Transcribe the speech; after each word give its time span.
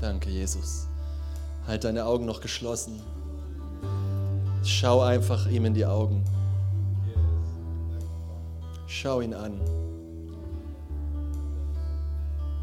Danke, 0.00 0.30
Jesus. 0.30 0.86
Halt 1.66 1.84
deine 1.84 2.04
Augen 2.04 2.26
noch 2.26 2.40
geschlossen. 2.40 3.00
Schau 4.62 5.00
einfach 5.00 5.46
ihm 5.48 5.64
in 5.64 5.74
die 5.74 5.86
Augen. 5.86 6.24
Schau 8.86 9.20
ihn 9.20 9.34
an. 9.34 9.60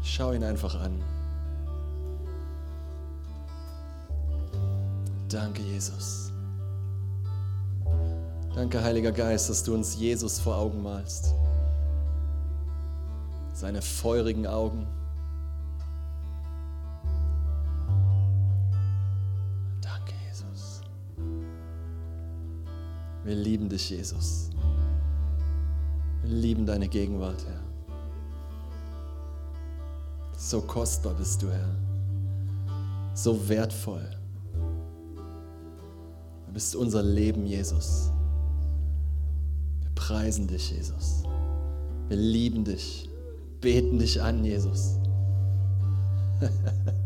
Schau 0.02 0.32
ihn 0.32 0.44
einfach 0.44 0.74
an. 0.80 1.02
Danke, 5.28 5.62
Jesus. 5.62 6.30
Danke, 8.54 8.82
Heiliger 8.82 9.10
Geist, 9.10 9.50
dass 9.50 9.64
du 9.64 9.74
uns 9.74 9.96
Jesus 9.96 10.38
vor 10.38 10.56
Augen 10.56 10.82
malst. 10.82 11.34
Seine 13.52 13.82
feurigen 13.82 14.46
Augen. 14.46 14.86
Wir 23.24 23.34
lieben 23.34 23.70
dich, 23.70 23.88
Jesus. 23.88 24.50
Wir 26.22 26.30
lieben 26.30 26.66
deine 26.66 26.88
Gegenwart, 26.88 27.42
Herr. 27.46 27.60
So 30.36 30.60
kostbar 30.60 31.14
bist 31.14 31.40
du, 31.42 31.50
Herr. 31.50 31.74
So 33.14 33.48
wertvoll. 33.48 34.06
Du 36.46 36.52
bist 36.52 36.76
unser 36.76 37.02
Leben, 37.02 37.46
Jesus. 37.46 38.10
Wir 39.80 39.90
preisen 39.94 40.46
dich, 40.46 40.70
Jesus. 40.70 41.22
Wir 42.08 42.18
lieben 42.18 42.64
dich, 42.64 43.08
beten 43.62 43.98
dich 43.98 44.20
an, 44.20 44.44
Jesus. 44.44 44.98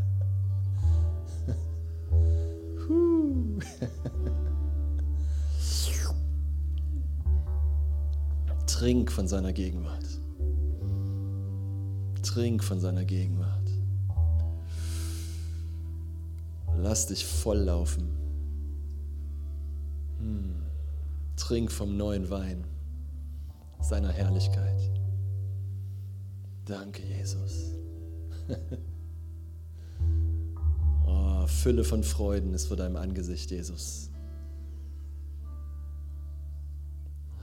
Trink 8.79 9.11
von 9.11 9.27
seiner 9.27 9.53
Gegenwart. 9.53 10.07
Trink 12.23 12.63
von 12.63 12.79
seiner 12.79 13.05
Gegenwart. 13.05 13.69
Lass 16.77 17.09
dich 17.09 17.27
volllaufen. 17.27 18.09
Hm. 20.21 20.63
Trink 21.35 21.73
vom 21.73 21.97
neuen 21.97 22.31
Wein 22.31 22.63
seiner 23.81 24.13
Herrlichkeit. 24.13 24.81
Danke, 26.65 27.03
Jesus. 27.03 27.75
oh, 31.05 31.49
Fülle 31.49 31.83
von 31.83 32.05
Freuden 32.05 32.55
ist 32.55 32.67
vor 32.67 32.77
deinem 32.77 32.95
Angesicht, 32.95 33.51
Jesus. 33.51 34.11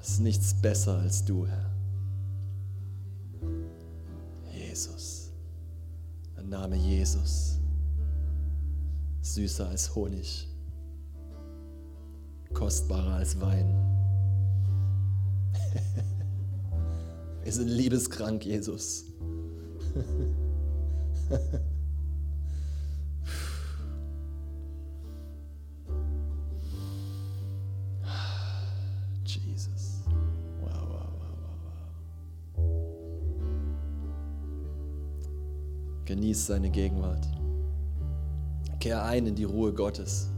Ist 0.07 0.19
nichts 0.19 0.53
besser 0.53 0.99
als 0.99 1.25
du, 1.25 1.47
Herr. 1.47 1.71
Jesus. 4.53 5.31
Der 6.35 6.43
Name 6.43 6.75
Jesus. 6.75 7.59
Süßer 9.21 9.67
als 9.69 9.95
Honig. 9.95 10.47
Kostbarer 12.53 13.15
als 13.15 13.41
Wein. 13.41 13.73
Wir 17.43 17.51
sind 17.51 17.69
liebeskrank. 17.69 18.45
Jesus. 18.45 19.05
Genieß 36.15 36.45
seine 36.45 36.69
Gegenwart. 36.69 37.27
Kehr 38.79 39.03
ein 39.03 39.27
in 39.27 39.35
die 39.35 39.43
Ruhe 39.43 39.73
Gottes. 39.73 40.29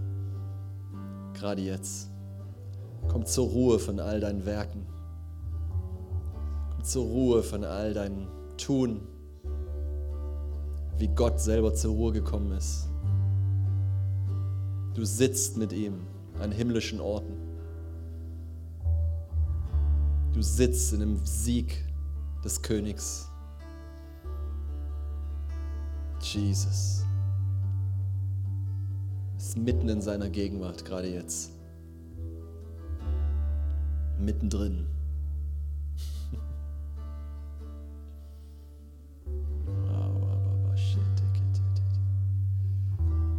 Gerade 1.35 1.61
jetzt. 1.61 2.09
Komm 3.07 3.27
zur 3.27 3.47
Ruhe 3.49 3.77
von 3.77 3.99
all 3.99 4.19
deinen 4.19 4.43
Werken. 4.47 4.87
Komm 6.71 6.83
zur 6.83 7.05
Ruhe 7.05 7.43
von 7.43 7.63
all 7.63 7.93
deinem 7.93 8.25
Tun. 8.57 9.01
Wie 10.97 11.09
Gott 11.09 11.39
selber 11.39 11.75
zur 11.75 11.93
Ruhe 11.93 12.11
gekommen 12.11 12.53
ist. 12.53 12.89
Du 14.95 15.05
sitzt 15.05 15.57
mit 15.57 15.73
ihm 15.73 16.07
an 16.41 16.51
himmlischen 16.51 16.99
Orten. 16.99 17.37
Du 20.33 20.41
sitzt 20.41 20.91
in 20.93 21.01
dem 21.01 21.23
Sieg 21.23 21.85
des 22.43 22.63
Königs. 22.63 23.29
Jesus 26.21 27.05
ist 29.37 29.57
mitten 29.57 29.89
in 29.89 30.01
seiner 30.01 30.29
Gegenwart, 30.29 30.83
gerade 30.85 31.07
jetzt. 31.07 31.51
Mittendrin. 34.19 34.85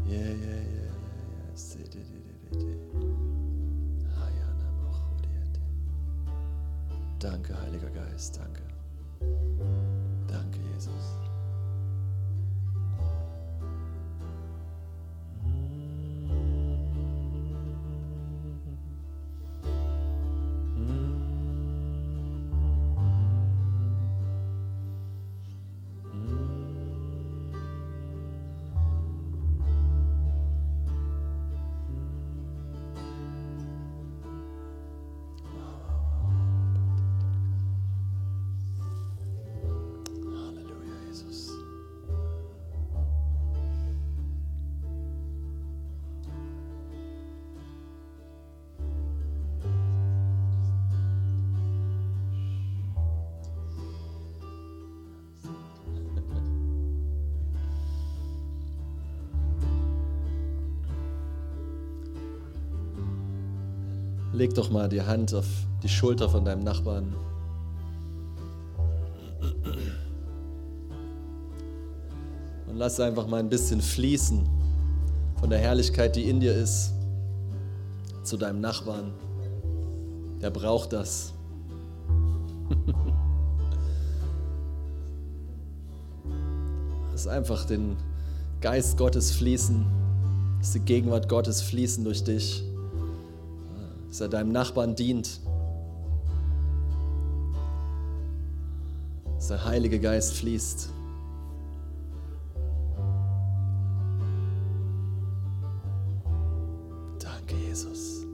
Yeah. 0.08 0.58
Danke, 7.18 7.60
Heiliger 7.60 7.90
Geist, 7.90 8.38
danke. 8.38 8.62
Danke, 10.28 10.58
Jesus. 10.74 11.27
Leg 64.38 64.54
doch 64.54 64.70
mal 64.70 64.88
die 64.88 65.02
Hand 65.02 65.34
auf 65.34 65.46
die 65.82 65.88
Schulter 65.88 66.28
von 66.28 66.44
deinem 66.44 66.62
Nachbarn. 66.62 67.12
Und 72.68 72.76
lass 72.76 73.00
einfach 73.00 73.26
mal 73.26 73.40
ein 73.40 73.48
bisschen 73.48 73.80
fließen 73.80 74.48
von 75.40 75.50
der 75.50 75.58
Herrlichkeit, 75.58 76.14
die 76.14 76.30
in 76.30 76.38
dir 76.38 76.54
ist, 76.54 76.92
zu 78.22 78.36
deinem 78.36 78.60
Nachbarn. 78.60 79.10
Der 80.40 80.50
braucht 80.50 80.92
das. 80.92 81.32
Lass 87.10 87.26
einfach 87.26 87.64
den 87.64 87.96
Geist 88.60 88.98
Gottes 88.98 89.32
fließen, 89.32 89.84
lass 90.60 90.74
die 90.74 90.78
Gegenwart 90.78 91.28
Gottes 91.28 91.60
fließen 91.60 92.04
durch 92.04 92.22
dich, 92.22 92.67
dass 94.08 94.20
er 94.20 94.28
deinem 94.28 94.52
Nachbarn 94.52 94.94
dient, 94.94 95.40
dass 99.36 99.48
der 99.48 99.64
Heilige 99.64 100.00
Geist 100.00 100.34
fließt. 100.34 100.90
Danke, 107.18 107.54
Jesus. 107.66 108.24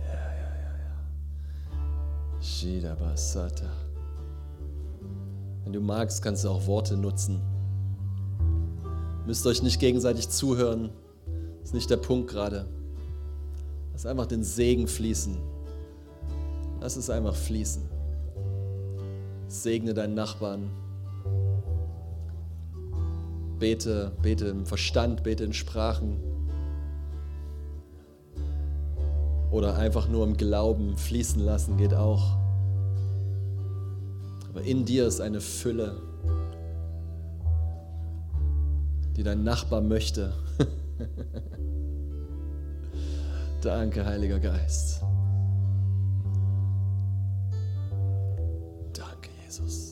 Ja, 0.00 0.12
ja, 0.12 0.54
ja, 0.60 0.76
ja. 0.78 2.42
Shida 2.42 2.94
Basata. 2.94 3.70
Wenn 5.64 5.72
du 5.72 5.80
magst, 5.80 6.22
kannst 6.22 6.44
du 6.44 6.48
auch 6.48 6.66
Worte 6.66 6.96
nutzen, 6.96 7.40
Müsst 9.26 9.46
euch 9.46 9.62
nicht 9.62 9.78
gegenseitig 9.78 10.28
zuhören. 10.28 10.90
Ist 11.72 11.74
nicht 11.74 11.90
der 11.90 11.96
Punkt 11.96 12.28
gerade. 12.28 12.66
Lass 13.92 14.04
einfach 14.04 14.26
den 14.26 14.44
Segen 14.44 14.86
fließen. 14.86 15.38
Lass 16.82 16.96
es 16.96 17.08
einfach 17.08 17.34
fließen. 17.34 17.80
Segne 19.48 19.94
deinen 19.94 20.12
Nachbarn. 20.14 20.68
Bete, 23.58 24.12
bete 24.20 24.48
im 24.48 24.66
Verstand, 24.66 25.22
bete 25.22 25.44
in 25.44 25.54
Sprachen. 25.54 26.20
Oder 29.50 29.78
einfach 29.78 30.08
nur 30.08 30.26
im 30.26 30.36
Glauben 30.36 30.98
fließen 30.98 31.40
lassen 31.40 31.78
geht 31.78 31.94
auch. 31.94 32.36
Aber 34.50 34.60
in 34.60 34.84
dir 34.84 35.06
ist 35.06 35.22
eine 35.22 35.40
Fülle, 35.40 36.02
die 39.16 39.22
dein 39.22 39.42
Nachbar 39.42 39.80
möchte. 39.80 40.34
Danke, 43.62 44.04
Heiliger 44.04 44.40
Geist. 44.40 45.00
Danke, 48.92 49.30
Jesus. 49.44 49.91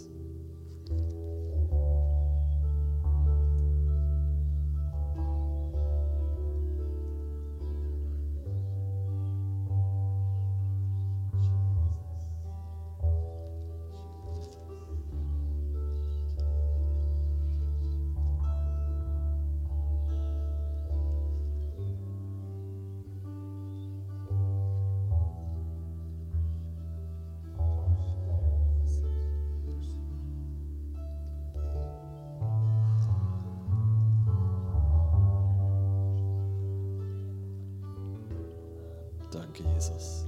Danke, 39.50 39.64
Jesus. 39.74 40.26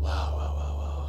Wow, 0.00 0.32
wow, 0.32 0.56
wow, 0.56 0.76
wow. 0.76 1.08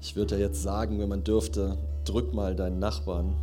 Ich 0.00 0.16
würde 0.16 0.36
ja 0.36 0.46
jetzt 0.46 0.62
sagen, 0.62 0.98
wenn 1.00 1.08
man 1.08 1.22
dürfte, 1.22 1.76
drück 2.06 2.32
mal 2.32 2.56
deinen 2.56 2.78
Nachbarn. 2.78 3.36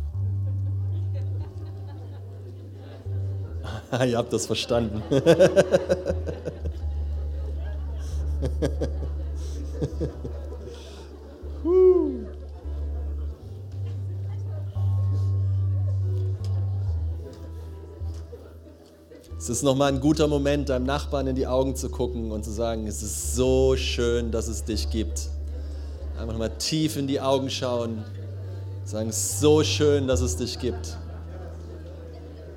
Ihr 4.04 4.18
habt 4.18 4.32
das 4.32 4.46
verstanden. 4.46 5.00
ist 19.62 19.66
nochmal 19.66 19.92
ein 19.92 20.00
guter 20.00 20.26
Moment, 20.26 20.70
deinem 20.70 20.86
Nachbarn 20.86 21.28
in 21.28 21.36
die 21.36 21.46
Augen 21.46 21.76
zu 21.76 21.88
gucken 21.88 22.32
und 22.32 22.44
zu 22.44 22.50
sagen, 22.50 22.88
es 22.88 23.00
ist 23.00 23.36
so 23.36 23.76
schön, 23.76 24.32
dass 24.32 24.48
es 24.48 24.64
dich 24.64 24.90
gibt. 24.90 25.28
Einfach 26.18 26.36
mal 26.36 26.48
tief 26.48 26.96
in 26.96 27.06
die 27.06 27.20
Augen 27.20 27.48
schauen, 27.48 28.02
sagen, 28.84 29.10
es 29.10 29.18
ist 29.18 29.38
so 29.38 29.62
schön, 29.62 30.08
dass 30.08 30.20
es 30.20 30.36
dich 30.36 30.58
gibt. 30.58 30.98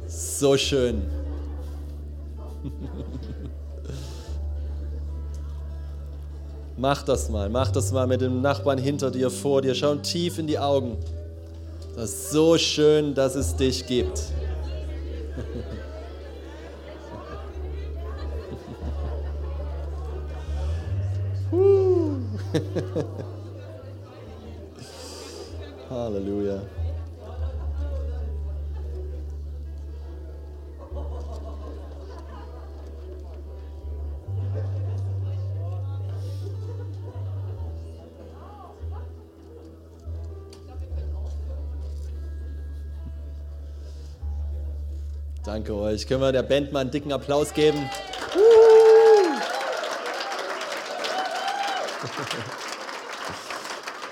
So 0.08 0.58
schön. 0.58 1.04
mach 6.76 7.04
das 7.04 7.30
mal, 7.30 7.52
mach 7.52 7.70
das 7.70 7.92
mal 7.92 8.08
mit 8.08 8.22
dem 8.22 8.42
Nachbarn 8.42 8.80
hinter 8.80 9.12
dir, 9.12 9.30
vor 9.30 9.62
dir. 9.62 9.76
Schau 9.76 9.94
tief 9.94 10.40
in 10.40 10.48
die 10.48 10.58
Augen. 10.58 10.98
Das 11.96 12.10
ist 12.10 12.32
so 12.32 12.58
schön, 12.58 13.14
dass 13.14 13.36
es 13.36 13.56
dich 13.56 13.86
gibt. 13.86 14.24
Danke 45.66 45.82
euch. 45.82 46.06
Können 46.06 46.22
wir 46.22 46.32
der 46.32 46.44
Band 46.44 46.72
mal 46.72 46.82
einen 46.82 46.92
dicken 46.92 47.12
Applaus 47.12 47.52
geben? 47.52 47.90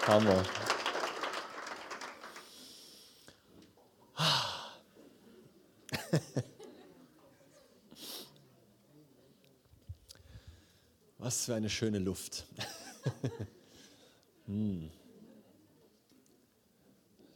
Hammer. 0.08 0.44
Was 11.20 11.46
für 11.46 11.54
eine 11.54 11.70
schöne 11.70 12.00
Luft. 12.00 12.48
hm. 14.48 14.90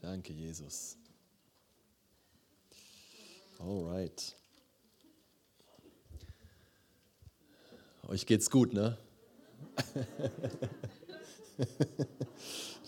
Danke, 0.00 0.32
Jesus. 0.32 0.96
Alright. 3.58 4.36
Euch 8.06 8.24
geht's 8.24 8.50
gut, 8.50 8.72
ne? 8.72 8.96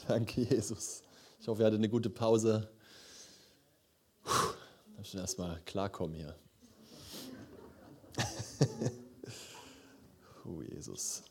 Danke, 0.08 0.42
Jesus. 0.42 1.02
Ich 1.40 1.48
hoffe, 1.48 1.62
ihr 1.62 1.66
hattet 1.66 1.78
eine 1.80 1.88
gute 1.88 2.08
Pause. 2.08 2.70
Puh, 4.22 4.54
müssen 4.96 5.18
erstmal 5.18 5.60
klarkommen 5.66 6.14
hier. 6.14 6.36
oh, 10.44 10.62
Jesus. 10.62 11.24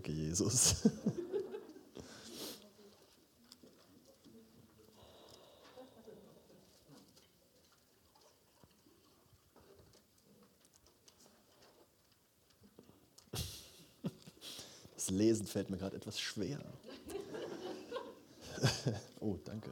Danke, 0.00 0.12
Jesus. 0.12 0.76
Das 14.94 15.10
Lesen 15.10 15.46
fällt 15.46 15.68
mir 15.68 15.76
gerade 15.76 15.96
etwas 15.96 16.18
schwer. 16.18 16.60
Oh, 19.20 19.36
danke. 19.44 19.70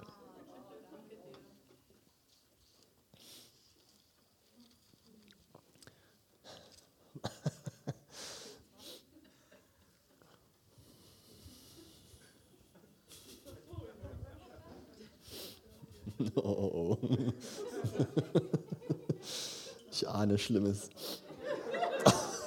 ahne 20.19 20.39
Schlimmes. 20.39 20.91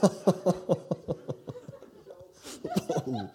oh. 3.07 3.27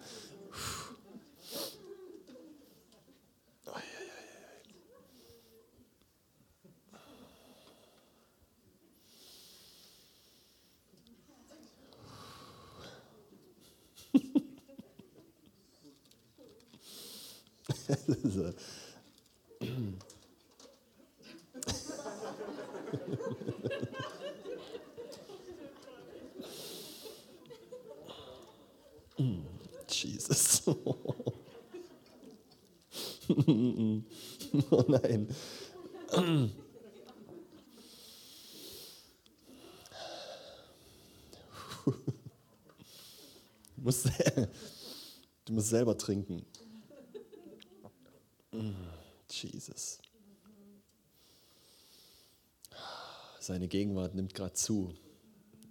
oh 34.71 34.85
nein. 34.87 35.27
Du 43.75 43.83
musst, 43.83 44.05
du 45.45 45.53
musst 45.53 45.69
selber 45.69 45.97
trinken. 45.97 46.45
Jesus. 49.29 49.99
Seine 53.39 53.67
Gegenwart 53.67 54.13
nimmt 54.13 54.33
gerade 54.33 54.53
zu. 54.53 54.93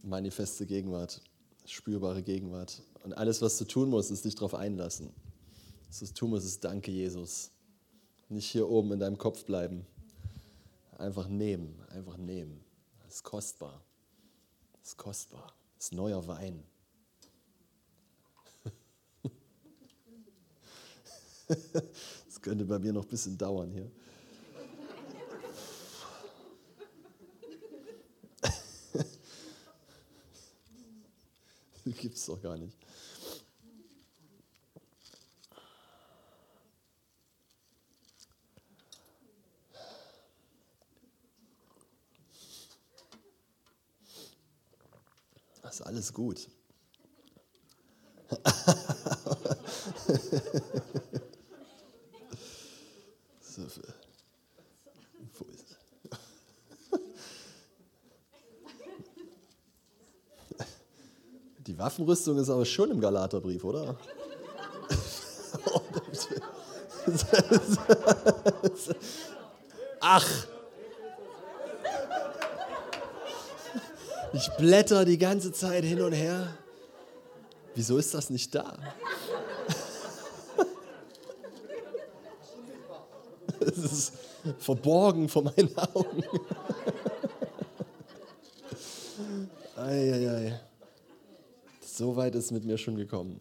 Manifeste 0.03 0.67
Gegenwart, 0.67 1.21
spürbare 1.67 2.23
Gegenwart. 2.23 2.83
Und 3.03 3.13
alles, 3.13 3.43
was 3.43 3.59
du 3.59 3.65
tun 3.65 3.91
musst, 3.91 4.11
ist 4.11 4.25
dich 4.25 4.35
darauf 4.35 4.55
einlassen. 4.55 5.13
Was 5.89 5.99
du 5.99 6.15
tun 6.15 6.31
musst, 6.31 6.47
ist 6.47 6.65
Danke, 6.65 6.91
Jesus. 6.91 7.51
Nicht 8.29 8.51
hier 8.51 8.69
oben 8.69 8.93
in 8.93 9.01
deinem 9.01 9.19
Kopf 9.19 9.45
bleiben. 9.45 9.87
Einfach 10.99 11.29
nehmen, 11.29 11.81
einfach 11.91 12.17
nehmen. 12.17 12.65
Das 13.05 13.17
ist 13.17 13.23
kostbar. 13.23 13.83
Das 14.81 14.89
ist 14.91 14.97
kostbar. 14.97 15.53
Das 15.77 15.87
ist 15.87 15.93
neuer 15.93 16.27
Wein. 16.27 16.65
Das 22.27 22.43
könnte 22.43 22.65
bei 22.65 22.79
mir 22.81 22.93
noch 22.93 23.05
ein 23.05 23.09
bisschen 23.09 23.39
dauern 23.39 23.71
hier. 23.71 23.89
Das 31.85 32.05
es 32.05 32.27
doch 32.27 32.43
gar 32.43 32.57
nicht. 32.57 32.77
Ist 45.97 45.97
alles 45.97 46.13
gut. 46.13 46.47
Die 61.67 61.79
Waffenrüstung 61.79 62.37
ist 62.39 62.51
aber 62.51 62.67
schon 62.67 62.91
im 62.91 63.01
Galaterbrief, 63.01 63.65
oder? 63.65 63.97
Ach! 70.01 70.47
Ich 74.37 74.51
blätter 74.51 75.07
die 75.07 75.17
ganze 75.17 75.51
Zeit 75.51 75.83
hin 75.83 76.03
und 76.03 76.13
her. 76.13 76.59
Wieso 77.75 77.97
ist 77.97 78.13
das 78.13 78.29
nicht 78.29 78.55
da? 78.55 78.77
Es 83.59 83.79
ist 83.79 84.13
verborgen 84.59 85.29
vor 85.29 85.43
meinen 85.43 85.77
Augen. 85.77 86.23
Eieiei. 89.77 90.29
Ei, 90.29 90.47
ei. 90.47 90.61
So 91.81 92.15
weit 92.15 92.35
ist 92.35 92.53
mit 92.53 92.65
mir 92.65 92.77
schon 92.77 92.97
gekommen. 92.97 93.41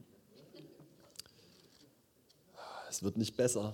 Es 2.90 3.04
wird 3.04 3.18
nicht 3.18 3.36
besser. 3.36 3.74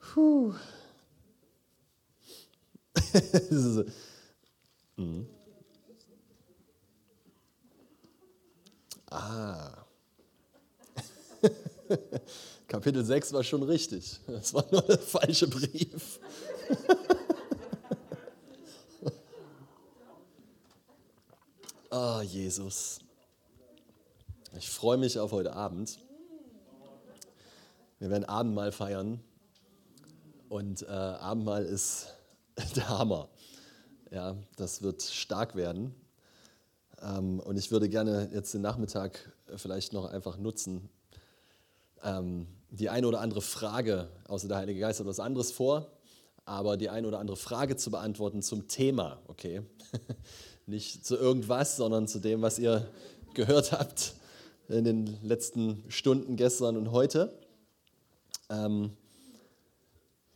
Puh. 0.00 0.52
mhm. 4.96 5.26
Ah. 9.10 9.86
Kapitel 12.80 13.04
6 13.04 13.34
war 13.34 13.44
schon 13.44 13.62
richtig. 13.62 14.20
Das 14.26 14.54
war 14.54 14.64
nur 14.72 14.80
der 14.80 14.98
falsche 14.98 15.46
Brief. 15.46 16.18
Ah, 21.92 22.20
oh, 22.20 22.22
Jesus. 22.22 23.00
Ich 24.56 24.70
freue 24.70 24.96
mich 24.96 25.18
auf 25.18 25.32
heute 25.32 25.54
Abend. 25.54 25.98
Wir 27.98 28.10
werden 28.10 28.24
Abendmahl 28.24 28.70
feiern. 28.70 29.18
Und 30.48 30.82
äh, 30.82 30.86
Abendmahl 30.86 31.64
ist 31.64 32.14
der 32.76 32.88
Hammer. 32.88 33.28
Ja, 34.12 34.36
das 34.54 34.82
wird 34.82 35.02
stark 35.02 35.56
werden. 35.56 35.92
Ähm, 37.02 37.40
und 37.40 37.58
ich 37.58 37.72
würde 37.72 37.88
gerne 37.88 38.30
jetzt 38.32 38.54
den 38.54 38.62
Nachmittag 38.62 39.32
vielleicht 39.56 39.92
noch 39.92 40.04
einfach 40.04 40.38
nutzen, 40.38 40.88
ähm, 42.04 42.46
die 42.70 42.88
eine 42.88 43.06
oder 43.06 43.20
andere 43.20 43.42
Frage, 43.42 44.08
außer 44.28 44.48
der 44.48 44.58
Heilige 44.58 44.80
Geist 44.80 45.00
hat 45.00 45.06
was 45.06 45.20
anderes 45.20 45.50
vor, 45.50 45.90
aber 46.44 46.76
die 46.76 46.88
eine 46.88 47.06
oder 47.06 47.18
andere 47.18 47.36
Frage 47.36 47.76
zu 47.76 47.90
beantworten 47.90 48.42
zum 48.42 48.68
Thema, 48.68 49.20
okay? 49.26 49.62
Nicht 50.66 51.04
zu 51.04 51.16
irgendwas, 51.16 51.76
sondern 51.76 52.06
zu 52.06 52.20
dem, 52.20 52.42
was 52.42 52.58
ihr 52.58 52.88
gehört 53.34 53.72
habt 53.72 54.14
in 54.68 54.84
den 54.84 55.18
letzten 55.22 55.84
Stunden 55.88 56.36
gestern 56.36 56.76
und 56.76 56.92
heute. 56.92 57.36
Ähm, 58.48 58.96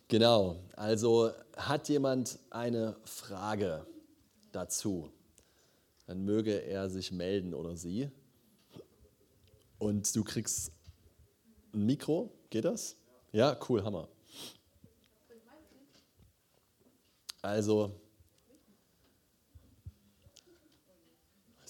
genau, 0.08 0.56
also 0.76 1.30
hat 1.56 1.88
jemand 1.88 2.38
eine 2.50 2.96
Frage 3.04 3.86
dazu, 4.50 5.10
dann 6.06 6.24
möge 6.24 6.62
er 6.62 6.90
sich 6.90 7.12
melden 7.12 7.54
oder 7.54 7.76
sie. 7.76 8.10
Und 9.78 10.14
du 10.14 10.24
kriegst 10.24 10.72
Mikro, 11.74 12.32
geht 12.50 12.64
das? 12.64 12.96
Ja, 13.32 13.56
cool, 13.68 13.82
Hammer. 13.82 14.08
Also, 17.42 17.92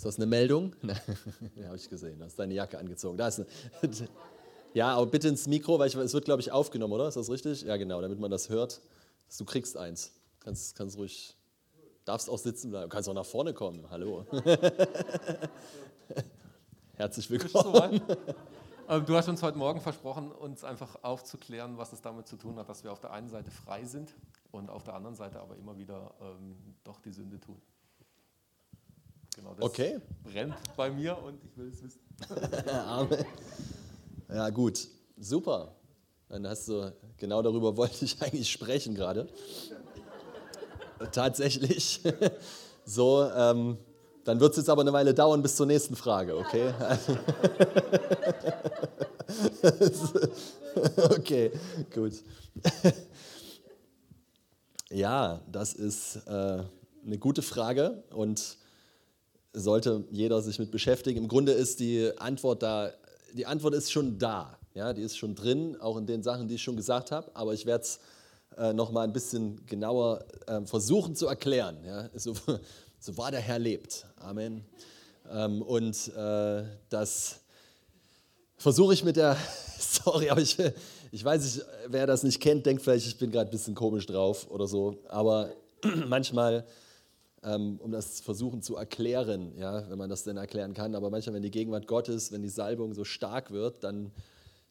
Ist 0.04 0.08
das 0.08 0.16
eine 0.16 0.26
Meldung? 0.26 0.76
ja, 1.56 1.64
habe 1.66 1.76
ich 1.76 1.88
gesehen. 1.88 2.18
Du 2.18 2.26
hast 2.26 2.38
deine 2.38 2.52
Jacke 2.52 2.76
angezogen. 2.76 3.16
Da 3.16 3.28
ist 3.28 3.40
eine 3.40 3.46
ja, 4.75 4.94
aber 4.94 5.06
bitte 5.06 5.28
ins 5.28 5.46
Mikro, 5.46 5.78
weil 5.78 5.88
ich, 5.88 5.94
es 5.94 6.12
wird, 6.12 6.26
glaube 6.26 6.42
ich, 6.42 6.52
aufgenommen, 6.52 6.92
oder? 6.92 7.08
Ist 7.08 7.16
das 7.16 7.30
richtig? 7.30 7.62
Ja, 7.62 7.78
genau, 7.78 8.02
damit 8.02 8.20
man 8.20 8.30
das 8.30 8.50
hört. 8.50 8.82
Du 9.38 9.46
kriegst 9.46 9.78
eins. 9.78 10.12
Kannst, 10.40 10.76
kannst 10.76 10.99
ruhig, 10.99 11.34
darfst 12.04 12.28
auch 12.28 12.37
sitzen 12.37 12.68
bleiben. 12.68 12.90
Kannst 12.90 13.08
auch 13.08 13.14
nach 13.14 13.25
vorne 13.25 13.54
kommen. 13.54 13.88
Hallo. 13.88 14.26
Herzlich 16.96 17.30
willkommen. 17.30 18.02
Ähm, 18.88 19.07
du 19.07 19.17
hast 19.17 19.29
uns 19.29 19.43
heute 19.43 19.57
Morgen 19.57 19.81
versprochen, 19.81 20.31
uns 20.33 20.64
einfach 20.64 21.03
aufzuklären, 21.03 21.79
was 21.79 21.93
es 21.93 22.03
damit 22.03 22.26
zu 22.29 22.37
tun 22.37 22.57
hat, 22.59 22.69
dass 22.69 22.85
wir 22.85 22.93
auf 22.93 23.00
der 23.00 23.12
einen 23.12 23.29
Seite 23.29 23.50
frei 23.50 23.85
sind 23.85 24.14
und 24.50 24.71
auf 24.71 24.85
der 24.85 24.95
anderen 24.95 25.17
Seite 25.17 25.41
aber 25.41 25.57
immer 25.57 25.76
wieder 25.79 26.14
ähm, 26.21 26.57
doch 26.85 27.00
die 27.00 27.11
Sünde 27.11 27.41
tun. 27.41 27.61
Genau, 29.37 29.55
das 29.55 29.64
okay. 29.64 30.00
brennt 30.23 30.55
bei 30.76 30.91
mir 30.91 31.19
und 31.19 31.43
ich 31.45 31.57
will 31.57 31.69
es 31.69 31.83
wissen. 31.83 32.00
Amen. 32.69 33.25
Ja, 34.29 34.50
gut. 34.50 34.87
Super. 35.17 35.75
Dann 36.29 36.47
hast 36.47 36.69
du, 36.69 36.93
genau 37.17 37.43
darüber 37.43 37.76
wollte 37.76 38.05
ich 38.05 38.21
eigentlich 38.23 38.50
sprechen 38.50 38.95
gerade. 38.95 39.29
Tatsächlich. 41.12 42.03
So, 42.87 43.31
ähm, 43.31 43.79
dann 44.25 44.40
wird 44.40 44.52
es 44.52 44.59
jetzt 44.59 44.71
aber 44.71 44.83
eine 44.83 44.93
Weile 44.93 45.14
dauern 45.14 45.43
bis 45.43 45.57
zur 45.57 45.66
nächsten 45.66 45.97
Frage, 45.97 46.37
okay? 46.37 46.73
okay, 51.16 51.50
gut. 51.93 52.12
Ja, 54.90 55.40
das 55.50 55.73
ist 55.73 56.21
äh, 56.28 56.31
eine 57.04 57.19
gute 57.19 57.43
Frage 57.43 58.04
und 58.11 58.59
sollte 59.52 60.04
jeder 60.12 60.40
sich 60.40 60.61
mit 60.61 60.71
beschäftigen. 60.71 61.19
Im 61.19 61.26
Grunde 61.26 61.50
ist 61.50 61.81
die 61.81 62.12
Antwort 62.16 62.62
da, 62.62 62.93
die 63.33 63.45
Antwort 63.45 63.75
ist 63.75 63.90
schon 63.90 64.21
da. 64.21 64.57
Ja, 64.75 64.93
die 64.93 65.02
ist 65.02 65.16
schon 65.16 65.35
drin, 65.35 65.76
auch 65.81 65.97
in 65.97 66.07
den 66.07 66.23
Sachen, 66.23 66.47
die 66.47 66.54
ich 66.54 66.62
schon 66.62 66.76
gesagt 66.76 67.11
habe. 67.11 67.28
Aber 67.35 67.54
ich 67.54 67.66
werde 67.66 67.83
es 67.83 67.99
äh, 68.57 68.73
noch 68.73 68.93
mal 68.93 69.02
ein 69.02 69.12
bisschen 69.12 69.66
genauer 69.66 70.25
äh, 70.47 70.61
versuchen 70.62 71.16
zu 71.16 71.26
erklären. 71.26 71.78
Ja, 71.85 72.09
so, 72.14 72.35
so 73.04 73.14
war 73.18 73.30
der 73.30 73.40
Herr 73.40 73.58
lebt. 73.58 74.06
Amen. 74.16 74.64
Ähm, 75.30 75.61
und 75.61 76.08
äh, 76.16 76.64
das 76.88 77.40
versuche 78.56 78.94
ich 78.94 79.04
mit 79.04 79.16
der, 79.16 79.37
sorry, 79.78 80.30
aber 80.30 80.40
ich, 80.40 80.56
ich 81.12 81.23
weiß 81.23 81.44
nicht, 81.44 81.66
wer 81.88 82.06
das 82.06 82.23
nicht 82.23 82.40
kennt, 82.40 82.64
denkt 82.64 82.82
vielleicht, 82.82 83.06
ich 83.06 83.18
bin 83.18 83.30
gerade 83.30 83.50
ein 83.50 83.52
bisschen 83.52 83.75
komisch 83.75 84.06
drauf 84.06 84.50
oder 84.50 84.66
so. 84.66 84.96
Aber 85.11 85.52
manchmal, 86.06 86.64
ähm, 87.42 87.78
um 87.82 87.92
das 87.92 88.23
versuchen 88.23 88.62
zu 88.62 88.76
erklären, 88.76 89.52
ja, 89.58 89.87
wenn 89.90 89.99
man 89.99 90.08
das 90.08 90.25
denn 90.25 90.38
erklären 90.38 90.73
kann, 90.73 90.94
aber 90.94 91.11
manchmal, 91.11 91.34
wenn 91.34 91.42
die 91.42 91.50
Gegenwart 91.50 91.87
Gottes, 91.87 92.32
wenn 92.32 92.40
die 92.40 92.49
Salbung 92.49 92.94
so 92.94 93.04
stark 93.04 93.50
wird, 93.50 93.84
dann, 93.84 94.12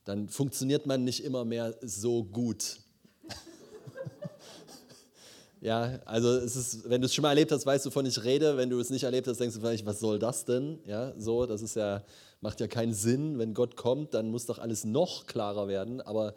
dann 0.06 0.28
funktioniert 0.28 0.88
man 0.88 1.04
nicht 1.04 1.24
immer 1.24 1.46
mehr 1.46 1.76
so 1.82 2.24
gut. 2.24 2.80
Ja, 5.64 5.98
also 6.04 6.30
es 6.30 6.58
ist, 6.58 6.90
wenn 6.90 7.00
du 7.00 7.06
es 7.06 7.16
schon 7.16 7.22
mal 7.22 7.30
erlebt 7.30 7.50
hast, 7.54 7.66
weißt 7.66 7.86
du, 7.86 7.90
wovon 7.90 8.06
ich 8.06 8.22
rede. 8.26 8.58
Wenn 8.58 8.70
du 8.70 8.82
es 8.82 8.90
nicht 8.90 9.04
erlebt 9.04 9.30
hast, 9.30 9.40
denkst 9.40 9.56
du 9.56 9.62
vielleicht, 9.62 9.86
was 9.86 10.02
soll 10.02 10.20
das 10.20 10.44
denn? 10.44 10.80
Ja, 10.86 11.14
so, 11.18 11.46
das 11.46 11.62
ist 11.62 11.78
ja, 11.78 12.04
macht 12.42 12.60
ja 12.60 12.68
keinen 12.68 12.94
Sinn. 12.94 13.40
Wenn 13.40 13.54
Gott 13.54 13.78
kommt, 13.78 14.14
dann 14.14 14.30
muss 14.30 14.46
doch 14.46 14.60
alles 14.60 14.84
noch 14.84 15.26
klarer 15.26 15.70
werden. 15.70 16.02
Aber 16.02 16.34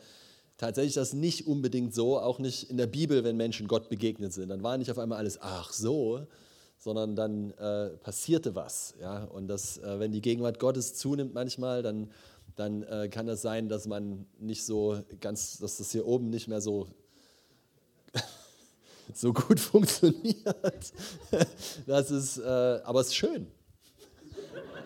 tatsächlich 0.59 0.91
ist 0.91 0.97
das 0.97 1.13
nicht 1.13 1.49
unbedingt 1.49 1.93
so, 1.93 2.21
auch 2.21 2.39
nicht 2.39 2.71
in 2.71 2.77
der 2.77 2.87
Bibel, 2.87 3.25
wenn 3.25 3.37
Menschen 3.37 3.67
Gott 3.67 3.89
begegnet 3.89 4.33
sind. 4.33 4.49
Dann 4.49 4.63
war 4.63 4.79
nicht 4.79 4.93
auf 4.93 4.99
einmal 4.99 5.19
alles, 5.19 5.41
ach 5.43 5.73
so, 5.73 6.21
sondern 6.79 7.17
dann 7.17 7.51
äh, 7.59 7.97
passierte 7.97 8.55
was. 8.55 8.95
Ja? 9.01 9.25
Und 9.25 9.49
das, 9.49 9.79
äh, 9.79 9.99
wenn 9.99 10.13
die 10.13 10.21
Gegenwart 10.21 10.61
Gottes 10.61 10.95
zunimmt 10.95 11.35
manchmal, 11.35 11.83
dann, 11.83 12.13
dann 12.55 12.85
äh, 12.85 13.09
kann 13.09 13.27
das 13.27 13.43
sein, 13.43 13.69
dass 13.69 13.89
man 13.89 14.27
nicht 14.39 14.65
so 14.65 15.01
ganz, 15.21 15.59
dass 15.59 15.79
das 15.79 15.91
hier 15.91 16.07
oben 16.07 16.31
nicht 16.31 16.47
mehr 16.47 16.61
so 16.61 16.87
so 19.15 19.33
gut 19.33 19.61
funktioniert. 19.61 20.93
Das 21.87 22.11
ist, 22.11 22.39
äh, 22.39 22.81
aber 22.85 23.01
es 23.01 23.09
ist 23.09 23.17
schön. 23.17 23.47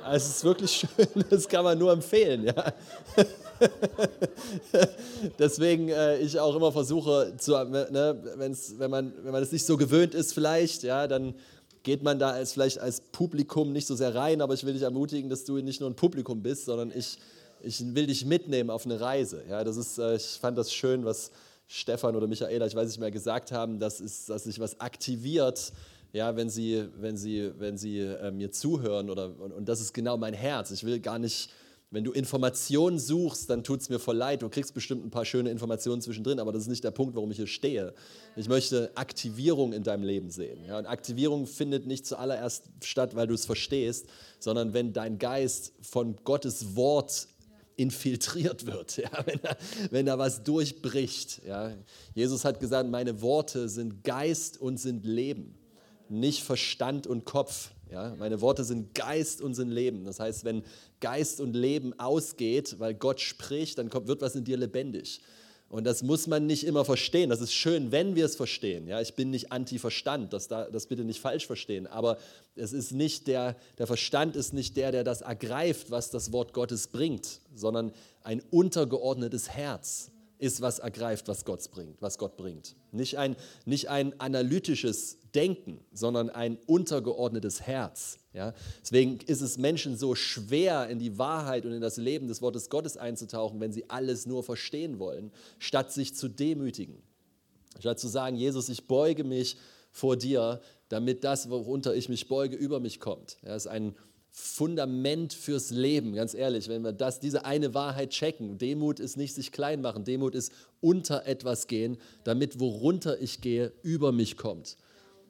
Es 0.09 0.29
ist 0.29 0.45
wirklich 0.45 0.71
schön, 0.71 1.25
das 1.31 1.49
kann 1.49 1.65
man 1.65 1.79
nur 1.79 1.93
empfehlen. 1.93 2.45
Ja. 2.45 2.73
Deswegen 5.39 5.91
äh, 5.91 6.19
ich 6.19 6.39
auch 6.41 6.57
immer 6.57 6.73
versuche, 6.73 7.35
zu, 7.37 7.53
ne, 7.53 8.17
wenn, 8.37 8.91
man, 8.91 9.13
wenn 9.23 9.33
man 9.33 9.43
es 9.43 9.53
nicht 9.53 9.67
so 9.67 9.77
gewöhnt 9.77 10.15
ist 10.15 10.33
vielleicht, 10.33 10.83
ja, 10.83 11.07
dann 11.07 11.35
geht 11.83 12.03
man 12.03 12.19
da 12.19 12.31
als, 12.31 12.53
vielleicht 12.55 12.79
als 12.79 13.01
Publikum 13.01 13.73
nicht 13.73 13.87
so 13.87 13.95
sehr 13.95 14.15
rein, 14.15 14.41
aber 14.41 14.55
ich 14.55 14.65
will 14.65 14.73
dich 14.73 14.83
ermutigen, 14.83 15.29
dass 15.29 15.45
du 15.45 15.57
nicht 15.59 15.81
nur 15.81 15.91
ein 15.91 15.97
Publikum 15.97 16.43
bist, 16.43 16.65
sondern 16.65 16.93
ich, 16.95 17.19
ich 17.63 17.95
will 17.95 18.07
dich 18.07 18.25
mitnehmen 18.25 18.71
auf 18.71 18.87
eine 18.87 19.01
Reise. 19.01 19.45
Ja, 19.49 19.65
das 19.65 19.77
ist, 19.77 19.99
äh, 19.99 20.17
ich 20.17 20.39
fand 20.41 20.57
das 20.57 20.73
schön, 20.73 21.05
was 21.05 21.31
Stefan 21.73 22.17
oder 22.17 22.27
Michaela, 22.27 22.67
ich 22.67 22.75
weiß 22.75 22.89
nicht 22.89 22.99
mehr, 22.99 23.13
gesagt 23.13 23.53
haben, 23.53 23.79
dass, 23.79 24.01
ist, 24.01 24.29
dass 24.29 24.43
sich 24.43 24.59
was 24.59 24.81
aktiviert, 24.81 25.73
ja, 26.13 26.35
wenn 26.35 26.51
sie, 26.51 26.89
wenn 26.99 27.17
sie, 27.17 27.53
wenn 27.59 27.79
sie 27.79 28.01
äh, 28.01 28.33
mir 28.33 28.51
zuhören. 28.51 29.09
Oder, 29.09 29.31
und, 29.39 29.53
und 29.53 29.69
das 29.69 29.81
ist 29.81 29.93
genau 29.93 30.17
mein 30.17 30.35
Herz. 30.35 30.73
Ich 30.73 30.83
will 30.83 30.99
gar 30.99 31.21
nicht, 31.21 31.49
wenn 31.93 32.03
du 32.03 32.11
Informationen 32.11 32.99
suchst, 32.99 33.49
dann 33.51 33.63
tut 33.63 33.83
es 33.83 33.89
mir 33.89 34.01
voll 34.01 34.17
leid. 34.17 34.43
Du 34.43 34.49
kriegst 34.49 34.75
bestimmt 34.75 35.07
ein 35.07 35.11
paar 35.11 35.25
schöne 35.25 35.49
Informationen 35.53 36.03
zwischendrin, 36.03 36.41
aber 36.41 36.51
das 36.51 36.63
ist 36.63 36.69
nicht 36.69 36.83
der 36.83 36.91
Punkt, 36.91 37.15
warum 37.15 37.31
ich 37.31 37.37
hier 37.37 37.47
stehe. 37.47 37.95
Ich 38.35 38.49
möchte 38.49 38.91
Aktivierung 38.97 39.73
in 39.73 39.85
deinem 39.85 40.03
Leben 40.03 40.31
sehen. 40.31 40.65
Ja, 40.67 40.77
und 40.77 40.87
Aktivierung 40.87 41.47
findet 41.47 41.87
nicht 41.87 42.05
zuallererst 42.05 42.65
statt, 42.83 43.15
weil 43.15 43.29
du 43.29 43.35
es 43.35 43.47
verstehst, 43.47 44.09
sondern 44.41 44.75
wenn 44.75 44.93
dein 44.93 45.19
Geist 45.19 45.73
von 45.83 46.17
Gottes 46.25 46.75
Wort 46.75 47.29
infiltriert 47.81 48.67
wird, 48.67 48.97
ja, 48.99 49.11
wenn, 49.25 49.41
da, 49.43 49.57
wenn 49.91 50.07
da 50.07 50.19
was 50.19 50.43
durchbricht. 50.43 51.41
Ja. 51.47 51.73
Jesus 52.15 52.45
hat 52.45 52.61
gesagt, 52.61 52.91
meine 52.91 53.23
Worte 53.23 53.69
sind 53.69 54.05
Geist 54.05 54.61
und 54.61 54.77
sind 54.79 55.07
Leben, 55.07 55.55
nicht 56.09 56.43
Verstand 56.43 57.07
und 57.07 57.25
Kopf. 57.25 57.71
Ja. 57.91 58.15
Meine 58.19 58.41
Worte 58.41 58.65
sind 58.65 58.95
Geist 58.95 59.41
und 59.41 59.55
sind 59.55 59.71
Leben. 59.71 60.05
Das 60.05 60.21
heißt, 60.21 60.45
wenn 60.45 60.63
Geist 61.01 61.41
und 61.41 61.57
Leben 61.57 61.99
ausgeht, 61.99 62.77
weil 62.79 62.95
Gott 62.95 63.21
spricht, 63.21 63.79
dann 63.79 63.89
kommt, 63.89 64.07
wird 64.07 64.21
was 64.21 64.37
in 64.37 64.45
dir 64.45 64.57
lebendig. 64.57 65.21
Und 65.71 65.85
das 65.85 66.03
muss 66.03 66.27
man 66.27 66.47
nicht 66.47 66.65
immer 66.65 66.85
verstehen. 66.85 67.31
Das 67.31 67.41
ist 67.41 67.55
schön, 67.55 67.93
wenn 67.93 68.17
wir 68.17 68.27
es 68.27 68.35
verstehen. 68.35 68.89
Ja, 68.89 69.01
ich 69.01 69.15
bin 69.15 69.31
nicht 69.31 69.53
anti-Verstand, 69.53 70.33
das, 70.33 70.49
das 70.49 70.87
bitte 70.87 71.05
nicht 71.05 71.21
falsch 71.21 71.47
verstehen. 71.47 71.87
Aber 71.87 72.19
es 72.57 72.73
ist 72.73 72.91
nicht 72.91 73.29
der, 73.29 73.55
der 73.79 73.87
Verstand 73.87 74.35
ist 74.35 74.53
nicht 74.53 74.77
der, 74.77 74.91
der 74.91 75.05
das 75.05 75.21
ergreift, 75.21 75.93
was 75.93 76.11
das 76.11 76.33
Wort 76.33 76.55
Gottes 76.55 76.89
bringt, 76.89 77.41
sondern 77.55 77.93
ein 78.25 78.43
untergeordnetes 78.51 79.51
Herz 79.51 80.11
ist, 80.41 80.61
was 80.61 80.79
ergreift, 80.79 81.29
was 81.29 81.45
Gott 81.45 81.71
bringt. 81.71 82.01
Was 82.01 82.19
Gott 82.19 82.37
bringt. 82.37 82.75
Nicht, 82.93 83.19
ein, 83.19 83.37
nicht 83.65 83.89
ein 83.89 84.19
analytisches 84.21 85.19
Denken, 85.35 85.81
sondern 85.93 86.31
ein 86.31 86.59
untergeordnetes 86.67 87.63
Herz. 87.63 88.19
Ja? 88.33 88.55
Deswegen 88.81 89.19
ist 89.27 89.41
es 89.41 89.59
Menschen 89.59 89.97
so 89.97 90.15
schwer, 90.15 90.89
in 90.89 90.99
die 90.99 91.19
Wahrheit 91.19 91.67
und 91.67 91.73
in 91.73 91.81
das 91.81 91.97
Leben 91.97 92.29
des 92.29 92.43
Wortes 92.43 92.71
Gottes 92.71 92.97
einzutauchen, 92.97 93.61
wenn 93.61 93.73
sie 93.73 93.89
alles 93.89 94.27
nur 94.27 94.43
verstehen 94.43 94.99
wollen, 94.99 95.31
statt 95.59 95.93
sich 95.93 96.15
zu 96.15 96.29
demütigen. 96.29 97.03
Statt 97.79 98.01
zu 98.01 98.09
sagen, 98.09 98.37
Jesus, 98.37 98.69
ich 98.69 98.87
beuge 98.87 99.25
mich 99.25 99.57
vor 99.93 100.17
dir, 100.17 100.61
damit 100.89 101.25
das, 101.25 101.51
worunter 101.51 101.95
ich 101.95 102.09
mich 102.09 102.29
beuge, 102.29 102.57
über 102.57 102.81
mich 102.81 103.01
kommt. 103.01 103.39
Ja, 103.43 103.51
das 103.51 103.67
ist 103.67 103.71
ein 103.71 103.95
Fundament 104.31 105.33
fürs 105.33 105.71
Leben, 105.71 106.15
ganz 106.15 106.35
ehrlich, 106.35 106.69
wenn 106.69 106.83
wir 106.83 106.93
das, 106.93 107.19
diese 107.19 107.45
eine 107.45 107.75
Wahrheit 107.75 108.11
checken. 108.11 108.59
Demut 108.59 109.01
ist 109.01 109.17
nicht 109.17 109.35
sich 109.35 109.51
klein 109.51 109.81
machen, 109.81 110.05
Demut 110.05 110.35
ist 110.35 110.53
unter 110.81 111.27
etwas 111.27 111.67
gehen, 111.67 111.99
damit 112.25 112.61
worunter 112.61 113.21
ich 113.21 113.41
gehe, 113.41 113.73
über 113.83 114.13
mich 114.13 114.37
kommt. 114.37 114.77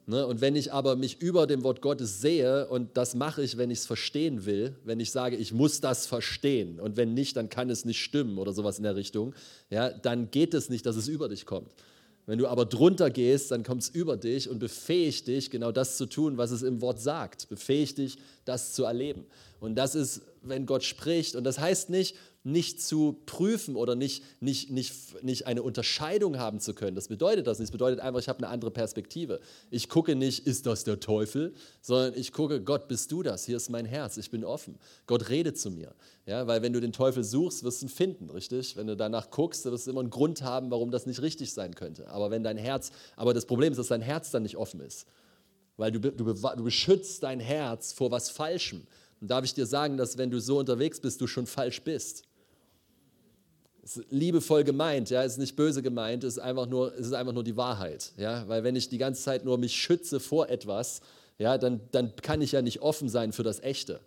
Ne? 0.05 0.25
Und 0.25 0.41
wenn 0.41 0.55
ich 0.55 0.73
aber 0.73 0.95
mich 0.95 1.21
über 1.21 1.47
dem 1.47 1.63
Wort 1.63 1.81
Gottes 1.81 2.21
sehe, 2.21 2.67
und 2.67 2.97
das 2.97 3.15
mache 3.15 3.43
ich, 3.43 3.57
wenn 3.57 3.71
ich 3.71 3.79
es 3.79 3.85
verstehen 3.85 4.45
will, 4.45 4.75
wenn 4.83 4.99
ich 4.99 5.11
sage, 5.11 5.35
ich 5.35 5.53
muss 5.53 5.79
das 5.79 6.05
verstehen, 6.05 6.79
und 6.79 6.97
wenn 6.97 7.13
nicht, 7.13 7.37
dann 7.37 7.49
kann 7.49 7.69
es 7.69 7.85
nicht 7.85 8.01
stimmen 8.01 8.37
oder 8.37 8.53
sowas 8.53 8.77
in 8.77 8.83
der 8.83 8.95
Richtung, 8.95 9.33
ja, 9.69 9.89
dann 9.89 10.29
geht 10.29 10.53
es 10.53 10.69
nicht, 10.69 10.85
dass 10.85 10.95
es 10.95 11.07
über 11.07 11.29
dich 11.29 11.45
kommt. 11.45 11.71
Wenn 12.25 12.37
du 12.37 12.47
aber 12.47 12.65
drunter 12.65 13.09
gehst, 13.09 13.51
dann 13.51 13.63
kommt 13.63 13.83
es 13.83 13.89
über 13.89 14.15
dich 14.15 14.49
und 14.49 14.59
befähigt 14.59 15.27
dich, 15.27 15.49
genau 15.49 15.71
das 15.71 15.97
zu 15.97 16.05
tun, 16.05 16.37
was 16.37 16.51
es 16.51 16.61
im 16.61 16.81
Wort 16.81 16.99
sagt. 16.99 17.49
Befähigt 17.49 17.97
dich, 17.97 18.17
das 18.45 18.73
zu 18.73 18.83
erleben. 18.83 19.25
Und 19.59 19.75
das 19.75 19.95
ist, 19.95 20.21
wenn 20.41 20.65
Gott 20.65 20.83
spricht. 20.83 21.35
Und 21.35 21.43
das 21.43 21.59
heißt 21.59 21.89
nicht, 21.89 22.15
nicht 22.43 22.81
zu 22.81 23.21
prüfen 23.27 23.75
oder 23.75 23.95
nicht, 23.95 24.23
nicht, 24.41 24.71
nicht, 24.71 25.23
nicht 25.23 25.45
eine 25.45 25.61
Unterscheidung 25.61 26.39
haben 26.39 26.59
zu 26.59 26.73
können. 26.73 26.95
Das 26.95 27.07
bedeutet 27.07 27.45
das 27.45 27.59
nicht. 27.59 27.69
Das 27.69 27.71
bedeutet 27.71 27.99
einfach, 27.99 28.19
ich 28.19 28.29
habe 28.29 28.39
eine 28.39 28.47
andere 28.47 28.71
Perspektive. 28.71 29.39
Ich 29.69 29.89
gucke 29.89 30.15
nicht, 30.15 30.47
ist 30.47 30.65
das 30.65 30.83
der 30.83 30.99
Teufel, 30.99 31.53
sondern 31.81 32.15
ich 32.15 32.31
gucke, 32.31 32.61
Gott, 32.61 32.87
bist 32.87 33.11
du 33.11 33.21
das? 33.21 33.45
Hier 33.45 33.57
ist 33.57 33.69
mein 33.69 33.85
Herz, 33.85 34.17
ich 34.17 34.31
bin 34.31 34.43
offen. 34.43 34.79
Gott 35.05 35.29
redet 35.29 35.59
zu 35.59 35.69
mir. 35.69 35.93
Ja, 36.25 36.47
weil 36.47 36.63
wenn 36.63 36.73
du 36.73 36.79
den 36.79 36.93
Teufel 36.93 37.23
suchst, 37.23 37.63
wirst 37.63 37.81
du 37.81 37.85
ihn 37.85 37.89
finden, 37.89 38.29
richtig? 38.31 38.75
Wenn 38.75 38.87
du 38.87 38.97
danach 38.97 39.29
guckst, 39.29 39.65
wirst 39.65 39.85
du 39.85 39.91
immer 39.91 40.01
einen 40.01 40.09
Grund 40.09 40.41
haben, 40.41 40.71
warum 40.71 40.89
das 40.89 41.05
nicht 41.05 41.21
richtig 41.21 41.53
sein 41.53 41.75
könnte. 41.75 42.09
Aber 42.09 42.31
wenn 42.31 42.43
dein 42.43 42.57
Herz, 42.57 42.91
aber 43.15 43.35
das 43.35 43.45
Problem 43.45 43.71
ist, 43.71 43.77
dass 43.77 43.87
dein 43.87 44.01
Herz 44.01 44.31
dann 44.31 44.43
nicht 44.43 44.57
offen 44.57 44.79
ist. 44.79 45.05
Weil 45.77 45.91
du, 45.91 45.99
du, 45.99 46.11
du 46.11 46.63
beschützt 46.63 47.21
dein 47.21 47.39
Herz 47.39 47.93
vor 47.93 48.09
was 48.09 48.29
Falschem. 48.29 48.87
Und 49.19 49.29
darf 49.29 49.45
ich 49.45 49.53
dir 49.53 49.67
sagen, 49.67 49.97
dass 49.97 50.17
wenn 50.17 50.31
du 50.31 50.39
so 50.39 50.57
unterwegs 50.57 50.99
bist, 50.99 51.21
du 51.21 51.27
schon 51.27 51.45
falsch 51.45 51.83
bist. 51.83 52.23
Es 53.83 53.97
ist 53.97 54.11
liebevoll 54.11 54.63
gemeint, 54.63 55.09
ja, 55.09 55.23
es 55.23 55.33
ist 55.33 55.37
nicht 55.39 55.55
böse 55.55 55.81
gemeint, 55.81 56.23
es 56.23 56.37
ist 56.37 56.39
einfach 56.39 56.67
nur, 56.67 56.93
ist 56.93 57.13
einfach 57.13 57.33
nur 57.33 57.43
die 57.43 57.57
Wahrheit, 57.57 58.11
ja, 58.17 58.47
weil 58.47 58.63
wenn 58.63 58.75
ich 58.75 58.89
die 58.89 58.99
ganze 58.99 59.23
Zeit 59.23 59.43
nur 59.43 59.57
mich 59.57 59.75
schütze 59.75 60.19
vor 60.19 60.49
etwas, 60.49 61.01
ja, 61.39 61.57
dann, 61.57 61.81
dann 61.91 62.15
kann 62.17 62.41
ich 62.41 62.51
ja 62.51 62.61
nicht 62.61 62.81
offen 62.81 63.09
sein 63.09 63.33
für 63.33 63.43
das 63.43 63.59
Echte. 63.61 63.99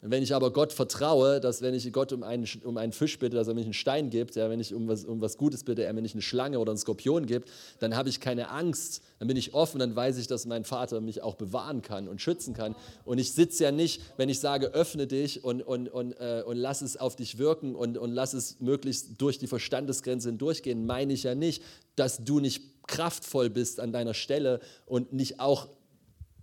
Wenn 0.00 0.22
ich 0.22 0.32
aber 0.32 0.52
Gott 0.52 0.72
vertraue, 0.72 1.40
dass 1.40 1.60
wenn 1.60 1.74
ich 1.74 1.92
Gott 1.92 2.12
um 2.12 2.22
einen, 2.22 2.46
um 2.62 2.76
einen 2.76 2.92
Fisch 2.92 3.18
bitte, 3.18 3.34
dass 3.34 3.48
er 3.48 3.54
mir 3.54 3.62
einen 3.62 3.72
Stein 3.72 4.10
gibt, 4.10 4.36
ja, 4.36 4.48
wenn 4.48 4.60
ich 4.60 4.72
um 4.72 4.86
was, 4.86 5.04
um 5.04 5.20
was 5.20 5.36
Gutes 5.36 5.64
bitte, 5.64 5.82
er 5.82 5.92
mir 5.92 6.02
nicht 6.02 6.14
eine 6.14 6.22
Schlange 6.22 6.60
oder 6.60 6.70
einen 6.70 6.78
Skorpion 6.78 7.26
gibt, 7.26 7.50
dann 7.80 7.96
habe 7.96 8.08
ich 8.08 8.20
keine 8.20 8.50
Angst, 8.50 9.02
dann 9.18 9.26
bin 9.26 9.36
ich 9.36 9.54
offen, 9.54 9.80
dann 9.80 9.96
weiß 9.96 10.18
ich, 10.18 10.28
dass 10.28 10.46
mein 10.46 10.64
Vater 10.64 11.00
mich 11.00 11.22
auch 11.22 11.34
bewahren 11.34 11.82
kann 11.82 12.06
und 12.06 12.20
schützen 12.20 12.54
kann. 12.54 12.76
Und 13.04 13.18
ich 13.18 13.32
sitze 13.32 13.64
ja 13.64 13.72
nicht, 13.72 14.00
wenn 14.16 14.28
ich 14.28 14.38
sage, 14.38 14.68
öffne 14.68 15.08
dich 15.08 15.42
und, 15.42 15.62
und, 15.62 15.88
und, 15.88 16.12
äh, 16.12 16.44
und 16.46 16.56
lass 16.56 16.80
es 16.80 16.96
auf 16.96 17.16
dich 17.16 17.38
wirken 17.38 17.74
und, 17.74 17.98
und 17.98 18.12
lass 18.12 18.34
es 18.34 18.60
möglichst 18.60 19.20
durch 19.20 19.38
die 19.38 19.48
Verstandesgrenze 19.48 20.28
hindurchgehen, 20.28 20.86
meine 20.86 21.12
ich 21.12 21.24
ja 21.24 21.34
nicht, 21.34 21.64
dass 21.96 22.24
du 22.24 22.38
nicht 22.38 22.86
kraftvoll 22.86 23.50
bist 23.50 23.80
an 23.80 23.90
deiner 23.90 24.14
Stelle 24.14 24.60
und 24.86 25.12
nicht 25.12 25.40
auch 25.40 25.66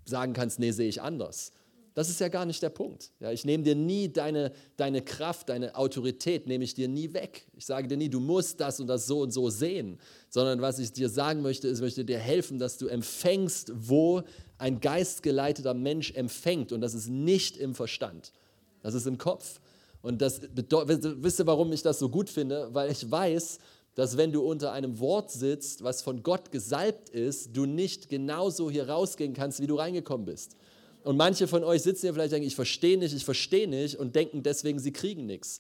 sagen 0.04 0.34
kannst, 0.34 0.60
nee, 0.60 0.72
sehe 0.72 0.90
ich 0.90 1.02
anders 1.02 1.54
das 1.96 2.10
ist 2.10 2.20
ja 2.20 2.28
gar 2.28 2.46
nicht 2.46 2.62
der 2.62 2.70
Punkt. 2.70 3.12
Ja, 3.22 3.32
ich 3.32 3.46
nehme 3.46 3.64
dir 3.64 3.74
nie 3.74 4.12
deine, 4.12 4.52
deine 4.76 5.02
Kraft, 5.02 5.48
deine 5.48 5.76
Autorität, 5.76 6.46
nehme 6.46 6.66
ich 6.66 6.74
dir 6.74 6.90
nie 6.90 7.14
weg. 7.14 7.48
Ich 7.56 7.66
sage 7.66 7.88
dir 7.88 7.96
nie, 7.96 8.10
du 8.10 8.20
musst 8.20 8.60
das 8.60 8.82
und 8.82 8.88
das 8.88 9.08
so 9.08 9.22
und 9.22 9.32
so 9.32 9.50
sehen, 9.50 9.98
sondern 10.30 10.62
was 10.62 10.78
ich 10.78 10.92
dir 10.92 11.08
sagen 11.08 11.42
möchte, 11.42 11.70
ist, 11.70 11.78
ich 11.78 11.84
möchte 11.84 12.04
dir 12.04 12.20
helfen, 12.20 12.60
dass 12.60 12.78
du 12.78 12.88
empfängst, 12.88 13.72
wo 13.74 14.24
ein 14.58 14.82
geistgeleiteter 14.82 15.74
Mensch 15.74 16.12
empfängt. 16.12 16.74
Und 16.74 16.82
das 16.82 16.94
ist 16.94 17.08
nicht 17.08 17.56
im 17.56 17.74
Verstand, 17.74 18.34
das 18.82 18.94
ist 18.94 19.08
im 19.08 19.18
Kopf. 19.18 19.62
Und 20.02 20.22
das 20.22 20.42
bedeutet, 20.42 21.24
wisst 21.24 21.40
ihr, 21.40 21.48
warum 21.48 21.72
ich 21.72 21.82
das 21.82 21.98
so 21.98 22.10
gut 22.10 22.30
finde? 22.30 22.70
Weil 22.74 22.92
ich 22.92 23.10
weiß, 23.10 23.58
dass 23.96 24.18
wenn 24.18 24.34
du 24.34 24.42
unter 24.42 24.74
einem 24.74 25.00
Wort 25.00 25.32
sitzt, 25.32 25.82
was 25.82 26.02
von 26.02 26.24
Gott 26.24 26.52
gesalbt 26.52 27.08
ist, 27.08 27.56
du 27.56 27.66
nicht 27.66 28.10
genauso 28.10 28.70
hier 28.70 28.90
rausgehen 28.90 29.34
kannst, 29.34 29.62
wie 29.62 29.68
du 29.68 29.76
reingekommen 29.76 30.26
bist. 30.26 30.58
Und 31.06 31.18
manche 31.18 31.48
von 31.48 31.64
euch 31.64 31.84
sitzen 31.84 32.08
hier 32.08 32.14
vielleicht 32.16 32.32
und 32.32 32.38
denken, 32.38 32.48
ich 32.48 32.56
verstehe 32.56 32.98
nicht, 32.98 33.14
ich 33.14 33.24
verstehe 33.24 33.68
nicht 33.68 33.96
und 33.96 34.16
denken 34.16 34.42
deswegen, 34.42 34.80
sie 34.80 34.92
kriegen 34.92 35.28
nichts. 35.28 35.60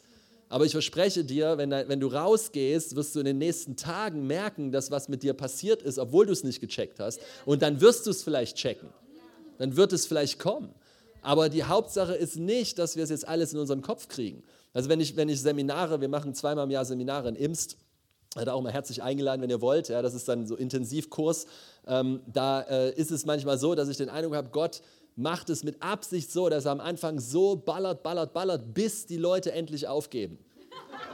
Aber 0.50 0.66
ich 0.66 0.72
verspreche 0.72 1.24
dir, 1.24 1.60
wenn, 1.60 1.70
wenn 1.70 2.00
du 2.00 2.08
rausgehst, 2.08 2.96
wirst 2.96 3.14
du 3.14 3.20
in 3.20 3.26
den 3.26 3.38
nächsten 3.38 3.76
Tagen 3.76 4.26
merken, 4.26 4.72
dass 4.72 4.90
was 4.90 5.08
mit 5.08 5.22
dir 5.22 5.36
passiert 5.36 5.84
ist, 5.84 6.00
obwohl 6.00 6.26
du 6.26 6.32
es 6.32 6.44
nicht 6.44 6.62
gecheckt 6.62 7.00
hast. 7.00 7.20
Und 7.46 7.62
dann 7.62 7.80
wirst 7.80 8.08
du 8.08 8.10
es 8.10 8.24
vielleicht 8.24 8.58
checken. 8.58 8.90
Dann 9.60 9.78
wird 9.78 9.94
es 9.94 10.08
vielleicht 10.08 10.40
kommen. 10.40 10.74
Aber 11.22 11.48
die 11.48 11.64
Hauptsache 11.64 12.16
ist 12.16 12.38
nicht, 12.38 12.80
dass 12.80 12.96
wir 12.96 13.04
es 13.04 13.12
jetzt 13.12 13.28
alles 13.28 13.54
in 13.54 13.60
unseren 13.60 13.84
Kopf 13.84 14.08
kriegen. 14.08 14.42
Also 14.74 14.90
wenn 14.90 15.00
ich, 15.00 15.16
wenn 15.16 15.30
ich 15.30 15.42
Seminare, 15.42 16.02
wir 16.02 16.10
machen 16.10 16.34
zweimal 16.34 16.66
im 16.66 16.72
Jahr 16.72 16.86
Seminare 16.86 17.30
in 17.30 17.36
Imst, 17.36 17.78
da 18.43 18.52
auch 18.52 18.62
mal 18.62 18.74
herzlich 18.74 19.02
eingeladen, 19.02 19.41
wenn 19.41 19.50
ihr 19.50 19.62
wollt. 19.62 19.88
Ja, 19.88 20.02
das 20.02 20.13
ist 20.13 20.28
dann 20.28 20.45
so 20.45 20.56
Intensivkurs. 20.56 21.45
Ähm, 21.88 22.19
da 22.28 22.62
äh, 22.62 22.91
ist 22.93 23.12
es 23.12 23.26
manchmal 23.26 23.58
so, 23.58 23.76
dass 23.76 23.88
ich 23.88 23.95
den 23.95 24.10
Eindruck 24.10 24.36
habe, 24.36 24.50
Gott 24.50 24.82
macht 25.15 25.50
es 25.50 25.63
mit 25.63 25.82
Absicht 25.82 26.30
so, 26.30 26.50
dass 26.50 26.65
er 26.65 26.71
am 26.71 26.82
Anfang 26.82 27.21
so 27.21 27.56
ballert, 27.56 28.04
ballert, 28.04 28.34
ballert, 28.34 28.74
bis 28.74 29.06
die 29.06 29.15
Leute 29.15 29.54
endlich 29.54 29.88
aufgeben. 29.88 30.38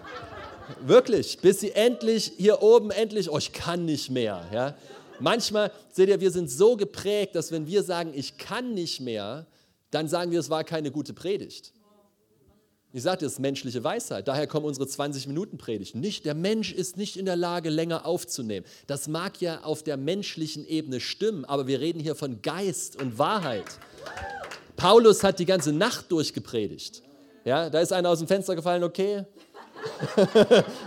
Wirklich, 0.81 1.37
bis 1.39 1.59
sie 1.59 1.71
endlich 1.71 2.33
hier 2.37 2.63
oben 2.63 2.89
endlich, 2.89 3.29
oh, 3.29 3.37
ich 3.37 3.53
kann 3.53 3.85
nicht 3.85 4.09
mehr. 4.09 4.47
Ja? 4.51 4.75
Manchmal, 5.19 5.71
seht 5.91 6.09
ihr, 6.09 6.19
wir 6.19 6.31
sind 6.31 6.49
so 6.49 6.75
geprägt, 6.75 7.35
dass 7.35 7.51
wenn 7.51 7.67
wir 7.67 7.83
sagen, 7.83 8.13
ich 8.15 8.37
kann 8.37 8.73
nicht 8.73 8.99
mehr, 9.01 9.45
dann 9.91 10.07
sagen 10.07 10.31
wir, 10.31 10.39
es 10.39 10.49
war 10.49 10.63
keine 10.63 10.89
gute 10.89 11.13
Predigt. 11.13 11.73
Ich 12.93 13.03
sagte, 13.03 13.23
das 13.25 13.33
ist 13.33 13.39
menschliche 13.39 13.83
Weisheit. 13.85 14.27
Daher 14.27 14.47
kommen 14.47 14.65
unsere 14.65 14.85
20-Minuten-Predigten. 14.85 16.01
Nicht, 16.01 16.25
der 16.25 16.33
Mensch 16.33 16.73
ist 16.73 16.97
nicht 16.97 17.15
in 17.15 17.25
der 17.25 17.37
Lage, 17.37 17.69
länger 17.69 18.05
aufzunehmen. 18.05 18.65
Das 18.87 19.07
mag 19.07 19.39
ja 19.39 19.61
auf 19.63 19.81
der 19.81 19.95
menschlichen 19.95 20.67
Ebene 20.67 20.99
stimmen, 20.99 21.45
aber 21.45 21.67
wir 21.67 21.79
reden 21.79 22.01
hier 22.01 22.15
von 22.15 22.41
Geist 22.41 23.01
und 23.01 23.17
Wahrheit. 23.17 23.63
Paulus 24.75 25.23
hat 25.23 25.39
die 25.39 25.45
ganze 25.45 25.71
Nacht 25.71 26.11
durchgepredigt. 26.11 27.01
Ja, 27.45 27.69
da 27.69 27.79
ist 27.79 27.93
einer 27.93 28.09
aus 28.09 28.19
dem 28.19 28.27
Fenster 28.27 28.55
gefallen, 28.55 28.83
okay. 28.83 29.23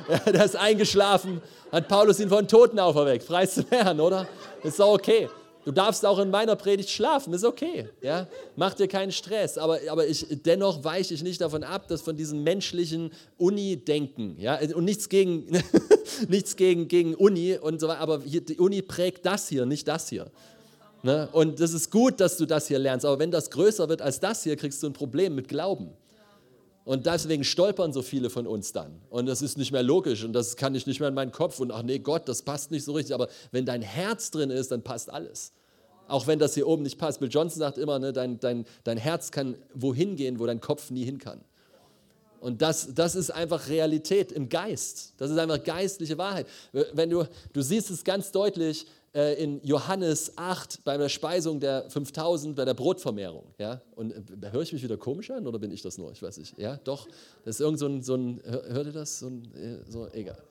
ja, 0.08 0.18
der 0.30 0.44
ist 0.44 0.56
eingeschlafen, 0.56 1.40
hat 1.72 1.88
Paulus 1.88 2.20
ihn 2.20 2.28
von 2.28 2.46
Toten 2.46 2.78
auferweckt. 2.78 3.26
Preis 3.26 3.54
zum 3.54 3.64
Herrn, 3.70 3.98
oder? 3.98 4.28
Ist 4.62 4.78
doch 4.78 4.92
okay. 4.92 5.28
Du 5.64 5.72
darfst 5.72 6.04
auch 6.04 6.18
in 6.18 6.30
meiner 6.30 6.56
Predigt 6.56 6.90
schlafen, 6.90 7.32
ist 7.32 7.44
okay. 7.44 7.88
Ja? 8.02 8.26
Mach 8.56 8.74
dir 8.74 8.86
keinen 8.86 9.12
Stress. 9.12 9.56
Aber, 9.56 9.78
aber 9.88 10.06
ich, 10.06 10.26
dennoch 10.44 10.84
weiche 10.84 11.14
ich 11.14 11.22
nicht 11.22 11.40
davon 11.40 11.64
ab, 11.64 11.88
dass 11.88 12.02
von 12.02 12.16
diesem 12.16 12.42
menschlichen 12.42 13.12
Uni-Denken, 13.38 14.36
ja? 14.38 14.58
und 14.74 14.84
nichts 14.84 15.08
gegen, 15.08 15.46
nichts 16.28 16.56
gegen, 16.56 16.88
gegen 16.88 17.14
Uni 17.14 17.56
und 17.56 17.80
so 17.80 17.88
weiter, 17.88 18.00
aber 18.00 18.20
hier, 18.22 18.42
die 18.42 18.58
Uni 18.58 18.82
prägt 18.82 19.24
das 19.24 19.48
hier, 19.48 19.64
nicht 19.64 19.88
das 19.88 20.08
hier. 20.08 20.30
Ne? 21.02 21.28
Und 21.32 21.60
das 21.60 21.72
ist 21.72 21.90
gut, 21.90 22.20
dass 22.20 22.36
du 22.36 22.46
das 22.46 22.68
hier 22.68 22.78
lernst, 22.78 23.06
aber 23.06 23.18
wenn 23.18 23.30
das 23.30 23.50
größer 23.50 23.88
wird 23.88 24.02
als 24.02 24.20
das 24.20 24.42
hier, 24.42 24.56
kriegst 24.56 24.82
du 24.82 24.88
ein 24.88 24.92
Problem 24.92 25.34
mit 25.34 25.48
Glauben. 25.48 25.90
Und 26.84 27.06
deswegen 27.06 27.44
stolpern 27.44 27.92
so 27.94 28.02
viele 28.02 28.28
von 28.28 28.46
uns 28.46 28.72
dann. 28.72 29.00
Und 29.08 29.26
das 29.26 29.40
ist 29.40 29.56
nicht 29.56 29.72
mehr 29.72 29.82
logisch 29.82 30.22
und 30.22 30.34
das 30.34 30.56
kann 30.56 30.74
ich 30.74 30.86
nicht 30.86 31.00
mehr 31.00 31.08
in 31.08 31.14
meinen 31.14 31.32
Kopf. 31.32 31.58
Und 31.58 31.72
ach 31.72 31.82
nee, 31.82 31.98
Gott, 31.98 32.28
das 32.28 32.42
passt 32.42 32.70
nicht 32.70 32.84
so 32.84 32.92
richtig. 32.92 33.14
Aber 33.14 33.28
wenn 33.52 33.64
dein 33.64 33.80
Herz 33.80 34.30
drin 34.30 34.50
ist, 34.50 34.70
dann 34.70 34.82
passt 34.82 35.10
alles. 35.10 35.52
Auch 36.08 36.26
wenn 36.26 36.38
das 36.38 36.52
hier 36.52 36.66
oben 36.66 36.82
nicht 36.82 36.98
passt. 36.98 37.20
Bill 37.20 37.30
Johnson 37.30 37.60
sagt 37.60 37.78
immer, 37.78 37.98
ne, 37.98 38.12
dein, 38.12 38.38
dein, 38.38 38.66
dein 38.84 38.98
Herz 38.98 39.30
kann 39.30 39.56
wohin 39.72 40.16
gehen, 40.16 40.38
wo 40.38 40.44
dein 40.44 40.60
Kopf 40.60 40.90
nie 40.90 41.04
hin 41.04 41.18
kann. 41.18 41.40
Und 42.40 42.60
das, 42.60 42.94
das 42.94 43.14
ist 43.14 43.30
einfach 43.30 43.70
Realität 43.70 44.30
im 44.30 44.50
Geist. 44.50 45.14
Das 45.16 45.30
ist 45.30 45.38
einfach 45.38 45.64
geistliche 45.64 46.18
Wahrheit. 46.18 46.46
Wenn 46.92 47.08
du, 47.08 47.24
du 47.54 47.62
siehst 47.62 47.90
es 47.90 48.04
ganz 48.04 48.32
deutlich, 48.32 48.86
äh, 49.14 49.42
in 49.42 49.64
Johannes 49.64 50.32
8 50.36 50.82
bei 50.84 50.96
der 50.96 51.08
Speisung 51.08 51.60
der 51.60 51.88
5000, 51.88 52.56
bei 52.56 52.64
der 52.64 52.74
Brotvermehrung. 52.74 53.44
Ja? 53.58 53.80
Und 53.94 54.12
äh, 54.12 54.50
höre 54.50 54.62
ich 54.62 54.72
mich 54.72 54.82
wieder 54.82 54.96
komisch 54.96 55.30
an 55.30 55.46
oder 55.46 55.58
bin 55.58 55.70
ich 55.70 55.82
das 55.82 55.98
nur? 55.98 56.10
Ich 56.12 56.22
weiß 56.22 56.38
nicht. 56.38 56.58
Ja, 56.58 56.76
doch. 56.82 57.06
Das 57.44 57.56
ist 57.56 57.60
irgend 57.60 57.78
so 57.78 57.86
ein, 57.86 58.02
so 58.02 58.14
ein 58.16 58.40
hört 58.44 58.86
ihr 58.86 58.92
das? 58.92 59.20
So, 59.20 59.28
ein, 59.28 59.54
äh, 59.54 59.90
so 59.90 60.08
egal. 60.08 60.42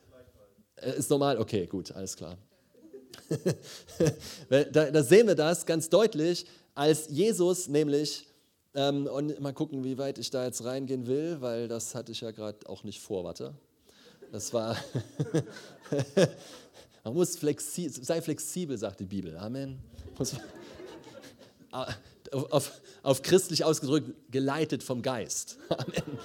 Ist 0.96 1.10
normal? 1.10 1.38
Okay, 1.38 1.66
gut, 1.66 1.92
alles 1.92 2.16
klar. 2.16 2.36
da, 4.48 4.90
da, 4.90 5.02
sehen 5.02 5.26
wir 5.26 5.34
das 5.34 5.64
ganz 5.66 5.88
deutlich, 5.88 6.46
als 6.74 7.08
Jesus 7.08 7.68
nämlich, 7.68 8.26
ähm, 8.74 9.06
und 9.06 9.40
mal 9.40 9.52
gucken, 9.52 9.84
wie 9.84 9.98
weit 9.98 10.18
ich 10.18 10.30
da 10.30 10.44
jetzt 10.44 10.64
reingehen 10.64 11.06
will, 11.06 11.40
weil 11.40 11.68
das 11.68 11.94
hatte 11.94 12.12
ich 12.12 12.20
ja 12.22 12.32
gerade 12.32 12.68
auch 12.68 12.82
nicht 12.82 13.00
vor, 13.00 13.24
warte. 13.24 13.54
Das 14.32 14.52
war, 14.52 14.76
Man 17.04 17.12
muss 17.12 17.36
flexibel, 17.36 18.02
sei 18.02 18.22
flexibel, 18.22 18.78
sagt 18.78 19.00
die 19.00 19.04
Bibel. 19.04 19.36
Amen. 19.36 19.78
Auf, 22.30 22.80
auf, 23.02 23.22
christlich 23.22 23.64
ausgedrückt, 23.64 24.10
geleitet 24.30 24.82
vom 24.82 25.02
Geist. 25.02 25.58
Amen. 25.68 26.18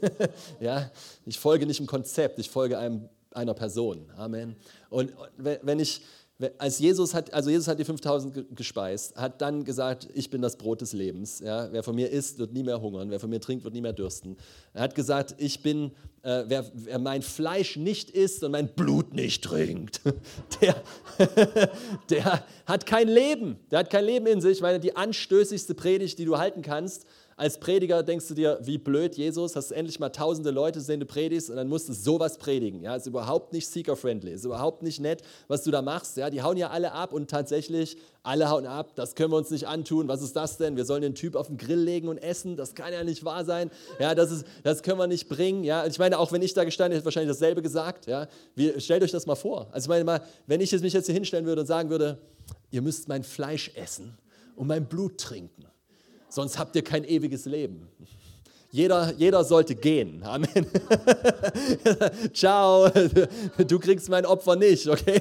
Ja, 0.60 0.90
ich 1.24 1.38
folge 1.38 1.66
nicht 1.66 1.80
einem 1.80 1.86
Konzept, 1.86 2.38
ich 2.38 2.50
folge 2.50 2.78
einem, 2.78 3.08
einer 3.30 3.54
Person. 3.54 4.10
Amen. 4.16 4.56
Und 4.90 5.12
wenn 5.38 5.80
ich, 5.80 6.02
als 6.58 6.78
Jesus 6.78 7.14
hat, 7.14 7.32
also 7.32 7.48
Jesus 7.48 7.66
hat 7.66 7.78
die 7.78 7.84
5000 7.84 8.54
gespeist, 8.54 9.16
hat 9.16 9.40
dann 9.40 9.64
gesagt, 9.64 10.08
ich 10.12 10.28
bin 10.28 10.42
das 10.42 10.56
Brot 10.56 10.82
des 10.82 10.92
Lebens. 10.92 11.40
Ja, 11.40 11.72
wer 11.72 11.82
von 11.82 11.94
mir 11.94 12.10
isst, 12.10 12.38
wird 12.38 12.52
nie 12.52 12.62
mehr 12.62 12.80
hungern, 12.80 13.10
wer 13.10 13.18
von 13.18 13.30
mir 13.30 13.40
trinkt, 13.40 13.64
wird 13.64 13.72
nie 13.72 13.80
mehr 13.80 13.94
dürsten. 13.94 14.36
Er 14.74 14.82
hat 14.82 14.94
gesagt, 14.94 15.34
ich 15.38 15.62
bin, 15.62 15.92
äh, 16.22 16.44
wer, 16.46 16.70
wer, 16.74 16.98
mein 16.98 17.22
Fleisch 17.22 17.76
nicht 17.76 18.10
isst 18.10 18.44
und 18.44 18.52
mein 18.52 18.68
Blut 18.68 19.14
nicht 19.14 19.44
trinkt, 19.44 20.02
der, 20.60 20.76
der 22.10 22.42
hat 22.66 22.84
kein 22.84 23.08
Leben. 23.08 23.56
Der 23.70 23.78
hat 23.78 23.90
kein 23.90 24.04
Leben 24.04 24.26
in 24.26 24.42
sich. 24.42 24.58
Ich 24.58 24.62
meine, 24.62 24.78
die 24.78 24.94
anstößigste 24.94 25.74
Predigt, 25.74 26.18
die 26.18 26.26
du 26.26 26.36
halten 26.36 26.60
kannst, 26.60 27.06
als 27.38 27.60
Prediger 27.60 28.02
denkst 28.02 28.28
du 28.28 28.34
dir, 28.34 28.58
wie 28.62 28.78
blöd 28.78 29.14
Jesus, 29.14 29.56
hast 29.56 29.70
du 29.70 29.74
endlich 29.74 30.00
mal 30.00 30.08
tausende 30.08 30.50
Leute 30.50 30.80
sehen, 30.80 31.00
du 31.00 31.06
predigst 31.06 31.50
und 31.50 31.56
dann 31.56 31.68
musst 31.68 31.86
du 31.86 31.92
sowas 31.92 32.38
predigen. 32.38 32.82
Ja, 32.82 32.96
ist 32.96 33.06
überhaupt 33.06 33.52
nicht 33.52 33.68
seeker-friendly, 33.68 34.32
ist 34.32 34.46
überhaupt 34.46 34.82
nicht 34.82 35.00
nett, 35.00 35.20
was 35.46 35.62
du 35.62 35.70
da 35.70 35.82
machst. 35.82 36.16
Ja, 36.16 36.30
die 36.30 36.40
hauen 36.40 36.56
ja 36.56 36.70
alle 36.70 36.92
ab 36.92 37.12
und 37.12 37.28
tatsächlich, 37.28 37.98
alle 38.22 38.48
hauen 38.48 38.66
ab, 38.66 38.94
das 38.94 39.14
können 39.14 39.32
wir 39.32 39.36
uns 39.36 39.50
nicht 39.50 39.68
antun. 39.68 40.08
Was 40.08 40.22
ist 40.22 40.34
das 40.34 40.56
denn? 40.56 40.76
Wir 40.76 40.86
sollen 40.86 41.02
den 41.02 41.14
Typ 41.14 41.36
auf 41.36 41.48
den 41.48 41.58
Grill 41.58 41.78
legen 41.78 42.08
und 42.08 42.16
essen, 42.16 42.56
das 42.56 42.74
kann 42.74 42.94
ja 42.94 43.04
nicht 43.04 43.22
wahr 43.22 43.44
sein. 43.44 43.70
Ja, 44.00 44.14
das, 44.14 44.30
ist, 44.30 44.46
das 44.62 44.82
können 44.82 44.98
wir 44.98 45.06
nicht 45.06 45.28
bringen. 45.28 45.62
Ja, 45.62 45.84
ich 45.84 45.98
meine, 45.98 46.18
auch 46.18 46.32
wenn 46.32 46.40
ich 46.40 46.54
da 46.54 46.64
gestanden 46.64 46.96
hätte, 46.96 47.04
wahrscheinlich 47.04 47.36
dasselbe 47.36 47.60
gesagt. 47.60 48.06
Ja, 48.06 48.28
Wie, 48.54 48.80
stellt 48.80 49.02
euch 49.02 49.12
das 49.12 49.26
mal 49.26 49.34
vor. 49.34 49.68
Also 49.72 49.84
ich 49.84 49.88
meine 49.90 50.04
mal, 50.04 50.22
wenn 50.46 50.62
ich 50.62 50.72
mich 50.72 50.92
jetzt 50.94 51.04
hier 51.04 51.14
hinstellen 51.14 51.44
würde 51.44 51.60
und 51.60 51.66
sagen 51.66 51.90
würde, 51.90 52.16
ihr 52.70 52.80
müsst 52.80 53.08
mein 53.08 53.24
Fleisch 53.24 53.72
essen 53.74 54.16
und 54.54 54.68
mein 54.68 54.86
Blut 54.86 55.18
trinken 55.18 55.66
sonst 56.28 56.58
habt 56.58 56.76
ihr 56.76 56.82
kein 56.82 57.04
ewiges 57.04 57.44
Leben. 57.46 57.88
Jeder, 58.70 59.14
jeder 59.16 59.42
sollte 59.44 59.74
gehen. 59.74 60.22
Amen. 60.24 60.48
Ciao, 62.34 62.90
du 62.90 63.78
kriegst 63.78 64.08
mein 64.08 64.26
Opfer 64.26 64.56
nicht, 64.56 64.86
okay? 64.86 65.20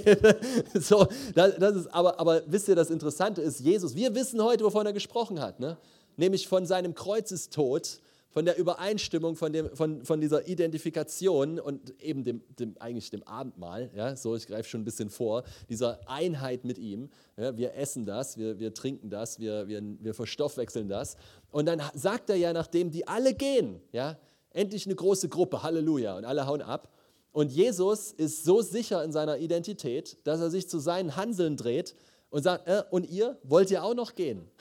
So, 0.74 1.08
das, 1.34 1.56
das 1.58 1.76
ist, 1.76 1.88
aber, 1.94 2.20
aber 2.20 2.42
wisst 2.48 2.68
ihr, 2.68 2.76
das 2.76 2.90
Interessante 2.90 3.42
ist, 3.42 3.62
Jesus, 3.62 3.96
wir 3.96 4.14
wissen 4.14 4.44
heute, 4.44 4.66
wovon 4.66 4.86
er 4.86 4.94
gesprochen 4.94 5.40
hat, 5.40 5.60
ne? 5.60 5.78
nämlich 6.18 6.48
von 6.48 6.66
seinem 6.66 6.96
Kreuzestod 6.96 8.00
von 8.36 8.44
der 8.44 8.58
Übereinstimmung, 8.58 9.38
von, 9.38 9.54
dem, 9.54 9.74
von, 9.78 10.04
von 10.04 10.20
dieser 10.20 10.46
Identifikation 10.46 11.58
und 11.58 11.98
eben 12.02 12.26
dem, 12.26 12.44
dem, 12.60 12.76
eigentlich 12.82 13.10
dem 13.10 13.24
Abendmahl, 13.24 13.90
ja, 13.96 14.18
so 14.18 14.36
ich 14.36 14.46
greife 14.46 14.68
schon 14.68 14.82
ein 14.82 14.84
bisschen 14.84 15.10
vor, 15.10 15.46
dieser 15.70 16.02
Einheit 16.10 16.66
mit 16.66 16.78
ihm. 16.78 17.08
Ja, 17.38 17.56
wir 17.56 17.76
essen 17.76 18.06
das, 18.06 18.38
wir, 18.38 18.60
wir 18.60 18.74
trinken 18.74 19.10
das, 19.10 19.40
wir, 19.40 19.70
wir, 19.70 19.82
wir 20.02 20.14
verstoffwechseln 20.14 20.90
das. 20.90 21.16
Und 21.50 21.66
dann 21.66 21.82
sagt 21.94 22.30
er 22.30 22.36
ja, 22.36 22.52
nachdem 22.52 22.92
die 22.92 23.08
alle 23.08 23.34
gehen, 23.34 23.80
ja, 23.94 24.20
endlich 24.50 24.86
eine 24.86 24.96
große 24.96 25.30
Gruppe, 25.30 25.64
Halleluja, 25.64 26.18
und 26.18 26.26
alle 26.26 26.46
hauen 26.46 26.62
ab. 26.62 26.92
Und 27.32 27.54
Jesus 27.54 28.12
ist 28.12 28.44
so 28.44 28.62
sicher 28.62 29.02
in 29.06 29.14
seiner 29.14 29.38
Identität, 29.38 30.18
dass 30.26 30.42
er 30.42 30.50
sich 30.50 30.68
zu 30.68 30.80
seinen 30.80 31.16
Hanseln 31.16 31.56
dreht 31.56 31.96
und 32.32 32.44
sagt, 32.44 32.68
äh, 32.68 32.84
und 32.92 33.10
ihr, 33.10 33.40
wollt 33.44 33.72
ihr 33.72 33.82
auch 33.82 33.96
noch 33.96 34.14
gehen? 34.14 34.52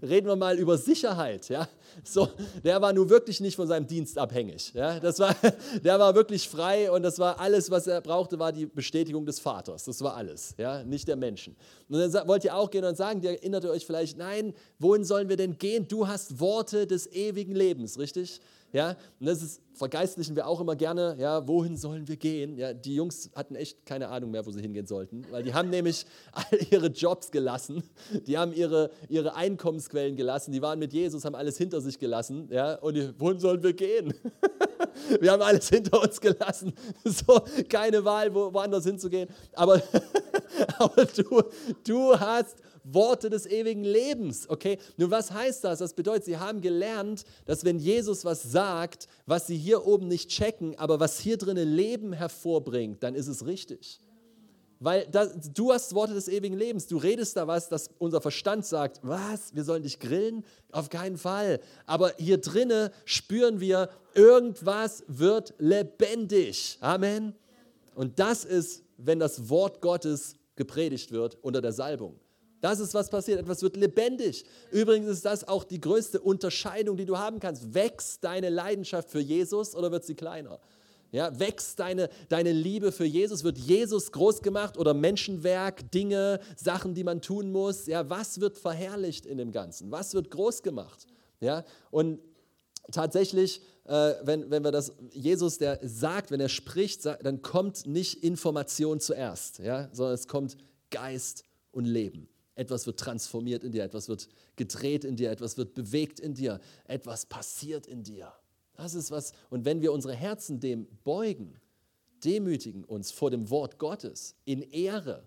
Reden 0.00 0.26
wir 0.26 0.36
mal 0.36 0.58
über 0.58 0.78
Sicherheit. 0.78 1.48
Ja? 1.48 1.68
So, 2.04 2.28
der 2.64 2.80
war 2.80 2.92
nun 2.92 3.10
wirklich 3.10 3.40
nicht 3.40 3.56
von 3.56 3.68
seinem 3.68 3.86
Dienst 3.86 4.16
abhängig. 4.16 4.72
Ja? 4.74 4.98
Das 5.00 5.18
war, 5.18 5.34
der 5.84 5.98
war 5.98 6.14
wirklich 6.14 6.48
frei 6.48 6.90
und 6.90 7.02
das 7.02 7.18
war 7.18 7.38
alles, 7.40 7.70
was 7.70 7.86
er 7.86 8.00
brauchte, 8.00 8.38
war 8.38 8.52
die 8.52 8.66
Bestätigung 8.66 9.26
des 9.26 9.40
Vaters. 9.40 9.84
Das 9.84 10.00
war 10.02 10.16
alles, 10.16 10.54
ja? 10.58 10.82
nicht 10.84 11.08
der 11.08 11.16
Menschen. 11.16 11.56
Und 11.88 11.98
dann 11.98 12.28
wollt 12.28 12.44
ihr 12.44 12.56
auch 12.56 12.70
gehen 12.70 12.84
und 12.84 12.96
sagen, 12.96 13.22
erinnert 13.22 13.64
ihr 13.64 13.70
euch 13.70 13.84
vielleicht, 13.84 14.16
nein, 14.16 14.54
wohin 14.78 15.04
sollen 15.04 15.28
wir 15.28 15.36
denn 15.36 15.58
gehen? 15.58 15.86
Du 15.88 16.08
hast 16.08 16.40
Worte 16.40 16.86
des 16.86 17.06
ewigen 17.12 17.54
Lebens, 17.54 17.98
richtig? 17.98 18.40
Ja, 18.72 18.96
und 19.20 19.26
das 19.26 19.42
ist, 19.42 19.60
vergeistlichen 19.74 20.34
wir 20.34 20.46
auch 20.46 20.60
immer 20.60 20.76
gerne, 20.76 21.16
ja, 21.18 21.46
wohin 21.46 21.76
sollen 21.76 22.08
wir 22.08 22.16
gehen? 22.16 22.56
Ja, 22.56 22.72
die 22.72 22.94
Jungs 22.94 23.30
hatten 23.34 23.54
echt 23.54 23.84
keine 23.84 24.08
Ahnung 24.08 24.30
mehr, 24.30 24.46
wo 24.46 24.50
sie 24.50 24.62
hingehen 24.62 24.86
sollten, 24.86 25.26
weil 25.30 25.42
die 25.42 25.52
haben 25.52 25.68
nämlich 25.68 26.06
all 26.32 26.58
ihre 26.70 26.86
Jobs 26.86 27.30
gelassen, 27.30 27.82
die 28.26 28.38
haben 28.38 28.54
ihre, 28.54 28.90
ihre 29.10 29.34
Einkommensquellen 29.34 30.16
gelassen, 30.16 30.52
die 30.52 30.62
waren 30.62 30.78
mit 30.78 30.94
Jesus, 30.94 31.24
haben 31.26 31.34
alles 31.34 31.58
hinter 31.58 31.82
sich 31.82 31.98
gelassen, 31.98 32.48
ja, 32.50 32.76
und 32.76 32.94
die, 32.94 33.12
wohin 33.18 33.38
sollen 33.38 33.62
wir 33.62 33.74
gehen? 33.74 34.14
Wir 35.20 35.32
haben 35.32 35.42
alles 35.42 35.68
hinter 35.68 36.00
uns 36.00 36.20
gelassen. 36.20 36.72
So, 37.04 37.42
keine 37.68 38.04
Wahl, 38.04 38.32
wo, 38.34 38.52
woanders 38.52 38.84
hinzugehen. 38.84 39.28
Aber, 39.54 39.82
aber 40.78 41.04
du, 41.06 41.42
du 41.84 42.18
hast 42.18 42.56
Worte 42.84 43.30
des 43.30 43.46
ewigen 43.46 43.84
Lebens. 43.84 44.48
Okay? 44.48 44.78
Nun, 44.96 45.10
was 45.10 45.30
heißt 45.30 45.64
das? 45.64 45.78
Das 45.78 45.94
bedeutet, 45.94 46.24
sie 46.24 46.38
haben 46.38 46.60
gelernt, 46.60 47.24
dass 47.44 47.64
wenn 47.64 47.78
Jesus 47.78 48.24
was 48.24 48.42
sagt, 48.42 49.08
was 49.26 49.46
sie 49.46 49.56
hier 49.56 49.86
oben 49.86 50.08
nicht 50.08 50.30
checken, 50.30 50.78
aber 50.78 51.00
was 51.00 51.18
hier 51.18 51.36
drinnen 51.36 51.68
Leben 51.68 52.12
hervorbringt, 52.12 53.02
dann 53.02 53.14
ist 53.14 53.28
es 53.28 53.46
richtig. 53.46 54.00
Weil 54.84 55.06
das, 55.06 55.38
du 55.54 55.72
hast 55.72 55.94
Worte 55.94 56.12
des 56.12 56.26
ewigen 56.26 56.56
Lebens. 56.56 56.88
Du 56.88 56.96
redest 56.96 57.36
da 57.36 57.46
was, 57.46 57.68
dass 57.68 57.88
unser 57.98 58.20
Verstand 58.20 58.66
sagt, 58.66 58.98
was, 59.02 59.54
wir 59.54 59.62
sollen 59.62 59.84
dich 59.84 60.00
grillen? 60.00 60.44
Auf 60.72 60.90
keinen 60.90 61.18
Fall. 61.18 61.60
Aber 61.86 62.12
hier 62.18 62.38
drinnen 62.38 62.90
spüren 63.04 63.60
wir, 63.60 63.90
irgendwas 64.14 65.04
wird 65.06 65.54
lebendig. 65.58 66.78
Amen. 66.80 67.36
Und 67.94 68.18
das 68.18 68.44
ist, 68.44 68.82
wenn 68.96 69.20
das 69.20 69.48
Wort 69.48 69.82
Gottes 69.82 70.34
gepredigt 70.56 71.12
wird 71.12 71.38
unter 71.42 71.62
der 71.62 71.72
Salbung. 71.72 72.18
Das 72.62 72.78
ist, 72.78 72.94
was 72.94 73.10
passiert. 73.10 73.40
Etwas 73.40 73.60
wird 73.60 73.76
lebendig. 73.76 74.44
Übrigens 74.70 75.08
ist 75.08 75.24
das 75.24 75.46
auch 75.46 75.64
die 75.64 75.80
größte 75.80 76.20
Unterscheidung, 76.20 76.96
die 76.96 77.04
du 77.04 77.18
haben 77.18 77.40
kannst. 77.40 77.74
Wächst 77.74 78.22
deine 78.22 78.50
Leidenschaft 78.50 79.10
für 79.10 79.18
Jesus 79.18 79.74
oder 79.74 79.90
wird 79.90 80.04
sie 80.04 80.14
kleiner? 80.14 80.60
Ja, 81.10 81.36
wächst 81.40 81.80
deine, 81.80 82.08
deine 82.28 82.52
Liebe 82.52 82.92
für 82.92 83.04
Jesus? 83.04 83.42
Wird 83.42 83.58
Jesus 83.58 84.12
groß 84.12 84.42
gemacht 84.42 84.78
oder 84.78 84.94
Menschenwerk, 84.94 85.90
Dinge, 85.90 86.38
Sachen, 86.56 86.94
die 86.94 87.02
man 87.02 87.20
tun 87.20 87.50
muss? 87.50 87.86
Ja, 87.86 88.08
was 88.08 88.40
wird 88.40 88.56
verherrlicht 88.56 89.26
in 89.26 89.38
dem 89.38 89.50
Ganzen? 89.50 89.90
Was 89.90 90.14
wird 90.14 90.30
groß 90.30 90.62
gemacht? 90.62 91.08
Ja, 91.40 91.64
und 91.90 92.20
tatsächlich, 92.92 93.60
äh, 93.86 94.14
wenn, 94.22 94.52
wenn 94.52 94.62
wir 94.62 94.70
das, 94.70 94.92
Jesus, 95.10 95.58
der 95.58 95.80
sagt, 95.82 96.30
wenn 96.30 96.40
er 96.40 96.48
spricht, 96.48 97.04
dann 97.04 97.42
kommt 97.42 97.86
nicht 97.86 98.22
Information 98.22 99.00
zuerst, 99.00 99.58
ja, 99.58 99.88
sondern 99.92 100.14
es 100.14 100.28
kommt 100.28 100.56
Geist 100.90 101.44
und 101.72 101.86
Leben. 101.86 102.28
Etwas 102.54 102.86
wird 102.86 103.00
transformiert 103.00 103.64
in 103.64 103.72
dir, 103.72 103.82
etwas 103.82 104.08
wird 104.08 104.28
gedreht 104.56 105.04
in 105.04 105.16
dir, 105.16 105.30
etwas 105.30 105.56
wird 105.56 105.74
bewegt 105.74 106.20
in 106.20 106.34
dir, 106.34 106.60
etwas 106.84 107.26
passiert 107.26 107.86
in 107.86 108.02
dir. 108.02 108.32
Das 108.74 108.94
ist 108.94 109.10
was. 109.10 109.32
Und 109.50 109.64
wenn 109.64 109.80
wir 109.80 109.92
unsere 109.92 110.14
Herzen 110.14 110.60
dem 110.60 110.86
beugen, 111.04 111.60
demütigen 112.24 112.84
uns 112.84 113.10
vor 113.10 113.30
dem 113.30 113.50
Wort 113.50 113.78
Gottes 113.78 114.36
in 114.44 114.62
Ehre. 114.62 115.24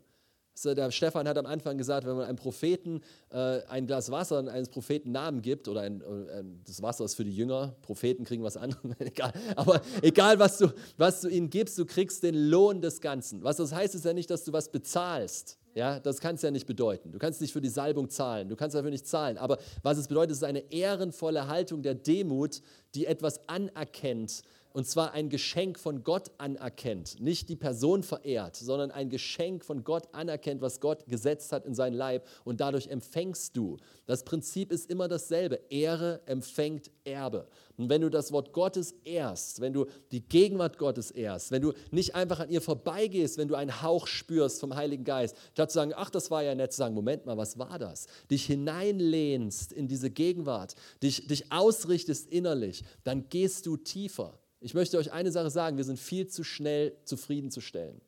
So, 0.58 0.74
der 0.74 0.90
Stefan 0.92 1.28
hat 1.28 1.38
am 1.38 1.46
Anfang 1.46 1.78
gesagt, 1.78 2.08
wenn 2.08 2.16
man 2.16 2.28
einem 2.28 2.38
Propheten 2.38 3.02
äh, 3.30 3.62
ein 3.68 3.88
Glas 3.88 4.10
Wasser 4.10 4.40
und 4.40 4.48
eines 4.48 4.70
Propheten 4.70 5.12
Namen 5.12 5.42
gibt, 5.42 5.68
oder 5.68 5.82
ein, 5.82 6.00
äh, 6.00 6.44
das 6.66 6.82
Wasser 6.82 7.04
ist 7.04 7.16
für 7.16 7.26
die 7.26 7.36
Jünger, 7.36 7.76
Propheten 7.82 8.24
kriegen 8.24 8.42
was 8.42 8.56
anderes, 8.56 8.82
egal. 9.00 9.34
Aber 9.58 9.82
egal, 10.02 10.40
was 10.40 10.58
du, 10.60 10.70
was 10.96 11.22
du 11.22 11.28
ihnen 11.28 11.50
gibst, 11.50 11.78
du 11.78 11.86
kriegst 11.86 12.24
den 12.24 12.36
Lohn 12.36 12.80
des 12.80 13.02
Ganzen. 13.02 13.44
Was 13.44 13.58
das 13.58 13.74
heißt, 13.74 13.96
ist 13.96 14.06
ja 14.06 14.14
nicht, 14.14 14.30
dass 14.30 14.46
du 14.46 14.54
was 14.54 14.72
bezahlst. 14.72 15.58
Ja, 15.76 16.00
das 16.00 16.22
kann 16.22 16.36
es 16.36 16.42
ja 16.42 16.52
nicht 16.52 16.68
bedeuten. 16.68 17.12
Du 17.12 17.20
kannst 17.20 17.42
nicht 17.42 17.52
für 17.52 17.60
die 17.60 17.70
Salbung 17.70 18.10
zahlen, 18.10 18.48
du 18.48 18.56
kannst 18.56 18.76
dafür 18.76 18.92
nicht 18.92 19.06
zahlen. 19.06 19.38
Aber 19.38 19.58
was 19.84 19.98
es 19.98 20.08
bedeutet, 20.08 20.32
ist 20.32 20.44
eine 20.46 20.72
ehrenvolle 20.72 21.48
Haltung 21.48 21.82
der 21.82 21.96
Demut, 21.96 22.62
die 22.96 23.06
etwas 23.06 23.48
anerkennt, 23.50 24.42
und 24.76 24.86
zwar 24.86 25.14
ein 25.14 25.30
Geschenk 25.30 25.80
von 25.80 26.04
Gott 26.04 26.32
anerkennt. 26.38 27.22
Nicht 27.22 27.48
die 27.48 27.56
Person 27.56 28.04
verehrt, 28.04 28.58
sondern 28.58 28.92
ein 28.92 29.10
Geschenk 29.10 29.64
von 29.64 29.86
Gott 29.86 30.14
anerkennt, 30.14 30.62
was 30.62 30.82
Gott 30.82 31.08
gesetzt 31.08 31.54
hat 31.54 31.66
in 31.66 31.74
sein 31.74 31.94
Leib 31.94 32.28
und 32.44 32.60
dadurch 32.60 32.88
empfängst 32.88 33.56
du. 33.56 33.78
Das 34.06 34.26
Prinzip 34.26 34.74
ist 34.74 34.92
immer 34.92 35.08
dasselbe. 35.08 35.62
Ehre 35.70 36.20
empfängt 36.26 36.92
Erbe. 37.06 37.48
Und 37.78 37.88
wenn 37.88 38.02
du 38.02 38.10
das 38.10 38.34
Wort 38.34 38.52
Gottes 38.52 38.96
ehrst, 39.06 39.62
wenn 39.62 39.72
du 39.72 39.86
die 40.12 40.28
Gegenwart 40.28 40.78
Gottes 40.78 41.10
ehrst, 41.10 41.52
wenn 41.52 41.62
du 41.62 41.72
nicht 41.92 42.14
einfach 42.14 42.42
an 42.42 42.50
ihr 42.50 42.62
vorbeigehst, 42.62 43.38
wenn 43.38 43.48
du 43.48 43.56
einen 43.56 43.82
Hauch 43.82 44.08
spürst 44.08 44.60
vom 44.60 44.76
Heiligen 44.76 45.06
Geist, 45.06 45.38
statt 45.54 45.72
zu 45.72 45.76
sagen, 45.76 45.94
ach, 45.96 46.10
das 46.10 46.32
war 46.32 46.44
ja 46.44 46.54
nett, 46.54 46.74
zu 46.74 46.80
sagen, 46.80 46.96
Moment 46.96 47.26
mal, 47.26 47.38
was 47.38 47.58
war 47.58 47.80
das? 47.80 48.08
Dich 48.30 48.46
hineinlehnst 48.48 49.72
in 49.72 49.88
diese 49.88 50.12
Gegenwart, 50.12 50.76
dich, 51.02 51.28
dich 51.28 51.50
ausrichtest 51.54 52.30
innerlich, 52.30 52.84
dann 53.06 53.30
gehst 53.30 53.68
du 53.68 53.78
tiefer. 53.78 54.38
Ich 54.66 54.74
möchte 54.74 54.98
euch 54.98 55.14
eine 55.14 55.32
Sache 55.32 55.52
sagen, 55.52 55.78
wir 55.78 55.84
sind 55.84 56.00
viel 56.00 56.26
zu 56.26 56.44
schnell 56.44 56.96
zufriedenzustellen. 57.04 58.02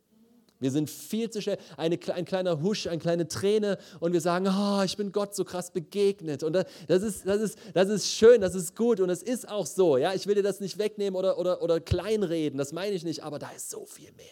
Wir 0.60 0.72
sind 0.72 0.90
viel 0.90 1.30
zu 1.30 1.40
schnell, 1.40 1.60
eine, 1.78 2.00
ein 2.16 2.26
kleiner 2.26 2.64
Husch, 2.64 2.88
eine 2.88 2.98
kleine 2.98 3.28
Träne 3.28 3.78
und 4.00 4.12
wir 4.12 4.22
sagen, 4.22 4.48
oh, 4.48 4.82
ich 4.84 4.98
bin 4.98 5.12
Gott 5.12 5.36
so 5.36 5.46
krass 5.46 5.70
begegnet. 5.70 6.42
Und 6.42 6.54
das 6.54 7.04
ist, 7.04 7.28
das, 7.28 7.42
ist, 7.42 7.60
das 7.76 7.90
ist 7.90 8.12
schön, 8.12 8.42
das 8.42 8.56
ist 8.56 8.76
gut 8.76 9.00
und 9.00 9.12
es 9.12 9.22
ist 9.22 9.48
auch 9.48 9.68
so. 9.68 9.98
Ja? 9.98 10.16
Ich 10.16 10.26
will 10.26 10.34
dir 10.34 10.42
das 10.42 10.60
nicht 10.60 10.80
wegnehmen 10.80 11.16
oder, 11.16 11.38
oder, 11.38 11.62
oder 11.62 11.80
kleinreden, 11.80 12.58
das 12.58 12.74
meine 12.74 12.96
ich 12.96 13.04
nicht, 13.04 13.24
aber 13.24 13.38
da 13.38 13.52
ist 13.52 13.70
so 13.70 13.86
viel 13.86 14.12
mehr. 14.14 14.26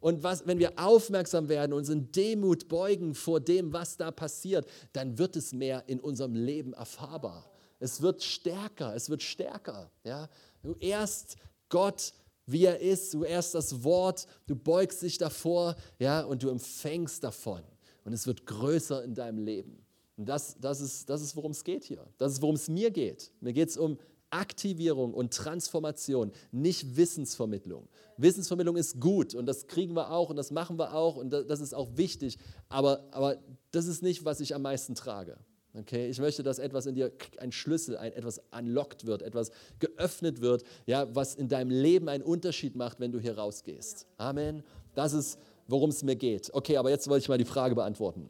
Und 0.00 0.22
was, 0.22 0.46
wenn 0.46 0.58
wir 0.58 0.72
aufmerksam 0.76 1.50
werden, 1.50 1.74
uns 1.74 1.90
in 1.90 2.10
Demut 2.10 2.68
beugen 2.68 3.14
vor 3.14 3.38
dem, 3.38 3.74
was 3.74 3.98
da 3.98 4.10
passiert, 4.12 4.66
dann 4.94 5.18
wird 5.18 5.36
es 5.36 5.52
mehr 5.52 5.84
in 5.88 6.00
unserem 6.00 6.34
Leben 6.34 6.72
erfahrbar. 6.72 7.52
Es 7.82 8.00
wird 8.00 8.22
stärker, 8.22 8.94
es 8.94 9.10
wird 9.10 9.22
stärker. 9.24 9.90
Ja? 10.04 10.28
Du 10.62 10.74
ehrst 10.80 11.36
Gott, 11.68 12.12
wie 12.46 12.64
er 12.64 12.80
ist, 12.80 13.14
du 13.14 13.24
ehrst 13.24 13.54
das 13.54 13.82
Wort, 13.84 14.26
du 14.46 14.56
beugst 14.56 15.02
dich 15.02 15.18
davor 15.18 15.76
ja, 15.98 16.22
und 16.22 16.42
du 16.42 16.48
empfängst 16.48 17.22
davon. 17.22 17.62
Und 18.04 18.12
es 18.12 18.26
wird 18.26 18.46
größer 18.46 19.04
in 19.04 19.14
deinem 19.14 19.38
Leben. 19.38 19.84
Und 20.16 20.28
das, 20.28 20.56
das 20.60 20.80
ist, 20.80 21.08
das 21.08 21.22
ist 21.22 21.36
worum 21.36 21.52
es 21.52 21.64
geht 21.64 21.84
hier. 21.84 22.06
Das 22.18 22.32
ist, 22.32 22.42
worum 22.42 22.56
es 22.56 22.68
mir 22.68 22.90
geht. 22.90 23.32
Mir 23.40 23.52
geht 23.52 23.70
es 23.70 23.76
um 23.76 23.98
Aktivierung 24.30 25.12
und 25.14 25.34
Transformation, 25.34 26.32
nicht 26.50 26.96
Wissensvermittlung. 26.96 27.88
Wissensvermittlung 28.16 28.76
ist 28.76 28.98
gut 28.98 29.34
und 29.34 29.46
das 29.46 29.66
kriegen 29.66 29.94
wir 29.94 30.10
auch 30.10 30.30
und 30.30 30.36
das 30.36 30.50
machen 30.50 30.78
wir 30.78 30.94
auch 30.94 31.16
und 31.16 31.30
das 31.30 31.60
ist 31.60 31.74
auch 31.74 31.96
wichtig, 31.96 32.38
aber, 32.68 33.04
aber 33.10 33.36
das 33.72 33.86
ist 33.86 34.02
nicht, 34.02 34.24
was 34.24 34.40
ich 34.40 34.54
am 34.54 34.62
meisten 34.62 34.94
trage. 34.94 35.36
Okay, 35.74 36.10
ich 36.10 36.20
möchte, 36.20 36.42
dass 36.42 36.58
etwas 36.58 36.84
in 36.84 36.94
dir, 36.94 37.10
ein 37.38 37.50
Schlüssel, 37.50 37.96
ein, 37.96 38.12
etwas 38.12 38.42
unlocked 38.56 39.06
wird, 39.06 39.22
etwas 39.22 39.50
geöffnet 39.78 40.42
wird, 40.42 40.64
ja, 40.84 41.06
was 41.14 41.34
in 41.34 41.48
deinem 41.48 41.70
Leben 41.70 42.10
einen 42.10 42.22
Unterschied 42.22 42.76
macht, 42.76 43.00
wenn 43.00 43.10
du 43.10 43.18
hier 43.18 43.38
rausgehst. 43.38 44.06
Amen. 44.18 44.62
Das 44.94 45.14
ist, 45.14 45.38
worum 45.68 45.88
es 45.88 46.02
mir 46.02 46.16
geht. 46.16 46.52
Okay, 46.52 46.76
aber 46.76 46.90
jetzt 46.90 47.08
wollte 47.08 47.22
ich 47.22 47.28
mal 47.30 47.38
die 47.38 47.46
Frage 47.46 47.74
beantworten. 47.74 48.28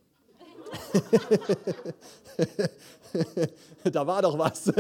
da 3.93 4.07
war 4.07 4.23
doch 4.23 4.39
was. 4.39 4.65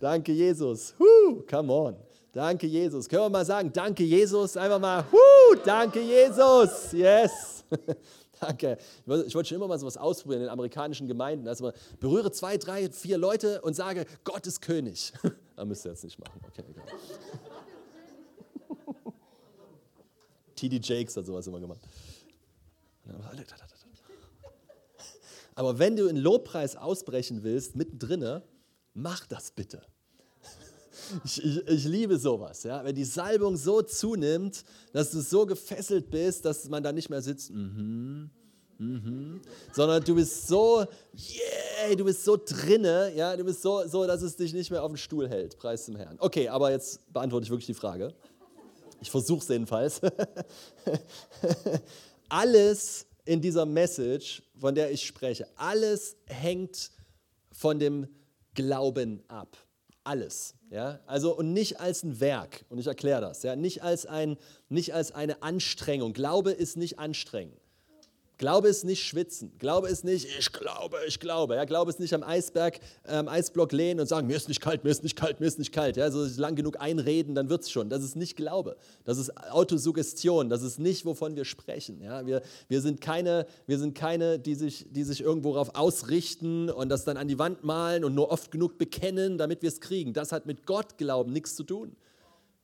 danke, 0.00 0.32
Jesus. 0.32 0.94
Woo, 0.98 1.42
come 1.48 1.72
on. 1.72 1.96
Danke, 2.32 2.66
Jesus. 2.66 3.08
Können 3.08 3.22
wir 3.22 3.30
mal 3.30 3.46
sagen, 3.46 3.72
danke, 3.72 4.04
Jesus? 4.04 4.56
Einfach 4.56 4.78
mal, 4.78 5.04
Woo, 5.10 5.56
danke, 5.64 6.00
Jesus. 6.00 6.92
Yes. 6.92 7.64
Danke. 8.40 8.78
Ich 9.26 9.34
wollte 9.34 9.48
schon 9.48 9.56
immer 9.56 9.68
mal 9.68 9.78
sowas 9.78 9.96
ausprobieren 9.96 10.42
in 10.42 10.46
den 10.46 10.52
amerikanischen 10.52 11.06
Gemeinden. 11.06 11.48
Also 11.48 11.72
berühre 12.00 12.32
zwei, 12.32 12.56
drei, 12.56 12.90
vier 12.90 13.18
Leute 13.18 13.60
und 13.62 13.74
sage, 13.74 14.06
Gott 14.24 14.46
ist 14.46 14.60
König. 14.60 15.12
Da 15.56 15.64
müsst 15.64 15.84
ihr 15.84 15.90
jetzt 15.90 16.04
nicht 16.04 16.18
machen. 16.18 16.40
Okay, 16.46 16.64
egal. 16.68 16.84
TD 20.56 20.80
Jakes 20.82 21.16
hat 21.16 21.26
sowas 21.26 21.46
immer 21.46 21.60
gemacht. 21.60 21.80
Aber 25.54 25.78
wenn 25.78 25.96
du 25.96 26.06
in 26.06 26.16
Lobpreis 26.16 26.76
ausbrechen 26.76 27.42
willst, 27.42 27.76
mittendrin, 27.76 28.40
mach 28.94 29.26
das 29.26 29.50
bitte. 29.50 29.82
Ich, 31.24 31.44
ich, 31.44 31.68
ich, 31.68 31.84
liebe 31.84 32.18
sowas, 32.18 32.62
ja? 32.62 32.84
wenn 32.84 32.94
die 32.94 33.04
Salbung 33.04 33.56
so 33.56 33.82
zunimmt, 33.82 34.64
dass 34.92 35.10
du 35.10 35.20
so 35.20 35.46
gefesselt 35.46 36.10
bist, 36.10 36.44
dass 36.44 36.68
man 36.68 36.82
da 36.82 36.92
nicht 36.92 37.10
mehr 37.10 37.22
sitzt, 37.22 37.50
mhm, 37.50 38.30
mhm, 38.78 39.40
sondern 39.72 40.02
du 40.02 40.14
bist 40.14 40.48
so, 40.48 40.80
yeah, 40.80 41.94
du 41.96 42.04
bist 42.04 42.24
so 42.24 42.36
drinne, 42.36 43.12
ja? 43.14 43.36
du 43.36 43.44
bist 43.44 43.62
so, 43.62 43.86
so, 43.86 44.06
dass 44.06 44.22
es 44.22 44.36
dich 44.36 44.52
nicht 44.52 44.70
mehr 44.70 44.82
auf 44.82 44.90
den 44.90 44.96
Stuhl 44.96 45.28
hält, 45.28 45.58
preis 45.58 45.84
zum 45.84 45.96
Herrn. 45.96 46.16
Okay, 46.18 46.48
aber 46.48 46.70
jetzt 46.70 47.12
beantworte 47.12 47.44
ich 47.44 47.50
wirklich 47.50 47.66
die 47.66 47.74
Frage. 47.74 48.14
Ich 49.00 49.10
versuche 49.10 49.40
es 49.40 49.48
jedenfalls. 49.48 50.00
alles 52.28 53.06
in 53.24 53.40
dieser 53.40 53.66
Message, 53.66 54.42
von 54.58 54.74
der 54.74 54.90
ich 54.90 55.06
spreche, 55.06 55.46
alles 55.56 56.16
hängt 56.26 56.90
von 57.52 57.78
dem 57.78 58.08
Glauben 58.54 59.22
ab. 59.28 59.56
Alles. 60.04 60.54
Ja? 60.74 60.98
Also 61.06 61.36
und 61.36 61.52
nicht 61.52 61.78
als 61.78 62.02
ein 62.02 62.18
Werk. 62.18 62.64
Und 62.68 62.78
ich 62.78 62.88
erkläre 62.88 63.20
das. 63.20 63.44
Ja? 63.44 63.54
Nicht, 63.54 63.84
als 63.84 64.06
ein, 64.06 64.36
nicht 64.68 64.92
als 64.92 65.12
eine 65.12 65.40
Anstrengung. 65.40 66.12
Glaube 66.12 66.50
ist 66.50 66.76
nicht 66.76 66.98
anstrengend. 66.98 67.60
Glaube 68.38 68.68
ist 68.68 68.84
nicht 68.84 69.04
schwitzen. 69.04 69.52
Glaube 69.58 69.88
ist 69.88 70.04
nicht, 70.04 70.26
ich 70.38 70.52
glaube, 70.52 70.98
ich 71.06 71.20
glaube. 71.20 71.54
Ja, 71.54 71.64
glaube 71.64 71.90
ist 71.90 72.00
nicht 72.00 72.14
am 72.14 72.24
Eisberg, 72.24 72.80
ähm, 73.06 73.28
Eisblock 73.28 73.70
lehnen 73.70 74.00
und 74.00 74.06
sagen, 74.06 74.26
mir 74.26 74.36
ist 74.36 74.48
nicht 74.48 74.60
kalt, 74.60 74.82
mir 74.82 74.90
ist 74.90 75.04
nicht 75.04 75.14
kalt, 75.14 75.38
mir 75.38 75.46
ist 75.46 75.58
nicht 75.58 75.72
kalt. 75.72 75.96
Ja, 75.96 76.10
so 76.10 76.26
lang 76.40 76.56
genug 76.56 76.80
einreden, 76.80 77.36
dann 77.36 77.48
wird 77.48 77.62
es 77.62 77.70
schon. 77.70 77.88
Das 77.88 78.02
ist 78.02 78.16
nicht 78.16 78.36
Glaube. 78.36 78.76
Das 79.04 79.18
ist 79.18 79.36
Autosuggestion. 79.50 80.48
Das 80.48 80.62
ist 80.62 80.80
nicht, 80.80 81.04
wovon 81.04 81.36
wir 81.36 81.44
sprechen. 81.44 82.00
Ja, 82.02 82.26
wir, 82.26 82.42
wir 82.68 82.80
sind 82.80 83.00
keine, 83.00 83.46
wir 83.66 83.78
sind 83.78 83.94
keine 83.94 84.40
die, 84.40 84.56
sich, 84.56 84.86
die 84.90 85.04
sich 85.04 85.20
irgendwo 85.20 85.52
darauf 85.52 85.76
ausrichten 85.76 86.70
und 86.70 86.88
das 86.88 87.04
dann 87.04 87.16
an 87.16 87.28
die 87.28 87.38
Wand 87.38 87.62
malen 87.62 88.04
und 88.04 88.14
nur 88.14 88.32
oft 88.32 88.50
genug 88.50 88.78
bekennen, 88.78 89.38
damit 89.38 89.62
wir 89.62 89.68
es 89.68 89.80
kriegen. 89.80 90.12
Das 90.12 90.32
hat 90.32 90.46
mit 90.46 90.66
Gott 90.66 90.98
Glauben 90.98 91.32
nichts 91.32 91.54
zu 91.54 91.62
tun. 91.62 91.96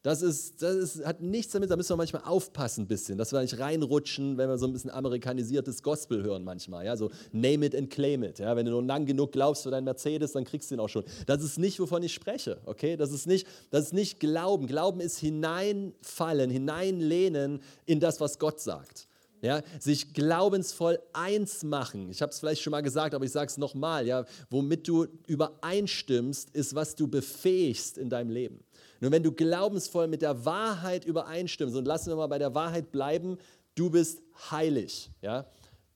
Das, 0.03 0.23
ist, 0.23 0.63
das 0.63 0.77
ist, 0.77 1.05
hat 1.05 1.21
nichts 1.21 1.53
damit, 1.53 1.71
da 1.71 1.77
müssen 1.77 1.91
wir 1.91 1.97
manchmal 1.97 2.23
aufpassen 2.25 2.85
ein 2.85 2.89
bisschen, 2.89 3.19
dass 3.19 3.33
wir 3.33 3.41
nicht 3.43 3.59
reinrutschen, 3.59 4.39
wenn 4.39 4.49
wir 4.49 4.57
so 4.57 4.67
ein 4.67 4.73
bisschen 4.73 4.91
amerikanisiertes 4.91 5.83
Gospel 5.83 6.23
hören 6.23 6.43
manchmal. 6.43 6.87
Ja? 6.87 6.97
So 6.97 7.11
name 7.33 7.67
it 7.67 7.77
and 7.77 7.91
claim 7.91 8.23
it. 8.23 8.39
Ja? 8.39 8.57
Wenn 8.57 8.65
du 8.65 8.73
nur 8.73 8.83
lang 8.83 9.05
genug 9.05 9.33
glaubst 9.33 9.65
für 9.65 9.71
deinen 9.71 9.85
Mercedes, 9.85 10.33
dann 10.33 10.45
kriegst 10.45 10.71
du 10.71 10.77
ihn 10.77 10.81
auch 10.81 10.89
schon. 10.89 11.05
Das 11.27 11.43
ist 11.43 11.59
nicht, 11.59 11.79
wovon 11.81 12.03
ich 12.03 12.15
spreche. 12.15 12.63
Okay? 12.65 12.97
Das, 12.97 13.13
ist 13.13 13.27
nicht, 13.27 13.47
das 13.71 13.87
ist 13.87 13.93
nicht 13.93 14.21
Glauben. 14.21 14.67
Glauben 14.67 15.01
ist 15.01 15.19
hineinfallen, 15.19 16.49
hineinlehnen 16.49 17.61
in 17.85 18.01
das, 18.01 18.21
was 18.21 18.39
Gott 18.39 18.59
sagt. 18.59 19.07
Ja, 19.43 19.63
sich 19.79 20.13
glaubensvoll 20.13 20.99
eins 21.15 21.63
machen. 21.63 22.11
Ich 22.11 22.21
habe 22.21 22.31
es 22.31 22.39
vielleicht 22.39 22.61
schon 22.61 22.73
mal 22.73 22.83
gesagt, 22.83 23.15
aber 23.15 23.25
ich 23.25 23.33
sage 23.33 23.47
es 23.47 23.57
nochmal. 23.57 24.07
Ja, 24.07 24.27
womit 24.51 24.87
du 24.87 25.07
übereinstimmst, 25.27 26.51
ist, 26.51 26.75
was 26.75 26.95
du 26.95 27.09
befähigst 27.09 27.97
in 27.97 28.11
deinem 28.11 28.29
Leben. 28.29 28.63
Nur 29.01 29.11
wenn 29.11 29.23
du 29.23 29.33
glaubensvoll 29.33 30.07
mit 30.09 30.23
der 30.23 30.45
Wahrheit 30.45 31.07
übereinstimmst, 31.07 31.75
und 31.75 31.87
lassen 31.87 32.11
wir 32.11 32.17
mal 32.17 32.27
bei 32.27 32.39
der 32.39 32.55
Wahrheit 32.55 32.93
bleiben, 32.93 33.39
du 33.75 33.91
bist 33.91 34.23
heilig. 34.51 35.11
Ja? 35.23 35.47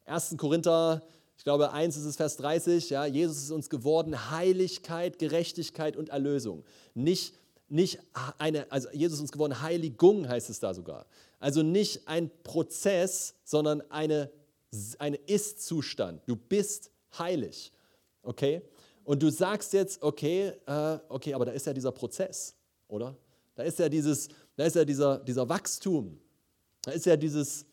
1. 0.06 0.36
Korinther, 0.38 1.02
ich 1.36 1.44
glaube 1.44 1.72
1 1.72 1.96
ist 1.98 2.04
es 2.04 2.16
Vers 2.16 2.38
30, 2.38 2.90
ja? 2.90 3.04
Jesus 3.04 3.36
ist 3.36 3.50
uns 3.50 3.68
geworden, 3.68 4.30
Heiligkeit, 4.30 5.18
Gerechtigkeit 5.18 5.96
und 5.96 6.08
Erlösung. 6.08 6.64
Nicht, 6.94 7.34
nicht 7.68 7.98
eine, 8.38 8.70
also 8.72 8.88
Jesus 8.92 9.18
ist 9.18 9.22
uns 9.22 9.32
geworden, 9.32 9.60
Heiligung 9.60 10.26
heißt 10.26 10.48
es 10.48 10.60
da 10.60 10.72
sogar. 10.72 11.06
Also 11.40 11.62
nicht 11.62 12.08
ein 12.08 12.30
Prozess, 12.42 13.34
sondern 13.44 13.82
eine, 13.90 14.30
eine 14.98 15.16
Ist-Zustand. 15.16 16.22
Du 16.26 16.36
bist 16.36 16.90
heilig. 17.18 17.70
Okay? 18.22 18.62
Und 19.04 19.22
du 19.22 19.28
sagst 19.30 19.74
jetzt, 19.74 20.02
okay, 20.02 20.54
äh, 20.64 20.98
okay, 21.10 21.34
aber 21.34 21.44
da 21.44 21.52
ist 21.52 21.66
ja 21.66 21.74
dieser 21.74 21.92
Prozess 21.92 22.54
oder? 22.88 23.16
Da 23.54 23.62
ist 23.62 23.78
ja, 23.78 23.88
dieses, 23.88 24.28
da 24.56 24.64
ist 24.64 24.76
ja 24.76 24.84
dieser, 24.84 25.18
dieser 25.18 25.48
Wachstum. 25.48 26.18
Da 26.82 26.90
ist 26.90 27.06
ja 27.06 27.16
dieses, 27.16 27.66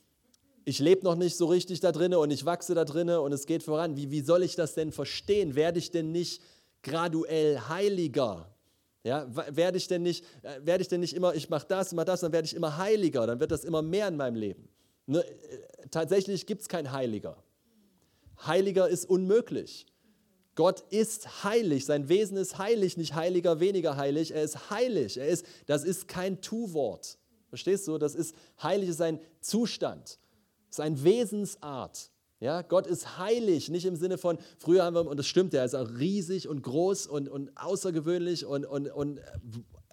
ich 0.65 0.79
lebe 0.79 1.03
noch 1.03 1.15
nicht 1.15 1.35
so 1.35 1.47
richtig 1.47 1.79
da 1.79 1.91
drinne 1.91 2.19
und 2.19 2.31
ich 2.31 2.45
wachse 2.45 2.75
da 2.75 2.85
drinne 2.85 3.21
und 3.21 3.31
es 3.31 3.45
geht 3.45 3.63
voran. 3.63 3.97
Wie, 3.97 4.11
wie 4.11 4.21
soll 4.21 4.43
ich 4.43 4.55
das 4.55 4.73
denn 4.75 4.91
verstehen? 4.91 5.55
Werde 5.55 5.79
ich 5.79 5.91
denn 5.91 6.11
nicht 6.11 6.41
graduell 6.83 7.59
heiliger? 7.67 8.47
Ja, 9.03 9.27
werde 9.55 9.77
ich 9.77 9.87
denn 9.87 10.03
nicht, 10.03 10.23
äh, 10.43 10.63
werde 10.63 10.83
ich 10.83 10.87
denn 10.87 10.99
nicht 10.99 11.15
immer, 11.15 11.33
ich 11.33 11.49
mache 11.49 11.65
das, 11.67 11.91
mache 11.93 12.05
das, 12.05 12.21
dann 12.21 12.31
werde 12.31 12.45
ich 12.45 12.53
immer 12.53 12.77
heiliger, 12.77 13.25
dann 13.25 13.39
wird 13.39 13.49
das 13.49 13.63
immer 13.63 13.81
mehr 13.81 14.07
in 14.07 14.15
meinem 14.15 14.35
Leben. 14.35 14.69
Ne? 15.07 15.25
Äh, 15.25 15.87
tatsächlich 15.89 16.45
gibt 16.45 16.61
es 16.61 16.69
kein 16.69 16.91
Heiliger. 16.91 17.43
Heiliger 18.45 18.87
ist 18.87 19.05
unmöglich. 19.05 19.87
Gott 20.61 20.83
ist 20.91 21.43
heilig, 21.43 21.85
sein 21.85 22.07
Wesen 22.07 22.37
ist 22.37 22.59
heilig, 22.59 22.95
nicht 22.95 23.15
heiliger, 23.15 23.59
weniger 23.59 23.97
heilig. 23.97 24.29
Er 24.29 24.43
ist 24.43 24.69
heilig. 24.69 25.17
Er 25.17 25.27
ist, 25.27 25.43
das 25.65 25.83
ist 25.83 26.07
kein 26.07 26.39
Tu-Wort. 26.39 27.17
Verstehst 27.49 27.87
du? 27.87 27.97
Das 27.97 28.13
ist 28.13 28.35
heilig 28.61 28.89
ist 28.89 29.01
ein 29.01 29.19
Zustand, 29.39 30.19
ist 30.69 31.03
Wesensart. 31.03 32.11
Ja, 32.39 32.61
Gott 32.61 32.85
ist 32.85 33.17
heilig, 33.17 33.69
nicht 33.69 33.87
im 33.87 33.95
Sinne 33.95 34.19
von, 34.19 34.37
früher 34.59 34.83
haben 34.83 34.93
wir, 34.93 35.07
und 35.07 35.17
das 35.17 35.25
stimmt, 35.25 35.55
er 35.55 35.65
ist 35.65 35.73
auch 35.73 35.89
riesig 35.97 36.47
und 36.47 36.61
groß 36.61 37.07
und, 37.07 37.27
und 37.27 37.49
außergewöhnlich 37.57 38.45
und, 38.45 38.67
und, 38.67 38.87
und 38.87 39.19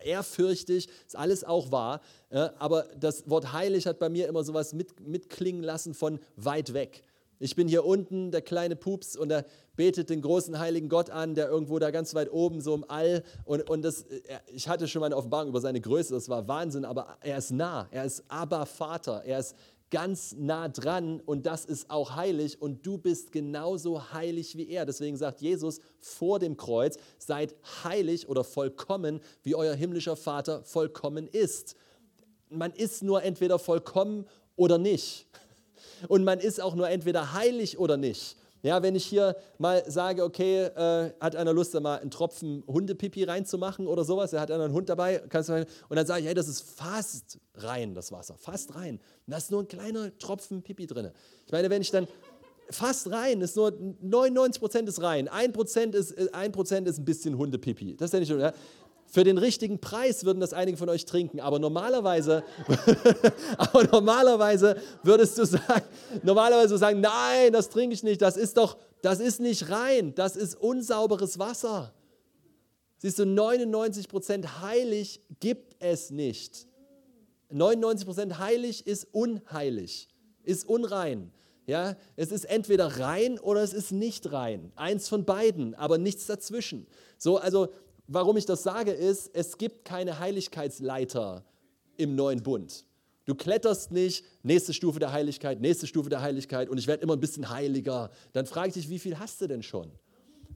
ehrfürchtig, 0.03 0.91
ist 1.07 1.17
alles 1.17 1.45
auch 1.45 1.73
wahr. 1.73 2.03
Aber 2.59 2.83
das 3.01 3.31
Wort 3.31 3.55
heilig 3.55 3.87
hat 3.87 3.99
bei 3.99 4.11
mir 4.11 4.29
immer 4.29 4.45
sowas 4.45 4.75
mit, 4.75 5.01
mitklingen 5.01 5.63
lassen 5.63 5.95
von 5.95 6.19
weit 6.37 6.75
weg. 6.75 7.05
Ich 7.41 7.55
bin 7.55 7.69
hier 7.69 7.85
unten, 7.85 8.31
der 8.31 8.43
kleine 8.43 8.75
Pups, 8.75 9.17
und 9.17 9.31
er 9.31 9.45
betet 9.77 10.11
den 10.11 10.23
großen 10.23 10.59
heiligen 10.59 10.89
Gott 10.89 11.09
an, 11.11 11.35
der 11.35 11.49
irgendwo 11.49 11.79
da 11.79 11.91
ganz 11.91 12.15
weit 12.15 12.33
oben 12.33 12.61
so 12.61 12.75
im 12.75 12.85
All. 12.89 13.23
Und, 13.45 13.71
und 13.71 13.83
das, 13.83 14.07
ich 14.53 14.69
hatte 14.69 14.89
schon 14.89 15.01
mal 15.01 15.07
eine 15.07 15.17
Offenbarung 15.17 15.49
über 15.49 15.61
seine 15.61 15.81
Größe, 15.81 16.15
das 16.15 16.29
war 16.29 16.49
Wahnsinn, 16.49 16.85
aber 16.85 17.17
er 17.21 17.39
ist 17.39 17.53
nah, 17.53 17.87
er 17.93 18.05
ist 18.05 18.25
aber 18.29 18.67
Vater, 18.67 19.23
er 19.25 19.39
ist 19.39 19.55
ganz 19.91 20.35
nah 20.37 20.69
dran 20.69 21.21
und 21.25 21.47
das 21.47 21.65
ist 21.65 21.91
auch 21.91 22.17
heilig 22.17 22.61
und 22.61 22.85
du 22.85 22.99
bist 22.99 23.33
genauso 23.33 24.13
heilig 24.13 24.57
wie 24.57 24.69
er. 24.69 24.85
Deswegen 24.85 25.17
sagt 25.17 25.41
Jesus 25.41 25.81
vor 25.99 26.39
dem 26.39 26.57
Kreuz, 26.57 26.99
seid 27.19 27.55
heilig 27.85 28.29
oder 28.29 28.45
vollkommen, 28.45 29.21
wie 29.43 29.55
euer 29.55 29.75
himmlischer 29.75 30.17
Vater 30.17 30.63
vollkommen 30.65 31.27
ist. 31.27 31.75
Man 32.51 32.73
ist 32.73 33.03
nur 33.03 33.23
entweder 33.23 33.59
vollkommen 33.59 34.27
oder 34.57 34.79
nicht. 34.79 35.27
Und 36.07 36.25
man 36.25 36.39
ist 36.39 36.61
auch 36.61 36.75
nur 36.75 36.89
entweder 36.89 37.33
heilig 37.33 37.79
oder 37.79 37.97
nicht. 37.97 38.37
Ja, 38.63 38.83
wenn 38.83 38.97
ich 38.97 39.05
hier 39.05 39.37
mal 39.59 39.85
sage, 39.87 40.25
okay, 40.25 40.65
äh, 40.65 41.13
hat 41.21 41.37
einer 41.37 41.53
Lust, 41.53 41.75
da 41.75 41.81
mal 41.81 42.01
einen 42.01 42.11
Tropfen 42.11 42.65
Hundepipi 42.67 43.23
reinzumachen 43.23 43.87
oder 43.87 44.05
sowas, 44.05 44.33
er 44.33 44.41
hat 44.41 44.51
einen 44.51 44.73
Hund 44.73 44.89
dabei, 44.89 45.23
kannst 45.29 45.49
du, 45.49 45.65
und 45.89 45.97
dann 45.97 46.07
sage 46.07 46.23
ich, 46.23 46.27
hey, 46.27 46.35
das 46.35 46.49
ist 46.49 46.63
fast 46.63 47.39
rein, 47.55 47.95
das 47.95 48.11
Wasser, 48.11 48.37
fast 48.37 48.75
rein. 48.75 48.97
Und 48.97 49.31
da 49.31 49.37
ist 49.37 49.53
nur 49.53 49.63
ein 49.63 49.69
kleiner 49.69 50.17
Tropfen 50.19 50.63
Pipi 50.63 50.87
drin. 50.87 51.11
Ich 51.47 51.53
meine, 51.53 51.71
wenn 51.71 51.83
ich 51.83 51.93
dann 51.93 52.09
fast 52.71 53.11
rein, 53.11 53.41
ist 53.41 53.57
nur 53.57 53.73
99 54.01 54.61
Prozent 54.61 54.89
ist 54.89 55.03
rein, 55.03 55.29
1 55.29 55.53
Prozent 55.53 55.95
ist, 55.95 56.35
1 56.35 56.57
ist 56.89 56.99
ein 56.99 57.05
bisschen 57.05 57.39
Hundepipi. 57.39 57.97
Das 57.97 58.13
ist 58.13 58.13
ja 58.13 58.21
nicht, 58.21 58.31
ja? 58.31 58.53
Für 59.11 59.25
den 59.25 59.39
richtigen 59.39 59.81
Preis 59.81 60.27
würden 60.27 60.39
das 60.39 60.53
einige 60.53 60.77
von 60.77 60.91
euch 60.91 61.07
trinken, 61.07 61.41
aber 61.41 61.59
normalerweise, 61.59 62.45
aber 63.57 63.85
normalerweise 63.85 64.77
würdest 65.03 65.39
du 65.39 65.47
sagen, 65.47 65.87
normalerweise 66.23 66.77
sagen, 66.77 67.01
nein, 67.01 67.55
das 67.55 67.71
trinke 67.71 67.95
ich 67.95 68.03
nicht, 68.03 68.21
das 68.21 68.37
ist 68.37 68.59
doch, 68.59 68.77
das 69.01 69.21
ist 69.21 69.41
nicht 69.41 69.71
rein, 69.71 70.15
das 70.15 70.37
ist 70.37 70.57
unsauberes 70.57 71.39
Wasser. 71.39 71.95
Siehst 72.99 73.19
du, 73.19 73.23
99% 73.23 74.61
heilig 74.61 75.23
gibt 75.41 75.77
es 75.79 76.11
nicht. 76.11 76.67
99% 77.51 78.39
heilig 78.39 78.87
ist 78.87 79.07
unheilig, 79.13 80.09
ist 80.43 80.69
unrein. 80.69 81.33
Ja, 81.67 81.97
es 82.17 82.33
ist 82.33 82.45
entweder 82.45 82.99
rein 82.99 83.39
oder 83.39 83.63
es 83.63 83.75
ist 83.75 83.93
nicht 83.93 84.33
rein. 84.33 84.73
Eins 84.75 85.09
von 85.09 85.25
beiden, 85.25 85.75
aber 85.75 85.99
nichts 85.99 86.27
dazwischen. 86.27 86.87
So, 87.19 87.37
also 87.37 87.69
warum 88.09 88.37
ich 88.37 88.47
das 88.47 88.65
sage, 88.65 88.91
ist, 88.91 89.31
es 89.35 89.57
gibt 89.59 89.85
keine 89.85 90.19
Heiligkeitsleiter 90.19 91.45
im 91.97 92.17
neuen 92.17 92.43
Bund. 92.43 92.85
Du 93.27 93.35
kletterst 93.35 93.93
nicht, 93.93 94.25
nächste 94.43 94.73
Stufe 94.73 94.99
der 94.99 95.13
Heiligkeit, 95.13 95.61
nächste 95.61 95.87
Stufe 95.87 96.09
der 96.09 96.23
Heiligkeit 96.23 96.71
und 96.71 96.79
ich 96.79 96.87
werde 96.87 97.03
immer 97.03 97.13
ein 97.13 97.21
bisschen 97.21 97.51
heiliger. 97.51 98.11
Dann 98.33 98.47
frage 98.47 98.69
ich 98.69 98.75
dich, 98.75 98.89
wie 98.89 98.99
viel 98.99 99.19
hast 99.19 99.41
du 99.43 99.47
denn 99.47 99.63
schon? 99.63 99.93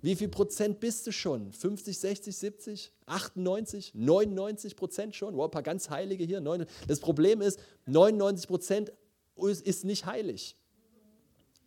Wie 0.01 0.17
viel 0.17 0.29
Prozent 0.29 0.81
bist 0.81 1.07
du 1.07 1.12
schon? 1.12 1.53
50, 1.53 1.97
60, 1.97 2.37
70, 2.37 2.93
98, 3.07 3.93
99 3.95 4.75
Prozent 4.75 5.15
schon? 5.15 5.37
Wow, 5.37 5.45
ein 5.45 5.51
paar 5.51 5.62
ganz 5.62 5.91
Heilige 5.91 6.25
hier. 6.25 6.41
Das 6.88 6.99
Problem 6.99 7.41
ist, 7.41 7.61
99 7.87 8.49
Prozent 8.49 8.93
ist 9.37 9.85
nicht 9.85 10.07
heilig. 10.07 10.57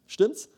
Stimmt's? 0.07 0.49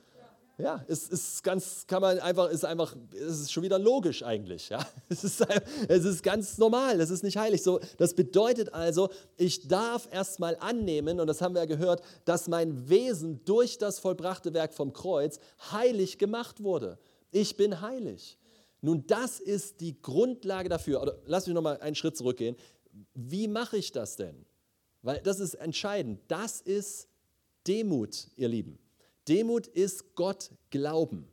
Ja, 0.60 0.84
es 0.88 1.08
ist 1.08 1.44
ganz, 1.44 1.86
kann 1.86 2.02
man 2.02 2.18
einfach, 2.20 2.50
ist 2.50 2.66
einfach, 2.66 2.96
es 3.14 3.42
ist 3.42 3.52
schon 3.52 3.62
wieder 3.62 3.78
logisch 3.78 4.24
eigentlich. 4.24 4.70
Ja? 4.70 4.86
Es, 5.10 5.24
ist, 5.24 5.46
es 5.88 6.04
ist 6.04 6.24
ganz 6.24 6.58
normal, 6.58 7.00
es 7.00 7.12
ist 7.12 7.24
nicht 7.24 7.38
heilig. 7.38 7.62
So, 7.62 7.80
das 7.98 8.16
bedeutet 8.16 8.74
also, 8.74 9.10
ich 9.38 9.68
darf 9.68 10.12
erstmal 10.12 10.58
annehmen, 10.60 11.20
und 11.20 11.28
das 11.28 11.42
haben 11.42 11.54
wir 11.54 11.62
ja 11.62 11.66
gehört, 11.66 12.02
dass 12.26 12.48
mein 12.48 12.90
Wesen 12.90 13.46
durch 13.46 13.78
das 13.78 14.00
vollbrachte 14.00 14.54
Werk 14.56 14.74
vom 14.74 14.94
Kreuz 14.94 15.40
heilig 15.72 16.18
gemacht 16.18 16.64
wurde. 16.64 16.98
Ich 17.32 17.56
bin 17.56 17.82
heilig. 17.82 18.40
Nun, 18.82 19.06
das 19.06 19.40
ist 19.40 19.80
die 19.80 20.02
Grundlage 20.02 20.70
dafür. 20.70 21.04
Oder 21.04 21.20
lass 21.26 21.46
mich 21.46 21.54
nochmal 21.54 21.80
einen 21.82 21.96
Schritt 21.96 22.18
zurückgehen. 22.18 22.56
Wie 23.14 23.48
mache 23.48 23.78
ich 23.78 23.92
das 23.92 24.16
denn? 24.16 24.46
Weil 25.04 25.22
das 25.22 25.40
ist 25.40 25.54
entscheidend. 25.54 26.20
Das 26.28 26.62
ist 26.62 27.08
Demut, 27.68 28.28
ihr 28.36 28.48
Lieben. 28.48 28.80
Demut 29.28 29.68
ist 29.68 30.16
Gott 30.16 30.52
glauben. 30.70 31.28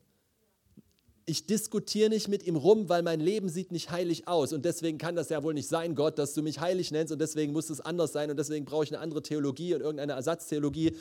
Ich 1.27 1.47
diskutiere 1.47 2.11
nicht 2.11 2.29
mit 2.29 2.47
ihm 2.47 2.57
rum, 2.57 2.89
weil 2.91 3.03
mein 3.03 3.21
Leben 3.21 3.49
sieht 3.49 3.73
nicht 3.73 3.91
heilig 3.91 4.29
aus 4.29 4.53
und 4.53 4.65
deswegen 4.67 4.99
kann 4.99 5.17
das 5.17 5.31
ja 5.31 5.43
wohl 5.43 5.55
nicht 5.55 5.69
sein, 5.69 5.95
Gott, 5.95 6.19
dass 6.19 6.35
du 6.35 6.43
mich 6.43 6.61
heilig 6.61 6.91
nennst 6.91 7.13
und 7.13 7.19
deswegen 7.19 7.53
muss 7.53 7.71
es 7.71 7.81
anders 7.81 8.13
sein 8.13 8.31
und 8.31 8.37
deswegen 8.37 8.67
brauche 8.67 8.85
ich 8.85 8.93
eine 8.93 9.01
andere 9.01 9.23
Theologie 9.23 9.75
und 9.75 9.81
irgendeine 9.81 10.13
Ersatztheologie. 10.13 10.97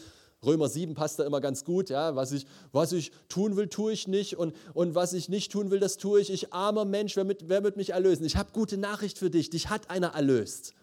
Römer 0.45 0.69
7 0.69 0.93
passt 0.93 1.19
da 1.19 1.25
immer 1.25 1.41
ganz 1.41 1.65
gut, 1.65 1.89
ja, 1.89 2.15
was 2.15 2.31
ich, 2.31 2.45
was 2.71 2.91
ich 2.91 3.11
tun 3.27 3.55
will, 3.57 3.67
tue 3.67 3.91
ich 3.91 4.07
nicht 4.07 4.37
und, 4.37 4.53
und 4.73 4.95
was 4.95 5.13
ich 5.13 5.27
nicht 5.27 5.51
tun 5.51 5.71
will, 5.71 5.79
das 5.79 5.97
tue 5.97 6.21
ich. 6.21 6.31
Ich 6.31 6.53
armer 6.53 6.85
Mensch, 6.85 7.15
wer, 7.15 7.23
mit, 7.23 7.49
wer 7.49 7.63
wird 7.63 7.75
mich 7.75 7.91
erlösen? 7.91 8.25
Ich 8.25 8.37
habe 8.37 8.51
gute 8.53 8.77
Nachricht 8.77 9.17
für 9.17 9.29
dich, 9.29 9.49
dich 9.49 9.69
hat 9.69 9.89
einer 9.89 10.09
erlöst. 10.09 10.73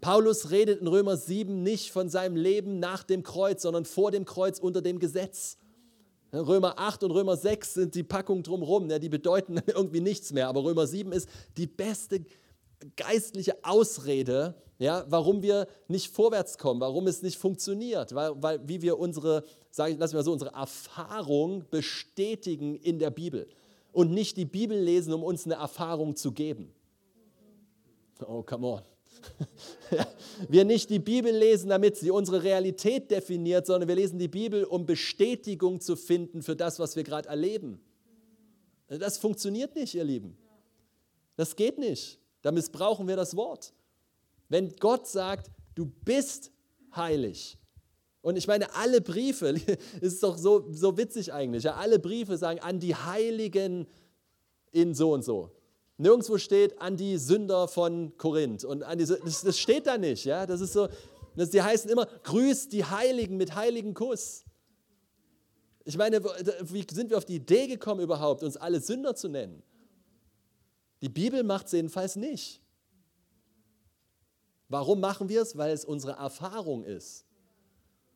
Paulus 0.00 0.50
redet 0.50 0.80
in 0.80 0.86
Römer 0.86 1.16
7 1.16 1.62
nicht 1.62 1.90
von 1.90 2.08
seinem 2.08 2.36
Leben 2.36 2.78
nach 2.78 3.02
dem 3.02 3.22
Kreuz, 3.22 3.62
sondern 3.62 3.84
vor 3.84 4.10
dem 4.10 4.24
Kreuz 4.24 4.58
unter 4.58 4.82
dem 4.82 4.98
Gesetz. 4.98 5.58
Römer 6.32 6.78
8 6.78 7.04
und 7.04 7.10
Römer 7.10 7.36
6 7.36 7.74
sind 7.74 7.94
die 7.94 8.02
Packung 8.02 8.42
drumherum, 8.42 8.88
die 8.88 9.08
bedeuten 9.08 9.60
irgendwie 9.66 10.00
nichts 10.00 10.32
mehr. 10.32 10.48
Aber 10.48 10.62
Römer 10.62 10.86
7 10.86 11.12
ist 11.12 11.28
die 11.56 11.66
beste 11.66 12.24
geistliche 12.96 13.56
Ausrede, 13.64 14.54
ja, 14.78 15.04
warum 15.08 15.42
wir 15.42 15.66
nicht 15.88 16.12
vorwärts 16.12 16.58
kommen, 16.58 16.80
warum 16.80 17.08
es 17.08 17.22
nicht 17.22 17.36
funktioniert, 17.36 18.14
weil, 18.14 18.40
weil 18.40 18.68
wie 18.68 18.82
wir 18.82 18.98
unsere, 18.98 19.42
sage 19.70 19.92
ich, 19.92 19.98
lass 19.98 20.12
mal 20.12 20.22
so, 20.22 20.32
unsere 20.32 20.54
Erfahrung 20.54 21.64
bestätigen 21.70 22.76
in 22.76 23.00
der 23.00 23.10
Bibel 23.10 23.48
und 23.92 24.12
nicht 24.12 24.36
die 24.36 24.44
Bibel 24.44 24.78
lesen, 24.78 25.12
um 25.12 25.24
uns 25.24 25.44
eine 25.44 25.54
Erfahrung 25.54 26.14
zu 26.14 26.30
geben. 26.30 26.72
Oh, 28.24 28.42
come 28.42 28.66
on. 28.66 28.82
wir 30.48 30.64
nicht 30.64 30.90
die 30.90 30.98
Bibel 30.98 31.34
lesen, 31.34 31.70
damit 31.70 31.96
sie 31.96 32.10
unsere 32.10 32.42
Realität 32.42 33.10
definiert, 33.10 33.66
sondern 33.66 33.88
wir 33.88 33.96
lesen 33.96 34.18
die 34.18 34.28
Bibel, 34.28 34.64
um 34.64 34.86
Bestätigung 34.86 35.80
zu 35.80 35.96
finden 35.96 36.42
für 36.42 36.56
das, 36.56 36.78
was 36.78 36.96
wir 36.96 37.04
gerade 37.04 37.28
erleben. 37.28 37.80
Das 38.88 39.18
funktioniert 39.18 39.74
nicht, 39.74 39.94
ihr 39.94 40.04
Lieben. 40.04 40.36
Das 41.36 41.54
geht 41.54 41.78
nicht. 41.78 42.18
Da 42.42 42.52
missbrauchen 42.52 43.06
wir 43.06 43.16
das 43.16 43.36
Wort. 43.36 43.72
Wenn 44.48 44.74
Gott 44.76 45.06
sagt, 45.06 45.50
du 45.74 45.86
bist 45.86 46.50
heilig, 46.94 47.58
und 48.20 48.36
ich 48.36 48.46
meine, 48.46 48.74
alle 48.74 49.00
Briefe, 49.00 49.54
ist 50.00 50.22
doch 50.22 50.36
so, 50.36 50.66
so 50.72 50.96
witzig 50.96 51.32
eigentlich, 51.32 51.64
ja, 51.64 51.74
alle 51.74 51.98
Briefe 51.98 52.36
sagen 52.36 52.60
an 52.60 52.80
die 52.80 52.94
Heiligen 52.94 53.86
in 54.72 54.94
so 54.94 55.12
und 55.12 55.24
so. 55.24 55.50
Nirgendwo 55.98 56.38
steht 56.38 56.80
an 56.80 56.96
die 56.96 57.18
Sünder 57.18 57.66
von 57.66 58.16
Korinth. 58.16 58.64
Und 58.64 58.84
an 58.84 58.98
die, 58.98 59.04
das, 59.04 59.42
das 59.42 59.58
steht 59.58 59.86
da 59.86 59.98
nicht. 59.98 60.24
Ja? 60.24 60.46
Das 60.46 60.60
ist 60.60 60.72
so, 60.72 60.88
das, 61.36 61.50
die 61.50 61.60
heißen 61.60 61.90
immer, 61.90 62.06
grüßt 62.06 62.72
die 62.72 62.84
Heiligen 62.84 63.36
mit 63.36 63.56
heiligen 63.56 63.94
Kuss. 63.94 64.44
Ich 65.84 65.96
meine, 65.96 66.22
wie 66.22 66.86
sind 66.92 67.10
wir 67.10 67.18
auf 67.18 67.24
die 67.24 67.36
Idee 67.36 67.66
gekommen 67.66 68.00
überhaupt, 68.00 68.42
uns 68.44 68.56
alle 68.56 68.80
Sünder 68.80 69.16
zu 69.16 69.28
nennen? 69.28 69.62
Die 71.02 71.08
Bibel 71.08 71.42
macht 71.42 71.66
es 71.66 71.72
jedenfalls 71.72 72.14
nicht. 72.14 72.62
Warum 74.68 75.00
machen 75.00 75.28
wir 75.28 75.42
es? 75.42 75.56
Weil 75.56 75.72
es 75.72 75.84
unsere 75.84 76.12
Erfahrung 76.12 76.84
ist. 76.84 77.24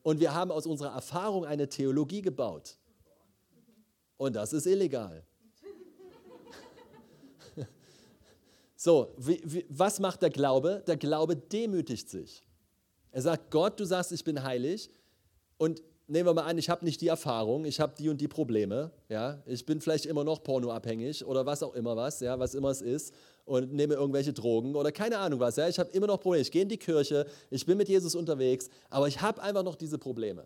Und 0.03 0.21
wir 0.21 0.35
haben 0.35 0.51
aus 0.51 0.67
unserer 0.67 0.93
Erfahrung 0.93 1.45
eine 1.47 1.69
Theologie 1.69 2.23
gebaut. 2.23 2.77
Und 4.19 4.37
das 4.37 4.53
ist 4.53 4.67
illegal. 4.67 5.25
So, 8.85 9.15
wie, 9.17 9.41
wie, 9.45 9.65
was 9.69 10.01
macht 10.01 10.23
der 10.23 10.31
Glaube? 10.31 10.83
Der 10.89 10.97
Glaube 10.97 11.37
demütigt 11.37 12.11
sich. 12.11 12.43
Er 13.13 13.23
sagt, 13.23 13.53
Gott, 13.53 13.79
du 13.79 13.85
sagst, 13.85 14.11
ich 14.11 14.25
bin 14.25 14.43
heilig. 14.43 14.91
Und 15.57 15.81
nehmen 16.09 16.27
wir 16.27 16.35
mal 16.35 16.47
an, 16.47 16.59
ich 16.59 16.69
habe 16.69 16.85
nicht 16.85 17.01
die 17.01 17.07
Erfahrung, 17.07 17.65
ich 17.65 17.79
habe 17.79 17.95
die 17.97 18.09
und 18.09 18.21
die 18.21 18.27
Probleme. 18.27 18.91
Ja? 19.09 19.41
Ich 19.47 19.65
bin 19.65 19.81
vielleicht 19.81 20.05
immer 20.05 20.25
noch 20.25 20.43
pornoabhängig 20.43 21.25
oder 21.25 21.47
was 21.47 21.63
auch 21.63 21.77
immer 21.77 21.95
was, 21.95 22.19
ja? 22.19 22.37
was 22.41 22.57
immer 22.57 22.71
es 22.71 22.83
ist. 22.83 23.15
Und 23.45 23.73
nehme 23.73 23.95
irgendwelche 23.95 24.33
Drogen 24.33 24.75
oder 24.75 24.91
keine 24.91 25.19
Ahnung 25.19 25.39
was. 25.39 25.55
Ja? 25.55 25.69
Ich 25.69 25.79
habe 25.79 25.93
immer 25.93 26.09
noch 26.09 26.19
Probleme. 26.19 26.43
Ich 26.43 26.51
gehe 26.51 26.63
in 26.63 26.69
die 26.69 26.77
Kirche, 26.77 27.27
ich 27.51 27.65
bin 27.65 27.79
mit 27.79 27.89
Jesus 27.89 28.17
unterwegs, 28.17 28.69
aber 28.91 29.07
ich 29.07 29.21
habe 29.21 29.41
einfach 29.43 29.63
noch 29.63 29.77
diese 29.77 29.99
Probleme. 29.99 30.45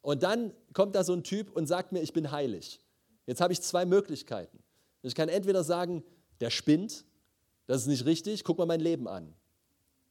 Und 0.00 0.24
dann 0.24 0.52
kommt 0.72 0.96
da 0.96 1.04
so 1.04 1.12
ein 1.12 1.22
Typ 1.22 1.54
und 1.54 1.68
sagt 1.68 1.92
mir, 1.92 2.00
ich 2.00 2.12
bin 2.12 2.32
heilig. 2.32 2.80
Jetzt 3.24 3.40
habe 3.40 3.52
ich 3.52 3.62
zwei 3.62 3.84
Möglichkeiten. 3.84 4.58
Ich 5.02 5.14
kann 5.14 5.28
entweder 5.28 5.62
sagen, 5.62 6.02
der 6.40 6.50
spinnt, 6.50 7.04
das 7.66 7.82
ist 7.82 7.86
nicht 7.88 8.04
richtig, 8.04 8.44
guck 8.44 8.58
mal 8.58 8.66
mein 8.66 8.80
Leben 8.80 9.08
an. 9.08 9.34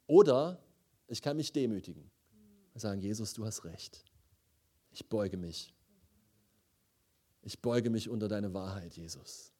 Oder 0.08 0.62
ich 1.08 1.22
kann 1.22 1.38
mich 1.38 1.52
demütigen 1.52 2.10
und 2.74 2.80
sagen, 2.80 3.02
Jesus, 3.02 3.34
du 3.34 3.45
hast 3.45 3.66
recht. 3.66 4.04
Ich 4.91 5.08
beuge 5.08 5.38
mich. 5.38 5.74
Ich 7.43 7.60
beuge 7.60 7.89
mich 7.89 8.10
unter 8.10 8.28
deine 8.28 8.54
Wahrheit, 8.54 8.95
Jesus. 8.95 9.52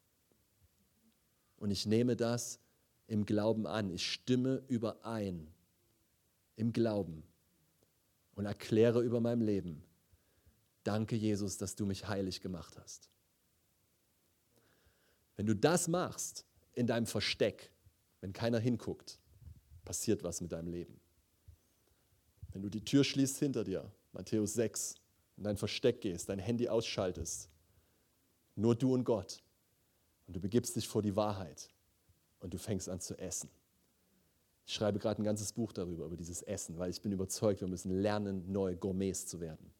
Und 1.58 1.72
ich 1.72 1.86
nehme 1.86 2.16
das 2.16 2.60
im 3.08 3.26
Glauben 3.26 3.68
an. 3.68 3.90
Ich 3.90 4.12
stimme 4.12 4.64
überein 4.68 5.48
im 6.56 6.74
Glauben 6.74 7.24
und 8.36 8.46
erkläre 8.46 9.02
über 9.02 9.20
meinem 9.20 9.42
Leben, 9.42 9.84
danke 10.84 11.16
Jesus, 11.16 11.58
dass 11.58 11.76
du 11.76 11.86
mich 11.86 12.08
heilig 12.08 12.42
gemacht 12.42 12.78
hast. 12.78 13.10
Wenn 15.36 15.46
du 15.46 15.56
das 15.56 15.88
machst 15.88 16.46
in 16.74 16.88
deinem 16.88 17.06
Versteck, 17.06 17.72
wenn 18.22 18.34
keiner 18.34 18.60
hinguckt, 18.60 19.20
passiert 19.84 20.24
was 20.24 20.42
mit 20.42 20.52
deinem 20.52 20.70
Leben. 20.70 21.00
Wenn 22.54 22.62
du 22.62 22.70
die 22.70 22.84
Tür 22.84 23.04
schließt 23.04 23.38
hinter 23.40 23.64
dir, 23.64 23.92
Matthäus 24.14 24.54
6, 24.54 24.96
in 25.38 25.44
dein 25.44 25.58
Versteck 25.58 26.02
gehst, 26.02 26.30
dein 26.30 26.40
Handy 26.40 26.70
ausschaltest, 26.70 27.50
nur 28.56 28.76
du 28.76 28.94
und 28.94 29.04
Gott, 29.04 29.44
und 30.28 30.36
du 30.36 30.40
begibst 30.40 30.76
dich 30.76 30.88
vor 30.88 31.02
die 31.02 31.16
Wahrheit 31.16 31.70
und 32.40 32.54
du 32.54 32.58
fängst 32.58 32.88
an 32.88 33.00
zu 33.00 33.18
essen. 33.18 33.50
Ich 34.66 34.74
schreibe 34.74 35.00
gerade 35.00 35.22
ein 35.22 35.26
ganzes 35.26 35.52
Buch 35.52 35.74
darüber, 35.74 36.06
über 36.06 36.16
dieses 36.16 36.42
Essen, 36.44 36.78
weil 36.78 36.90
ich 36.90 37.02
bin 37.02 37.12
überzeugt, 37.12 37.62
wir 37.62 37.68
müssen 37.68 37.92
lernen, 37.92 38.50
neue 38.52 38.78
Gourmets 38.78 39.28
zu 39.28 39.40
werden. 39.40 39.74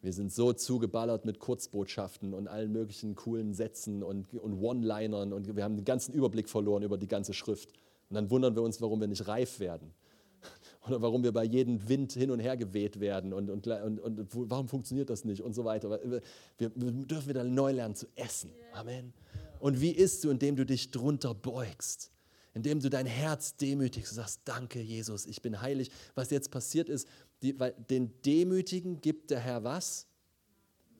Wir 0.00 0.12
sind 0.12 0.32
so 0.32 0.52
zugeballert 0.52 1.24
mit 1.24 1.40
Kurzbotschaften 1.40 2.32
und 2.32 2.46
allen 2.46 2.70
möglichen 2.72 3.16
coolen 3.16 3.52
Sätzen 3.52 4.02
und, 4.02 4.32
und 4.32 4.62
One-Linern 4.62 5.32
und 5.32 5.56
wir 5.56 5.64
haben 5.64 5.76
den 5.76 5.84
ganzen 5.84 6.14
Überblick 6.14 6.48
verloren 6.48 6.84
über 6.84 6.96
die 6.96 7.08
ganze 7.08 7.34
Schrift. 7.34 7.72
Und 8.08 8.14
dann 8.14 8.30
wundern 8.30 8.54
wir 8.54 8.62
uns, 8.62 8.80
warum 8.80 9.00
wir 9.00 9.08
nicht 9.08 9.26
reif 9.26 9.58
werden. 9.58 9.92
Oder 10.86 11.02
warum 11.02 11.24
wir 11.24 11.32
bei 11.32 11.44
jedem 11.44 11.88
Wind 11.88 12.12
hin 12.12 12.30
und 12.30 12.38
her 12.38 12.56
geweht 12.56 13.00
werden 13.00 13.32
und, 13.32 13.50
und, 13.50 13.66
und, 13.66 13.98
und 13.98 14.28
warum 14.50 14.68
funktioniert 14.68 15.10
das 15.10 15.24
nicht 15.24 15.42
und 15.42 15.52
so 15.52 15.64
weiter. 15.64 15.90
Wir, 15.90 16.22
wir 16.58 16.70
dürfen 16.92 17.28
wieder 17.28 17.42
neu 17.42 17.72
lernen 17.72 17.96
zu 17.96 18.06
essen. 18.14 18.50
Amen. 18.72 19.12
Und 19.58 19.80
wie 19.80 19.90
isst 19.90 20.22
du, 20.22 20.30
indem 20.30 20.54
du 20.54 20.64
dich 20.64 20.92
drunter 20.92 21.34
beugst? 21.34 22.12
indem 22.54 22.80
du 22.80 22.90
dein 22.90 23.06
Herz 23.06 23.54
demütigst 23.54 24.12
und 24.12 24.16
sagst, 24.16 24.40
danke 24.44 24.80
Jesus, 24.80 25.26
ich 25.26 25.42
bin 25.42 25.60
heilig. 25.60 25.92
Was 26.16 26.30
jetzt 26.30 26.50
passiert 26.50 26.88
ist, 26.88 27.06
die, 27.42 27.58
weil 27.58 27.72
den 27.90 28.20
Demütigen 28.22 29.00
gibt 29.00 29.30
der 29.30 29.40
Herr 29.40 29.64
was? 29.64 30.06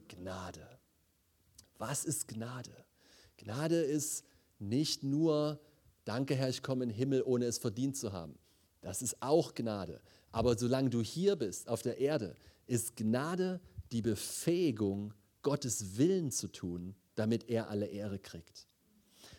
Gnade. 0.09 0.67
Was 1.79 2.05
ist 2.05 2.29
Gnade? 2.29 2.73
Gnade 3.37 3.77
ist 3.77 4.25
nicht 4.59 5.03
nur, 5.03 5.61
danke 6.05 6.35
Herr, 6.35 6.49
ich 6.49 6.63
komme 6.63 6.85
in 6.85 6.91
den 6.91 6.97
Himmel, 6.97 7.23
ohne 7.23 7.47
es 7.47 7.59
verdient 7.59 7.97
zu 7.97 8.13
haben. 8.13 8.39
Das 8.81 9.03
ist 9.03 9.21
auch 9.21 9.55
Gnade. 9.55 10.01
Aber 10.33 10.57
solange 10.57 10.91
du 10.91 11.03
hier 11.03 11.37
bist, 11.37 11.69
auf 11.69 11.83
der 11.83 11.99
Erde, 11.99 12.37
ist 12.67 12.97
Gnade 12.97 13.61
die 13.93 14.03
Befähigung, 14.03 15.15
Gottes 15.43 15.97
Willen 15.97 16.31
zu 16.31 16.49
tun, 16.49 16.95
damit 17.15 17.49
er 17.49 17.71
alle 17.71 17.87
Ehre 17.87 18.19
kriegt. 18.19 18.67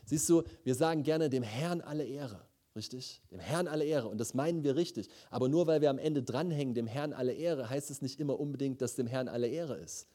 Siehst 0.06 0.28
du, 0.30 0.43
wir 0.64 0.76
sagen 0.76 1.04
gerne 1.04 1.30
dem 1.30 1.43
Herrn 1.43 1.82
alle 1.82 2.06
Ehre. 2.06 2.49
Richtig? 2.76 3.22
Dem 3.32 3.39
Herrn 3.39 3.67
alle 3.67 3.84
Ehre. 3.84 4.07
Und 4.07 4.20
das 4.20 4.34
meinen 4.34 4.63
wir 4.63 4.76
richtig. 4.76 5.07
Aber 5.30 5.49
nur 5.49 5.67
weil 5.67 5.82
wir 5.82 5.89
am 5.89 5.97
Ende 5.97 6.22
dranhängen, 6.22 6.76
dem 6.76 6.88
Herrn 6.88 7.13
alle 7.13 7.34
Ehre, 7.34 7.70
heißt 7.70 7.89
es 7.89 8.01
nicht 8.01 8.20
immer 8.20 8.39
unbedingt, 8.39 8.82
dass 8.82 8.95
dem 8.95 9.07
Herrn 9.07 9.28
alle 9.28 9.47
Ehre 9.47 9.78
ist. 9.78 10.07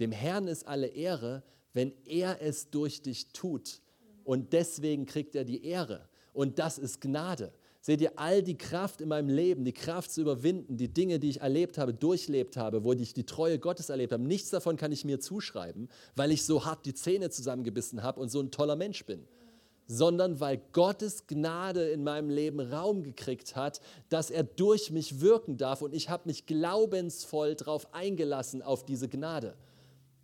Dem 0.00 0.10
Herrn 0.12 0.48
ist 0.48 0.66
alle 0.66 0.88
Ehre, 0.88 1.42
wenn 1.72 1.92
er 2.04 2.42
es 2.42 2.70
durch 2.70 3.02
dich 3.02 3.28
tut. 3.32 3.80
Und 4.24 4.52
deswegen 4.52 5.06
kriegt 5.06 5.34
er 5.36 5.44
die 5.44 5.64
Ehre. 5.64 6.08
Und 6.32 6.58
das 6.58 6.78
ist 6.78 7.00
Gnade. 7.00 7.52
Seht 7.80 8.00
ihr, 8.00 8.12
all 8.16 8.42
die 8.42 8.56
Kraft 8.56 9.00
in 9.00 9.08
meinem 9.08 9.28
Leben, 9.28 9.64
die 9.64 9.72
Kraft 9.72 10.12
zu 10.12 10.20
überwinden, 10.20 10.76
die 10.76 10.92
Dinge, 10.92 11.18
die 11.18 11.30
ich 11.30 11.40
erlebt 11.40 11.78
habe, 11.78 11.92
durchlebt 11.92 12.56
habe, 12.56 12.84
wo 12.84 12.92
ich 12.92 13.12
die 13.12 13.26
Treue 13.26 13.58
Gottes 13.58 13.88
erlebt 13.88 14.12
habe, 14.12 14.22
nichts 14.22 14.50
davon 14.50 14.76
kann 14.76 14.92
ich 14.92 15.04
mir 15.04 15.18
zuschreiben, 15.18 15.88
weil 16.14 16.30
ich 16.30 16.44
so 16.44 16.64
hart 16.64 16.86
die 16.86 16.94
Zähne 16.94 17.30
zusammengebissen 17.30 18.02
habe 18.04 18.20
und 18.20 18.28
so 18.28 18.40
ein 18.40 18.52
toller 18.52 18.76
Mensch 18.76 19.04
bin 19.04 19.26
sondern 19.86 20.40
weil 20.40 20.60
Gottes 20.72 21.26
Gnade 21.26 21.90
in 21.90 22.04
meinem 22.04 22.30
Leben 22.30 22.60
Raum 22.60 23.02
gekriegt 23.02 23.56
hat, 23.56 23.80
dass 24.08 24.30
er 24.30 24.44
durch 24.44 24.90
mich 24.90 25.20
wirken 25.20 25.56
darf 25.56 25.82
und 25.82 25.94
ich 25.94 26.08
habe 26.08 26.22
mich 26.26 26.46
glaubensvoll 26.46 27.54
darauf 27.54 27.92
eingelassen, 27.92 28.62
auf 28.62 28.84
diese 28.84 29.08
Gnade. 29.08 29.54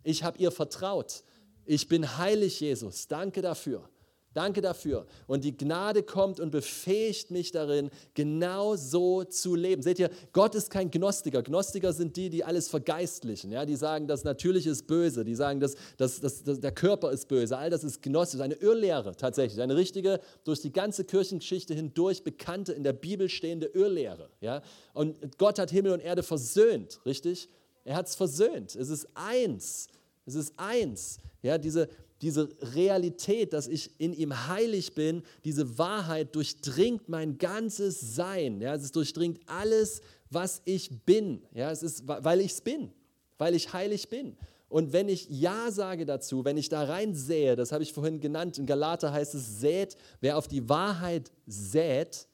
Ich 0.03 0.23
habe 0.23 0.37
ihr 0.39 0.51
vertraut. 0.51 1.23
Ich 1.65 1.87
bin 1.87 2.17
heilig, 2.17 2.59
Jesus. 2.59 3.07
Danke 3.07 3.41
dafür. 3.41 3.87
Danke 4.33 4.61
dafür. 4.61 5.07
Und 5.25 5.43
die 5.43 5.57
Gnade 5.57 6.03
kommt 6.03 6.39
und 6.39 6.51
befähigt 6.51 7.31
mich 7.31 7.51
darin, 7.51 7.89
genau 8.13 8.75
so 8.75 9.23
zu 9.23 9.55
leben. 9.55 9.81
Seht 9.81 9.97
ihr, 9.97 10.11
Gott 10.33 10.53
ist 10.53 10.69
kein 10.69 10.91
Gnostiker. 10.91 11.41
Gnostiker 11.41 11.93
sind 11.93 12.15
die, 12.15 12.29
die 12.29 12.43
alles 12.43 12.69
vergeistlichen. 12.69 13.51
Ja? 13.51 13.65
Die 13.65 13.75
sagen, 13.75 14.07
das 14.07 14.23
Natürliche 14.23 14.69
ist 14.69 14.85
böse. 14.85 15.25
Die 15.25 15.33
sagen, 15.33 15.59
dass, 15.59 15.75
dass, 15.97 16.19
dass, 16.19 16.43
dass 16.43 16.59
der 16.59 16.71
Körper 16.71 17.11
ist 17.11 17.27
böse. 17.27 17.57
All 17.57 17.71
das 17.71 17.83
ist 17.83 18.03
gnostisch. 18.03 18.39
Eine 18.39 18.53
Irrlehre 18.53 19.15
tatsächlich. 19.15 19.61
Eine 19.61 19.75
richtige, 19.75 20.19
durch 20.43 20.61
die 20.61 20.71
ganze 20.71 21.05
Kirchengeschichte 21.05 21.73
hindurch 21.73 22.23
bekannte, 22.23 22.73
in 22.73 22.83
der 22.83 22.93
Bibel 22.93 23.29
stehende 23.29 23.65
Irrlehre. 23.65 24.29
Ja? 24.41 24.61
Und 24.93 25.39
Gott 25.39 25.57
hat 25.57 25.71
Himmel 25.71 25.93
und 25.93 26.01
Erde 26.01 26.21
versöhnt, 26.21 26.99
richtig? 27.03 27.49
Er 27.83 27.95
hat 27.95 28.07
es 28.07 28.15
versöhnt. 28.15 28.75
Es 28.75 28.89
ist 28.89 29.07
eins. 29.15 29.87
Es 30.27 30.35
ist 30.35 30.53
eins. 30.57 31.17
Ja, 31.41 31.57
diese, 31.57 31.89
diese 32.21 32.49
Realität, 32.75 33.53
dass 33.53 33.67
ich 33.67 33.99
in 33.99 34.13
ihm 34.13 34.47
heilig 34.47 34.93
bin, 34.93 35.23
diese 35.45 35.77
Wahrheit 35.77 36.35
durchdringt 36.35 37.07
mein 37.09 37.37
ganzes 37.37 38.15
Sein. 38.15 38.61
Ja, 38.61 38.75
es 38.75 38.91
durchdringt 38.91 39.39
alles, 39.45 40.01
was 40.29 40.61
ich 40.65 41.05
bin. 41.05 41.41
Ja, 41.53 41.71
es 41.71 41.83
ist, 41.83 42.07
weil 42.07 42.41
ich 42.41 42.51
es 42.53 42.61
bin, 42.61 42.91
weil 43.37 43.55
ich 43.55 43.73
heilig 43.73 44.09
bin. 44.09 44.35
Und 44.67 44.93
wenn 44.93 45.09
ich 45.09 45.27
Ja 45.29 45.71
sage 45.71 46.05
dazu, 46.05 46.45
wenn 46.45 46.57
ich 46.57 46.69
da 46.69 46.83
rein 46.83 47.15
sähe, 47.15 47.55
das 47.55 47.71
habe 47.71 47.83
ich 47.83 47.91
vorhin 47.91 48.19
genannt, 48.19 48.59
in 48.59 48.67
Galater 48.67 49.11
heißt 49.11 49.33
es, 49.33 49.59
sät, 49.59 49.95
wer 50.21 50.37
auf 50.37 50.47
die 50.47 50.69
Wahrheit 50.69 51.31
sät, 51.47 52.27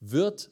wird, 0.00 0.50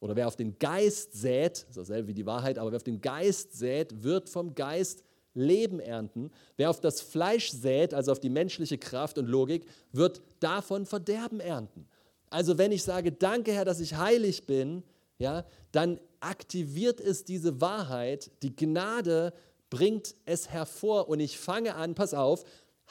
oder 0.00 0.16
wer 0.16 0.26
auf 0.26 0.34
den 0.36 0.58
Geist 0.58 1.12
sät, 1.12 1.66
ist 1.68 1.76
dasselbe 1.76 2.08
wie 2.08 2.14
die 2.14 2.26
Wahrheit, 2.26 2.58
aber 2.58 2.72
wer 2.72 2.76
auf 2.76 2.82
den 2.82 3.00
Geist 3.00 3.52
sät, 3.52 4.02
wird 4.02 4.28
vom 4.28 4.54
Geist 4.54 5.04
Leben 5.34 5.80
ernten. 5.80 6.30
Wer 6.56 6.70
auf 6.70 6.80
das 6.80 7.00
Fleisch 7.00 7.50
sät, 7.50 7.94
also 7.94 8.12
auf 8.12 8.20
die 8.20 8.28
menschliche 8.28 8.78
Kraft 8.78 9.18
und 9.18 9.26
Logik, 9.26 9.66
wird 9.92 10.20
davon 10.40 10.86
Verderben 10.86 11.40
ernten. 11.40 11.86
Also 12.30 12.58
wenn 12.58 12.72
ich 12.72 12.82
sage, 12.82 13.12
danke 13.12 13.52
Herr, 13.52 13.64
dass 13.64 13.80
ich 13.80 13.96
heilig 13.96 14.46
bin, 14.46 14.82
ja, 15.18 15.44
dann 15.70 16.00
aktiviert 16.20 17.00
es 17.00 17.24
diese 17.24 17.60
Wahrheit, 17.60 18.30
die 18.42 18.54
Gnade 18.54 19.32
bringt 19.70 20.14
es 20.24 20.50
hervor 20.50 21.08
und 21.08 21.20
ich 21.20 21.38
fange 21.38 21.74
an, 21.74 21.94
pass 21.94 22.14
auf, 22.14 22.44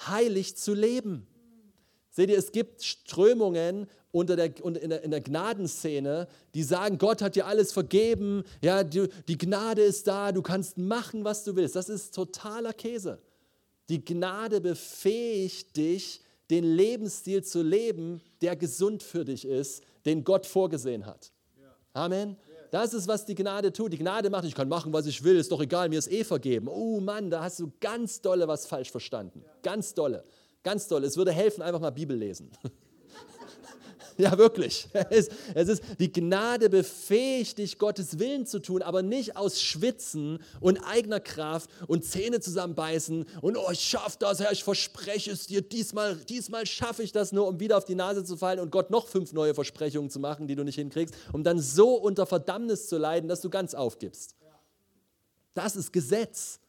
heilig 0.08 0.58
zu 0.58 0.74
leben. 0.74 1.28
Seht 2.10 2.30
ihr, 2.30 2.38
es 2.38 2.52
gibt 2.52 2.84
Strömungen 2.84 3.88
unter 4.12 4.36
der, 4.36 4.56
in, 4.64 4.90
der, 4.90 5.04
in 5.04 5.12
der 5.12 5.22
Gnadenszene, 5.22 6.28
die 6.54 6.64
sagen, 6.64 6.98
Gott 6.98 7.22
hat 7.22 7.36
dir 7.36 7.48
alles 7.48 7.72
vergeben, 7.72 8.44
ja, 8.62 8.84
die, 8.84 9.08
die 9.28 9.38
Gnade 9.38 9.82
ist 9.82 10.08
da, 10.08 10.32
du 10.32 10.42
kannst 10.42 10.78
machen, 10.78 11.24
was 11.24 11.44
du 11.44 11.56
willst. 11.56 11.76
Das 11.76 11.90
ist 11.90 12.14
totaler 12.14 12.74
Käse. 12.74 13.20
Die 13.90 14.04
Gnade 14.04 14.62
befähigt 14.62 15.76
dich, 15.78 16.22
den 16.50 16.66
Lebensstil 16.66 17.44
zu 17.44 17.62
leben, 17.62 18.22
der 18.42 18.56
gesund 18.56 19.04
für 19.04 19.24
dich 19.24 19.46
ist, 19.46 19.84
den 20.06 20.24
Gott 20.24 20.46
vorgesehen 20.46 21.06
hat. 21.06 21.32
Amen. 21.94 22.38
Das 22.72 22.94
ist, 22.94 23.08
was 23.08 23.26
die 23.26 23.36
Gnade 23.36 23.74
tut. 23.74 23.92
Die 23.92 23.98
Gnade 23.98 24.30
macht, 24.30 24.46
ich 24.46 24.56
kann 24.56 24.70
machen, 24.70 24.94
was 24.94 25.06
ich 25.06 25.24
will, 25.24 25.36
ist 25.36 25.52
doch 25.52 25.62
egal, 25.62 25.90
mir 25.90 26.00
ist 26.00 26.10
eh 26.10 26.24
vergeben. 26.24 26.70
Oh 26.70 27.02
Mann, 27.02 27.30
da 27.30 27.44
hast 27.44 27.60
du 27.60 27.72
ganz 27.82 28.22
dolle 28.22 28.48
was 28.48 28.66
falsch 28.66 28.92
verstanden. 28.92 29.44
Ganz 29.62 29.94
dolle. 29.94 30.24
Ganz 30.64 30.88
dolle. 30.88 31.08
Es 31.08 31.18
würde 31.18 31.32
helfen, 31.32 31.62
einfach 31.62 31.82
mal 31.82 31.90
Bibel 31.92 32.16
lesen. 32.16 32.52
Ja, 34.22 34.38
wirklich. 34.38 34.88
Es, 35.10 35.30
es 35.56 35.68
ist, 35.68 35.84
die 36.00 36.12
Gnade 36.12 36.70
befähigt 36.70 37.58
dich, 37.58 37.80
Gottes 37.80 38.20
Willen 38.20 38.46
zu 38.46 38.60
tun, 38.60 38.82
aber 38.82 39.02
nicht 39.02 39.36
aus 39.36 39.60
Schwitzen 39.60 40.40
und 40.60 40.78
eigener 40.78 41.20
Kraft 41.20 41.70
und 41.88 42.06
Zähne 42.06 42.40
zusammenbeißen 42.40 43.26
und 43.42 43.58
oh, 43.58 43.72
ich 43.72 43.82
schaffe 43.82 44.18
das, 44.20 44.40
Herr, 44.40 44.52
ich 44.52 44.64
verspreche 44.64 45.32
es 45.32 45.48
dir, 45.48 45.62
diesmal, 45.62 46.16
diesmal 46.16 46.66
schaffe 46.66 47.02
ich 47.04 47.12
das 47.12 47.32
nur, 47.32 47.48
um 47.48 47.60
wieder 47.60 47.78
auf 47.78 47.86
die 47.86 47.96
Nase 47.96 48.24
zu 48.24 48.38
fallen 48.38 48.60
und 48.60 48.72
Gott 48.72 48.92
noch 48.92 49.08
fünf 49.08 49.34
neue 49.34 49.54
Versprechungen 49.56 50.10
zu 50.10 50.20
machen, 50.20 50.48
die 50.48 50.56
du 50.56 50.64
nicht 50.64 50.76
hinkriegst, 50.76 51.16
um 51.34 51.44
dann 51.44 51.60
so 51.60 51.96
unter 51.96 52.26
Verdammnis 52.28 52.88
zu 52.88 52.98
leiden, 52.98 53.28
dass 53.28 53.42
du 53.42 53.50
ganz 53.50 53.74
aufgibst. 53.74 54.36
Das 55.56 55.76
ist 55.76 55.92
Gesetz. 55.92 56.60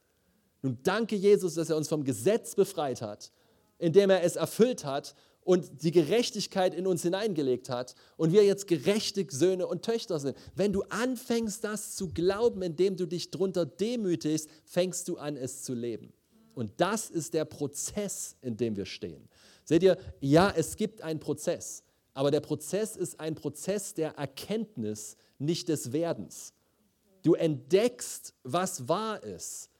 Nun 0.62 0.78
danke 0.82 1.16
Jesus, 1.16 1.54
dass 1.54 1.70
er 1.70 1.76
uns 1.76 1.88
vom 1.88 2.02
Gesetz 2.02 2.54
befreit 2.54 3.02
hat, 3.02 3.30
indem 3.78 4.10
er 4.10 4.24
es 4.24 4.36
erfüllt 4.36 4.84
hat 4.84 5.14
und 5.44 5.82
die 5.82 5.90
Gerechtigkeit 5.90 6.74
in 6.74 6.86
uns 6.86 7.02
hineingelegt 7.02 7.68
hat 7.68 7.94
und 8.16 8.32
wir 8.32 8.44
jetzt 8.44 8.66
gerechte 8.66 9.26
Söhne 9.28 9.66
und 9.66 9.84
Töchter 9.84 10.18
sind. 10.18 10.36
Wenn 10.54 10.72
du 10.72 10.82
anfängst, 10.88 11.64
das 11.64 11.96
zu 11.96 12.08
glauben, 12.08 12.62
indem 12.62 12.96
du 12.96 13.06
dich 13.06 13.30
drunter 13.30 13.66
demütigst, 13.66 14.48
fängst 14.64 15.08
du 15.08 15.16
an, 15.16 15.36
es 15.36 15.62
zu 15.62 15.74
leben. 15.74 16.12
Und 16.54 16.72
das 16.76 17.10
ist 17.10 17.34
der 17.34 17.44
Prozess, 17.44 18.36
in 18.42 18.56
dem 18.56 18.76
wir 18.76 18.86
stehen. 18.86 19.28
Seht 19.64 19.82
ihr, 19.82 19.96
ja, 20.20 20.52
es 20.54 20.76
gibt 20.76 21.02
einen 21.02 21.20
Prozess, 21.20 21.82
aber 22.14 22.30
der 22.30 22.40
Prozess 22.40 22.96
ist 22.96 23.18
ein 23.20 23.34
Prozess 23.34 23.94
der 23.94 24.12
Erkenntnis, 24.16 25.16
nicht 25.38 25.68
des 25.68 25.92
Werdens. 25.92 26.52
Du 27.22 27.34
entdeckst, 27.34 28.34
was 28.42 28.88
wahr 28.88 29.22
ist, 29.22 29.70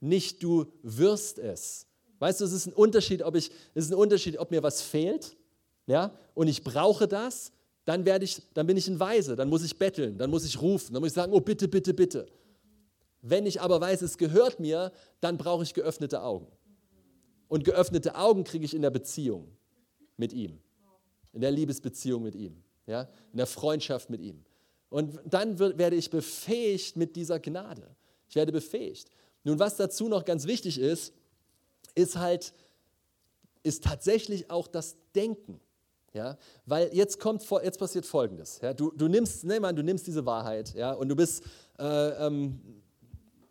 nicht 0.00 0.42
du 0.42 0.72
wirst 0.82 1.38
es. 1.38 1.86
Weißt 2.22 2.40
du, 2.40 2.44
es 2.44 2.52
ist 2.52 2.68
ein 2.68 2.72
Unterschied, 2.72 3.20
ob 3.24 3.34
ich, 3.34 3.50
es 3.74 3.86
ist 3.86 3.90
ein 3.90 3.98
Unterschied, 3.98 4.38
ob 4.38 4.52
mir 4.52 4.62
was 4.62 4.80
fehlt, 4.80 5.36
ja, 5.88 6.16
und 6.34 6.46
ich 6.46 6.62
brauche 6.62 7.08
das, 7.08 7.50
dann 7.84 8.04
werde 8.04 8.24
ich, 8.24 8.40
dann 8.54 8.68
bin 8.68 8.76
ich 8.76 8.86
ein 8.86 9.00
Weise, 9.00 9.34
dann 9.34 9.48
muss 9.48 9.64
ich 9.64 9.76
betteln, 9.76 10.18
dann 10.18 10.30
muss 10.30 10.44
ich 10.44 10.62
rufen, 10.62 10.92
dann 10.92 11.02
muss 11.02 11.08
ich 11.08 11.14
sagen, 11.14 11.32
oh 11.32 11.40
bitte, 11.40 11.66
bitte, 11.66 11.92
bitte. 11.92 12.28
Wenn 13.22 13.44
ich 13.44 13.60
aber 13.60 13.80
weiß, 13.80 14.02
es 14.02 14.18
gehört 14.18 14.60
mir, 14.60 14.92
dann 15.20 15.36
brauche 15.36 15.64
ich 15.64 15.74
geöffnete 15.74 16.22
Augen. 16.22 16.46
Und 17.48 17.64
geöffnete 17.64 18.14
Augen 18.14 18.44
kriege 18.44 18.64
ich 18.66 18.74
in 18.74 18.82
der 18.82 18.90
Beziehung 18.90 19.48
mit 20.16 20.32
ihm, 20.32 20.60
in 21.32 21.40
der 21.40 21.50
Liebesbeziehung 21.50 22.22
mit 22.22 22.36
ihm, 22.36 22.62
ja, 22.86 23.08
in 23.32 23.38
der 23.38 23.48
Freundschaft 23.48 24.10
mit 24.10 24.20
ihm. 24.20 24.44
Und 24.90 25.18
dann 25.24 25.58
wird, 25.58 25.76
werde 25.76 25.96
ich 25.96 26.08
befähigt 26.08 26.96
mit 26.96 27.16
dieser 27.16 27.40
Gnade. 27.40 27.96
Ich 28.28 28.36
werde 28.36 28.52
befähigt. 28.52 29.10
Nun, 29.42 29.58
was 29.58 29.76
dazu 29.76 30.08
noch 30.08 30.24
ganz 30.24 30.46
wichtig 30.46 30.78
ist, 30.78 31.12
ist 31.94 32.16
halt, 32.16 32.52
ist 33.62 33.84
tatsächlich 33.84 34.50
auch 34.50 34.66
das 34.66 34.96
Denken. 35.14 35.60
Ja, 36.14 36.36
weil 36.66 36.90
jetzt 36.92 37.18
kommt, 37.18 37.42
jetzt 37.62 37.78
passiert 37.78 38.04
Folgendes. 38.04 38.60
Ja, 38.60 38.74
du, 38.74 38.90
du 38.90 39.08
nimmst, 39.08 39.44
nehm 39.44 39.64
an, 39.64 39.74
du 39.74 39.82
nimmst 39.82 40.06
diese 40.06 40.26
Wahrheit, 40.26 40.74
ja, 40.74 40.92
und 40.92 41.08
du 41.08 41.16
bist, 41.16 41.42
äh, 41.78 42.26
ähm, 42.26 42.60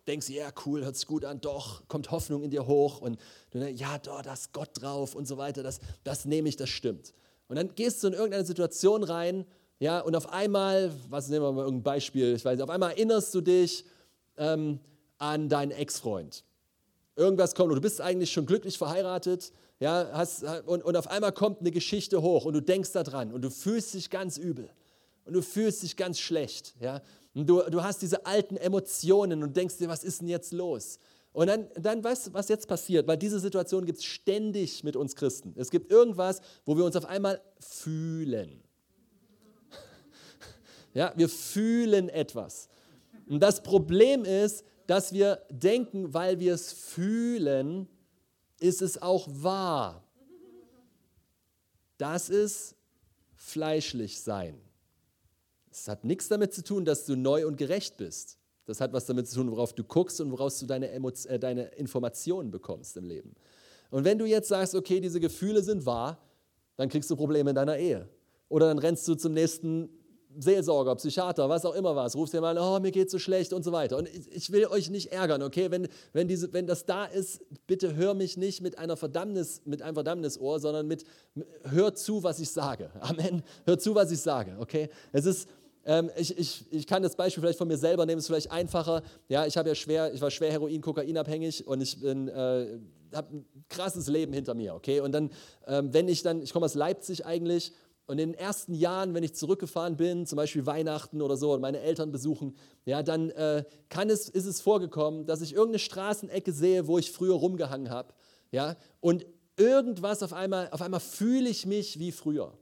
denkst, 0.06 0.28
ja, 0.28 0.48
cool, 0.64 0.84
hört 0.84 0.94
sich 0.94 1.08
gut 1.08 1.24
an, 1.24 1.40
doch, 1.40 1.88
kommt 1.88 2.12
Hoffnung 2.12 2.44
in 2.44 2.50
dir 2.50 2.68
hoch 2.68 3.00
und 3.00 3.18
du 3.50 3.58
denkst, 3.58 3.80
ja, 3.80 3.98
da 3.98 4.32
ist 4.32 4.52
Gott 4.52 4.70
drauf 4.80 5.16
und 5.16 5.26
so 5.26 5.38
weiter, 5.38 5.64
das, 5.64 5.80
das 6.04 6.24
nehme 6.24 6.48
ich, 6.48 6.54
das 6.54 6.68
stimmt. 6.68 7.14
Und 7.48 7.56
dann 7.56 7.74
gehst 7.74 8.02
du 8.02 8.06
in 8.06 8.12
irgendeine 8.12 8.44
Situation 8.44 9.02
rein, 9.02 9.44
ja, 9.80 9.98
und 9.98 10.14
auf 10.14 10.32
einmal, 10.32 10.92
was 11.08 11.28
nehmen 11.28 11.44
wir 11.44 11.50
mal 11.50 11.64
irgendein 11.64 11.82
Beispiel, 11.82 12.34
ich 12.34 12.44
weiß 12.44 12.54
nicht, 12.54 12.62
auf 12.62 12.70
einmal 12.70 12.92
erinnerst 12.92 13.34
du 13.34 13.40
dich 13.40 13.84
ähm, 14.36 14.78
an 15.18 15.48
deinen 15.48 15.72
Ex-Freund 15.72 16.44
irgendwas 17.16 17.54
kommt 17.54 17.70
und 17.70 17.76
du 17.76 17.80
bist 17.82 18.00
eigentlich 18.00 18.32
schon 18.32 18.46
glücklich 18.46 18.78
verheiratet, 18.78 19.52
ja, 19.80 20.10
hast, 20.12 20.44
und, 20.66 20.84
und 20.84 20.96
auf 20.96 21.08
einmal 21.08 21.32
kommt 21.32 21.60
eine 21.60 21.70
Geschichte 21.70 22.22
hoch 22.22 22.44
und 22.44 22.54
du 22.54 22.60
denkst 22.60 22.92
daran 22.92 23.32
und 23.32 23.42
du 23.42 23.50
fühlst 23.50 23.94
dich 23.94 24.10
ganz 24.10 24.38
übel 24.38 24.70
und 25.24 25.34
du 25.34 25.42
fühlst 25.42 25.82
dich 25.82 25.96
ganz 25.96 26.18
schlecht. 26.18 26.74
Ja, 26.80 27.02
und 27.34 27.48
du, 27.48 27.62
du 27.70 27.82
hast 27.82 28.02
diese 28.02 28.26
alten 28.26 28.56
Emotionen 28.56 29.42
und 29.42 29.56
denkst 29.56 29.78
dir, 29.78 29.88
was 29.88 30.04
ist 30.04 30.20
denn 30.20 30.28
jetzt 30.28 30.52
los? 30.52 30.98
Und 31.32 31.46
dann, 31.46 31.68
dann 31.74 32.04
weißt 32.04 32.28
du, 32.28 32.34
was 32.34 32.48
jetzt 32.48 32.68
passiert, 32.68 33.06
weil 33.06 33.16
diese 33.16 33.40
Situation 33.40 33.86
gibt 33.86 33.98
es 33.98 34.04
ständig 34.04 34.84
mit 34.84 34.96
uns 34.96 35.16
Christen. 35.16 35.54
Es 35.56 35.70
gibt 35.70 35.90
irgendwas, 35.90 36.40
wo 36.66 36.76
wir 36.76 36.84
uns 36.84 36.94
auf 36.96 37.06
einmal 37.06 37.40
fühlen. 37.58 38.62
Ja, 40.94 41.14
wir 41.16 41.30
fühlen 41.30 42.10
etwas. 42.10 42.68
Und 43.26 43.40
das 43.40 43.62
Problem 43.62 44.26
ist, 44.26 44.62
dass 44.86 45.12
wir 45.12 45.42
denken, 45.50 46.14
weil 46.14 46.40
wir 46.40 46.54
es 46.54 46.72
fühlen, 46.72 47.88
ist 48.60 48.82
es 48.82 49.00
auch 49.00 49.28
wahr. 49.30 50.04
Das 51.98 52.28
ist 52.30 52.74
fleischlich 53.34 54.20
sein. 54.20 54.60
Es 55.70 55.88
hat 55.88 56.04
nichts 56.04 56.28
damit 56.28 56.52
zu 56.52 56.62
tun, 56.62 56.84
dass 56.84 57.06
du 57.06 57.16
neu 57.16 57.46
und 57.46 57.56
gerecht 57.56 57.96
bist. 57.96 58.38
Das 58.66 58.80
hat 58.80 58.92
was 58.92 59.06
damit 59.06 59.28
zu 59.28 59.36
tun, 59.36 59.50
worauf 59.50 59.72
du 59.72 59.84
guckst 59.84 60.20
und 60.20 60.30
woraus 60.30 60.58
du 60.58 60.66
deine, 60.66 60.90
äh, 60.90 61.38
deine 61.38 61.64
Informationen 61.74 62.50
bekommst 62.50 62.96
im 62.96 63.06
Leben. 63.06 63.34
Und 63.90 64.04
wenn 64.04 64.18
du 64.18 64.24
jetzt 64.24 64.48
sagst, 64.48 64.74
okay, 64.74 65.00
diese 65.00 65.20
Gefühle 65.20 65.62
sind 65.62 65.84
wahr, 65.84 66.18
dann 66.76 66.88
kriegst 66.88 67.10
du 67.10 67.16
Probleme 67.16 67.50
in 67.50 67.56
deiner 67.56 67.76
Ehe. 67.76 68.08
Oder 68.48 68.66
dann 68.68 68.78
rennst 68.78 69.06
du 69.08 69.14
zum 69.14 69.32
nächsten 69.32 69.88
Seelsorger, 70.38 70.94
Psychiater, 70.96 71.48
was 71.48 71.64
auch 71.64 71.74
immer 71.74 71.94
was, 71.96 72.16
rufst 72.16 72.34
dir 72.34 72.40
mal, 72.40 72.56
oh, 72.58 72.80
mir 72.80 72.90
geht 72.90 73.10
so 73.10 73.18
schlecht 73.18 73.52
und 73.52 73.62
so 73.62 73.72
weiter. 73.72 73.96
Und 73.96 74.08
ich 74.08 74.50
will 74.52 74.66
euch 74.66 74.90
nicht 74.90 75.12
ärgern, 75.12 75.42
okay? 75.42 75.70
Wenn, 75.70 75.88
wenn, 76.12 76.28
diese, 76.28 76.52
wenn 76.52 76.66
das 76.66 76.84
da 76.84 77.04
ist, 77.04 77.40
bitte 77.66 77.94
hör 77.94 78.14
mich 78.14 78.36
nicht 78.36 78.60
mit, 78.60 78.78
einer 78.78 78.96
Verdammnis, 78.96 79.62
mit 79.64 79.82
einem 79.82 79.94
Verdammnisohr, 79.94 80.60
sondern 80.60 80.86
mit, 80.86 81.04
hör 81.64 81.94
zu, 81.94 82.22
was 82.22 82.40
ich 82.40 82.50
sage. 82.50 82.90
Amen. 83.00 83.42
Hör 83.64 83.78
zu, 83.78 83.94
was 83.94 84.10
ich 84.10 84.20
sage, 84.20 84.56
okay? 84.58 84.88
Es 85.12 85.26
ist, 85.26 85.48
ähm, 85.84 86.10
ich, 86.16 86.36
ich, 86.38 86.64
ich 86.70 86.86
kann 86.86 87.02
das 87.02 87.16
Beispiel 87.16 87.42
vielleicht 87.42 87.58
von 87.58 87.68
mir 87.68 87.76
selber 87.76 88.06
nehmen, 88.06 88.18
ist 88.18 88.26
vielleicht 88.26 88.52
einfacher. 88.52 89.02
Ja, 89.28 89.46
ich 89.46 89.56
habe 89.56 89.68
ja 89.68 89.74
schwer, 89.74 90.14
ich 90.14 90.20
war 90.20 90.30
schwer 90.30 90.50
Heroin, 90.50 90.80
Kokainabhängig 90.80 91.66
und 91.66 91.80
ich 91.80 92.00
bin, 92.00 92.28
äh, 92.28 92.78
habe 93.14 93.36
ein 93.36 93.46
krasses 93.68 94.06
Leben 94.06 94.32
hinter 94.32 94.54
mir, 94.54 94.74
okay? 94.74 95.00
Und 95.00 95.12
dann, 95.12 95.30
ähm, 95.66 95.92
wenn 95.92 96.08
ich 96.08 96.22
dann, 96.22 96.40
ich 96.40 96.52
komme 96.52 96.66
aus 96.66 96.74
Leipzig 96.74 97.26
eigentlich, 97.26 97.72
und 98.06 98.18
in 98.18 98.32
den 98.32 98.38
ersten 98.38 98.74
Jahren, 98.74 99.14
wenn 99.14 99.22
ich 99.22 99.34
zurückgefahren 99.34 99.96
bin, 99.96 100.26
zum 100.26 100.36
Beispiel 100.36 100.66
Weihnachten 100.66 101.22
oder 101.22 101.36
so 101.36 101.52
und 101.52 101.60
meine 101.60 101.80
Eltern 101.80 102.10
besuchen, 102.10 102.56
ja, 102.84 103.02
dann 103.02 103.30
äh, 103.30 103.64
kann 103.88 104.10
es, 104.10 104.28
ist 104.28 104.46
es 104.46 104.60
vorgekommen, 104.60 105.24
dass 105.26 105.40
ich 105.40 105.52
irgendeine 105.52 105.78
Straßenecke 105.78 106.52
sehe, 106.52 106.86
wo 106.86 106.98
ich 106.98 107.12
früher 107.12 107.34
rumgehangen 107.34 107.90
habe. 107.90 108.12
Ja, 108.50 108.76
und 109.00 109.24
irgendwas 109.56 110.22
auf 110.22 110.32
einmal, 110.32 110.68
auf 110.72 110.82
einmal 110.82 111.00
fühle 111.00 111.48
ich 111.48 111.64
mich 111.64 111.98
wie 111.98 112.12
früher. 112.12 112.52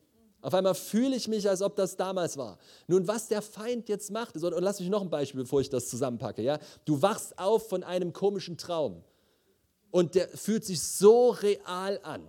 Auf 0.42 0.54
einmal 0.54 0.74
fühle 0.74 1.16
ich 1.16 1.28
mich, 1.28 1.48
als 1.48 1.60
ob 1.60 1.76
das 1.76 1.96
damals 1.96 2.36
war. 2.36 2.58
Nun, 2.86 3.06
was 3.06 3.28
der 3.28 3.42
Feind 3.42 3.88
jetzt 3.88 4.10
macht, 4.10 4.36
und 4.36 4.62
lass 4.62 4.80
mich 4.80 4.88
noch 4.88 5.02
ein 5.02 5.10
Beispiel, 5.10 5.42
bevor 5.42 5.60
ich 5.60 5.68
das 5.68 5.88
zusammenpacke. 5.88 6.42
Ja? 6.42 6.58
Du 6.84 7.02
wachst 7.02 7.38
auf 7.38 7.68
von 7.68 7.82
einem 7.82 8.12
komischen 8.12 8.56
Traum. 8.56 9.02
und 9.90 10.14
der 10.14 10.28
fühlt 10.28 10.64
sich 10.64 10.80
so 10.80 11.30
real 11.30 12.00
an. 12.02 12.22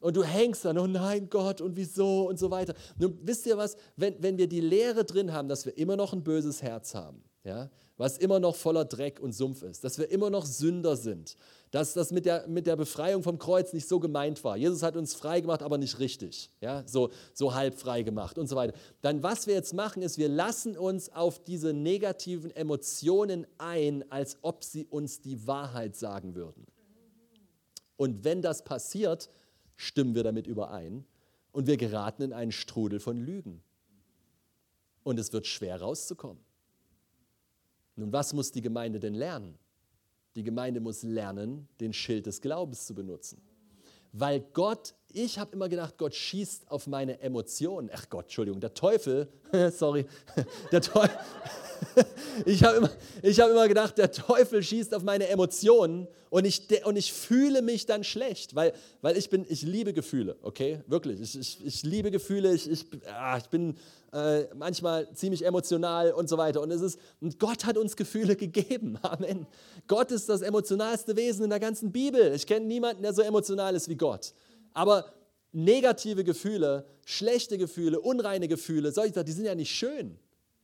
Und 0.00 0.16
du 0.16 0.22
hängst 0.22 0.64
dann, 0.64 0.78
oh 0.78 0.86
nein 0.86 1.28
Gott, 1.28 1.60
und 1.60 1.76
wieso 1.76 2.28
und 2.28 2.38
so 2.38 2.50
weiter. 2.50 2.74
Nun 2.98 3.18
wisst 3.22 3.46
ihr 3.46 3.56
was, 3.56 3.76
wenn, 3.96 4.22
wenn 4.22 4.38
wir 4.38 4.48
die 4.48 4.60
Lehre 4.60 5.04
drin 5.04 5.32
haben, 5.32 5.48
dass 5.48 5.66
wir 5.66 5.76
immer 5.76 5.96
noch 5.96 6.12
ein 6.12 6.22
böses 6.22 6.62
Herz 6.62 6.94
haben, 6.94 7.24
ja, 7.42 7.68
was 7.96 8.16
immer 8.16 8.38
noch 8.38 8.54
voller 8.54 8.84
Dreck 8.84 9.18
und 9.18 9.32
Sumpf 9.32 9.62
ist, 9.62 9.82
dass 9.82 9.98
wir 9.98 10.08
immer 10.10 10.30
noch 10.30 10.46
Sünder 10.46 10.96
sind, 10.96 11.34
dass 11.72 11.94
das 11.94 12.12
mit 12.12 12.26
der, 12.26 12.46
mit 12.46 12.68
der 12.68 12.76
Befreiung 12.76 13.24
vom 13.24 13.38
Kreuz 13.38 13.72
nicht 13.72 13.88
so 13.88 13.98
gemeint 13.98 14.44
war. 14.44 14.56
Jesus 14.56 14.84
hat 14.84 14.96
uns 14.96 15.14
frei 15.14 15.40
gemacht, 15.40 15.62
aber 15.62 15.78
nicht 15.78 15.98
richtig, 15.98 16.52
ja, 16.60 16.84
so, 16.86 17.10
so 17.34 17.54
halb 17.54 17.74
frei 17.74 18.02
gemacht 18.02 18.38
und 18.38 18.46
so 18.46 18.54
weiter. 18.54 18.74
Dann 19.00 19.24
was 19.24 19.48
wir 19.48 19.54
jetzt 19.54 19.74
machen, 19.74 20.02
ist, 20.02 20.16
wir 20.16 20.28
lassen 20.28 20.78
uns 20.78 21.12
auf 21.12 21.42
diese 21.42 21.72
negativen 21.72 22.52
Emotionen 22.52 23.48
ein, 23.58 24.04
als 24.10 24.38
ob 24.42 24.62
sie 24.62 24.86
uns 24.86 25.20
die 25.20 25.48
Wahrheit 25.48 25.96
sagen 25.96 26.36
würden. 26.36 26.66
Und 27.96 28.22
wenn 28.22 28.42
das 28.42 28.62
passiert, 28.62 29.28
stimmen 29.78 30.14
wir 30.14 30.24
damit 30.24 30.46
überein 30.46 31.06
und 31.52 31.66
wir 31.66 31.78
geraten 31.78 32.22
in 32.22 32.32
einen 32.34 32.52
Strudel 32.52 33.00
von 33.00 33.16
Lügen. 33.16 33.62
Und 35.04 35.18
es 35.18 35.32
wird 35.32 35.46
schwer 35.46 35.80
rauszukommen. 35.80 36.42
Nun, 37.96 38.12
was 38.12 38.34
muss 38.34 38.52
die 38.52 38.60
Gemeinde 38.60 39.00
denn 39.00 39.14
lernen? 39.14 39.56
Die 40.36 40.42
Gemeinde 40.42 40.80
muss 40.80 41.02
lernen, 41.02 41.68
den 41.80 41.92
Schild 41.92 42.26
des 42.26 42.40
Glaubens 42.40 42.86
zu 42.86 42.94
benutzen. 42.94 43.40
Weil 44.12 44.40
Gott, 44.52 44.94
ich 45.12 45.38
habe 45.38 45.52
immer 45.52 45.68
gedacht, 45.68 45.96
Gott 45.96 46.14
schießt 46.14 46.70
auf 46.70 46.86
meine 46.86 47.20
Emotionen. 47.20 47.90
Ach 47.92 48.08
Gott, 48.10 48.24
Entschuldigung, 48.24 48.60
der 48.60 48.74
Teufel, 48.74 49.28
sorry, 49.72 50.06
der 50.72 50.82
Teufel. 50.82 51.18
ich 52.44 52.64
habe 52.64 52.76
immer, 52.76 52.90
hab 53.24 53.50
immer 53.50 53.68
gedacht, 53.68 53.98
der 53.98 54.10
Teufel 54.10 54.62
schießt 54.62 54.94
auf 54.94 55.02
meine 55.02 55.28
Emotionen 55.28 56.08
und 56.30 56.44
ich, 56.44 56.84
und 56.84 56.96
ich 56.96 57.12
fühle 57.12 57.62
mich 57.62 57.86
dann 57.86 58.04
schlecht, 58.04 58.54
weil, 58.54 58.72
weil 59.00 59.16
ich 59.16 59.30
bin, 59.30 59.46
ich 59.48 59.62
liebe 59.62 59.92
Gefühle, 59.92 60.36
okay? 60.42 60.80
Wirklich, 60.86 61.20
ich, 61.20 61.38
ich, 61.38 61.64
ich 61.64 61.82
liebe 61.84 62.10
Gefühle, 62.10 62.52
ich, 62.52 62.70
ich, 62.70 62.86
ah, 63.06 63.38
ich 63.38 63.48
bin 63.48 63.76
äh, 64.12 64.44
manchmal 64.54 65.12
ziemlich 65.14 65.44
emotional 65.44 66.12
und 66.12 66.28
so 66.28 66.36
weiter. 66.38 66.60
Und, 66.60 66.70
es 66.70 66.80
ist, 66.80 66.98
und 67.20 67.38
Gott 67.38 67.64
hat 67.64 67.76
uns 67.76 67.96
Gefühle 67.96 68.36
gegeben, 68.36 68.98
Amen. 69.02 69.46
Gott 69.86 70.10
ist 70.10 70.28
das 70.28 70.42
emotionalste 70.42 71.16
Wesen 71.16 71.44
in 71.44 71.50
der 71.50 71.60
ganzen 71.60 71.92
Bibel. 71.92 72.34
Ich 72.34 72.46
kenne 72.46 72.66
niemanden, 72.66 73.02
der 73.02 73.12
so 73.12 73.22
emotional 73.22 73.74
ist 73.74 73.88
wie 73.88 73.96
Gott. 73.96 74.32
Aber 74.74 75.12
negative 75.52 76.24
Gefühle, 76.24 76.86
schlechte 77.04 77.58
Gefühle, 77.58 78.00
unreine 78.00 78.48
Gefühle, 78.48 78.92
solche, 78.92 79.24
die 79.24 79.32
sind 79.32 79.44
ja 79.44 79.54
nicht 79.54 79.70
schön 79.70 80.18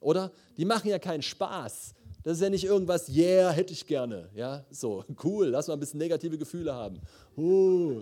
oder? 0.05 0.31
Die 0.57 0.65
machen 0.65 0.89
ja 0.89 0.99
keinen 0.99 1.23
Spaß. 1.23 1.95
Das 2.23 2.39
ist 2.39 2.43
ja 2.43 2.49
nicht 2.49 2.65
irgendwas, 2.65 3.11
yeah, 3.11 3.51
hätte 3.51 3.75
ich 3.75 3.87
gerne. 3.87 4.31
Ja, 4.35 4.65
so, 4.71 5.05
cool, 5.23 5.49
lass 5.49 5.69
mal 5.69 5.75
ein 5.75 5.81
bisschen 5.81 5.99
negative 5.99 6.39
Gefühle 6.39 6.73
haben. 6.73 6.99
Uh. 7.37 8.01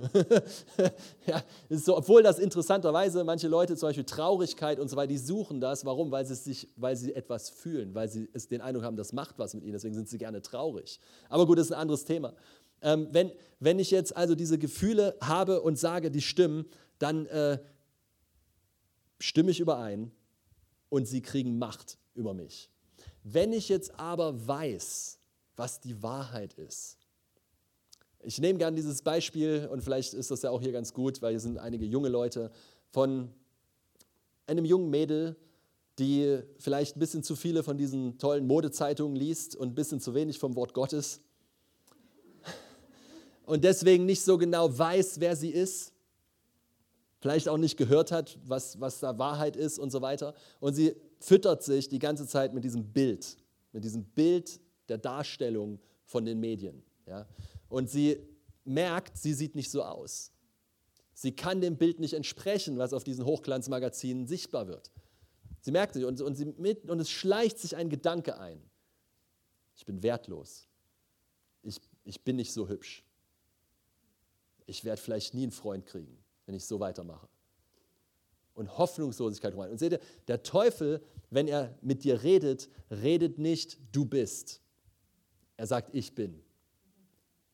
ja, 1.27 1.43
so, 1.69 1.97
obwohl 1.97 2.23
das 2.23 2.39
interessanterweise 2.39 3.25
manche 3.25 3.49
Leute, 3.49 3.75
zum 3.77 3.89
Beispiel 3.89 4.05
Traurigkeit 4.05 4.79
und 4.79 4.89
so 4.89 4.97
weiter, 4.97 5.09
die 5.09 5.19
suchen 5.19 5.61
das. 5.61 5.85
Warum? 5.85 6.13
Weil 6.13 6.25
sie, 6.25 6.37
sich, 6.37 6.69
weil 6.77 6.95
sie 6.95 7.13
etwas 7.13 7.51
fühlen, 7.51 7.97
weil 7.97 8.09
sie 8.09 8.29
den 8.49 8.61
Eindruck 8.61 8.85
haben, 8.85 8.97
das 8.97 9.13
macht 9.13 9.41
was 9.41 9.55
mit 9.55 9.65
ihnen, 9.65 9.73
deswegen 9.73 9.95
sind 9.95 10.09
sie 10.09 10.19
gerne 10.19 10.41
traurig. 10.41 11.01
Aber 11.29 11.45
gut, 11.45 11.59
das 11.59 11.67
ist 11.67 11.73
ein 11.73 11.81
anderes 11.81 12.05
Thema. 12.05 12.33
Ähm, 12.83 13.09
wenn, 13.13 13.33
wenn 13.61 13.79
ich 13.79 13.91
jetzt 13.91 14.17
also 14.17 14.35
diese 14.35 14.59
Gefühle 14.59 15.17
habe 15.21 15.63
und 15.63 15.79
sage, 15.79 16.11
die 16.11 16.21
stimmen, 16.21 16.67
dann 16.99 17.27
äh, 17.27 17.59
stimme 19.19 19.51
ich 19.51 19.61
überein 19.61 20.11
und 20.89 21.07
sie 21.07 21.23
kriegen 21.23 21.59
Macht 21.59 21.99
über 22.15 22.35
mich. 22.35 22.71
Wenn 23.23 23.53
ich 23.53 23.69
jetzt 23.69 23.99
aber 23.99 24.47
weiß, 24.47 25.19
was 25.57 25.81
die 25.81 26.03
Wahrheit 26.03 26.55
ist, 26.55 26.99
ich 28.25 28.39
nehme 28.39 28.59
gerne 28.59 28.77
dieses 28.77 29.03
Beispiel 29.03 29.69
und 29.71 29.83
vielleicht 29.83 30.15
ist 30.15 30.31
das 30.31 30.43
ja 30.43 30.51
auch 30.51 30.61
hier 30.61 30.73
ganz 30.73 30.93
gut, 30.93 31.23
weil 31.23 31.31
hier 31.31 31.41
sind 31.41 31.59
einige 31.59 31.85
junge 31.85 32.09
Leute 32.09 32.51
von 32.91 33.31
einem 34.47 34.65
jungen 34.65 34.91
Mädel, 34.91 35.37
die 35.99 36.41
vielleicht 36.59 36.97
ein 36.97 37.01
bisschen 37.01 37.23
zu 37.23 37.37
viele 37.37 37.63
von 37.63 37.77
diesen 37.77 38.19
tollen 38.19 38.47
Modezeitungen 38.47 39.17
liest 39.17 39.57
und 39.57 39.71
ein 39.71 39.75
bisschen 39.75 40.01
zu 40.01 40.15
wenig 40.15 40.39
vom 40.39 40.57
Wort 40.57 40.73
Gottes 40.73 41.21
und 43.47 43.65
deswegen 43.65 44.07
nicht 44.07 44.23
so 44.23 44.39
genau 44.39 44.77
weiß, 44.77 45.21
wer 45.21 45.37
sie 45.37 45.51
ist 45.51 45.93
vielleicht 47.23 47.49
auch 47.49 47.57
nicht 47.57 47.77
gehört 47.77 48.11
hat, 48.11 48.37
was, 48.45 48.81
was 48.81 48.99
da 48.99 49.17
Wahrheit 49.17 49.57
ist 49.57 49.79
und 49.79 49.91
so 49.91 50.03
weiter. 50.03 50.35
Und 50.59 50.75
sie 50.75 50.97
füttert 51.21 51.63
sich 51.63 51.89
die 51.89 52.01
ganze 52.01 52.27
Zeit 52.27 52.53
mit 52.53 52.65
diesem 52.65 52.93
Bild, 52.93 53.37
mit 53.71 53.85
diesem 53.85 54.05
Bild 54.05 54.61
der 54.89 54.99
Darstellung 54.99 55.79
von 56.05 56.25
den 56.25 56.41
Medien. 56.41 56.83
Ja? 57.07 57.29
Und 57.69 57.89
sie 57.89 58.19
merkt, 58.65 59.17
sie 59.17 59.35
sieht 59.35 59.55
nicht 59.55 59.71
so 59.71 59.85
aus. 59.85 60.33
Sie 61.15 61.31
kann 61.31 61.61
dem 61.61 61.77
Bild 61.77 62.01
nicht 62.01 62.15
entsprechen, 62.15 62.77
was 62.77 62.93
auf 62.93 63.05
diesen 63.05 63.25
Hochglanzmagazinen 63.25 64.27
sichtbar 64.27 64.67
wird. 64.67 64.91
Sie 65.61 65.71
merkt 65.71 65.95
sich 65.95 66.05
und, 66.05 66.21
und, 66.21 66.35
sie 66.35 66.47
mit, 66.47 66.91
und 66.91 66.99
es 66.99 67.09
schleicht 67.09 67.61
sich 67.61 67.77
ein 67.77 67.89
Gedanke 67.89 68.37
ein. 68.41 68.61
Ich 69.77 69.87
bin 69.87 70.03
wertlos. 70.03 70.67
Ich, 71.63 71.81
ich 72.03 72.25
bin 72.25 72.35
nicht 72.35 72.53
so 72.53 72.69
hübsch. 72.69 73.05
Ich 74.73 74.85
werde 74.85 75.01
vielleicht 75.01 75.35
nie 75.35 75.43
einen 75.43 75.53
Freund 75.53 75.87
kriegen 75.87 76.23
wenn 76.47 76.55
ich 76.55 76.65
so 76.67 76.81
weitermache. 76.81 77.29
Und 78.55 78.77
Hoffnungslosigkeit 78.77 79.57
rein. 79.57 79.71
Und 79.71 79.79
seht 79.79 79.93
ihr, 79.93 80.01
der 80.29 80.43
Teufel, 80.43 81.03
wenn 81.31 81.49
er 81.49 81.75
mit 81.81 82.05
dir 82.05 82.23
redet, 82.23 82.69
redet 82.91 83.39
nicht, 83.39 83.79
du 83.93 84.05
bist. 84.05 84.61
Er 85.57 85.67
sagt, 85.67 85.95
ich 85.95 86.15
bin. 86.15 86.43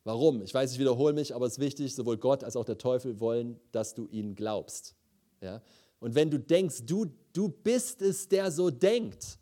Warum? 0.03 0.43
Ich 0.43 0.53
weiß, 0.53 0.73
ich 0.73 0.79
wiederhole 0.79 1.13
mich, 1.13 1.35
aber 1.35 1.47
es 1.47 1.53
ist 1.53 1.59
wichtig, 1.61 1.95
sowohl 1.95 2.17
Gott 2.17 2.43
als 2.43 2.57
auch 2.57 2.65
der 2.65 2.79
Teufel 2.79 3.21
wollen, 3.21 3.61
dass 3.71 3.95
du 3.95 4.09
ihn 4.09 4.35
glaubst. 4.35 4.97
Ja? 5.41 5.63
Und 6.01 6.15
wenn 6.15 6.31
du 6.31 6.39
denkst, 6.39 6.83
du, 6.87 7.07
du 7.33 7.49
bist 7.49 8.03
es, 8.03 8.29
der 8.29 8.51
so 8.51 8.71
denkt, 8.71 9.38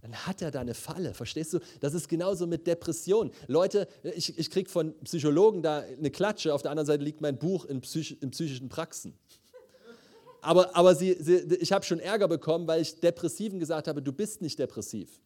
dann 0.00 0.14
hat 0.14 0.42
er 0.42 0.50
da 0.50 0.60
eine 0.60 0.74
Falle. 0.74 1.14
Verstehst 1.14 1.52
du? 1.52 1.58
Das 1.80 1.94
ist 1.94 2.08
genauso 2.08 2.46
mit 2.46 2.66
Depression. 2.66 3.30
Leute, 3.46 3.88
ich, 4.14 4.38
ich 4.38 4.50
kriege 4.50 4.70
von 4.70 4.94
Psychologen 5.04 5.62
da 5.62 5.78
eine 5.78 6.10
Klatsche, 6.10 6.54
auf 6.54 6.62
der 6.62 6.70
anderen 6.70 6.86
Seite 6.86 7.04
liegt 7.04 7.20
mein 7.20 7.38
Buch 7.38 7.64
in, 7.64 7.80
Psych, 7.80 8.16
in 8.22 8.30
psychischen 8.30 8.68
Praxen. 8.68 9.18
Aber, 10.40 10.76
aber 10.76 10.94
sie, 10.94 11.16
sie, 11.18 11.38
ich 11.60 11.72
habe 11.72 11.84
schon 11.84 11.98
Ärger 11.98 12.28
bekommen, 12.28 12.68
weil 12.68 12.80
ich 12.80 13.00
Depressiven 13.00 13.58
gesagt 13.58 13.88
habe, 13.88 14.02
du 14.02 14.12
bist 14.12 14.40
nicht 14.40 14.58
depressiv. 14.58 15.20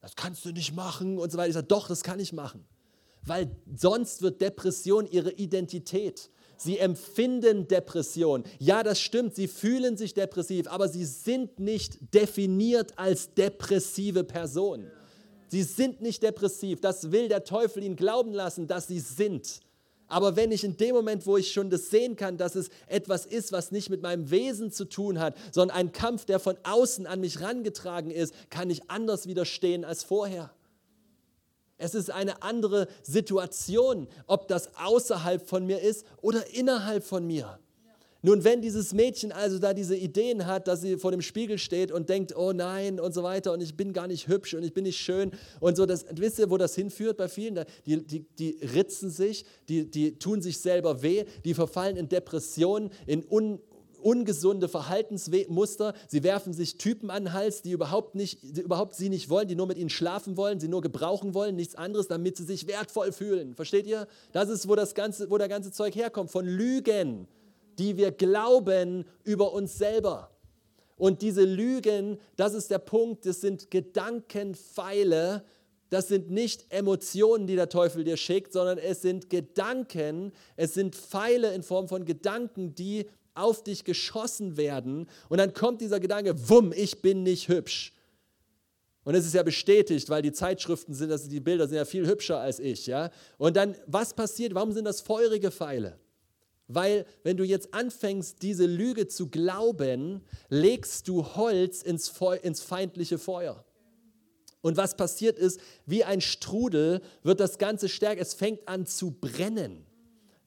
Das 0.00 0.14
kannst 0.14 0.44
du 0.44 0.50
nicht 0.50 0.74
machen 0.74 1.18
und 1.18 1.30
so 1.30 1.38
weiter. 1.38 1.48
Ich 1.48 1.54
sage, 1.54 1.68
doch, 1.68 1.88
das 1.88 2.02
kann 2.02 2.20
ich 2.20 2.32
machen. 2.32 2.64
Weil 3.24 3.50
sonst 3.76 4.20
wird 4.20 4.40
Depression 4.40 5.06
ihre 5.06 5.30
Identität. 5.32 6.28
Sie 6.62 6.78
empfinden 6.78 7.66
Depression. 7.66 8.44
Ja, 8.60 8.84
das 8.84 9.00
stimmt, 9.00 9.34
sie 9.34 9.48
fühlen 9.48 9.96
sich 9.96 10.14
depressiv, 10.14 10.68
aber 10.68 10.88
sie 10.88 11.04
sind 11.04 11.58
nicht 11.58 12.14
definiert 12.14 12.96
als 12.96 13.34
depressive 13.34 14.22
Person. 14.22 14.86
Sie 15.48 15.64
sind 15.64 16.00
nicht 16.00 16.22
depressiv. 16.22 16.80
Das 16.80 17.10
will 17.10 17.28
der 17.28 17.44
Teufel 17.44 17.82
ihnen 17.82 17.96
glauben 17.96 18.32
lassen, 18.32 18.68
dass 18.68 18.86
sie 18.86 19.00
sind. 19.00 19.60
Aber 20.06 20.36
wenn 20.36 20.52
ich 20.52 20.62
in 20.62 20.76
dem 20.76 20.94
Moment, 20.94 21.26
wo 21.26 21.36
ich 21.36 21.52
schon 21.52 21.68
das 21.68 21.90
sehen 21.90 22.16
kann, 22.16 22.36
dass 22.36 22.54
es 22.54 22.68
etwas 22.86 23.26
ist, 23.26 23.50
was 23.50 23.72
nicht 23.72 23.90
mit 23.90 24.02
meinem 24.02 24.30
Wesen 24.30 24.70
zu 24.70 24.84
tun 24.84 25.18
hat, 25.18 25.34
sondern 25.50 25.76
ein 25.76 25.92
Kampf, 25.92 26.26
der 26.26 26.38
von 26.38 26.56
außen 26.62 27.06
an 27.06 27.20
mich 27.20 27.40
rangetragen 27.40 28.10
ist, 28.10 28.34
kann 28.50 28.70
ich 28.70 28.88
anders 28.88 29.26
widerstehen 29.26 29.84
als 29.84 30.04
vorher. 30.04 30.52
Es 31.82 31.94
ist 31.94 32.10
eine 32.10 32.42
andere 32.42 32.86
Situation, 33.02 34.06
ob 34.26 34.46
das 34.46 34.70
außerhalb 34.76 35.48
von 35.48 35.66
mir 35.66 35.80
ist 35.80 36.06
oder 36.20 36.54
innerhalb 36.54 37.02
von 37.04 37.26
mir. 37.26 37.58
Nun, 38.24 38.44
wenn 38.44 38.62
dieses 38.62 38.94
Mädchen 38.94 39.32
also 39.32 39.58
da 39.58 39.74
diese 39.74 39.96
Ideen 39.96 40.46
hat, 40.46 40.68
dass 40.68 40.80
sie 40.80 40.96
vor 40.96 41.10
dem 41.10 41.22
Spiegel 41.22 41.58
steht 41.58 41.90
und 41.90 42.08
denkt, 42.08 42.36
oh 42.36 42.52
nein 42.52 43.00
und 43.00 43.12
so 43.12 43.24
weiter 43.24 43.52
und 43.52 43.60
ich 43.60 43.76
bin 43.76 43.92
gar 43.92 44.06
nicht 44.06 44.28
hübsch 44.28 44.54
und 44.54 44.62
ich 44.62 44.72
bin 44.72 44.84
nicht 44.84 44.98
schön 44.98 45.32
und 45.58 45.76
so, 45.76 45.86
das, 45.86 46.06
wisst 46.12 46.38
ihr, 46.38 46.48
wo 46.48 46.56
das 46.56 46.76
hinführt 46.76 47.16
bei 47.16 47.26
vielen? 47.26 47.64
Die, 47.84 48.06
die, 48.06 48.20
die 48.38 48.58
ritzen 48.62 49.10
sich, 49.10 49.44
die, 49.68 49.90
die 49.90 50.20
tun 50.20 50.40
sich 50.40 50.58
selber 50.58 51.02
weh, 51.02 51.24
die 51.44 51.52
verfallen 51.52 51.96
in 51.96 52.08
Depressionen, 52.08 52.90
in 53.06 53.24
un, 53.28 53.58
ungesunde 54.04 54.68
Verhaltensmuster. 54.68 55.94
Sie 56.08 56.22
werfen 56.22 56.52
sich 56.52 56.78
Typen 56.78 57.10
an 57.10 57.24
den 57.24 57.32
Hals, 57.32 57.62
die 57.62 57.72
überhaupt, 57.72 58.14
nicht, 58.14 58.38
die 58.42 58.60
überhaupt 58.60 58.94
sie 58.94 59.08
nicht 59.08 59.30
wollen, 59.30 59.48
die 59.48 59.54
nur 59.54 59.66
mit 59.66 59.78
ihnen 59.78 59.90
schlafen 59.90 60.36
wollen, 60.36 60.60
sie 60.60 60.68
nur 60.68 60.82
gebrauchen 60.82 61.34
wollen, 61.34 61.56
nichts 61.56 61.74
anderes, 61.74 62.08
damit 62.08 62.36
sie 62.36 62.44
sich 62.44 62.66
wertvoll 62.66 63.12
fühlen. 63.12 63.54
Versteht 63.54 63.86
ihr? 63.86 64.06
Das 64.32 64.48
ist, 64.48 64.68
wo, 64.68 64.74
das 64.74 64.94
ganze, 64.94 65.30
wo 65.30 65.38
der 65.38 65.48
ganze 65.48 65.72
Zeug 65.72 65.94
herkommt, 65.94 66.30
von 66.30 66.46
Lügen, 66.46 67.28
die 67.78 67.96
wir 67.96 68.12
glauben 68.12 69.04
über 69.24 69.52
uns 69.52 69.78
selber. 69.78 70.30
Und 70.96 71.22
diese 71.22 71.44
Lügen, 71.44 72.18
das 72.36 72.54
ist 72.54 72.70
der 72.70 72.78
Punkt, 72.78 73.26
das 73.26 73.40
sind 73.40 73.70
Gedankenpfeile, 73.70 75.42
das 75.92 76.08
sind 76.08 76.30
nicht 76.30 76.72
Emotionen, 76.72 77.46
die 77.46 77.54
der 77.54 77.68
Teufel 77.68 78.04
dir 78.04 78.16
schickt, 78.16 78.52
sondern 78.52 78.78
es 78.78 79.02
sind 79.02 79.28
Gedanken, 79.28 80.32
es 80.56 80.72
sind 80.72 80.94
Pfeile 80.94 81.52
in 81.54 81.62
Form 81.62 81.86
von 81.86 82.04
Gedanken, 82.06 82.74
die 82.74 83.10
auf 83.34 83.64
dich 83.64 83.84
geschossen 83.84 84.56
werden 84.56 85.08
und 85.28 85.38
dann 85.38 85.54
kommt 85.54 85.80
dieser 85.80 86.00
Gedanke, 86.00 86.48
wumm, 86.48 86.72
ich 86.74 87.02
bin 87.02 87.22
nicht 87.22 87.48
hübsch. 87.48 87.92
Und 89.04 89.14
es 89.14 89.26
ist 89.26 89.34
ja 89.34 89.42
bestätigt, 89.42 90.08
weil 90.10 90.22
die 90.22 90.32
Zeitschriften 90.32 90.94
sind, 90.94 91.10
also 91.10 91.28
die 91.28 91.40
Bilder 91.40 91.66
sind 91.66 91.76
ja 91.76 91.84
viel 91.84 92.06
hübscher 92.06 92.38
als 92.38 92.60
ich, 92.60 92.86
ja. 92.86 93.10
Und 93.36 93.56
dann, 93.56 93.74
was 93.86 94.14
passiert? 94.14 94.54
Warum 94.54 94.72
sind 94.72 94.84
das 94.84 95.00
feurige 95.00 95.50
Pfeile? 95.50 95.98
Weil, 96.68 97.04
wenn 97.24 97.36
du 97.36 97.44
jetzt 97.44 97.74
anfängst, 97.74 98.40
diese 98.42 98.66
Lüge 98.66 99.08
zu 99.08 99.28
glauben, 99.28 100.22
legst 100.48 101.08
du 101.08 101.24
Holz 101.34 101.82
ins, 101.82 102.08
Feu 102.08 102.36
ins 102.36 102.60
feindliche 102.60 103.18
Feuer. 103.18 103.64
Und 104.62 104.76
was 104.76 104.96
passiert 104.96 105.38
ist, 105.38 105.60
wie 105.86 106.04
ein 106.04 106.20
Strudel 106.20 107.02
wird 107.24 107.40
das 107.40 107.58
Ganze 107.58 107.88
stärker. 107.88 108.22
Es 108.22 108.34
fängt 108.34 108.68
an 108.68 108.86
zu 108.86 109.10
brennen. 109.10 109.84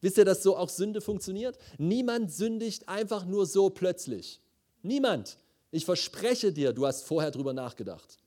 Wisst 0.06 0.20
ihr, 0.20 0.26
dass 0.26 0.44
so 0.44 0.56
auch 0.56 0.70
Sünde 0.70 1.02
funktioniert? 1.02 1.58
Niemand 1.80 2.32
sündigt 2.32 2.88
einfach 2.88 3.26
nur 3.26 3.48
so 3.48 3.72
plötzlich. 3.72 4.40
Niemand. 4.84 5.40
Ich 5.72 5.84
verspreche 5.84 6.54
dir, 6.54 6.74
du 6.74 6.86
hast 6.86 7.08
vorher 7.08 7.32
drüber 7.32 7.54
nachgedacht. 7.54 8.20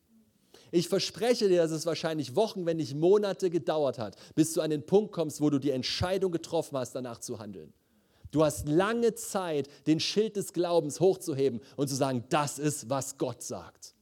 Ich 0.72 0.88
verspreche 0.88 1.48
dir, 1.48 1.62
dass 1.62 1.70
es 1.70 1.86
wahrscheinlich 1.86 2.34
Wochen, 2.34 2.66
wenn 2.66 2.78
nicht 2.78 2.96
Monate 2.96 3.48
gedauert 3.48 3.96
hat, 4.00 4.16
bis 4.34 4.54
du 4.54 4.60
an 4.60 4.70
den 4.70 4.86
Punkt 4.86 5.12
kommst, 5.12 5.40
wo 5.40 5.50
du 5.50 5.60
die 5.60 5.70
Entscheidung 5.70 6.32
getroffen 6.32 6.76
hast, 6.76 6.96
danach 6.96 7.20
zu 7.20 7.38
handeln. 7.38 7.72
Du 8.32 8.44
hast 8.44 8.66
lange 8.66 9.14
Zeit, 9.14 9.68
den 9.86 10.00
Schild 10.00 10.34
des 10.34 10.52
Glaubens 10.52 10.98
hochzuheben 10.98 11.60
und 11.76 11.86
zu 11.86 11.94
sagen, 11.94 12.24
das 12.28 12.58
ist, 12.58 12.90
was 12.90 13.18
Gott 13.18 13.44
sagt. 13.44 13.94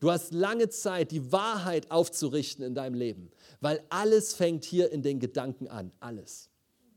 Du 0.00 0.10
hast 0.10 0.32
lange 0.32 0.70
Zeit, 0.70 1.10
die 1.10 1.32
Wahrheit 1.32 1.90
aufzurichten 1.90 2.64
in 2.64 2.74
deinem 2.74 2.94
Leben, 2.94 3.30
weil 3.60 3.84
alles 3.90 4.32
fängt 4.32 4.64
hier 4.64 4.90
in 4.90 5.02
den 5.02 5.20
Gedanken 5.20 5.68
an. 5.68 5.92
Alles. 6.00 6.49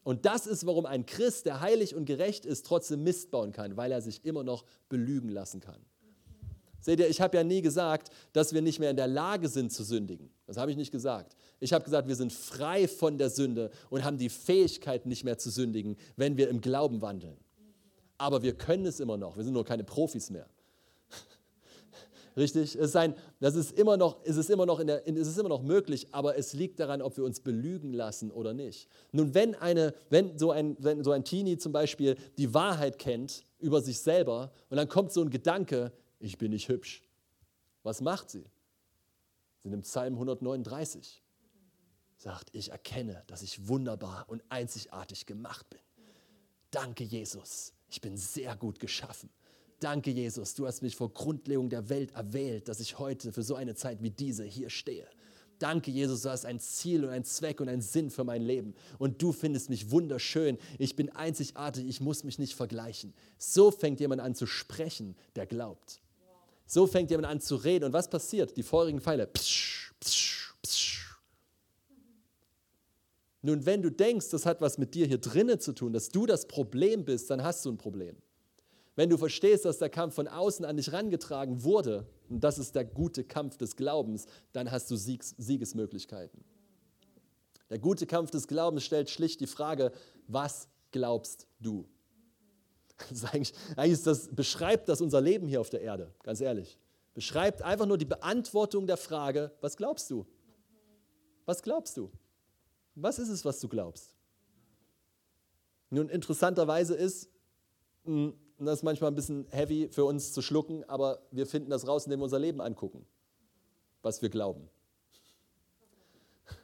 Und 0.04 0.26
das 0.26 0.48
ist, 0.48 0.66
warum 0.66 0.86
ein 0.86 1.06
Christ, 1.06 1.46
der 1.46 1.62
heilig 1.62 1.96
und 1.96 2.06
gerecht 2.06 2.46
ist, 2.46 2.66
trotzdem 2.66 3.04
Mist 3.04 3.32
bauen 3.32 3.52
kann, 3.52 3.78
weil 3.78 3.92
er 3.92 4.02
sich 4.02 4.26
immer 4.26 4.44
noch 4.44 4.66
belügen 4.90 5.30
lassen 5.30 5.62
kann. 5.62 5.80
Seht 6.82 7.00
ihr, 7.00 7.08
ich 7.08 7.22
habe 7.22 7.38
ja 7.38 7.46
nie 7.46 7.62
gesagt, 7.62 8.10
dass 8.34 8.54
wir 8.54 8.62
nicht 8.62 8.80
mehr 8.80 8.90
in 8.90 8.98
der 8.98 9.08
Lage 9.08 9.48
sind 9.48 9.72
zu 9.72 9.86
sündigen. 9.86 10.30
Das 10.46 10.58
habe 10.58 10.70
ich 10.70 10.76
nicht 10.76 10.92
gesagt. 10.92 11.38
Ich 11.62 11.72
habe 11.72 11.86
gesagt, 11.86 12.10
wir 12.10 12.16
sind 12.18 12.34
frei 12.34 12.90
von 12.90 13.18
der 13.18 13.30
Sünde 13.30 13.72
und 13.90 14.04
haben 14.04 14.18
die 14.18 14.28
Fähigkeit, 14.28 15.06
nicht 15.06 15.24
mehr 15.24 15.38
zu 15.38 15.50
sündigen, 15.50 15.96
wenn 16.18 16.36
wir 16.36 16.50
im 16.50 16.60
Glauben 16.60 17.02
wandeln. 17.02 17.38
Aber 18.18 18.44
wir 18.44 18.54
können 18.54 18.86
es 18.86 19.00
immer 19.00 19.16
noch. 19.16 19.38
Wir 19.38 19.46
sind 19.46 19.54
nur 19.54 19.64
keine 19.64 19.86
Profis 19.86 20.30
mehr. 20.30 20.50
Richtig? 22.36 22.76
Es 22.76 22.90
ist 22.90 22.96
ein, 22.96 23.16
das 23.40 23.56
ist 23.56 23.78
immer 23.78 23.96
noch, 23.98 24.18
es 24.24 24.38
ist 24.38 24.50
immer 24.50 24.66
noch 24.66 24.80
in 24.80 24.88
der, 24.88 25.08
es 25.08 25.28
ist 25.28 25.38
immer 25.38 25.50
noch 25.50 25.62
möglich, 25.62 26.08
aber 26.12 26.38
es 26.38 26.54
liegt 26.54 26.80
daran, 26.80 27.02
ob 27.02 27.16
wir 27.18 27.24
uns 27.24 27.40
belügen 27.40 27.94
lassen 27.94 28.32
oder 28.32 28.54
nicht. 28.54 28.90
Nun, 29.12 29.34
wenn, 29.34 29.54
eine, 29.56 29.94
wenn, 30.10 30.38
so 30.38 30.52
ein, 30.52 30.76
wenn 30.80 31.04
so 31.04 31.12
ein 31.12 31.24
Teenie 31.24 31.58
zum 31.58 31.72
Beispiel 31.72 32.16
die 32.38 32.54
Wahrheit 32.54 32.98
kennt 32.98 33.46
über 33.60 33.82
sich 33.82 34.00
selber 34.00 34.52
und 34.70 34.78
dann 34.78 34.88
kommt 34.90 35.12
so 35.12 35.22
ein 35.22 35.30
Gedanke, 35.30 35.92
ich 36.20 36.38
bin 36.38 36.52
nicht 36.52 36.70
hübsch. 36.70 37.04
Was 37.84 38.02
macht 38.02 38.30
sie? 38.32 38.46
Sie 39.60 39.70
nimmt 39.70 39.84
Psalm 39.84 40.14
139. 40.14 41.22
Sagt, 42.18 42.50
ich 42.54 42.72
erkenne, 42.72 43.24
dass 43.28 43.42
ich 43.42 43.68
wunderbar 43.68 44.26
und 44.28 44.44
einzigartig 44.50 45.26
gemacht 45.26 45.70
bin. 45.70 45.82
Danke, 46.72 47.04
Jesus. 47.04 47.74
Ich 47.90 48.02
bin 48.02 48.18
sehr 48.18 48.56
gut 48.56 48.80
geschaffen. 48.80 49.30
Danke, 49.84 50.12
Jesus. 50.12 50.54
Du 50.54 50.66
hast 50.66 50.82
mich 50.82 50.96
vor 50.96 51.12
Grundlegung 51.14 51.70
der 51.70 51.90
Welt 51.90 52.12
erwählt, 52.12 52.70
dass 52.70 52.80
ich 52.80 53.00
heute 53.00 53.34
für 53.34 53.44
so 53.44 53.56
eine 53.56 53.76
Zeit 53.76 54.02
wie 54.02 54.12
diese 54.12 54.46
hier 54.46 54.70
stehe. 54.70 55.06
Danke, 55.60 55.92
Jesus, 55.92 56.22
du 56.22 56.30
hast 56.30 56.46
ein 56.46 56.62
Ziel 56.62 57.04
und 57.04 57.10
einen 57.10 57.26
Zweck 57.26 57.60
und 57.60 57.68
einen 57.68 57.82
Sinn 57.82 58.10
für 58.10 58.24
mein 58.24 58.42
Leben. 58.42 58.76
Und 58.98 59.22
du 59.22 59.34
findest 59.34 59.70
mich 59.70 59.92
wunderschön. 59.92 60.58
Ich 60.80 60.96
bin 60.96 61.10
einzigartig. 61.10 61.86
Ich 61.86 62.00
muss 62.00 62.24
mich 62.24 62.40
nicht 62.40 62.56
vergleichen. 62.56 63.14
So 63.38 63.72
fängt 63.72 64.00
jemand 64.00 64.22
an 64.22 64.36
zu 64.36 64.46
sprechen, 64.46 65.18
der 65.36 65.48
glaubt. 65.48 66.00
So 66.66 66.88
fängt 66.88 67.12
jemand 67.12 67.28
an 67.28 67.42
zu 67.42 67.58
reden. 67.58 67.84
Und 67.84 67.94
was 67.94 68.10
passiert? 68.10 68.56
Die 68.56 68.64
feurigen 68.64 69.02
Pfeile. 69.02 69.28
Psch, 69.28 69.92
psch, 70.00 70.54
psch. 70.62 71.18
Nun, 73.42 73.66
wenn 73.66 73.82
du 73.82 73.92
denkst, 73.92 74.30
das 74.30 74.46
hat 74.46 74.62
was 74.62 74.78
mit 74.78 74.96
dir 74.96 75.08
hier 75.08 75.18
drinnen 75.18 75.60
zu 75.60 75.74
tun, 75.74 75.92
dass 75.92 76.08
du 76.08 76.26
das 76.26 76.48
Problem 76.48 77.04
bist, 77.04 77.30
dann 77.30 77.44
hast 77.44 77.66
du 77.66 77.72
ein 77.72 77.78
Problem. 77.78 78.16
Wenn 78.96 79.10
du 79.10 79.18
verstehst, 79.18 79.66
dass 79.66 79.80
der 79.80 79.90
Kampf 79.90 80.16
von 80.16 80.28
außen 80.28 80.66
an 80.66 80.78
dich 80.78 80.88
herangetragen 80.88 81.64
wurde, 81.64 82.06
und 82.30 82.44
das 82.44 82.60
ist 82.60 82.76
der 82.76 82.86
gute 82.86 83.24
Kampf 83.24 83.58
des 83.58 83.76
Glaubens, 83.76 84.26
dann 84.52 84.70
hast 84.70 84.90
du 84.92 84.96
Siegs 84.96 85.34
Siegesmöglichkeiten. 85.38 86.44
Der 87.70 87.80
gute 87.80 88.06
Kampf 88.06 88.30
des 88.30 88.48
Glaubens 88.48 88.84
stellt 88.84 89.10
schlicht 89.10 89.40
die 89.40 89.48
Frage, 89.48 89.92
was 90.28 90.68
glaubst 90.92 91.48
du? 91.60 91.88
Das 93.10 93.26
eigentlich, 93.26 93.54
eigentlich 93.76 93.94
ist 93.94 94.08
das, 94.08 94.30
beschreibt 94.34 94.88
das 94.88 95.02
unser 95.02 95.20
Leben 95.20 95.48
hier 95.48 95.60
auf 95.60 95.72
der 95.72 95.82
Erde, 95.82 96.14
ganz 96.22 96.40
ehrlich. 96.40 96.78
Beschreibt 97.16 97.64
einfach 97.64 97.88
nur 97.88 97.98
die 97.98 98.06
Beantwortung 98.06 98.86
der 98.86 98.98
Frage, 98.98 99.52
was 99.62 99.76
glaubst 99.76 100.10
du? 100.12 100.26
Was 101.46 101.64
glaubst 101.64 101.98
du? 101.98 102.12
Was 102.96 103.18
ist 103.20 103.30
es, 103.30 103.44
was 103.44 103.60
du 103.60 103.68
glaubst? 103.68 104.16
Nun, 105.90 106.10
interessanterweise 106.10 106.96
ist, 106.96 107.30
hm, 108.06 108.34
und 108.64 108.68
das 108.68 108.80
ist 108.80 108.84
manchmal 108.84 109.12
ein 109.12 109.16
bisschen 109.16 109.46
heavy 109.52 109.90
für 109.92 110.06
uns 110.06 110.32
zu 110.32 110.42
schlucken, 110.42 110.86
aber 110.86 111.20
wir 111.32 111.46
finden 111.46 111.70
das 111.70 111.86
raus, 111.86 112.06
indem 112.06 112.22
wir 112.22 112.24
unser 112.24 112.40
Leben 112.40 112.62
angucken, 112.62 113.06
was 114.02 114.22
wir 114.22 114.30
glauben. 114.30 114.70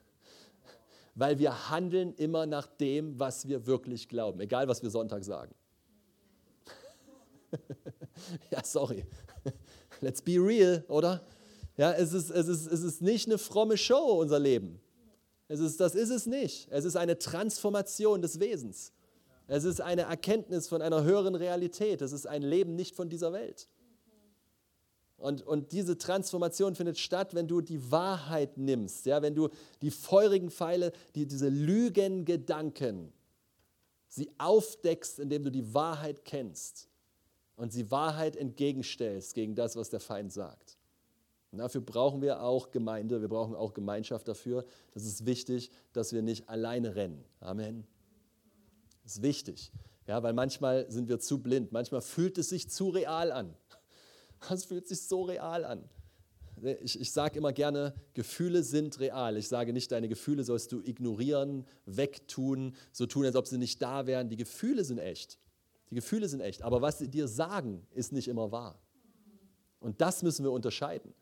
Weil 1.15 1.39
wir 1.39 1.69
handeln 1.69 2.13
immer 2.13 2.45
nach 2.45 2.67
dem, 2.67 3.19
was 3.19 3.49
wir 3.49 3.65
wirklich 3.65 4.07
glauben, 4.07 4.39
egal 4.39 4.69
was 4.69 4.81
wir 4.81 4.89
Sonntag 4.89 5.25
sagen. 5.25 5.53
ja, 8.49 8.63
sorry. 8.63 9.05
Let's 9.99 10.21
be 10.21 10.37
real, 10.37 10.85
oder? 10.87 11.21
Ja, 11.75 11.91
es 11.91 12.13
ist, 12.13 12.29
es, 12.29 12.47
ist, 12.47 12.65
es 12.65 12.81
ist 12.81 13.01
nicht 13.01 13.27
eine 13.27 13.37
fromme 13.37 13.75
Show, 13.75 14.21
unser 14.21 14.39
Leben. 14.39 14.79
Es 15.49 15.59
ist, 15.59 15.81
das 15.81 15.95
ist 15.95 16.11
es 16.11 16.27
nicht. 16.27 16.69
Es 16.71 16.85
ist 16.85 16.95
eine 16.95 17.19
Transformation 17.19 18.21
des 18.21 18.39
Wesens. 18.39 18.93
Es 19.49 19.63
ist 19.63 19.81
eine 19.81 20.03
Erkenntnis 20.03 20.67
von 20.67 20.81
einer 20.83 21.03
höheren 21.03 21.33
Realität. 21.33 22.03
Es 22.03 22.11
ist 22.11 22.27
ein 22.27 22.43
Leben 22.43 22.75
nicht 22.75 22.95
von 22.95 23.09
dieser 23.09 23.33
Welt. 23.33 23.67
Und, 25.17 25.41
und 25.41 25.71
diese 25.71 25.97
Transformation 25.97 26.75
findet 26.75 26.99
statt, 26.99 27.33
wenn 27.33 27.47
du 27.47 27.59
die 27.59 27.91
Wahrheit 27.91 28.57
nimmst, 28.57 29.07
ja, 29.07 29.21
wenn 29.21 29.35
du 29.35 29.49
die 29.81 29.91
feurigen 29.91 30.51
Pfeile, 30.51 30.93
die, 31.15 31.25
diese 31.25 31.49
Lügengedanken, 31.49 33.11
sie 34.07 34.29
aufdeckst, 34.37 35.19
indem 35.19 35.43
du 35.43 35.51
die 35.51 35.73
Wahrheit 35.73 36.23
kennst 36.23 36.87
und 37.55 37.73
sie 37.73 37.89
Wahrheit 37.89 38.35
entgegenstellst 38.35 39.33
gegen 39.33 39.55
das, 39.55 39.75
was 39.75 39.89
der 39.89 39.99
Feind 39.99 40.31
sagt. 40.31 40.77
Und 41.51 41.57
dafür 41.57 41.81
brauchen 41.81 42.21
wir 42.21 42.43
auch 42.43 42.69
Gemeinde, 42.69 43.19
wir 43.19 43.29
brauchen 43.29 43.55
auch 43.55 43.73
Gemeinschaft 43.73 44.27
dafür. 44.27 44.63
Das 44.93 45.03
ist 45.03 45.25
wichtig, 45.25 45.71
dass 45.91 46.13
wir 46.13 46.21
nicht 46.21 46.47
alleine 46.47 46.95
rennen. 46.95 47.25
Amen. 47.39 47.87
Das 49.09 49.15
ist 49.15 49.23
wichtig, 49.23 49.71
ja, 50.05 50.21
weil 50.21 50.33
manchmal 50.33 50.85
sind 50.91 51.09
wir 51.09 51.19
zu 51.19 51.41
blind, 51.41 51.71
manchmal 51.71 52.01
fühlt 52.01 52.37
es 52.37 52.49
sich 52.49 52.69
zu 52.69 52.89
real 52.89 53.31
an. 53.31 53.55
Es 54.51 54.65
fühlt 54.65 54.87
sich 54.87 55.01
so 55.01 55.23
real 55.23 55.65
an. 55.65 55.89
Ich, 56.83 57.01
ich 57.01 57.11
sage 57.11 57.39
immer 57.39 57.51
gerne, 57.51 57.95
Gefühle 58.13 58.61
sind 58.61 58.99
real. 58.99 59.35
Ich 59.35 59.47
sage 59.47 59.73
nicht, 59.73 59.91
deine 59.91 60.09
Gefühle 60.09 60.43
sollst 60.43 60.71
du 60.71 60.81
ignorieren, 60.81 61.65
wegtun, 61.87 62.75
so 62.91 63.07
tun, 63.07 63.25
als 63.25 63.35
ob 63.35 63.47
sie 63.47 63.57
nicht 63.57 63.81
da 63.81 64.05
wären. 64.05 64.29
Die 64.29 64.35
Gefühle 64.35 64.83
sind 64.83 64.99
echt. 64.99 65.39
Die 65.89 65.95
Gefühle 65.95 66.29
sind 66.29 66.41
echt, 66.41 66.61
aber 66.61 66.83
was 66.83 66.99
sie 66.99 67.07
dir 67.07 67.27
sagen, 67.27 67.87
ist 67.89 68.11
nicht 68.11 68.27
immer 68.27 68.51
wahr. 68.51 68.79
Und 69.79 70.01
das 70.01 70.21
müssen 70.21 70.45
wir 70.45 70.51
unterscheiden. 70.51 71.15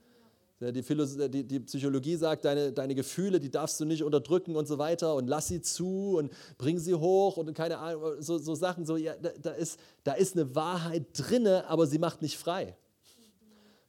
Die, 0.59 0.71
die, 0.71 1.43
die, 1.43 1.59
Psychologie 1.59 2.15
sagt, 2.15 2.43
deine, 2.43 2.73
deine 2.73 2.95
Gefühle, 2.95 3.39
die 3.39 3.51
darfst 3.51 3.79
du 3.79 3.85
nicht 3.85 4.03
unterdrücken 4.03 4.55
und 4.55 4.67
so 4.67 4.79
weiter 4.79 5.13
und 5.13 5.27
lass 5.27 5.49
sie 5.49 5.61
zu 5.61 6.17
und 6.17 6.31
bring 6.57 6.79
sie 6.79 6.95
hoch 6.95 7.37
und 7.37 7.53
keine 7.53 7.77
Ahnung, 7.77 8.19
so, 8.21 8.39
so 8.39 8.55
Sachen, 8.55 8.83
so, 8.83 8.97
ja, 8.97 9.15
da, 9.21 9.29
da, 9.39 9.51
ist, 9.51 9.79
da 10.03 10.13
ist 10.13 10.35
eine 10.35 10.55
Wahrheit 10.55 11.05
drinne, 11.13 11.67
aber 11.67 11.85
sie 11.85 11.99
macht 11.99 12.23
nicht 12.23 12.39
frei. 12.39 12.75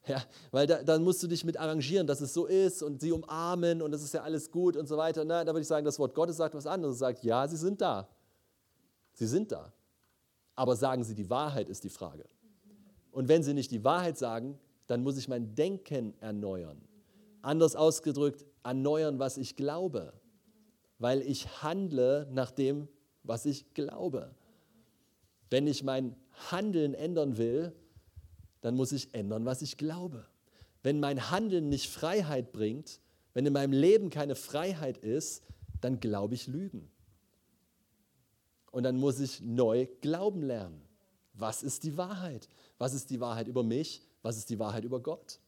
Ja, 0.07 0.23
weil 0.51 0.67
da, 0.67 0.83
dann 0.83 1.05
musst 1.05 1.23
du 1.23 1.27
dich 1.27 1.45
mit 1.45 1.59
arrangieren, 1.59 2.07
dass 2.07 2.21
es 2.21 2.33
so 2.33 2.47
ist 2.47 2.83
und 2.83 3.01
sie 3.01 3.13
umarmen 3.13 3.83
und 3.83 3.95
es 3.95 4.03
ist 4.03 4.15
ja 4.15 4.23
alles 4.23 4.51
gut 4.51 4.77
und 4.77 4.87
so 4.87 4.97
weiter. 4.97 5.25
Na, 5.25 5.45
da 5.45 5.53
würde 5.53 5.63
ich 5.63 5.69
sagen, 5.69 5.85
das 5.85 5.99
Wort 5.99 6.15
Gottes 6.15 6.37
sagt 6.37 6.55
was 6.55 6.67
anderes. 6.67 6.95
Es 6.95 7.01
sagt, 7.01 7.25
ja, 7.25 7.47
sie 7.47 7.59
sind 7.59 7.81
da. 7.81 8.09
Sie 9.13 9.27
sind 9.27 9.53
da. 9.53 9.73
Aber 10.55 10.77
sagen 10.77 11.05
sie 11.05 11.15
die 11.15 11.29
Wahrheit, 11.29 11.69
ist 11.69 11.85
die 11.85 11.91
Frage. 11.91 12.25
Und 13.11 13.29
wenn 13.29 13.43
sie 13.43 13.53
nicht 13.53 13.71
die 13.71 13.85
Wahrheit 13.85 14.17
sagen, 14.17 14.59
dann 14.89 15.03
muss 15.03 15.17
ich 15.19 15.29
mein 15.29 15.55
Denken 15.55 16.15
erneuern. 16.21 16.81
Anders 17.43 17.77
ausgedrückt, 17.77 18.45
erneuern, 18.65 19.19
was 19.19 19.37
ich 19.37 19.55
glaube. 19.55 20.13
Weil 20.99 21.23
ich 21.23 21.63
handle 21.63 22.27
nach 22.33 22.51
dem, 22.51 22.89
was 23.23 23.47
ich 23.47 23.73
glaube. 23.75 24.35
Wenn 25.51 25.67
ich 25.67 25.85
mein 25.85 26.17
Handeln 26.51 26.95
ändern 26.95 27.37
will, 27.37 27.73
dann 28.61 28.75
muss 28.75 28.91
ich 28.93 29.15
ändern, 29.15 29.45
was 29.45 29.63
ich 29.63 29.77
glaube. 29.77 30.27
Wenn 30.83 31.01
mein 31.01 31.31
Handeln 31.31 31.69
nicht 31.69 31.89
Freiheit 31.89 32.51
bringt, 32.51 33.01
wenn 33.35 33.47
in 33.47 33.53
meinem 33.53 33.73
Leben 33.73 34.11
keine 34.11 34.35
Freiheit 34.35 34.99
ist, 34.99 35.45
dann 35.81 36.01
glaube 36.01 36.35
ich 36.35 36.47
Lügen. 36.47 36.91
Und 38.71 38.83
dann 38.85 38.97
muss 38.97 39.21
ich 39.21 39.41
neu 39.43 39.87
glauben 40.01 40.43
lernen. 40.43 40.83
Was 41.35 41.63
ist 41.63 41.85
die 41.85 41.97
Wahrheit? 41.97 42.49
Was 42.79 42.95
ist 42.95 43.11
die 43.11 43.21
Wahrheit 43.21 43.49
über 43.49 43.63
mich? 43.63 44.08
Was 44.23 44.37
ist 44.37 44.51
die 44.51 44.59
Wahrheit 44.59 44.85
über 44.85 45.01
Gott? 45.01 45.41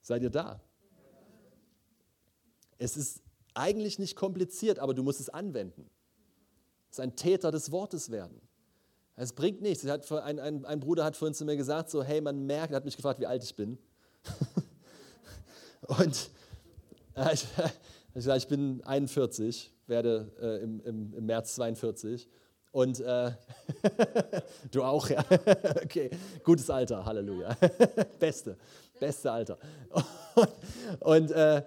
Seid 0.00 0.22
ihr 0.22 0.30
da? 0.30 0.60
Es 2.78 2.96
ist 2.96 3.22
eigentlich 3.54 3.98
nicht 3.98 4.16
kompliziert, 4.16 4.78
aber 4.78 4.94
du 4.94 5.02
musst 5.02 5.20
es 5.20 5.30
anwenden. 5.30 5.90
Es 6.90 6.98
ist 6.98 7.00
ein 7.00 7.16
Täter 7.16 7.50
des 7.50 7.72
Wortes 7.72 8.10
werden. 8.10 8.40
Es 9.16 9.32
bringt 9.32 9.62
nichts. 9.62 9.84
Hat, 9.84 10.10
ein, 10.12 10.38
ein, 10.38 10.64
ein, 10.64 10.80
Bruder 10.80 11.04
hat 11.04 11.16
vorhin 11.16 11.34
zu 11.34 11.44
mir 11.44 11.56
gesagt, 11.56 11.88
so, 11.88 12.02
hey, 12.02 12.20
man 12.20 12.46
merkt, 12.46 12.72
er 12.72 12.76
hat 12.76 12.84
mich 12.84 12.96
gefragt, 12.96 13.20
wie 13.20 13.26
alt 13.26 13.44
ich 13.44 13.54
bin. 13.54 13.78
Und 15.86 16.30
äh, 17.14 17.34
ich, 17.34 17.46
äh, 18.26 18.36
ich 18.36 18.48
bin 18.48 18.82
41 18.84 19.73
werde 19.86 20.30
äh, 20.40 20.62
im, 20.62 20.80
im, 20.80 21.14
im 21.14 21.26
März 21.26 21.54
42. 21.54 22.28
Und 22.72 22.98
äh, 23.00 23.30
du 24.72 24.82
auch, 24.82 25.08
ja. 25.08 25.24
okay, 25.84 26.10
gutes 26.42 26.68
Alter, 26.68 27.04
Halleluja. 27.04 27.56
Beste, 28.18 28.56
beste 28.98 29.30
Alter. 29.30 29.58
Und, 30.34 30.48
und, 31.00 31.30
äh, 31.30 31.62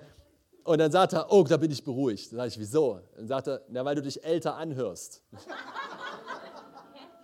und 0.65 0.79
dann 0.79 0.91
sagt 0.91 1.13
er, 1.13 1.31
oh, 1.31 1.43
da 1.43 1.55
bin 1.55 1.71
ich 1.71 1.81
beruhigt. 1.81 2.29
Dann 2.31 2.37
sage 2.39 2.49
ich, 2.49 2.59
wieso? 2.59 2.99
Dann 3.15 3.25
sagt 3.25 3.47
er, 3.47 3.61
na, 3.69 3.85
weil 3.85 3.95
du 3.95 4.01
dich 4.01 4.21
älter 4.21 4.55
anhörst. 4.55 5.23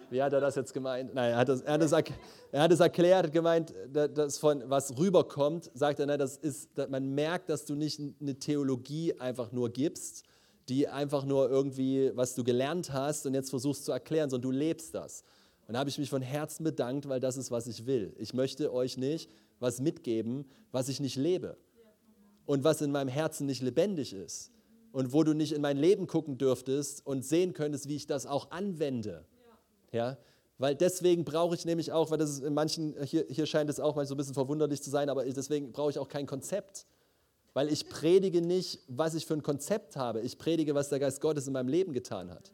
Wie 0.09 0.23
hat 0.23 0.31
er 0.31 0.39
das 0.39 0.55
jetzt 0.55 0.73
gemeint? 0.73 1.13
Nein, 1.13 1.31
er 1.31 1.37
hat 1.37 1.49
das, 1.49 1.61
er 1.61 1.73
hat 1.73 1.81
er 2.53 2.61
hat 2.61 2.79
erklärt, 2.79 3.33
gemeint, 3.33 3.73
dass 3.91 4.37
von 4.37 4.63
was 4.67 4.97
rüberkommt, 4.97 5.71
sagt 5.73 5.99
er, 5.99 6.05
na, 6.05 6.15
das 6.15 6.37
ist, 6.37 6.69
man 6.87 7.13
merkt, 7.15 7.49
dass 7.49 7.65
du 7.65 7.75
nicht 7.75 7.99
eine 8.21 8.35
Theologie 8.35 9.19
einfach 9.19 9.51
nur 9.51 9.71
gibst, 9.71 10.23
die 10.69 10.87
einfach 10.87 11.25
nur 11.25 11.49
irgendwie, 11.49 12.11
was 12.15 12.35
du 12.35 12.43
gelernt 12.43 12.91
hast 12.93 13.25
und 13.25 13.33
jetzt 13.33 13.49
versuchst 13.49 13.85
zu 13.85 13.91
erklären, 13.91 14.29
sondern 14.29 14.51
du 14.51 14.57
lebst 14.57 14.95
das. 14.95 15.23
Und 15.67 15.73
da 15.73 15.79
habe 15.79 15.89
ich 15.89 15.97
mich 15.97 16.09
von 16.09 16.21
Herzen 16.21 16.63
bedankt, 16.63 17.07
weil 17.07 17.19
das 17.19 17.37
ist, 17.37 17.51
was 17.51 17.67
ich 17.67 17.85
will. 17.85 18.13
Ich 18.17 18.33
möchte 18.33 18.73
euch 18.73 18.97
nicht 18.97 19.29
was 19.59 19.79
mitgeben, 19.79 20.45
was 20.71 20.89
ich 20.89 20.99
nicht 20.99 21.15
lebe 21.15 21.57
und 22.45 22.63
was 22.63 22.81
in 22.81 22.91
meinem 22.91 23.07
Herzen 23.07 23.45
nicht 23.45 23.61
lebendig 23.61 24.13
ist 24.13 24.51
und 24.91 25.13
wo 25.13 25.23
du 25.23 25.33
nicht 25.33 25.53
in 25.53 25.61
mein 25.61 25.77
Leben 25.77 26.07
gucken 26.07 26.37
dürftest 26.37 27.05
und 27.05 27.25
sehen 27.25 27.53
könntest, 27.53 27.87
wie 27.87 27.95
ich 27.95 28.07
das 28.07 28.25
auch 28.25 28.51
anwende. 28.51 29.25
Ja, 29.91 30.17
weil 30.57 30.75
deswegen 30.75 31.23
brauche 31.23 31.55
ich 31.55 31.65
nämlich 31.65 31.91
auch, 31.91 32.11
weil 32.11 32.17
das 32.17 32.29
ist 32.29 32.43
in 32.43 32.53
manchen, 32.53 32.95
hier, 33.03 33.25
hier 33.29 33.45
scheint 33.45 33.69
es 33.69 33.79
auch 33.79 33.95
mal 33.95 34.05
so 34.05 34.15
ein 34.15 34.17
bisschen 34.17 34.33
verwunderlich 34.33 34.81
zu 34.81 34.89
sein, 34.89 35.09
aber 35.09 35.25
deswegen 35.25 35.71
brauche 35.71 35.91
ich 35.91 35.99
auch 35.99 36.07
kein 36.07 36.25
Konzept. 36.25 36.85
Weil 37.53 37.71
ich 37.71 37.87
predige 37.87 38.41
nicht, 38.41 38.79
was 38.87 39.13
ich 39.13 39.25
für 39.25 39.35
ein 39.35 39.43
Konzept 39.43 39.95
habe. 39.95 40.21
Ich 40.21 40.37
predige, 40.37 40.73
was 40.73 40.89
der 40.89 40.99
Geist 40.99 41.21
Gottes 41.21 41.47
in 41.47 41.53
meinem 41.53 41.67
Leben 41.67 41.93
getan 41.93 42.31
hat. 42.31 42.51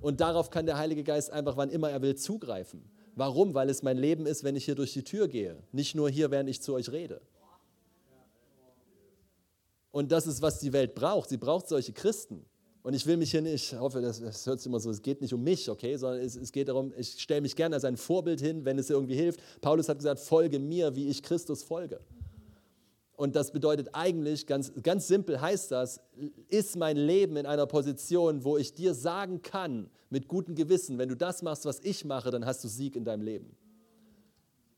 Und 0.00 0.20
darauf 0.20 0.50
kann 0.50 0.66
der 0.66 0.78
Heilige 0.78 1.04
Geist 1.04 1.30
einfach, 1.30 1.56
wann 1.56 1.70
immer 1.70 1.90
er 1.90 2.00
will, 2.02 2.14
zugreifen. 2.14 2.82
Warum? 3.14 3.52
Weil 3.52 3.68
es 3.68 3.82
mein 3.82 3.98
Leben 3.98 4.26
ist, 4.26 4.44
wenn 4.44 4.56
ich 4.56 4.64
hier 4.64 4.76
durch 4.76 4.92
die 4.92 5.02
Tür 5.02 5.28
gehe. 5.28 5.56
Nicht 5.72 5.94
nur 5.94 6.08
hier, 6.08 6.30
während 6.30 6.48
ich 6.48 6.62
zu 6.62 6.74
euch 6.74 6.90
rede. 6.92 7.20
Und 9.90 10.12
das 10.12 10.26
ist, 10.26 10.40
was 10.40 10.60
die 10.60 10.72
Welt 10.72 10.94
braucht. 10.94 11.28
Sie 11.28 11.36
braucht 11.36 11.68
solche 11.68 11.92
Christen. 11.92 12.44
Und 12.82 12.94
ich 12.94 13.04
will 13.06 13.16
mich 13.16 13.32
hier 13.32 13.42
nicht, 13.42 13.72
ich 13.72 13.78
hoffe, 13.78 14.00
das, 14.00 14.20
das 14.20 14.46
hört 14.46 14.60
sich 14.60 14.66
immer 14.66 14.80
so, 14.80 14.90
es 14.90 15.02
geht 15.02 15.20
nicht 15.20 15.34
um 15.34 15.42
mich, 15.42 15.68
okay, 15.68 15.96
sondern 15.96 16.20
es, 16.20 16.36
es 16.36 16.52
geht 16.52 16.68
darum, 16.68 16.92
ich 16.96 17.20
stelle 17.20 17.40
mich 17.40 17.56
gerne 17.56 17.74
als 17.74 17.84
ein 17.84 17.96
Vorbild 17.96 18.40
hin, 18.40 18.64
wenn 18.64 18.78
es 18.78 18.88
irgendwie 18.88 19.16
hilft. 19.16 19.40
Paulus 19.60 19.88
hat 19.88 19.98
gesagt, 19.98 20.20
folge 20.20 20.58
mir, 20.58 20.94
wie 20.94 21.08
ich 21.08 21.22
Christus 21.22 21.64
folge. 21.64 22.00
Und 23.18 23.34
das 23.34 23.50
bedeutet 23.50 23.88
eigentlich, 23.94 24.46
ganz, 24.46 24.72
ganz 24.80 25.08
simpel 25.08 25.40
heißt 25.40 25.72
das, 25.72 26.00
ist 26.50 26.76
mein 26.76 26.96
Leben 26.96 27.36
in 27.36 27.46
einer 27.46 27.66
Position, 27.66 28.44
wo 28.44 28.56
ich 28.56 28.74
dir 28.74 28.94
sagen 28.94 29.42
kann, 29.42 29.90
mit 30.08 30.28
gutem 30.28 30.54
Gewissen, 30.54 30.98
wenn 30.98 31.08
du 31.08 31.16
das 31.16 31.42
machst, 31.42 31.64
was 31.64 31.80
ich 31.80 32.04
mache, 32.04 32.30
dann 32.30 32.46
hast 32.46 32.62
du 32.62 32.68
Sieg 32.68 32.94
in 32.94 33.04
deinem 33.04 33.22
Leben. 33.22 33.56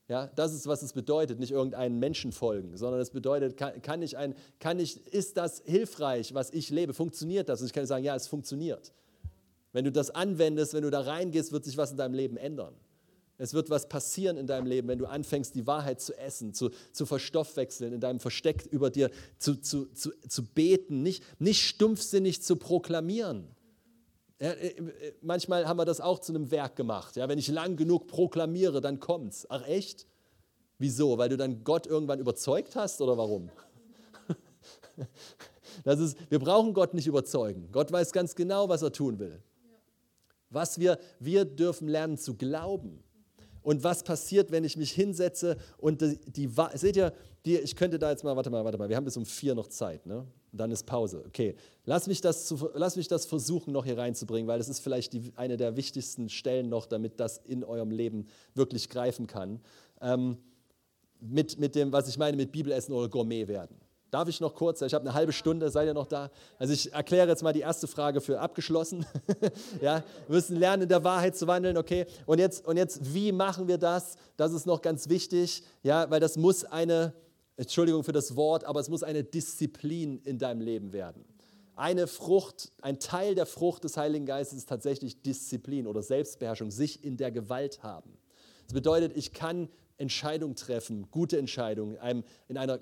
Ja, 0.07 0.25
das 0.35 0.55
ist, 0.55 0.65
was 0.65 0.81
es 0.81 0.91
bedeutet, 0.91 1.39
nicht 1.39 1.51
irgendeinen 1.51 1.99
Menschen 1.99 2.31
folgen, 2.31 2.75
sondern 2.77 2.99
es 2.99 3.11
bedeutet, 3.11 3.57
kann, 3.57 3.79
kann, 3.83 4.01
ich 4.01 4.17
ein, 4.17 4.33
kann 4.59 4.79
ich, 4.79 5.05
ist 5.13 5.37
das 5.37 5.61
hilfreich, 5.63 6.33
was 6.33 6.49
ich 6.49 6.71
lebe? 6.71 6.95
Funktioniert 6.95 7.47
das? 7.47 7.61
Und 7.61 7.67
ich 7.67 7.73
kann 7.73 7.85
sagen, 7.85 8.03
ja, 8.03 8.15
es 8.15 8.25
funktioniert. 8.25 8.91
Wenn 9.71 9.85
du 9.85 9.91
das 9.91 10.09
anwendest, 10.09 10.73
wenn 10.73 10.81
du 10.81 10.89
da 10.89 11.01
reingehst, 11.01 11.51
wird 11.51 11.63
sich 11.63 11.77
was 11.77 11.91
in 11.91 11.97
deinem 11.97 12.15
Leben 12.15 12.37
ändern. 12.37 12.73
Es 13.41 13.55
wird 13.55 13.71
was 13.71 13.89
passieren 13.89 14.37
in 14.37 14.45
deinem 14.45 14.67
Leben, 14.67 14.87
wenn 14.87 14.99
du 14.99 15.07
anfängst, 15.07 15.55
die 15.55 15.65
Wahrheit 15.65 15.99
zu 15.99 16.15
essen, 16.15 16.53
zu, 16.53 16.69
zu 16.91 17.07
verstoffwechseln, 17.07 17.91
in 17.91 17.99
deinem 17.99 18.19
Versteck 18.19 18.67
über 18.67 18.91
dir 18.91 19.09
zu, 19.39 19.55
zu, 19.55 19.91
zu, 19.93 20.11
zu 20.27 20.45
beten, 20.45 21.01
nicht, 21.01 21.23
nicht 21.39 21.63
stumpfsinnig 21.63 22.43
zu 22.43 22.55
proklamieren. 22.55 23.47
Ja, 24.39 24.51
äh, 24.51 24.67
äh, 24.67 25.13
manchmal 25.23 25.67
haben 25.67 25.77
wir 25.77 25.85
das 25.85 26.01
auch 26.01 26.19
zu 26.19 26.33
einem 26.33 26.51
Werk 26.51 26.75
gemacht. 26.75 27.15
Ja, 27.15 27.27
wenn 27.29 27.39
ich 27.39 27.47
lang 27.47 27.77
genug 27.77 28.05
proklamiere, 28.05 28.79
dann 28.79 28.99
kommt's. 28.99 29.47
Ach 29.49 29.67
echt? 29.67 30.05
Wieso? 30.77 31.17
Weil 31.17 31.29
du 31.29 31.37
dann 31.37 31.63
Gott 31.63 31.87
irgendwann 31.87 32.19
überzeugt 32.19 32.75
hast 32.75 33.01
oder 33.01 33.17
warum? 33.17 33.49
Das 35.85 35.99
ist, 35.99 36.17
wir 36.29 36.37
brauchen 36.37 36.73
Gott 36.73 36.93
nicht 36.93 37.07
überzeugen. 37.07 37.69
Gott 37.71 37.91
weiß 37.91 38.11
ganz 38.11 38.35
genau, 38.35 38.67
was 38.67 38.81
er 38.81 38.91
tun 38.91 39.17
will. 39.19 39.41
Was 40.49 40.79
wir, 40.79 40.99
wir 41.17 41.45
dürfen 41.45 41.87
lernen 41.87 42.17
zu 42.17 42.35
glauben. 42.35 43.01
Und 43.61 43.83
was 43.83 44.03
passiert, 44.03 44.51
wenn 44.51 44.63
ich 44.63 44.77
mich 44.77 44.91
hinsetze 44.91 45.57
und 45.77 46.01
die, 46.01 46.17
die 46.27 46.49
seht 46.73 46.95
ihr, 46.95 47.13
die, 47.45 47.57
ich 47.57 47.75
könnte 47.75 47.99
da 47.99 48.09
jetzt 48.09 48.23
mal, 48.23 48.35
warte 48.35 48.49
mal, 48.49 48.63
warte 48.63 48.77
mal, 48.77 48.89
wir 48.89 48.95
haben 48.95 49.05
bis 49.05 49.17
um 49.17 49.25
vier 49.25 49.55
noch 49.55 49.67
Zeit, 49.67 50.05
ne? 50.05 50.25
Dann 50.53 50.69
ist 50.71 50.85
Pause. 50.85 51.23
Okay, 51.27 51.55
lass 51.85 52.07
mich 52.07 52.19
das, 52.21 52.45
zu, 52.45 52.69
lass 52.73 52.95
mich 52.97 53.07
das 53.07 53.25
versuchen 53.25 53.71
noch 53.71 53.85
hier 53.85 53.97
reinzubringen, 53.97 54.47
weil 54.47 54.57
das 54.57 54.67
ist 54.67 54.79
vielleicht 54.79 55.13
die, 55.13 55.31
eine 55.35 55.57
der 55.57 55.77
wichtigsten 55.77 56.27
Stellen 56.27 56.69
noch, 56.69 56.85
damit 56.85 57.19
das 57.19 57.37
in 57.37 57.63
eurem 57.63 57.91
Leben 57.91 58.27
wirklich 58.53 58.89
greifen 58.89 59.27
kann. 59.27 59.61
Ähm, 60.01 60.37
mit, 61.21 61.59
mit 61.59 61.75
dem, 61.75 61.93
was 61.93 62.07
ich 62.07 62.17
meine, 62.17 62.35
mit 62.35 62.51
Bibelessen 62.51 62.93
oder 62.93 63.07
Gourmet 63.07 63.47
werden. 63.47 63.80
Darf 64.11 64.27
ich 64.27 64.41
noch 64.41 64.55
kurz? 64.55 64.81
Ich 64.81 64.93
habe 64.93 65.05
eine 65.05 65.13
halbe 65.13 65.31
Stunde, 65.31 65.69
seid 65.69 65.87
ihr 65.87 65.93
noch 65.93 66.05
da? 66.05 66.31
Also 66.59 66.73
ich 66.73 66.91
erkläre 66.91 67.29
jetzt 67.29 67.43
mal 67.43 67.53
die 67.53 67.61
erste 67.61 67.87
Frage 67.87 68.19
für 68.19 68.41
abgeschlossen. 68.41 69.05
ja, 69.81 70.03
wir 70.27 70.35
müssen 70.35 70.57
lernen, 70.57 70.83
in 70.83 70.89
der 70.89 71.05
Wahrheit 71.05 71.37
zu 71.37 71.47
wandeln, 71.47 71.77
okay? 71.77 72.05
Und 72.25 72.39
jetzt, 72.39 72.67
und 72.67 72.75
jetzt, 72.75 73.13
wie 73.13 73.31
machen 73.31 73.69
wir 73.69 73.77
das? 73.77 74.17
Das 74.35 74.51
ist 74.51 74.65
noch 74.65 74.81
ganz 74.81 75.07
wichtig, 75.07 75.63
ja, 75.81 76.11
weil 76.11 76.19
das 76.19 76.35
muss 76.35 76.65
eine, 76.65 77.13
Entschuldigung 77.55 78.03
für 78.03 78.11
das 78.11 78.35
Wort, 78.35 78.65
aber 78.65 78.81
es 78.81 78.89
muss 78.89 79.01
eine 79.01 79.23
Disziplin 79.23 80.19
in 80.25 80.37
deinem 80.37 80.59
Leben 80.59 80.91
werden. 80.91 81.23
Eine 81.77 82.05
Frucht, 82.05 82.73
ein 82.81 82.99
Teil 82.99 83.33
der 83.33 83.45
Frucht 83.45 83.85
des 83.85 83.95
Heiligen 83.95 84.25
Geistes 84.25 84.57
ist 84.57 84.67
tatsächlich 84.67 85.21
Disziplin 85.21 85.87
oder 85.87 86.03
Selbstbeherrschung, 86.03 86.69
sich 86.69 87.01
in 87.05 87.15
der 87.15 87.31
Gewalt 87.31 87.81
haben. 87.81 88.17
Das 88.65 88.73
bedeutet, 88.73 89.15
ich 89.15 89.31
kann 89.31 89.69
Entscheidungen 89.97 90.57
treffen, 90.57 91.07
gute 91.11 91.37
Entscheidungen, 91.37 91.95
in 92.49 92.57
einer 92.57 92.79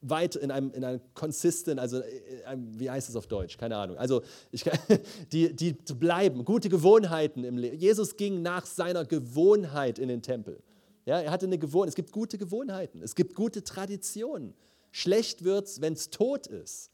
weit 0.00 0.36
in 0.36 0.50
einem, 0.50 0.72
in 0.72 0.84
einem 0.84 1.00
consistent, 1.14 1.80
also 1.80 1.98
äh, 1.98 2.56
wie 2.56 2.90
heißt 2.90 3.08
es 3.08 3.16
auf 3.16 3.26
Deutsch? 3.26 3.56
Keine 3.56 3.76
Ahnung. 3.76 3.96
Also 3.96 4.22
ich, 4.50 4.64
die, 5.32 5.54
die 5.54 5.72
bleiben, 5.72 6.44
gute 6.44 6.68
Gewohnheiten 6.68 7.44
im 7.44 7.56
Leben. 7.56 7.76
Jesus 7.76 8.16
ging 8.16 8.42
nach 8.42 8.66
seiner 8.66 9.04
Gewohnheit 9.04 9.98
in 9.98 10.08
den 10.08 10.22
Tempel. 10.22 10.62
Ja, 11.04 11.20
er 11.20 11.30
hatte 11.30 11.46
eine 11.46 11.58
Gewohnheit. 11.58 11.88
Es 11.88 11.94
gibt 11.94 12.12
gute 12.12 12.38
Gewohnheiten. 12.38 13.02
Es 13.02 13.14
gibt 13.14 13.34
gute 13.34 13.64
Traditionen. 13.64 14.54
Schlecht 14.90 15.44
wird 15.44 15.66
es, 15.66 15.80
wenn 15.80 15.94
es 15.94 16.10
tot 16.10 16.46
ist. 16.46 16.90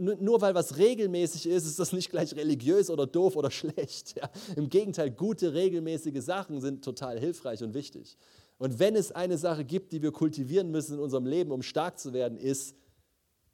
Nur 0.00 0.40
weil 0.40 0.54
was 0.54 0.78
regelmäßig 0.78 1.46
ist, 1.46 1.66
ist 1.66 1.78
das 1.78 1.92
nicht 1.92 2.10
gleich 2.10 2.34
religiös 2.34 2.88
oder 2.88 3.06
doof 3.06 3.36
oder 3.36 3.50
schlecht. 3.52 4.16
Ja. 4.16 4.30
Im 4.56 4.68
Gegenteil, 4.68 5.10
gute, 5.10 5.52
regelmäßige 5.52 6.22
Sachen 6.22 6.60
sind 6.60 6.82
total 6.84 7.20
hilfreich 7.20 7.62
und 7.62 7.74
wichtig. 7.74 8.16
Und 8.60 8.78
wenn 8.78 8.94
es 8.94 9.10
eine 9.10 9.38
Sache 9.38 9.64
gibt, 9.64 9.90
die 9.90 10.02
wir 10.02 10.12
kultivieren 10.12 10.70
müssen 10.70 10.96
in 10.96 11.00
unserem 11.00 11.24
Leben, 11.24 11.50
um 11.50 11.62
stark 11.62 11.98
zu 11.98 12.12
werden, 12.12 12.36
ist 12.36 12.76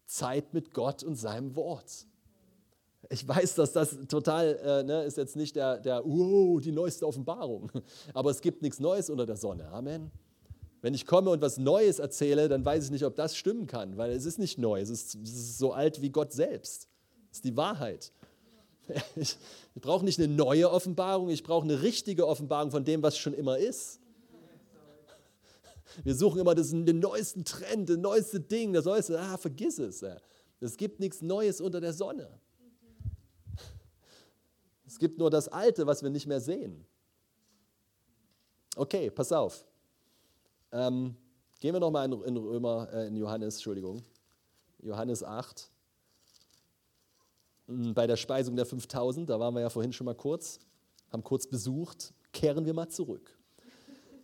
Zeit 0.04 0.52
mit 0.52 0.74
Gott 0.74 1.04
und 1.04 1.14
seinem 1.14 1.54
Wort. 1.54 2.08
Ich 3.08 3.26
weiß, 3.26 3.54
dass 3.54 3.72
das 3.72 3.96
total 4.08 4.56
äh, 4.56 4.82
ne, 4.82 5.04
ist 5.04 5.16
jetzt 5.16 5.36
nicht 5.36 5.54
der, 5.54 5.78
der 5.78 6.04
uh, 6.04 6.58
die 6.58 6.72
neueste 6.72 7.06
Offenbarung, 7.06 7.70
aber 8.14 8.32
es 8.32 8.40
gibt 8.40 8.62
nichts 8.62 8.80
Neues 8.80 9.08
unter 9.08 9.26
der 9.26 9.36
Sonne. 9.36 9.68
Amen. 9.68 10.10
Wenn 10.82 10.92
ich 10.92 11.06
komme 11.06 11.30
und 11.30 11.40
was 11.40 11.56
Neues 11.56 12.00
erzähle, 12.00 12.48
dann 12.48 12.64
weiß 12.64 12.86
ich 12.86 12.90
nicht, 12.90 13.04
ob 13.04 13.14
das 13.14 13.36
stimmen 13.36 13.68
kann, 13.68 13.96
weil 13.96 14.10
es 14.10 14.24
ist 14.24 14.40
nicht 14.40 14.58
neu. 14.58 14.80
Es 14.80 14.90
ist, 14.90 15.14
es 15.14 15.30
ist 15.30 15.58
so 15.58 15.72
alt 15.72 16.02
wie 16.02 16.10
Gott 16.10 16.32
selbst. 16.32 16.88
Es 17.30 17.38
ist 17.38 17.44
die 17.44 17.56
Wahrheit. 17.56 18.10
Ich, 19.14 19.36
ich 19.76 19.82
brauche 19.82 20.04
nicht 20.04 20.18
eine 20.18 20.26
neue 20.26 20.68
Offenbarung, 20.68 21.28
ich 21.28 21.44
brauche 21.44 21.62
eine 21.62 21.82
richtige 21.82 22.26
Offenbarung 22.26 22.72
von 22.72 22.84
dem, 22.84 23.04
was 23.04 23.16
schon 23.16 23.34
immer 23.34 23.56
ist. 23.56 24.00
Wir 26.04 26.14
suchen 26.14 26.40
immer 26.40 26.54
das, 26.54 26.70
den 26.70 26.98
neuesten 26.98 27.44
Trend, 27.44 27.88
das 27.88 27.96
neueste 27.96 28.40
Ding, 28.40 28.72
das 28.72 28.84
neueste, 28.84 29.18
ah, 29.18 29.36
vergiss 29.36 29.78
es. 29.78 30.04
Es 30.60 30.76
gibt 30.76 31.00
nichts 31.00 31.22
Neues 31.22 31.60
unter 31.60 31.80
der 31.80 31.92
Sonne. 31.92 32.28
Es 34.86 34.98
gibt 34.98 35.18
nur 35.18 35.30
das 35.30 35.48
Alte, 35.48 35.86
was 35.86 36.02
wir 36.02 36.10
nicht 36.10 36.26
mehr 36.26 36.40
sehen. 36.40 36.86
Okay, 38.76 39.10
pass 39.10 39.32
auf. 39.32 39.64
Ähm, 40.70 41.16
gehen 41.60 41.74
wir 41.74 41.80
nochmal 41.80 42.06
in, 42.06 42.22
in 42.22 42.36
Römer, 42.36 42.88
äh, 42.92 43.08
in 43.08 43.16
Johannes, 43.16 43.56
Entschuldigung. 43.56 44.02
Johannes 44.80 45.22
8. 45.22 45.70
Hm, 47.66 47.94
bei 47.94 48.06
der 48.06 48.16
Speisung 48.16 48.54
der 48.54 48.66
5000, 48.66 49.28
da 49.28 49.40
waren 49.40 49.54
wir 49.54 49.60
ja 49.60 49.70
vorhin 49.70 49.92
schon 49.92 50.04
mal 50.04 50.14
kurz, 50.14 50.60
haben 51.10 51.24
kurz 51.24 51.46
besucht, 51.46 52.14
kehren 52.32 52.64
wir 52.64 52.74
mal 52.74 52.88
zurück. 52.88 53.35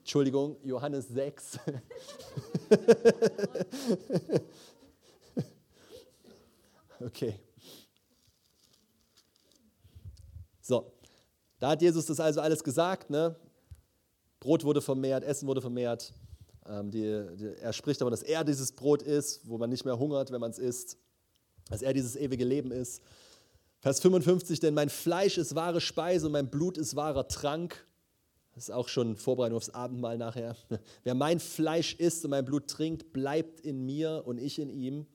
Entschuldigung, 0.03 0.57
Johannes 0.65 1.07
6. 1.09 1.61
okay. 7.01 7.39
So, 10.61 10.93
da 11.61 11.71
hat 11.71 11.81
Jesus 11.83 12.07
das 12.07 12.19
also 12.19 12.41
alles 12.41 12.65
gesagt. 12.65 13.11
Ne? 13.11 13.37
Brot 14.41 14.65
wurde 14.65 14.83
vermehrt, 14.83 15.23
Essen 15.23 15.47
wurde 15.47 15.61
vermehrt. 15.61 16.13
Ähm, 16.67 16.91
die, 16.91 17.25
die, 17.37 17.55
er 17.61 17.73
spricht 17.73 18.03
aber, 18.03 18.11
dass 18.11 18.25
er 18.25 18.43
dieses 18.43 18.73
Brot 18.73 19.03
ist, 19.03 19.49
wo 19.49 19.57
man 19.57 19.71
nicht 19.71 19.85
mehr 19.85 20.01
hungert, 20.01 20.33
wenn 20.33 20.41
man 20.41 20.51
es 20.51 20.59
isst. 20.59 20.99
Dass 21.71 21.81
er 21.81 21.93
dieses 21.93 22.17
ewige 22.17 22.45
Leben 22.45 22.73
ist. 22.73 23.03
Vers 23.79 24.01
55, 24.01 24.59
denn 24.59 24.75
mein 24.75 24.89
Fleisch 24.89 25.39
ist 25.39 25.55
wahre 25.55 25.81
Speise 25.81 26.27
und 26.27 26.33
mein 26.33 26.51
Blut 26.51 26.77
ist 26.77 26.97
wahrer 26.97 27.29
Trank. 27.29 27.87
Das 28.55 28.65
ist 28.65 28.71
auch 28.71 28.89
schon 28.89 29.17
Vorbereitung 29.17 29.57
aufs 29.57 29.71
Abendmahl 29.71 30.19
nachher. 30.19 30.57
Wer 31.05 31.15
mein 31.15 31.41
Fleisch 31.41 31.95
isst 31.95 32.25
und 32.25 32.31
mein 32.31 32.45
Blut 32.45 32.69
trinkt, 32.69 33.13
bleibt 33.13 33.61
in 33.61 33.87
mir 33.87 34.23
und 34.27 34.39
ich 34.39 34.59
in 34.59 34.71
ihm. 34.71 35.07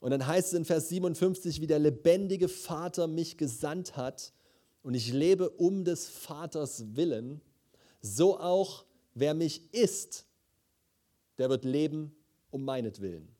Und 0.00 0.10
dann 0.10 0.26
heißt 0.26 0.48
es 0.48 0.52
in 0.54 0.64
Vers 0.64 0.88
57, 0.90 1.60
wie 1.60 1.66
der 1.66 1.78
lebendige 1.78 2.48
Vater 2.48 3.06
mich 3.06 3.38
gesandt 3.38 3.96
hat 3.96 4.32
und 4.82 4.94
ich 4.94 5.12
lebe 5.12 5.48
um 5.48 5.84
des 5.84 6.06
Vaters 6.08 6.94
willen, 6.94 7.40
so 8.00 8.38
auch 8.38 8.84
wer 9.14 9.34
mich 9.34 9.72
isst, 9.72 10.26
der 11.38 11.48
wird 11.48 11.64
leben 11.64 12.14
um 12.50 12.64
meinetwillen. 12.64 13.34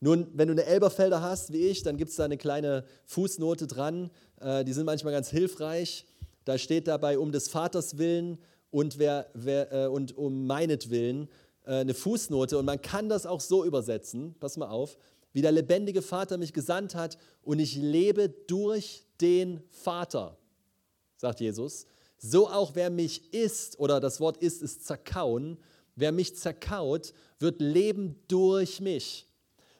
Nun, 0.00 0.28
wenn 0.32 0.46
du 0.46 0.52
eine 0.52 0.64
Elberfelder 0.64 1.20
hast, 1.20 1.52
wie 1.52 1.66
ich, 1.66 1.82
dann 1.82 1.96
gibt 1.96 2.10
es 2.10 2.16
da 2.16 2.24
eine 2.24 2.38
kleine 2.38 2.84
Fußnote 3.06 3.66
dran. 3.66 4.10
Äh, 4.40 4.64
die 4.64 4.72
sind 4.72 4.86
manchmal 4.86 5.12
ganz 5.12 5.28
hilfreich. 5.30 6.06
Da 6.48 6.56
steht 6.56 6.88
dabei 6.88 7.18
um 7.18 7.30
des 7.30 7.48
Vaters 7.48 7.98
willen 7.98 8.38
und, 8.70 8.98
wer, 8.98 9.28
wer, 9.34 9.70
äh, 9.70 9.86
und 9.88 10.16
um 10.16 10.46
meinetwillen 10.46 11.28
äh, 11.66 11.80
eine 11.80 11.92
Fußnote. 11.92 12.56
Und 12.56 12.64
man 12.64 12.80
kann 12.80 13.10
das 13.10 13.26
auch 13.26 13.42
so 13.42 13.66
übersetzen, 13.66 14.34
pass 14.40 14.56
mal 14.56 14.68
auf, 14.68 14.96
wie 15.34 15.42
der 15.42 15.52
lebendige 15.52 16.00
Vater 16.00 16.38
mich 16.38 16.54
gesandt 16.54 16.94
hat 16.94 17.18
und 17.42 17.58
ich 17.58 17.76
lebe 17.76 18.30
durch 18.30 19.04
den 19.20 19.62
Vater, 19.68 20.38
sagt 21.18 21.40
Jesus. 21.40 21.84
So 22.16 22.48
auch 22.48 22.74
wer 22.74 22.88
mich 22.88 23.34
isst, 23.34 23.78
oder 23.78 24.00
das 24.00 24.18
Wort 24.18 24.38
isst 24.38 24.62
ist 24.62 24.86
zerkauen, 24.86 25.58
wer 25.96 26.12
mich 26.12 26.34
zerkaut, 26.34 27.12
wird 27.40 27.60
leben 27.60 28.18
durch 28.26 28.80
mich. 28.80 29.28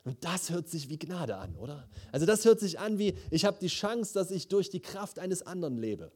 Und 0.04 0.22
das 0.22 0.50
hört 0.50 0.68
sich 0.68 0.90
wie 0.90 0.98
Gnade 0.98 1.36
an, 1.36 1.56
oder? 1.56 1.88
Also 2.12 2.26
das 2.26 2.44
hört 2.44 2.60
sich 2.60 2.78
an 2.78 2.98
wie, 2.98 3.14
ich 3.30 3.46
habe 3.46 3.56
die 3.58 3.68
Chance, 3.68 4.12
dass 4.12 4.30
ich 4.30 4.48
durch 4.48 4.68
die 4.68 4.80
Kraft 4.80 5.18
eines 5.18 5.40
anderen 5.40 5.78
lebe. 5.78 6.12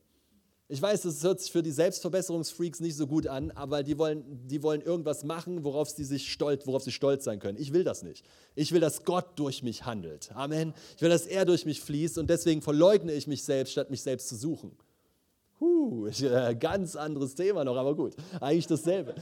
Ich 0.72 0.80
weiß, 0.80 1.02
das 1.02 1.22
hört 1.22 1.38
sich 1.38 1.52
für 1.52 1.62
die 1.62 1.70
Selbstverbesserungsfreaks 1.70 2.80
nicht 2.80 2.96
so 2.96 3.06
gut 3.06 3.26
an, 3.26 3.50
aber 3.50 3.82
die 3.82 3.98
wollen, 3.98 4.24
die 4.48 4.62
wollen 4.62 4.80
irgendwas 4.80 5.22
machen, 5.22 5.64
worauf 5.64 5.90
sie, 5.90 6.02
sich 6.02 6.32
stolz, 6.32 6.66
worauf 6.66 6.82
sie 6.82 6.92
stolz 6.92 7.24
sein 7.24 7.40
können. 7.40 7.58
Ich 7.60 7.74
will 7.74 7.84
das 7.84 8.02
nicht. 8.02 8.24
Ich 8.54 8.72
will, 8.72 8.80
dass 8.80 9.04
Gott 9.04 9.38
durch 9.38 9.62
mich 9.62 9.84
handelt. 9.84 10.32
Amen. 10.34 10.72
Ich 10.96 11.02
will, 11.02 11.10
dass 11.10 11.26
er 11.26 11.44
durch 11.44 11.66
mich 11.66 11.82
fließt 11.82 12.16
und 12.16 12.30
deswegen 12.30 12.62
verleugne 12.62 13.12
ich 13.12 13.26
mich 13.26 13.44
selbst, 13.44 13.72
statt 13.72 13.90
mich 13.90 14.00
selbst 14.00 14.30
zu 14.30 14.34
suchen. 14.34 14.72
Huh, 15.60 16.08
ganz 16.58 16.96
anderes 16.96 17.34
Thema 17.34 17.64
noch, 17.64 17.76
aber 17.76 17.94
gut. 17.94 18.14
Eigentlich 18.40 18.66
dasselbe. 18.66 19.14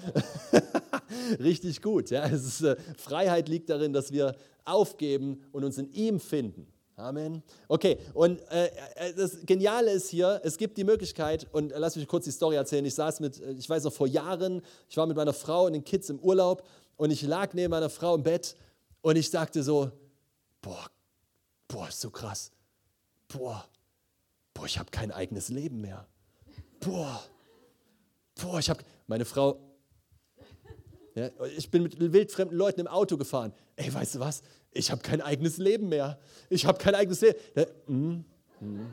Richtig 1.40 1.82
gut. 1.82 2.10
Ja. 2.10 2.26
Ist, 2.26 2.62
äh, 2.62 2.76
Freiheit 2.96 3.48
liegt 3.48 3.70
darin, 3.70 3.92
dass 3.92 4.12
wir 4.12 4.36
aufgeben 4.64 5.42
und 5.50 5.64
uns 5.64 5.78
in 5.78 5.90
ihm 5.94 6.20
finden. 6.20 6.68
Amen. 7.00 7.42
Okay, 7.66 7.98
und 8.12 8.40
äh, 8.50 8.66
äh, 8.66 9.14
das 9.14 9.38
Geniale 9.46 9.90
ist 9.90 10.10
hier, 10.10 10.40
es 10.44 10.58
gibt 10.58 10.76
die 10.76 10.84
Möglichkeit, 10.84 11.46
und 11.50 11.72
lass 11.74 11.96
mich 11.96 12.06
kurz 12.06 12.26
die 12.26 12.30
Story 12.30 12.56
erzählen. 12.56 12.84
Ich 12.84 12.94
saß 12.94 13.20
mit, 13.20 13.40
äh, 13.40 13.52
ich 13.52 13.68
weiß 13.68 13.84
noch 13.84 13.92
vor 13.92 14.06
Jahren, 14.06 14.60
ich 14.88 14.98
war 14.98 15.06
mit 15.06 15.16
meiner 15.16 15.32
Frau 15.32 15.64
und 15.64 15.72
den 15.72 15.82
Kids 15.82 16.10
im 16.10 16.18
Urlaub 16.18 16.66
und 16.98 17.10
ich 17.10 17.22
lag 17.22 17.54
neben 17.54 17.70
meiner 17.70 17.88
Frau 17.88 18.14
im 18.14 18.22
Bett 18.22 18.54
und 19.00 19.16
ich 19.16 19.30
sagte 19.30 19.62
so: 19.62 19.90
Boah, 20.60 20.90
boah, 21.68 21.88
ist 21.88 22.02
so 22.02 22.10
krass. 22.10 22.50
Boah, 23.28 23.66
boah, 24.52 24.66
ich 24.66 24.78
habe 24.78 24.90
kein 24.90 25.10
eigenes 25.10 25.48
Leben 25.48 25.80
mehr. 25.80 26.06
Boah, 26.80 27.24
boah, 28.42 28.58
ich 28.58 28.68
habe, 28.68 28.84
meine 29.06 29.24
Frau, 29.24 29.58
ja, 31.14 31.30
ich 31.56 31.70
bin 31.70 31.82
mit 31.82 31.98
wildfremden 31.98 32.56
Leuten 32.56 32.80
im 32.80 32.86
Auto 32.88 33.16
gefahren. 33.16 33.54
Ey, 33.76 33.92
weißt 33.92 34.16
du 34.16 34.20
was? 34.20 34.42
Ich 34.72 34.90
habe 34.90 35.02
kein 35.02 35.20
eigenes 35.20 35.58
Leben 35.58 35.88
mehr. 35.88 36.18
Ich 36.48 36.66
habe 36.66 36.78
kein 36.78 36.94
eigenes 36.94 37.20
Leben. 37.20 37.38
Mm, 37.86 38.24
mm. 38.60 38.86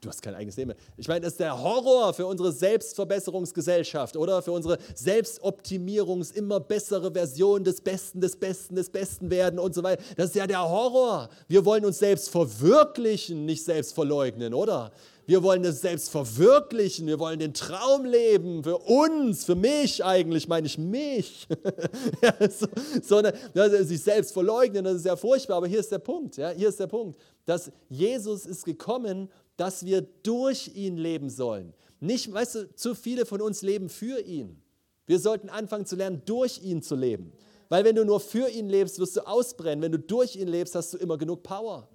Du 0.00 0.08
hast 0.08 0.20
kein 0.20 0.34
eigenes 0.34 0.56
Leben 0.56 0.68
mehr. 0.68 0.76
Ich 0.96 1.06
meine, 1.06 1.20
das 1.20 1.34
ist 1.34 1.40
der 1.40 1.62
Horror 1.62 2.12
für 2.12 2.26
unsere 2.26 2.50
Selbstverbesserungsgesellschaft, 2.50 4.16
oder? 4.16 4.42
Für 4.42 4.50
unsere 4.50 4.78
Selbstoptimierungs-, 4.96 6.34
immer 6.34 6.58
bessere 6.58 7.12
Version 7.12 7.62
des 7.62 7.80
Besten, 7.80 8.20
des 8.20 8.34
Besten, 8.34 8.74
des 8.74 8.90
Besten 8.90 9.30
werden 9.30 9.60
und 9.60 9.76
so 9.76 9.84
weiter. 9.84 10.02
Das 10.16 10.30
ist 10.30 10.34
ja 10.34 10.48
der 10.48 10.68
Horror. 10.68 11.28
Wir 11.46 11.64
wollen 11.64 11.84
uns 11.84 12.00
selbst 12.00 12.30
verwirklichen, 12.30 13.44
nicht 13.44 13.64
selbst 13.64 13.94
verleugnen, 13.94 14.54
oder? 14.54 14.90
Wir 15.26 15.42
wollen 15.42 15.64
es 15.64 15.80
selbst 15.80 16.10
verwirklichen. 16.10 17.06
Wir 17.06 17.18
wollen 17.18 17.38
den 17.38 17.52
Traum 17.54 18.04
leben. 18.04 18.64
Für 18.64 18.78
uns, 18.78 19.44
für 19.44 19.56
mich 19.56 20.04
eigentlich, 20.04 20.48
meine 20.48 20.66
ich 20.66 20.78
mich. 20.78 21.48
ja, 22.22 22.34
so, 22.48 22.66
so 23.02 23.16
eine, 23.16 23.84
sich 23.84 24.02
selbst 24.02 24.32
verleugnen, 24.32 24.84
das 24.84 24.96
ist 24.96 25.06
ja 25.06 25.16
furchtbar. 25.16 25.58
Aber 25.58 25.66
hier 25.66 25.80
ist 25.80 25.90
der 25.90 25.98
Punkt. 25.98 26.36
Ja, 26.36 26.50
hier 26.50 26.68
ist 26.68 26.78
der 26.78 26.86
Punkt, 26.86 27.18
dass 27.44 27.70
Jesus 27.88 28.46
ist 28.46 28.64
gekommen, 28.64 29.28
dass 29.56 29.84
wir 29.84 30.02
durch 30.02 30.72
ihn 30.74 30.96
leben 30.96 31.30
sollen. 31.30 31.72
Nicht, 32.00 32.32
weißt 32.32 32.54
du, 32.54 32.74
zu 32.74 32.94
viele 32.94 33.26
von 33.26 33.40
uns 33.40 33.62
leben 33.62 33.88
für 33.88 34.20
ihn. 34.20 34.62
Wir 35.06 35.18
sollten 35.18 35.48
anfangen 35.48 35.86
zu 35.86 35.96
lernen, 35.96 36.22
durch 36.26 36.62
ihn 36.62 36.82
zu 36.82 36.94
leben. 36.94 37.32
Weil 37.68 37.84
wenn 37.84 37.96
du 37.96 38.04
nur 38.04 38.20
für 38.20 38.48
ihn 38.48 38.68
lebst, 38.68 38.98
wirst 38.98 39.16
du 39.16 39.26
ausbrennen. 39.26 39.82
Wenn 39.82 39.92
du 39.92 39.98
durch 39.98 40.36
ihn 40.36 40.48
lebst, 40.48 40.74
hast 40.74 40.92
du 40.92 40.98
immer 40.98 41.16
genug 41.16 41.42
Power. 41.42 41.88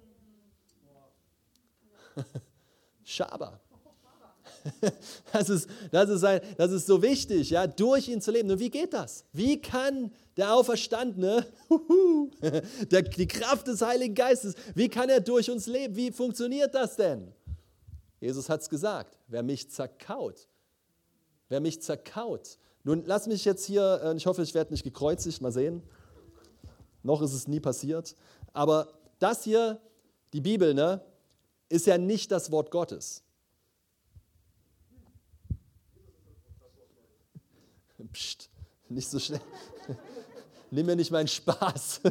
Schaber. 3.04 3.60
Das 5.32 5.48
ist, 5.48 5.68
das, 5.90 6.10
ist 6.10 6.24
ein, 6.24 6.40
das 6.56 6.70
ist 6.70 6.86
so 6.86 7.02
wichtig, 7.02 7.50
ja, 7.50 7.66
durch 7.66 8.08
ihn 8.08 8.20
zu 8.20 8.30
leben. 8.30 8.50
Und 8.50 8.60
wie 8.60 8.70
geht 8.70 8.92
das? 8.92 9.24
Wie 9.32 9.60
kann 9.60 10.12
der 10.36 10.54
Auferstandene, 10.54 11.46
der, 12.90 13.02
die 13.02 13.26
Kraft 13.26 13.66
des 13.66 13.82
Heiligen 13.82 14.14
Geistes, 14.14 14.54
wie 14.74 14.88
kann 14.88 15.08
er 15.08 15.20
durch 15.20 15.50
uns 15.50 15.66
leben? 15.66 15.96
Wie 15.96 16.12
funktioniert 16.12 16.74
das 16.74 16.96
denn? 16.96 17.32
Jesus 18.22 18.48
hat 18.48 18.60
es 18.60 18.68
gesagt, 18.68 19.18
wer 19.26 19.42
mich 19.42 19.68
zerkaut, 19.68 20.48
wer 21.48 21.60
mich 21.60 21.82
zerkaut. 21.82 22.56
Nun, 22.84 23.02
lass 23.04 23.26
mich 23.26 23.44
jetzt 23.44 23.64
hier, 23.64 24.00
äh, 24.00 24.16
ich 24.16 24.26
hoffe, 24.26 24.42
ich 24.42 24.54
werde 24.54 24.72
nicht 24.72 24.84
gekreuzigt, 24.84 25.42
mal 25.42 25.50
sehen. 25.50 25.82
Noch 27.02 27.20
ist 27.20 27.32
es 27.32 27.48
nie 27.48 27.58
passiert. 27.58 28.14
Aber 28.52 28.92
das 29.18 29.42
hier, 29.42 29.80
die 30.32 30.40
Bibel, 30.40 30.72
ne, 30.72 31.04
ist 31.68 31.86
ja 31.86 31.98
nicht 31.98 32.30
das 32.30 32.52
Wort 32.52 32.70
Gottes. 32.70 33.24
Psst, 38.12 38.50
nicht 38.88 39.08
so 39.08 39.18
schnell. 39.18 39.40
Nimm 40.72 40.86
mir 40.86 40.96
nicht 40.96 41.10
meinen 41.10 41.28
Spaß. 41.28 42.00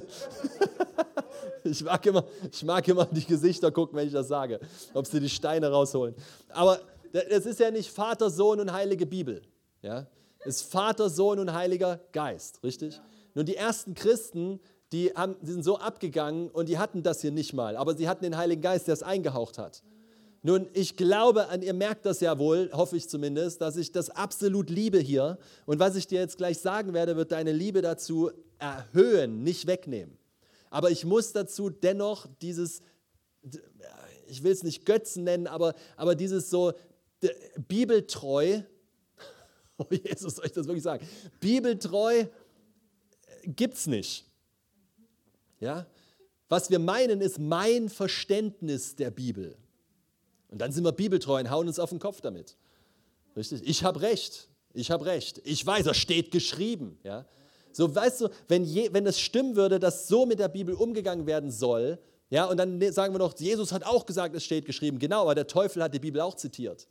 Ich 1.63 1.83
mag, 1.83 2.03
immer, 2.07 2.23
ich 2.51 2.63
mag 2.63 2.87
immer 2.87 3.05
die 3.05 3.23
Gesichter 3.23 3.71
gucken, 3.71 3.95
wenn 3.95 4.07
ich 4.07 4.13
das 4.13 4.27
sage, 4.27 4.59
ob 4.95 5.05
sie 5.05 5.19
die 5.19 5.29
Steine 5.29 5.69
rausholen. 5.69 6.15
Aber 6.49 6.79
es 7.13 7.45
ist 7.45 7.59
ja 7.59 7.69
nicht 7.69 7.91
Vater, 7.91 8.31
Sohn 8.31 8.59
und 8.59 8.73
Heilige 8.73 9.05
Bibel. 9.05 9.43
Ja? 9.83 10.07
Es 10.39 10.61
ist 10.61 10.71
Vater, 10.71 11.07
Sohn 11.07 11.37
und 11.37 11.53
Heiliger 11.53 11.99
Geist, 12.13 12.63
richtig? 12.63 12.99
Nun, 13.35 13.45
die 13.45 13.55
ersten 13.55 13.93
Christen, 13.93 14.59
die, 14.91 15.11
haben, 15.13 15.35
die 15.41 15.51
sind 15.51 15.63
so 15.63 15.77
abgegangen 15.77 16.49
und 16.49 16.67
die 16.67 16.79
hatten 16.79 17.03
das 17.03 17.21
hier 17.21 17.31
nicht 17.31 17.53
mal, 17.53 17.77
aber 17.77 17.95
sie 17.95 18.09
hatten 18.09 18.23
den 18.23 18.37
Heiligen 18.37 18.63
Geist, 18.63 18.87
der 18.87 18.93
es 18.95 19.03
eingehaucht 19.03 19.59
hat. 19.59 19.83
Nun, 20.43 20.67
ich 20.73 20.95
glaube, 20.95 21.47
ihr 21.61 21.73
merkt 21.73 22.05
das 22.05 22.19
ja 22.19 22.39
wohl, 22.39 22.71
hoffe 22.73 22.97
ich 22.97 23.07
zumindest, 23.07 23.61
dass 23.61 23.77
ich 23.77 23.91
das 23.91 24.09
absolut 24.09 24.71
liebe 24.71 24.97
hier. 24.97 25.37
Und 25.67 25.79
was 25.79 25.95
ich 25.95 26.07
dir 26.07 26.19
jetzt 26.19 26.37
gleich 26.37 26.57
sagen 26.57 26.93
werde, 26.93 27.15
wird 27.15 27.31
deine 27.31 27.51
Liebe 27.51 27.81
dazu 27.81 28.31
erhöhen, 28.57 29.43
nicht 29.43 29.67
wegnehmen. 29.67 30.17
Aber 30.71 30.89
ich 30.89 31.05
muss 31.05 31.31
dazu 31.31 31.69
dennoch 31.69 32.27
dieses, 32.41 32.81
ich 34.25 34.41
will 34.41 34.51
es 34.51 34.63
nicht 34.63 34.85
Götzen 34.85 35.25
nennen, 35.25 35.45
aber, 35.45 35.75
aber 35.95 36.15
dieses 36.15 36.49
so 36.49 36.73
bibeltreu, 37.67 38.61
oh 39.77 39.85
Jesus, 39.91 40.35
soll 40.37 40.45
ich 40.45 40.53
das 40.53 40.65
wirklich 40.65 40.83
sagen? 40.83 41.07
Bibeltreu 41.39 42.21
äh, 42.21 42.27
gibt 43.45 43.75
es 43.75 43.85
nicht. 43.85 44.25
Ja? 45.59 45.85
Was 46.49 46.69
wir 46.71 46.79
meinen, 46.79 47.21
ist 47.21 47.37
mein 47.37 47.89
Verständnis 47.89 48.95
der 48.95 49.11
Bibel. 49.11 49.55
Und 50.51 50.59
dann 50.59 50.71
sind 50.71 50.83
wir 50.83 50.91
bibeltreu 50.91 51.39
und 51.39 51.49
hauen 51.49 51.67
uns 51.67 51.79
auf 51.79 51.89
den 51.89 51.99
Kopf 51.99 52.21
damit. 52.21 52.55
Richtig? 53.35 53.61
Ich 53.65 53.83
habe 53.83 54.01
recht. 54.01 54.49
Ich 54.73 54.91
habe 54.91 55.05
recht. 55.05 55.41
Ich 55.45 55.65
weiß, 55.65 55.87
es 55.87 55.97
steht 55.97 56.31
geschrieben. 56.31 56.99
Ja? 57.03 57.25
So, 57.71 57.93
weißt 57.93 58.21
du, 58.21 58.29
wenn, 58.47 58.63
je, 58.63 58.89
wenn 58.93 59.07
es 59.07 59.19
stimmen 59.19 59.55
würde, 59.55 59.79
dass 59.79 60.07
so 60.07 60.25
mit 60.25 60.39
der 60.39 60.49
Bibel 60.49 60.75
umgegangen 60.75 61.25
werden 61.25 61.51
soll, 61.51 61.97
ja, 62.29 62.45
und 62.45 62.57
dann 62.57 62.77
ne, 62.77 62.93
sagen 62.93 63.13
wir 63.13 63.19
noch, 63.19 63.37
Jesus 63.37 63.73
hat 63.73 63.85
auch 63.85 64.05
gesagt, 64.05 64.35
es 64.35 64.43
steht 64.43 64.65
geschrieben. 64.65 64.99
Genau, 64.99 65.23
aber 65.23 65.35
der 65.35 65.47
Teufel 65.47 65.83
hat 65.83 65.93
die 65.93 65.99
Bibel 65.99 66.21
auch 66.21 66.35
zitiert. 66.35 66.87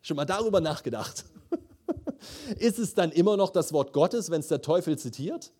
Schon 0.00 0.16
mal 0.16 0.24
darüber 0.24 0.60
nachgedacht. 0.60 1.24
ist 2.58 2.80
es 2.80 2.94
dann 2.94 3.12
immer 3.12 3.36
noch 3.36 3.50
das 3.50 3.72
Wort 3.72 3.92
Gottes, 3.92 4.30
wenn 4.30 4.40
es 4.40 4.48
der 4.48 4.60
Teufel 4.60 4.98
zitiert? 4.98 5.52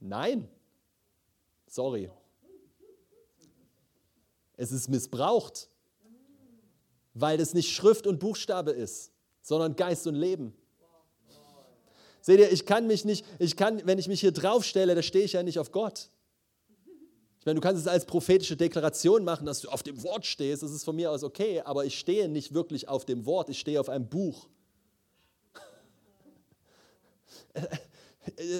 Nein. 0.00 0.48
Sorry. 1.66 2.10
Es 4.62 4.70
ist 4.70 4.88
missbraucht, 4.88 5.68
weil 7.14 7.40
es 7.40 7.52
nicht 7.52 7.74
Schrift 7.74 8.06
und 8.06 8.20
Buchstabe 8.20 8.70
ist, 8.70 9.10
sondern 9.40 9.74
Geist 9.74 10.06
und 10.06 10.14
Leben. 10.14 10.54
Seht 12.20 12.38
ihr, 12.38 12.52
ich 12.52 12.64
kann 12.64 12.86
mich 12.86 13.04
nicht, 13.04 13.26
ich 13.40 13.56
kann, 13.56 13.84
wenn 13.84 13.98
ich 13.98 14.06
mich 14.06 14.20
hier 14.20 14.30
draufstelle, 14.30 14.94
da 14.94 15.02
stehe 15.02 15.24
ich 15.24 15.32
ja 15.32 15.42
nicht 15.42 15.58
auf 15.58 15.72
Gott. 15.72 16.10
Ich 17.40 17.46
meine, 17.46 17.56
du 17.56 17.60
kannst 17.60 17.82
es 17.82 17.88
als 17.88 18.04
prophetische 18.06 18.56
Deklaration 18.56 19.24
machen, 19.24 19.46
dass 19.46 19.62
du 19.62 19.68
auf 19.68 19.82
dem 19.82 20.00
Wort 20.04 20.26
stehst, 20.26 20.62
das 20.62 20.70
ist 20.70 20.84
von 20.84 20.94
mir 20.94 21.10
aus 21.10 21.24
okay, 21.24 21.60
aber 21.62 21.84
ich 21.84 21.98
stehe 21.98 22.28
nicht 22.28 22.54
wirklich 22.54 22.88
auf 22.88 23.04
dem 23.04 23.26
Wort, 23.26 23.48
ich 23.48 23.58
stehe 23.58 23.80
auf 23.80 23.88
einem 23.88 24.06
Buch. 24.06 24.46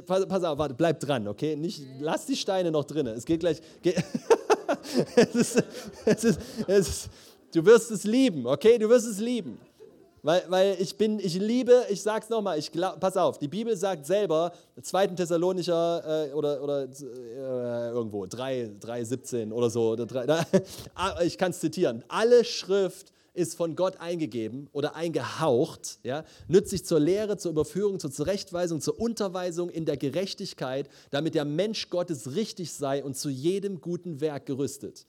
Pass, 0.07 0.27
pass, 0.27 0.43
auf, 0.43 0.59
warte, 0.59 0.75
bleib 0.75 0.99
dran, 0.99 1.29
okay? 1.29 1.55
Nicht, 1.55 1.81
lass 2.01 2.27
die 2.27 2.35
Steine 2.35 2.73
noch 2.73 2.83
drin. 2.83 3.07
Es 3.07 3.25
geht 3.25 3.39
gleich. 3.39 3.61
Geht, 3.81 4.03
es 5.17 5.35
ist, 5.35 5.65
es 6.05 6.25
ist, 6.25 6.41
es 6.67 6.89
ist, 6.89 7.11
du 7.55 7.65
wirst 7.65 7.91
es 7.91 8.05
lieben, 8.05 8.47
okay? 8.47 8.79
Du 8.79 8.89
wirst 8.89 9.07
es 9.07 9.19
lieben. 9.19 9.59
Weil, 10.25 10.45
weil 10.49 10.77
ich 10.79 10.97
bin, 10.97 11.19
ich 11.19 11.35
liebe, 11.35 11.85
ich 11.89 12.01
sag's 12.01 12.29
nochmal, 12.29 12.57
ich 12.57 12.71
glaub, 12.71 13.01
pass 13.01 13.17
auf, 13.17 13.39
die 13.39 13.49
Bibel 13.49 13.77
sagt 13.77 14.07
selber, 14.07 14.53
2. 14.81 15.09
Thessalonicher 15.09 16.29
äh, 16.29 16.33
oder, 16.33 16.63
oder 16.63 16.85
äh, 16.85 17.91
irgendwo, 17.91 18.27
3, 18.27 18.71
3, 18.79 19.05
17 19.05 19.53
oder 19.53 19.69
so, 19.69 19.91
oder 19.91 20.07
3, 20.07 20.27
ah, 20.95 21.21
ich 21.25 21.37
kann 21.37 21.51
es 21.51 21.59
zitieren, 21.59 22.05
alle 22.07 22.45
Schrift 22.45 23.13
ist 23.35 23.57
von 23.57 23.77
Gott 23.77 23.99
eingegeben 23.99 24.69
oder 24.73 24.95
eingehaucht, 24.95 25.99
ja, 26.03 26.25
nützlich 26.49 26.85
zur 26.85 27.01
Lehre, 27.01 27.39
zur 27.39 27.53
Überführung, 27.53 27.99
zur 27.99 28.11
Zurechtweisung, 28.11 28.81
zur 28.81 29.01
Unterweisung 29.01 29.71
in 29.71 29.87
der 29.87 29.97
Gerechtigkeit, 29.97 30.89
damit 31.11 31.35
der 31.35 31.45
Mensch 31.45 31.89
Gottes 31.91 32.35
richtig 32.35 32.73
sei 32.73 33.03
und 33.03 33.17
zu 33.17 33.31
jedem 33.31 33.81
guten 33.81 34.21
Werk 34.21 34.47
gerüstet. 34.47 35.07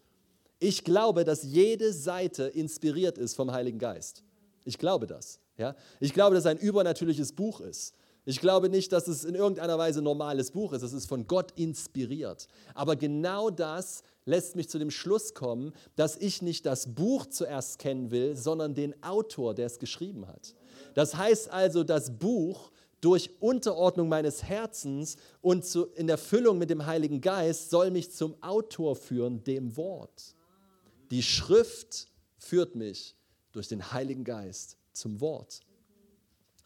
Ich 0.60 0.84
glaube, 0.84 1.26
dass 1.26 1.44
jede 1.44 1.92
Seite 1.92 2.44
inspiriert 2.44 3.18
ist 3.18 3.36
vom 3.36 3.52
Heiligen 3.52 3.80
Geist. 3.80 4.24
Ich 4.64 4.78
glaube 4.78 5.08
das. 5.08 5.40
Ja? 5.58 5.76
Ich 6.00 6.14
glaube, 6.14 6.36
dass 6.36 6.46
es 6.46 6.50
ein 6.52 6.58
übernatürliches 6.58 7.34
Buch 7.34 7.60
ist. 7.60 7.94
Ich 8.26 8.40
glaube 8.40 8.70
nicht, 8.70 8.92
dass 8.94 9.08
es 9.08 9.26
in 9.26 9.36
irgendeiner 9.36 9.78
Weise 9.78 10.00
ein 10.00 10.06
normales 10.06 10.52
Buch 10.52 10.72
ist. 10.74 10.82
Es 10.82 10.94
ist 10.94 11.08
von 11.08 11.28
Gott 11.28 11.52
inspiriert. 11.58 12.48
Aber 12.74 12.96
genau 12.96 13.50
das 13.50 14.04
lässt 14.26 14.56
mich 14.56 14.70
zu 14.70 14.80
dem 14.80 14.92
Schluss 14.92 15.34
kommen, 15.34 15.74
dass 15.96 16.16
ich 16.16 16.42
nicht 16.42 16.66
das 16.66 16.96
Buch 16.96 17.26
zuerst 17.26 17.80
kennen 17.80 18.12
will, 18.12 18.38
sondern 18.38 18.74
den 18.74 19.02
Autor, 19.04 19.54
der 19.54 19.66
es 19.66 19.78
geschrieben 19.78 20.28
hat. 20.28 20.56
Das 20.94 21.16
heißt 21.16 21.50
also, 21.50 21.84
das 21.84 22.18
Buch 22.18 22.72
durch 23.02 23.30
Unterordnung 23.42 24.08
meines 24.08 24.44
Herzens 24.44 25.18
und 25.42 25.66
zu, 25.66 25.88
in 25.88 26.08
Erfüllung 26.08 26.58
mit 26.58 26.70
dem 26.70 26.86
Heiligen 26.86 27.20
Geist 27.20 27.70
soll 27.70 27.92
mich 27.92 28.12
zum 28.12 28.42
Autor 28.42 28.96
führen, 28.96 29.44
dem 29.44 29.76
Wort. 29.76 30.36
Die 31.12 31.22
Schrift 31.22 32.08
führt 32.38 32.76
mich 32.76 33.18
durch 33.52 33.68
den 33.68 33.92
Heiligen 33.92 34.24
Geist 34.24 34.78
zum 34.94 35.20
Wort. 35.20 35.60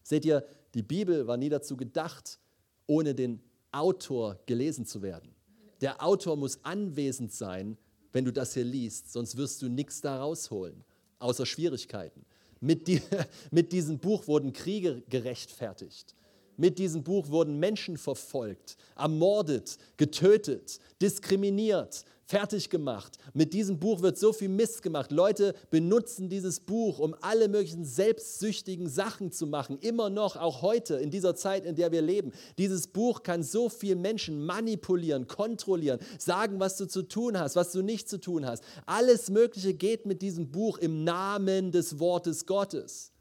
Seht 0.03 0.25
ihr, 0.25 0.45
die 0.77 0.83
Bibel 0.83 1.27
war 1.27 1.37
nie 1.37 1.49
dazu 1.49 1.75
gedacht, 1.75 2.39
ohne 2.85 3.13
den 3.13 3.41
Autor 3.71 4.39
gelesen 4.45 4.85
zu 4.85 5.01
werden. 5.01 5.33
Der 5.81 6.03
Autor 6.03 6.37
muss 6.37 6.63
anwesend 6.63 7.33
sein, 7.33 7.77
wenn 8.13 8.25
du 8.25 8.31
das 8.31 8.53
hier 8.53 8.63
liest, 8.63 9.11
sonst 9.11 9.37
wirst 9.37 9.61
du 9.61 9.69
nichts 9.69 10.01
da 10.01 10.17
rausholen, 10.17 10.83
außer 11.19 11.45
Schwierigkeiten. 11.45 12.25
Mit, 12.59 12.87
die, 12.87 13.01
mit 13.51 13.71
diesem 13.71 13.99
Buch 13.99 14.27
wurden 14.27 14.53
Kriege 14.53 15.03
gerechtfertigt. 15.09 16.15
Mit 16.55 16.79
diesem 16.79 17.03
Buch 17.03 17.29
wurden 17.29 17.59
Menschen 17.59 17.97
verfolgt, 17.97 18.77
ermordet, 18.95 19.77
getötet, 19.97 20.79
diskriminiert, 20.99 22.03
fertig 22.27 22.69
gemacht. 22.69 23.17
Mit 23.33 23.53
diesem 23.53 23.79
Buch 23.79 24.01
wird 24.01 24.17
so 24.17 24.33
viel 24.33 24.49
Mist 24.49 24.81
gemacht. 24.81 25.11
Leute 25.11 25.55
benutzen 25.69 26.27
dieses 26.27 26.59
Buch, 26.59 26.99
um 26.99 27.15
alle 27.21 27.47
möglichen 27.47 27.85
selbstsüchtigen 27.85 28.89
Sachen 28.89 29.31
zu 29.31 29.47
machen. 29.47 29.79
Immer 29.79 30.09
noch, 30.09 30.35
auch 30.35 30.61
heute, 30.61 30.95
in 30.95 31.09
dieser 31.09 31.35
Zeit, 31.35 31.65
in 31.65 31.75
der 31.75 31.91
wir 31.93 32.01
leben. 32.01 32.33
Dieses 32.57 32.87
Buch 32.87 33.23
kann 33.23 33.43
so 33.43 33.69
viel 33.69 33.95
Menschen 33.95 34.45
manipulieren, 34.45 35.27
kontrollieren, 35.27 35.99
sagen, 36.19 36.59
was 36.59 36.75
du 36.75 36.85
zu 36.85 37.03
tun 37.03 37.39
hast, 37.39 37.55
was 37.55 37.71
du 37.71 37.81
nicht 37.81 38.09
zu 38.09 38.19
tun 38.19 38.45
hast. 38.45 38.61
Alles 38.85 39.29
Mögliche 39.29 39.73
geht 39.73 40.05
mit 40.05 40.21
diesem 40.21 40.51
Buch 40.51 40.77
im 40.79 41.05
Namen 41.05 41.71
des 41.71 41.97
Wortes 41.97 42.45
Gottes. 42.45 43.13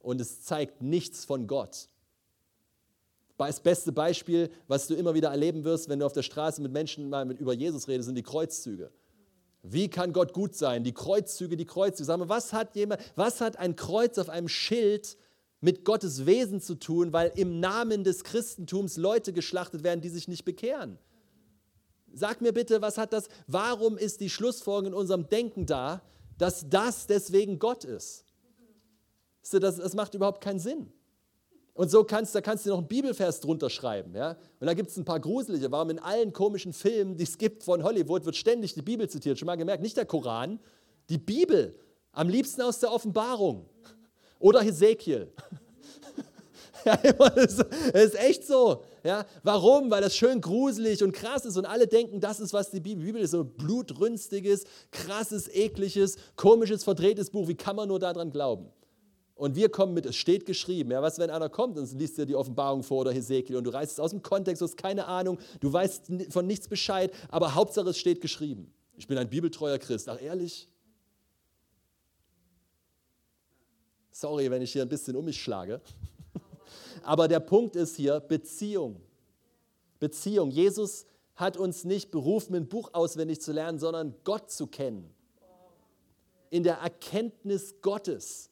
Und 0.00 0.20
es 0.20 0.42
zeigt 0.42 0.82
nichts 0.82 1.24
von 1.24 1.46
Gott. 1.46 1.88
Das 3.48 3.60
beste 3.60 3.90
Beispiel, 3.90 4.50
was 4.68 4.86
du 4.86 4.94
immer 4.94 5.14
wieder 5.14 5.30
erleben 5.30 5.64
wirst, 5.64 5.88
wenn 5.88 6.00
du 6.00 6.06
auf 6.06 6.12
der 6.12 6.22
Straße 6.22 6.60
mit 6.60 6.72
Menschen 6.72 7.08
mal 7.08 7.24
mit 7.24 7.40
über 7.40 7.54
Jesus 7.54 7.88
redest, 7.88 8.06
sind 8.06 8.16
die 8.16 8.22
Kreuzzüge. 8.22 8.90
Wie 9.62 9.88
kann 9.88 10.12
Gott 10.12 10.32
gut 10.32 10.54
sein? 10.54 10.84
Die 10.84 10.92
Kreuzzüge, 10.92 11.56
die 11.56 11.66
Kreuzzüge. 11.66 12.04
Sag 12.04 12.18
mal, 12.18 12.28
was 12.28 12.52
hat, 12.52 12.76
jemand, 12.76 13.00
was 13.16 13.40
hat 13.40 13.58
ein 13.58 13.76
Kreuz 13.76 14.18
auf 14.18 14.28
einem 14.28 14.48
Schild 14.48 15.16
mit 15.60 15.84
Gottes 15.84 16.26
Wesen 16.26 16.60
zu 16.60 16.74
tun, 16.74 17.12
weil 17.12 17.32
im 17.36 17.60
Namen 17.60 18.04
des 18.04 18.24
Christentums 18.24 18.96
Leute 18.96 19.32
geschlachtet 19.32 19.82
werden, 19.82 20.00
die 20.00 20.08
sich 20.08 20.28
nicht 20.28 20.44
bekehren? 20.44 20.98
Sag 22.12 22.40
mir 22.40 22.52
bitte, 22.52 22.82
was 22.82 22.98
hat 22.98 23.12
das? 23.12 23.28
Warum 23.46 23.96
ist 23.96 24.20
die 24.20 24.30
Schlussfolgerung 24.30 24.92
in 24.92 24.98
unserem 24.98 25.28
Denken 25.28 25.66
da, 25.66 26.02
dass 26.38 26.68
das 26.68 27.06
deswegen 27.06 27.58
Gott 27.58 27.84
ist? 27.84 28.24
Das, 29.50 29.76
das 29.76 29.94
macht 29.94 30.14
überhaupt 30.14 30.42
keinen 30.42 30.58
Sinn. 30.58 30.92
Und 31.80 31.90
so 31.90 32.04
kannst, 32.04 32.34
da 32.34 32.42
kannst 32.42 32.66
du 32.66 32.68
noch 32.68 32.76
einen 32.76 32.88
Bibelvers 32.88 33.40
drunter 33.40 33.70
schreiben. 33.70 34.14
Ja? 34.14 34.36
Und 34.60 34.66
da 34.66 34.74
gibt 34.74 34.90
es 34.90 34.98
ein 34.98 35.06
paar 35.06 35.18
gruselige. 35.18 35.72
Warum 35.72 35.88
in 35.88 35.98
allen 35.98 36.30
komischen 36.30 36.74
Filmen, 36.74 37.16
die 37.16 37.24
es 37.24 37.38
gibt 37.38 37.64
von 37.64 37.82
Hollywood, 37.82 38.26
wird 38.26 38.36
ständig 38.36 38.74
die 38.74 38.82
Bibel 38.82 39.08
zitiert. 39.08 39.38
Schon 39.38 39.46
mal 39.46 39.56
gemerkt, 39.56 39.82
nicht 39.82 39.96
der 39.96 40.04
Koran, 40.04 40.60
die 41.08 41.16
Bibel. 41.16 41.74
Am 42.12 42.28
liebsten 42.28 42.60
aus 42.60 42.80
der 42.80 42.92
Offenbarung. 42.92 43.64
Oder 44.38 44.60
Hesekiel. 44.60 45.32
Ja, 46.84 46.96
das 46.96 47.58
ist 47.92 48.14
echt 48.18 48.46
so. 48.46 48.82
Ja, 49.04 49.26
warum? 49.42 49.90
Weil 49.90 50.00
das 50.00 50.16
schön 50.16 50.40
gruselig 50.40 51.02
und 51.02 51.12
krass 51.12 51.44
ist 51.44 51.58
und 51.58 51.66
alle 51.66 51.86
denken, 51.86 52.20
das 52.20 52.40
ist, 52.40 52.54
was 52.54 52.70
die 52.70 52.80
Bibel. 52.80 53.00
Die 53.00 53.06
Bibel 53.12 53.20
ist 53.20 53.32
so 53.32 53.40
ein 53.40 53.50
blutrünstiges, 53.50 54.64
krasses, 54.90 55.46
ekliges, 55.48 56.16
komisches, 56.36 56.82
verdrehtes 56.82 57.28
Buch. 57.28 57.48
Wie 57.48 57.54
kann 57.54 57.76
man 57.76 57.88
nur 57.88 57.98
daran 57.98 58.30
glauben? 58.30 58.72
Und 59.40 59.56
wir 59.56 59.70
kommen 59.70 59.94
mit, 59.94 60.04
es 60.04 60.16
steht 60.16 60.44
geschrieben. 60.44 60.90
Ja, 60.90 61.00
was, 61.00 61.18
wenn 61.18 61.30
einer 61.30 61.48
kommt 61.48 61.78
und 61.78 61.90
liest 61.98 62.18
dir 62.18 62.26
die 62.26 62.36
Offenbarung 62.36 62.82
vor 62.82 62.98
oder 62.98 63.10
Hesekiel 63.10 63.56
und 63.56 63.64
du 63.64 63.70
reißt 63.70 63.92
es 63.92 63.98
aus 63.98 64.10
dem 64.10 64.20
Kontext, 64.20 64.60
du 64.60 64.66
hast 64.66 64.76
keine 64.76 65.06
Ahnung, 65.06 65.38
du 65.60 65.72
weißt 65.72 66.12
von 66.28 66.46
nichts 66.46 66.68
Bescheid, 66.68 67.10
aber 67.30 67.54
Hauptsache 67.54 67.88
es 67.88 67.96
steht 67.96 68.20
geschrieben. 68.20 68.70
Ich 68.98 69.06
bin 69.06 69.16
ein 69.16 69.30
bibeltreuer 69.30 69.78
Christ. 69.78 70.10
Ach, 70.10 70.20
ehrlich? 70.20 70.68
Sorry, 74.10 74.50
wenn 74.50 74.60
ich 74.60 74.74
hier 74.74 74.82
ein 74.82 74.90
bisschen 74.90 75.16
um 75.16 75.24
mich 75.24 75.42
schlage. 75.42 75.80
Aber 77.02 77.26
der 77.26 77.40
Punkt 77.40 77.76
ist 77.76 77.96
hier 77.96 78.20
Beziehung. 78.20 79.00
Beziehung. 80.00 80.50
Jesus 80.50 81.06
hat 81.34 81.56
uns 81.56 81.84
nicht 81.84 82.10
berufen, 82.10 82.54
ein 82.54 82.68
Buch 82.68 82.90
auswendig 82.92 83.40
zu 83.40 83.52
lernen, 83.52 83.78
sondern 83.78 84.14
Gott 84.24 84.50
zu 84.50 84.66
kennen. 84.66 85.14
In 86.50 86.62
der 86.62 86.74
Erkenntnis 86.74 87.76
Gottes. 87.80 88.49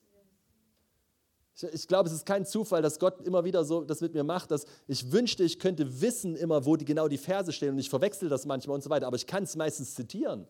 Ich, 1.73 1.89
glaube, 1.89 2.09
es 2.09 2.15
ist 2.15 2.25
kein 2.25 2.47
Zufall, 2.47 2.83
dass 2.83 3.01
Gott 3.01 3.21
immer 3.27 3.45
wieder 3.45 3.65
so 3.65 3.83
das 3.83 4.01
mit 4.01 4.15
mir 4.15 4.23
macht, 4.23 4.53
dass 4.53 4.65
ich 4.87 5.11
wünschte, 5.11 5.43
ich 5.43 5.59
könnte 5.59 6.01
wissen 6.01 6.37
immer, 6.37 6.65
wo 6.65 6.77
die, 6.77 6.85
genau 6.85 7.09
die 7.09 7.19
Verse 7.19 7.53
stehen 7.53 7.71
und 7.71 7.79
ich 7.79 7.91
verwechsel 7.91 8.29
das 8.29 8.47
manchmal 8.47 8.77
und 8.77 8.83
so 8.83 8.91
weiter, 8.91 9.07
aber 9.07 9.17
ich 9.17 9.27
kann 9.27 9.43
es 9.43 9.57
meistens 9.57 9.95
zitieren. 9.95 10.47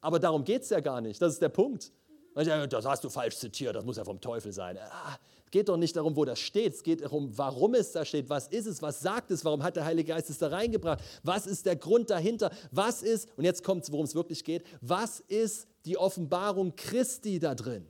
Aber 0.00 0.18
darum 0.18 0.42
geht 0.42 0.62
es 0.62 0.70
ja 0.70 0.80
gar 0.80 1.00
nicht, 1.00 1.22
das 1.22 1.34
ist 1.34 1.42
der 1.42 1.50
Punkt. 1.50 1.92
Das 2.34 2.86
hast 2.86 3.04
du 3.04 3.10
falsch 3.10 3.36
zitiert, 3.36 3.76
das 3.76 3.84
muss 3.84 3.96
ja 3.96 4.04
vom 4.04 4.20
Teufel 4.20 4.52
sein. 4.52 4.78
Ah, 4.78 5.16
es 5.44 5.50
geht 5.50 5.68
doch 5.68 5.76
nicht 5.76 5.94
darum, 5.94 6.16
wo 6.16 6.24
das 6.24 6.40
steht, 6.40 6.74
es 6.74 6.82
geht 6.82 7.02
darum, 7.02 7.30
warum 7.36 7.74
es 7.74 7.92
da 7.92 8.04
steht, 8.04 8.28
was 8.28 8.48
ist 8.48 8.66
es, 8.66 8.80
was 8.82 9.00
sagt 9.00 9.30
es, 9.30 9.44
warum 9.44 9.62
hat 9.62 9.76
der 9.76 9.84
Heilige 9.84 10.08
Geist 10.08 10.30
es 10.30 10.38
da 10.38 10.48
reingebracht, 10.48 11.00
was 11.22 11.46
ist 11.46 11.66
der 11.66 11.76
Grund 11.76 12.10
dahinter, 12.10 12.50
was 12.70 13.02
ist, 13.02 13.28
und 13.36 13.44
jetzt 13.44 13.62
kommt 13.62 13.84
es, 13.84 13.92
worum 13.92 14.06
es 14.06 14.14
wirklich 14.14 14.42
geht, 14.42 14.64
was 14.80 15.20
ist 15.20 15.68
die 15.84 15.96
Offenbarung 15.98 16.74
Christi 16.74 17.38
da 17.38 17.54
drin? 17.54 17.86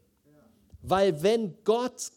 Weil 0.82 1.22
wenn 1.22 1.62
Gott, 1.64 2.10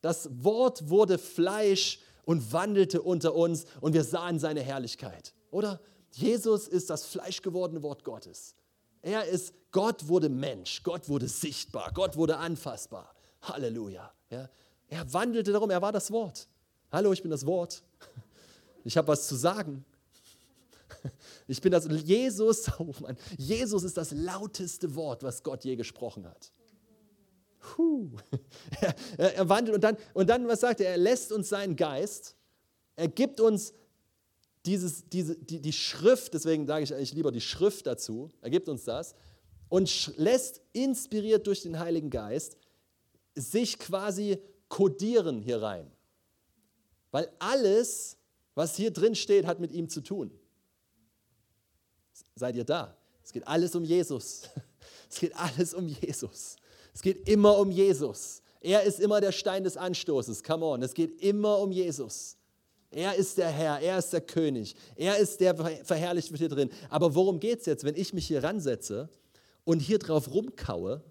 das 0.00 0.28
Wort 0.44 0.88
wurde 0.88 1.18
Fleisch 1.18 2.00
und 2.24 2.52
wandelte 2.52 3.02
unter 3.02 3.34
uns 3.34 3.66
und 3.80 3.92
wir 3.92 4.04
sahen 4.04 4.38
seine 4.38 4.60
Herrlichkeit, 4.62 5.34
oder? 5.50 5.80
Jesus 6.12 6.68
ist 6.68 6.90
das 6.90 7.06
fleischgewordene 7.06 7.82
Wort 7.82 8.04
Gottes. 8.04 8.54
Er 9.00 9.24
ist, 9.24 9.54
Gott 9.70 10.08
wurde 10.08 10.28
Mensch, 10.28 10.82
Gott 10.82 11.08
wurde 11.08 11.26
sichtbar, 11.26 11.90
Gott 11.92 12.16
wurde 12.16 12.36
anfassbar. 12.36 13.14
Halleluja. 13.40 14.12
Ja? 14.30 14.48
Er 14.88 15.12
wandelte 15.12 15.52
darum, 15.52 15.70
er 15.70 15.82
war 15.82 15.90
das 15.90 16.10
Wort. 16.10 16.48
Hallo, 16.92 17.12
ich 17.12 17.22
bin 17.22 17.30
das 17.30 17.46
Wort. 17.46 17.82
Ich 18.84 18.96
habe 18.96 19.06
was 19.06 19.28
zu 19.28 19.36
sagen. 19.36 19.84
Ich 21.46 21.60
bin 21.60 21.70
das 21.70 21.86
Jesus, 21.88 22.68
oh 22.78 22.92
Mann, 23.00 23.16
Jesus 23.38 23.84
ist 23.84 23.96
das 23.96 24.10
lauteste 24.10 24.94
Wort, 24.96 25.22
was 25.22 25.42
Gott 25.42 25.64
je 25.64 25.76
gesprochen 25.76 26.26
hat. 26.26 26.52
Er, 29.16 29.36
er 29.36 29.48
wandelt 29.48 29.74
und 29.74 29.84
dann, 29.84 29.96
und 30.14 30.28
dann, 30.28 30.48
was 30.48 30.60
sagt 30.60 30.80
er? 30.80 30.90
Er 30.90 30.96
lässt 30.96 31.32
uns 31.32 31.48
seinen 31.48 31.76
Geist, 31.76 32.36
er 32.96 33.08
gibt 33.08 33.40
uns 33.40 33.72
dieses, 34.66 35.08
diese, 35.08 35.36
die, 35.36 35.60
die 35.60 35.72
Schrift, 35.72 36.34
deswegen 36.34 36.66
sage 36.66 36.84
ich 36.84 36.94
eigentlich 36.94 37.14
lieber 37.14 37.32
die 37.32 37.40
Schrift 37.40 37.86
dazu, 37.86 38.30
er 38.40 38.50
gibt 38.50 38.68
uns 38.68 38.84
das 38.84 39.14
und 39.68 40.16
lässt, 40.16 40.60
inspiriert 40.72 41.46
durch 41.46 41.62
den 41.62 41.78
Heiligen 41.78 42.10
Geist, 42.10 42.56
sich 43.34 43.78
quasi 43.78 44.38
kodieren 44.68 45.40
hier 45.40 45.62
rein. 45.62 45.90
Weil 47.10 47.30
alles, 47.38 48.18
was 48.54 48.76
hier 48.76 48.90
drin 48.90 49.14
steht, 49.14 49.46
hat 49.46 49.60
mit 49.60 49.72
ihm 49.72 49.88
zu 49.88 50.00
tun. 50.00 50.30
Seid 52.34 52.56
ihr 52.56 52.64
da? 52.64 52.96
Es 53.22 53.32
geht 53.32 53.46
alles 53.46 53.74
um 53.74 53.84
Jesus. 53.84 54.42
Es 55.08 55.20
geht 55.20 55.36
alles 55.36 55.74
um 55.74 55.86
Jesus. 55.86 56.56
Es 56.92 57.02
geht 57.02 57.28
immer 57.28 57.58
um 57.58 57.70
Jesus. 57.70 58.42
Er 58.60 58.82
ist 58.82 59.00
immer 59.00 59.20
der 59.20 59.32
Stein 59.32 59.64
des 59.64 59.76
Anstoßes. 59.76 60.42
Come 60.42 60.64
on, 60.64 60.82
es 60.82 60.94
geht 60.94 61.20
immer 61.22 61.58
um 61.58 61.72
Jesus. 61.72 62.36
Er 62.90 63.14
ist 63.14 63.38
der 63.38 63.48
Herr, 63.48 63.80
er 63.80 63.98
ist 63.98 64.12
der 64.12 64.20
König, 64.20 64.76
er 64.96 65.16
ist 65.16 65.40
der 65.40 65.54
verherrlicht 65.54 66.30
wird 66.30 66.40
hier 66.40 66.48
drin. 66.50 66.70
Aber 66.90 67.14
worum 67.14 67.40
geht 67.40 67.60
es 67.60 67.66
jetzt, 67.66 67.84
wenn 67.84 67.96
ich 67.96 68.12
mich 68.12 68.26
hier 68.26 68.44
ransetze 68.44 69.08
und 69.64 69.80
hier 69.80 69.98
drauf 69.98 70.32
rumkaue 70.32 71.02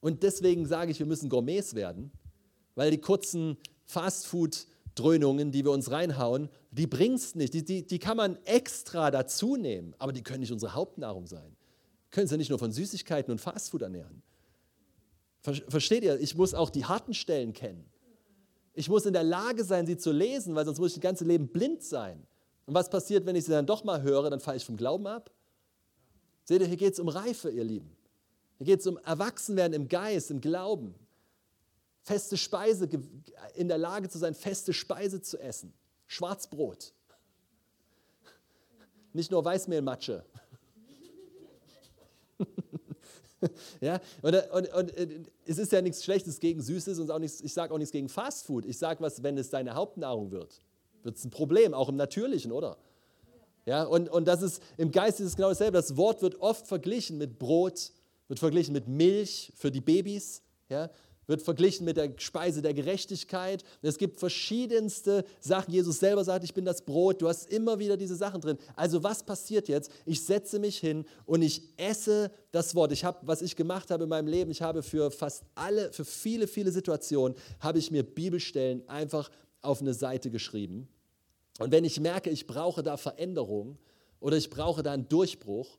und 0.00 0.22
deswegen 0.22 0.66
sage 0.66 0.90
ich, 0.90 0.98
wir 0.98 1.06
müssen 1.06 1.30
Gourmets 1.30 1.74
werden, 1.74 2.12
weil 2.74 2.90
die 2.90 3.00
kurzen 3.00 3.56
Fastfood-Dröhnungen, 3.86 5.50
die 5.50 5.64
wir 5.64 5.72
uns 5.72 5.90
reinhauen, 5.90 6.50
die 6.72 6.86
bringen 6.86 7.14
es 7.14 7.34
nicht. 7.34 7.54
Die, 7.54 7.64
die, 7.64 7.86
die 7.86 7.98
kann 7.98 8.18
man 8.18 8.38
extra 8.44 9.10
dazu 9.10 9.56
nehmen, 9.56 9.94
aber 9.98 10.12
die 10.12 10.22
können 10.22 10.40
nicht 10.40 10.52
unsere 10.52 10.74
Hauptnahrung 10.74 11.26
sein 11.26 11.56
können 12.10 12.26
sie 12.26 12.36
nicht 12.36 12.50
nur 12.50 12.58
von 12.58 12.72
Süßigkeiten 12.72 13.30
und 13.32 13.40
Fastfood 13.40 13.82
ernähren. 13.82 14.22
Versteht 15.40 16.02
ihr? 16.02 16.18
Ich 16.20 16.34
muss 16.34 16.54
auch 16.54 16.70
die 16.70 16.84
harten 16.84 17.14
Stellen 17.14 17.52
kennen. 17.52 17.84
Ich 18.74 18.88
muss 18.88 19.06
in 19.06 19.12
der 19.12 19.24
Lage 19.24 19.64
sein, 19.64 19.86
sie 19.86 19.96
zu 19.96 20.12
lesen, 20.12 20.54
weil 20.54 20.64
sonst 20.64 20.78
muss 20.78 20.90
ich 20.90 20.96
das 20.96 21.02
ganze 21.02 21.24
Leben 21.24 21.48
blind 21.48 21.82
sein. 21.82 22.26
Und 22.66 22.74
was 22.74 22.90
passiert, 22.90 23.26
wenn 23.26 23.34
ich 23.34 23.44
sie 23.44 23.50
dann 23.50 23.66
doch 23.66 23.82
mal 23.82 24.02
höre? 24.02 24.30
Dann 24.30 24.40
falle 24.40 24.56
ich 24.58 24.64
vom 24.64 24.76
Glauben 24.76 25.06
ab. 25.06 25.30
Seht 26.44 26.60
ihr, 26.60 26.66
hier 26.66 26.76
geht 26.76 26.92
es 26.92 27.00
um 27.00 27.08
Reife, 27.08 27.50
ihr 27.50 27.64
Lieben. 27.64 27.96
Hier 28.58 28.66
geht 28.66 28.80
es 28.80 28.86
um 28.86 28.98
Erwachsenwerden 28.98 29.74
im 29.74 29.88
Geist, 29.88 30.30
im 30.30 30.40
Glauben. 30.40 30.94
Feste 32.02 32.36
Speise, 32.36 32.88
in 33.54 33.68
der 33.68 33.78
Lage 33.78 34.08
zu 34.08 34.18
sein, 34.18 34.34
feste 34.34 34.72
Speise 34.72 35.20
zu 35.20 35.38
essen. 35.38 35.72
Schwarzbrot. 36.06 36.92
Nicht 39.12 39.30
nur 39.30 39.44
Weißmehlmatsche. 39.44 40.24
ja, 43.80 44.00
und, 44.22 44.34
und, 44.52 44.74
und, 44.74 44.96
äh, 44.96 45.20
es 45.46 45.58
ist 45.58 45.72
ja 45.72 45.80
nichts 45.80 46.04
Schlechtes 46.04 46.40
gegen 46.40 46.60
Süßes 46.60 46.98
und 46.98 47.10
auch 47.10 47.18
nichts, 47.18 47.40
ich 47.40 47.52
sage 47.52 47.72
auch 47.72 47.78
nichts 47.78 47.92
gegen 47.92 48.08
Fastfood. 48.08 48.64
Ich 48.64 48.78
sage 48.78 49.00
was, 49.00 49.22
wenn 49.22 49.38
es 49.38 49.50
deine 49.50 49.74
Hauptnahrung 49.74 50.30
wird, 50.30 50.60
wird 51.02 51.16
es 51.16 51.24
ein 51.24 51.30
Problem, 51.30 51.74
auch 51.74 51.88
im 51.88 51.96
Natürlichen, 51.96 52.52
oder? 52.52 52.78
Ja, 53.66 53.84
und, 53.84 54.08
und 54.08 54.26
das 54.26 54.42
ist, 54.42 54.62
im 54.78 54.90
Geist 54.90 55.20
ist 55.20 55.26
es 55.26 55.36
genau 55.36 55.50
dasselbe. 55.50 55.76
Das 55.76 55.96
Wort 55.96 56.22
wird 56.22 56.40
oft 56.40 56.66
verglichen 56.66 57.18
mit 57.18 57.38
Brot, 57.38 57.92
wird 58.26 58.38
verglichen 58.38 58.72
mit 58.72 58.88
Milch 58.88 59.52
für 59.56 59.70
die 59.70 59.82
Babys. 59.82 60.42
Ja, 60.70 60.90
wird 61.28 61.42
verglichen 61.42 61.84
mit 61.84 61.96
der 61.96 62.12
Speise 62.16 62.62
der 62.62 62.74
Gerechtigkeit. 62.74 63.62
Es 63.82 63.98
gibt 63.98 64.18
verschiedenste 64.18 65.24
Sachen. 65.40 65.72
Jesus 65.72 66.00
selber 66.00 66.24
sagt, 66.24 66.42
ich 66.42 66.54
bin 66.54 66.64
das 66.64 66.82
Brot. 66.82 67.22
Du 67.22 67.28
hast 67.28 67.52
immer 67.52 67.78
wieder 67.78 67.96
diese 67.96 68.16
Sachen 68.16 68.40
drin. 68.40 68.58
Also 68.74 69.04
was 69.04 69.22
passiert 69.22 69.68
jetzt? 69.68 69.92
Ich 70.06 70.24
setze 70.24 70.58
mich 70.58 70.78
hin 70.78 71.04
und 71.26 71.42
ich 71.42 71.62
esse 71.76 72.32
das 72.50 72.74
Wort. 72.74 72.92
Ich 72.92 73.04
habe, 73.04 73.18
was 73.22 73.42
ich 73.42 73.54
gemacht 73.54 73.90
habe 73.90 74.04
in 74.04 74.08
meinem 74.08 74.26
Leben, 74.26 74.50
ich 74.50 74.62
habe 74.62 74.82
für 74.82 75.10
fast 75.10 75.44
alle, 75.54 75.92
für 75.92 76.06
viele, 76.06 76.48
viele 76.48 76.72
Situationen, 76.72 77.36
habe 77.60 77.78
ich 77.78 77.90
mir 77.90 78.02
Bibelstellen 78.02 78.88
einfach 78.88 79.30
auf 79.60 79.82
eine 79.82 79.92
Seite 79.92 80.30
geschrieben. 80.30 80.88
Und 81.58 81.72
wenn 81.72 81.84
ich 81.84 82.00
merke, 82.00 82.30
ich 82.30 82.46
brauche 82.46 82.82
da 82.82 82.96
Veränderung 82.96 83.76
oder 84.18 84.38
ich 84.38 84.48
brauche 84.48 84.82
da 84.82 84.92
einen 84.92 85.08
Durchbruch, 85.10 85.78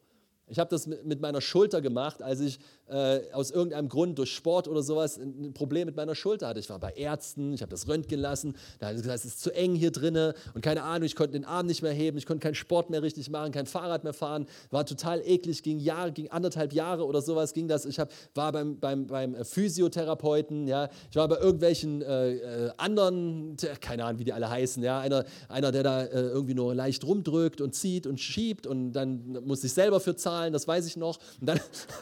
ich 0.50 0.58
habe 0.58 0.70
das 0.70 0.88
mit 0.88 1.22
meiner 1.22 1.42
Schulter 1.42 1.80
gemacht, 1.80 2.24
als 2.24 2.40
ich 2.40 2.60
äh, 2.90 3.22
aus 3.34 3.52
irgendeinem 3.52 3.90
Grund 3.90 4.18
durch 4.18 4.34
Sport 4.34 4.68
oder 4.68 4.82
sowas 4.82 5.18
ein 5.18 5.54
Problem 5.54 5.86
mit 5.86 5.96
meiner 5.96 6.16
Schulter 6.16 6.48
hatte. 6.48 6.60
Ich 6.60 6.70
war 6.70 6.80
bei 6.80 6.92
Ärzten, 6.92 7.54
ich 7.54 7.62
habe 7.62 7.70
das 7.72 7.88
röntgen 7.88 8.20
lassen, 8.20 8.56
da 8.80 8.88
hat 8.88 8.96
gesagt, 8.96 9.20
es 9.20 9.26
ist 9.26 9.42
zu 9.42 9.54
eng 9.54 9.76
hier 9.76 9.92
drinne 9.92 10.34
und 10.54 10.62
keine 10.62 10.84
Ahnung, 10.84 11.06
ich 11.06 11.16
konnte 11.16 11.34
den 11.34 11.46
Arm 11.46 11.66
nicht 11.66 11.82
mehr 11.82 11.92
heben, 11.92 12.18
ich 12.18 12.26
konnte 12.26 12.44
keinen 12.44 12.56
Sport 12.56 12.90
mehr 12.90 13.02
richtig 13.02 13.30
machen, 13.30 13.52
kein 13.52 13.66
Fahrrad 13.66 14.04
mehr 14.04 14.14
fahren, 14.14 14.46
war 14.72 14.86
total 14.86 15.22
eklig, 15.26 15.64
ging 15.64 15.80
Jahre, 15.80 16.12
ging 16.12 16.30
anderthalb 16.30 16.74
Jahre 16.74 17.06
oder 17.06 17.22
sowas 17.22 17.54
ging 17.54 17.68
das. 17.68 17.86
Ich 17.86 18.00
hab, 18.00 18.12
war 18.36 18.52
beim, 18.52 18.80
beim, 18.80 19.08
beim 19.08 19.36
Physiotherapeuten, 19.44 20.68
ja, 20.68 20.90
ich 21.10 21.16
war 21.16 21.28
bei 21.28 21.38
irgendwelchen 21.38 22.02
äh, 22.02 22.36
äh 22.36 22.72
anderen, 22.78 23.58
keine 23.82 24.06
Ahnung, 24.06 24.20
wie 24.20 24.24
die 24.24 24.34
alle 24.34 24.50
heißen, 24.50 24.84
ja, 24.84 25.00
einer, 25.00 25.26
einer 25.48 25.72
der 25.72 25.84
da 25.84 26.04
äh, 26.04 26.22
irgendwie 26.22 26.54
nur 26.54 26.74
leicht 26.74 27.04
rumdrückt 27.06 27.62
und 27.62 27.76
zieht 27.76 28.08
und 28.08 28.20
schiebt 28.20 28.68
und 28.68 28.94
dann 28.94 29.38
muss 29.46 29.64
ich 29.64 29.74
selber 29.74 30.00
für 30.00 30.16
zahlen, 30.16 30.54
das 30.54 30.68
weiß 30.68 30.86
ich 30.86 30.98
noch. 30.98 31.20
Und 31.40 31.48
dann, 31.48 31.60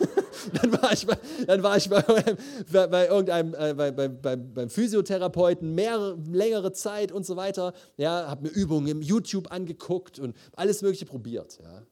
dann 0.62 0.72
war 0.82 0.94
ich 0.94 1.06
bei, 1.06 1.18
dann 1.46 1.64
war 1.64 1.78
ich 1.78 1.90
bei, 1.90 2.02
bei, 2.88 3.08
irgendeinem, 3.08 3.54
äh, 3.54 3.74
bei, 3.74 3.92
bei, 3.92 4.36
beim 4.36 4.70
Physiotherapeuten 4.70 5.74
mehr, 5.76 6.18
längere 6.30 6.72
Zeit 6.72 7.12
und 7.12 7.26
so 7.26 7.36
weiter. 7.36 7.74
Ja, 7.98 8.28
habe 8.28 8.44
mir 8.44 8.50
Übungen 8.50 8.88
im 8.88 9.02
YouTube 9.02 9.52
angeguckt 9.52 10.20
und 10.20 10.36
alles 10.56 10.82
Mögliche 10.82 11.06
probiert. 11.06 11.60
Ja. 11.62 11.84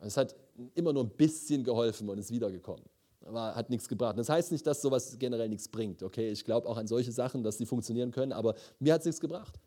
Es 0.00 0.16
hat 0.16 0.34
immer 0.74 0.92
nur 0.92 1.04
ein 1.04 1.10
bisschen 1.10 1.64
geholfen 1.64 2.08
und 2.08 2.18
ist 2.18 2.30
wiedergekommen. 2.30 2.84
Aber 3.24 3.54
hat 3.54 3.70
nichts 3.70 3.88
gebracht. 3.88 4.18
Das 4.18 4.28
heißt 4.28 4.50
nicht, 4.50 4.66
dass 4.66 4.82
sowas 4.82 5.16
generell 5.18 5.48
nichts 5.48 5.68
bringt. 5.68 6.02
Okay, 6.02 6.30
ich 6.30 6.44
glaube 6.44 6.68
auch 6.68 6.76
an 6.76 6.88
solche 6.88 7.12
Sachen, 7.12 7.42
dass 7.42 7.58
sie 7.58 7.66
funktionieren 7.66 8.10
können, 8.10 8.32
aber 8.32 8.54
mir 8.80 8.94
hat 8.94 9.00
es 9.00 9.06
nichts 9.06 9.20
gebracht. 9.20 9.58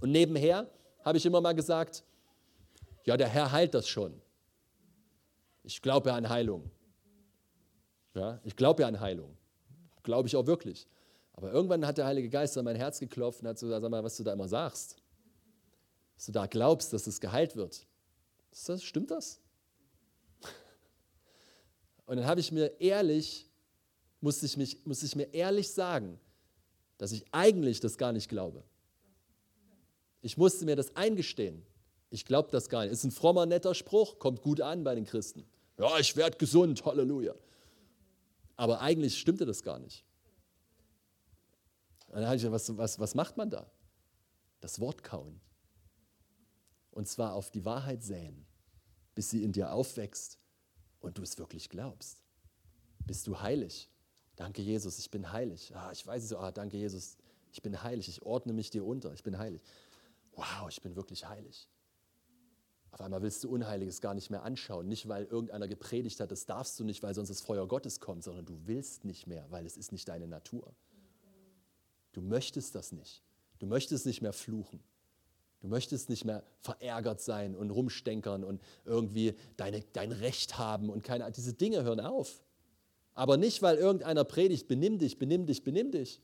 Und 0.00 0.12
nebenher 0.12 0.70
habe 1.04 1.18
ich 1.18 1.26
immer 1.26 1.40
mal 1.40 1.52
gesagt, 1.52 2.04
ja, 3.04 3.16
der 3.16 3.28
Herr 3.28 3.50
heilt 3.52 3.74
das 3.74 3.88
schon. 3.88 4.20
Ich 5.62 5.82
glaube 5.82 6.12
an 6.12 6.28
Heilung. 6.28 6.70
Ja, 8.16 8.40
ich 8.44 8.56
glaube 8.56 8.82
ja 8.82 8.88
an 8.88 8.98
Heilung. 8.98 9.36
Glaube 10.02 10.26
ich 10.26 10.36
auch 10.36 10.46
wirklich. 10.46 10.88
Aber 11.34 11.52
irgendwann 11.52 11.86
hat 11.86 11.98
der 11.98 12.06
Heilige 12.06 12.30
Geist 12.30 12.56
an 12.56 12.64
mein 12.64 12.76
Herz 12.76 12.98
geklopft 12.98 13.42
und 13.42 13.48
hat 13.48 13.58
so 13.58 13.66
gesagt, 13.66 13.82
sag 13.82 13.90
mal, 13.90 14.02
was 14.02 14.16
du 14.16 14.24
da 14.24 14.32
immer 14.32 14.48
sagst. 14.48 14.96
Dass 16.14 16.26
du 16.26 16.32
da 16.32 16.46
glaubst, 16.46 16.94
dass 16.94 17.06
es 17.06 17.20
geheilt 17.20 17.56
wird. 17.56 17.86
Das, 18.66 18.82
stimmt 18.82 19.10
das? 19.10 19.38
Und 22.06 22.16
dann 22.16 22.26
habe 22.26 22.40
ich 22.40 22.52
mir 22.52 22.80
ehrlich, 22.80 23.50
musste 24.22 24.46
ich, 24.46 24.56
mich, 24.56 24.86
musste 24.86 25.04
ich 25.04 25.14
mir 25.14 25.34
ehrlich 25.34 25.70
sagen, 25.70 26.18
dass 26.96 27.12
ich 27.12 27.26
eigentlich 27.32 27.80
das 27.80 27.98
gar 27.98 28.12
nicht 28.12 28.30
glaube. 28.30 28.64
Ich 30.22 30.38
musste 30.38 30.64
mir 30.64 30.74
das 30.74 30.96
eingestehen. 30.96 31.66
Ich 32.08 32.24
glaube 32.24 32.48
das 32.50 32.70
gar 32.70 32.84
nicht. 32.84 32.92
Ist 32.92 33.04
ein 33.04 33.10
frommer, 33.10 33.44
netter 33.44 33.74
Spruch, 33.74 34.18
kommt 34.18 34.40
gut 34.40 34.62
an 34.62 34.84
bei 34.84 34.94
den 34.94 35.04
Christen. 35.04 35.44
Ja, 35.78 35.98
ich 35.98 36.16
werde 36.16 36.38
gesund, 36.38 36.82
Halleluja. 36.86 37.34
Aber 38.56 38.80
eigentlich 38.80 39.18
stimmte 39.18 39.44
das 39.44 39.62
gar 39.62 39.78
nicht. 39.78 40.04
Und 42.08 42.16
dann 42.16 42.26
habe 42.26 42.36
ich 42.36 42.42
gesagt, 42.42 42.54
was, 42.54 42.76
was, 42.76 42.98
was 42.98 43.14
macht 43.14 43.36
man 43.36 43.50
da? 43.50 43.70
Das 44.60 44.80
Wort 44.80 45.02
kauen. 45.02 45.40
Und 46.90 47.06
zwar 47.08 47.34
auf 47.34 47.50
die 47.50 47.64
Wahrheit 47.64 48.02
säen, 48.02 48.46
bis 49.14 49.30
sie 49.30 49.42
in 49.42 49.52
dir 49.52 49.72
aufwächst 49.72 50.38
und 51.00 51.18
du 51.18 51.22
es 51.22 51.38
wirklich 51.38 51.68
glaubst. 51.68 52.22
Bist 53.06 53.26
du 53.26 53.40
heilig? 53.40 53.90
Danke, 54.34 54.62
Jesus, 54.62 54.98
ich 54.98 55.10
bin 55.10 55.30
heilig. 55.30 55.74
Ah, 55.74 55.90
ich 55.92 56.06
weiß 56.06 56.22
es 56.22 56.30
so, 56.30 56.38
ah, 56.38 56.50
danke, 56.52 56.76
Jesus, 56.76 57.16
ich 57.52 57.62
bin 57.62 57.82
heilig. 57.82 58.08
Ich 58.08 58.22
ordne 58.22 58.52
mich 58.52 58.70
dir 58.70 58.84
unter, 58.84 59.12
ich 59.12 59.22
bin 59.22 59.38
heilig. 59.38 59.62
Wow, 60.32 60.68
ich 60.68 60.80
bin 60.80 60.96
wirklich 60.96 61.26
heilig. 61.26 61.68
Auf 62.96 63.02
einmal 63.02 63.20
willst 63.20 63.44
du 63.44 63.50
Unheiliges 63.50 64.00
gar 64.00 64.14
nicht 64.14 64.30
mehr 64.30 64.42
anschauen. 64.42 64.88
Nicht, 64.88 65.06
weil 65.06 65.24
irgendeiner 65.26 65.68
gepredigt 65.68 66.18
hat, 66.18 66.30
das 66.30 66.46
darfst 66.46 66.80
du 66.80 66.84
nicht, 66.84 67.02
weil 67.02 67.14
sonst 67.14 67.28
das 67.28 67.42
Feuer 67.42 67.68
Gottes 67.68 68.00
kommt, 68.00 68.24
sondern 68.24 68.46
du 68.46 68.58
willst 68.64 69.04
nicht 69.04 69.26
mehr, 69.26 69.44
weil 69.50 69.66
es 69.66 69.76
ist 69.76 69.92
nicht 69.92 70.08
deine 70.08 70.26
Natur. 70.26 70.74
Du 72.12 72.22
möchtest 72.22 72.74
das 72.74 72.92
nicht. 72.92 73.22
Du 73.58 73.66
möchtest 73.66 74.06
nicht 74.06 74.22
mehr 74.22 74.32
fluchen. 74.32 74.82
Du 75.60 75.68
möchtest 75.68 76.08
nicht 76.08 76.24
mehr 76.24 76.42
verärgert 76.60 77.20
sein 77.20 77.54
und 77.54 77.68
rumstenkern 77.68 78.42
und 78.42 78.62
irgendwie 78.86 79.34
deine, 79.58 79.82
dein 79.92 80.12
Recht 80.12 80.56
haben 80.56 80.88
und 80.88 81.04
keine. 81.04 81.30
Diese 81.32 81.52
Dinge 81.52 81.84
hören 81.84 82.00
auf. 82.00 82.42
Aber 83.12 83.36
nicht, 83.36 83.60
weil 83.60 83.76
irgendeiner 83.76 84.24
predigt, 84.24 84.68
benimm 84.68 84.98
dich, 84.98 85.18
benimm 85.18 85.44
dich, 85.44 85.64
benimm 85.64 85.90
dich, 85.90 86.22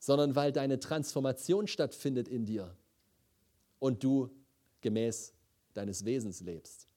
sondern 0.00 0.34
weil 0.34 0.50
deine 0.50 0.80
Transformation 0.80 1.68
stattfindet 1.68 2.26
in 2.26 2.46
dir 2.46 2.76
und 3.78 4.02
du 4.02 4.28
gemäß 4.80 5.32
deines 5.74 6.04
Wesens 6.04 6.40
lebst. 6.40 6.88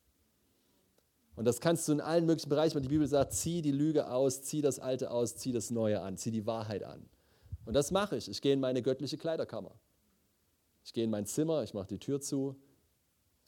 Und 1.35 1.45
das 1.45 1.59
kannst 1.59 1.87
du 1.87 1.93
in 1.93 2.01
allen 2.01 2.25
möglichen 2.25 2.49
Bereichen, 2.49 2.75
weil 2.75 2.81
die 2.83 2.89
Bibel 2.89 3.07
sagt, 3.07 3.33
zieh 3.33 3.61
die 3.61 3.71
Lüge 3.71 4.09
aus, 4.09 4.43
zieh 4.43 4.61
das 4.61 4.79
Alte 4.79 5.09
aus, 5.09 5.35
zieh 5.35 5.51
das 5.51 5.71
Neue 5.71 6.01
an, 6.01 6.17
zieh 6.17 6.31
die 6.31 6.45
Wahrheit 6.45 6.83
an. 6.83 7.09
Und 7.65 7.73
das 7.73 7.91
mache 7.91 8.17
ich. 8.17 8.29
Ich 8.29 8.41
gehe 8.41 8.53
in 8.53 8.59
meine 8.59 8.83
göttliche 8.83 9.17
Kleiderkammer. 9.17 9.73
Ich 10.83 10.93
gehe 10.93 11.05
in 11.05 11.09
mein 11.09 11.25
Zimmer, 11.25 11.63
ich 11.63 11.73
mache 11.73 11.87
die 11.87 11.97
Tür 11.97 12.21
zu. 12.21 12.55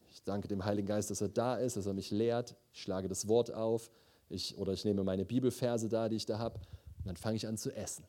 Ich 0.09 0.23
danke 0.23 0.47
dem 0.47 0.63
Heiligen 0.65 0.87
Geist, 0.87 1.11
dass 1.11 1.21
er 1.21 1.29
da 1.29 1.57
ist, 1.57 1.77
dass 1.77 1.85
er 1.85 1.93
mich 1.93 2.09
lehrt. 2.09 2.55
Ich 2.73 2.81
schlage 2.81 3.07
das 3.07 3.27
Wort 3.27 3.51
auf 3.51 3.91
ich, 4.29 4.57
oder 4.57 4.73
ich 4.73 4.85
nehme 4.85 5.03
meine 5.03 5.25
Bibelverse 5.25 5.89
da, 5.89 6.09
die 6.09 6.15
ich 6.15 6.25
da 6.25 6.39
habe. 6.39 6.59
Und 6.99 7.05
dann 7.05 7.17
fange 7.17 7.35
ich 7.35 7.47
an 7.47 7.57
zu 7.57 7.71
essen. 7.71 8.05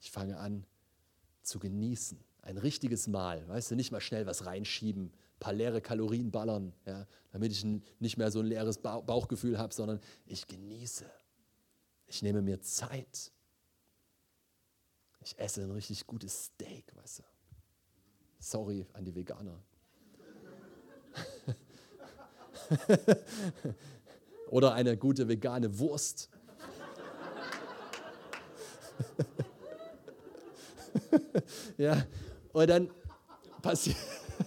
Ich 0.00 0.10
fange 0.10 0.38
an 0.38 0.64
zu 1.42 1.58
genießen. 1.58 2.18
Ein 2.44 2.58
richtiges 2.58 3.06
Mahl. 3.06 3.48
Weißt 3.48 3.70
du, 3.70 3.74
nicht 3.74 3.90
mal 3.90 4.02
schnell 4.02 4.26
was 4.26 4.44
reinschieben, 4.44 5.06
ein 5.06 5.38
paar 5.40 5.54
leere 5.54 5.80
Kalorien 5.80 6.30
ballern, 6.30 6.74
ja, 6.84 7.06
damit 7.32 7.52
ich 7.52 7.64
nicht 7.64 8.18
mehr 8.18 8.30
so 8.30 8.40
ein 8.40 8.46
leeres 8.46 8.76
Bauchgefühl 8.78 9.56
habe, 9.58 9.72
sondern 9.72 9.98
ich 10.26 10.46
genieße. 10.46 11.10
Ich 12.06 12.20
nehme 12.20 12.42
mir 12.42 12.60
Zeit. 12.60 13.32
Ich 15.20 15.38
esse 15.38 15.62
ein 15.62 15.70
richtig 15.70 16.06
gutes 16.06 16.44
Steak, 16.44 16.94
weißt 16.94 17.20
du. 17.20 17.22
Sorry 18.40 18.86
an 18.92 19.06
die 19.06 19.14
Veganer. 19.14 19.58
Oder 24.50 24.74
eine 24.74 24.98
gute 24.98 25.26
vegane 25.28 25.78
Wurst. 25.78 26.28
ja, 31.78 32.04
und 32.54 32.70
dann, 32.70 32.90
passi 33.60 33.94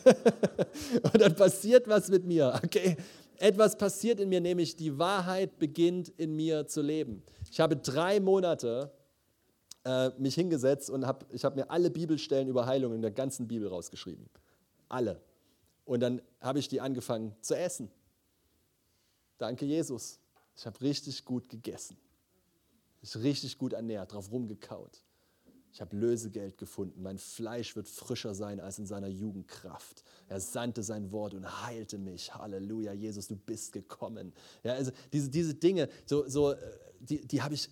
und 1.04 1.22
dann 1.22 1.36
passiert 1.36 1.88
was 1.88 2.10
mit 2.10 2.26
mir, 2.26 2.60
okay? 2.64 2.98
Etwas 3.38 3.78
passiert 3.78 4.20
in 4.20 4.30
mir, 4.30 4.42
nämlich 4.42 4.76
die 4.76 4.98
Wahrheit 4.98 5.60
beginnt 5.60 6.10
in 6.10 6.36
mir 6.36 6.66
zu 6.66 6.82
leben. 6.82 7.22
Ich 7.52 7.60
habe 7.60 7.76
drei 7.76 8.20
Monate 8.20 8.92
äh, 9.86 10.10
mich 10.18 10.34
hingesetzt 10.34 10.90
und 10.90 11.06
hab, 11.06 11.32
ich 11.32 11.46
habe 11.46 11.56
mir 11.56 11.70
alle 11.70 11.92
Bibelstellen 11.92 12.48
über 12.48 12.66
Heilung 12.66 12.96
in 12.96 13.02
der 13.02 13.12
ganzen 13.12 13.48
Bibel 13.48 13.68
rausgeschrieben. 13.68 14.28
Alle. 14.90 15.22
Und 15.86 16.00
dann 16.00 16.22
habe 16.42 16.58
ich 16.60 16.68
die 16.68 16.82
angefangen 16.82 17.36
zu 17.42 17.56
essen. 17.56 17.92
Danke, 19.38 19.66
Jesus. 19.66 20.20
Ich 20.56 20.66
habe 20.66 20.82
richtig 20.82 21.24
gut 21.24 21.48
gegessen. 21.50 21.98
Ich 23.02 23.16
richtig 23.16 23.58
gut 23.60 23.74
ernährt, 23.74 24.14
drauf 24.14 24.32
rumgekaut. 24.32 25.04
Ich 25.72 25.82
habe 25.82 25.96
Lösegeld 25.96 26.58
gefunden. 26.58 27.02
Mein 27.02 27.18
Fleisch 27.18 27.76
wird 27.76 27.88
frischer 27.88 28.34
sein 28.34 28.60
als 28.60 28.80
in 28.80 28.86
seiner 28.86 29.08
Jugendkraft. 29.08 30.04
Er 30.28 30.40
sandte 30.40 30.82
sein 30.82 31.12
Wort 31.12 31.34
und 31.34 31.66
heilte 31.66 31.98
mich. 31.98 32.34
Halleluja, 32.34 32.94
Jesus, 32.94 33.28
du 33.28 33.36
bist 33.36 33.74
gekommen. 33.74 34.34
Ja, 34.64 34.74
also 34.74 34.92
diese, 35.14 35.30
diese 35.30 35.54
Dinge, 35.54 35.90
so, 36.06 36.28
so, 36.28 36.54
äh, 36.54 36.58
die, 37.00 37.28
die 37.28 37.42
habe 37.42 37.54
ich 37.54 37.70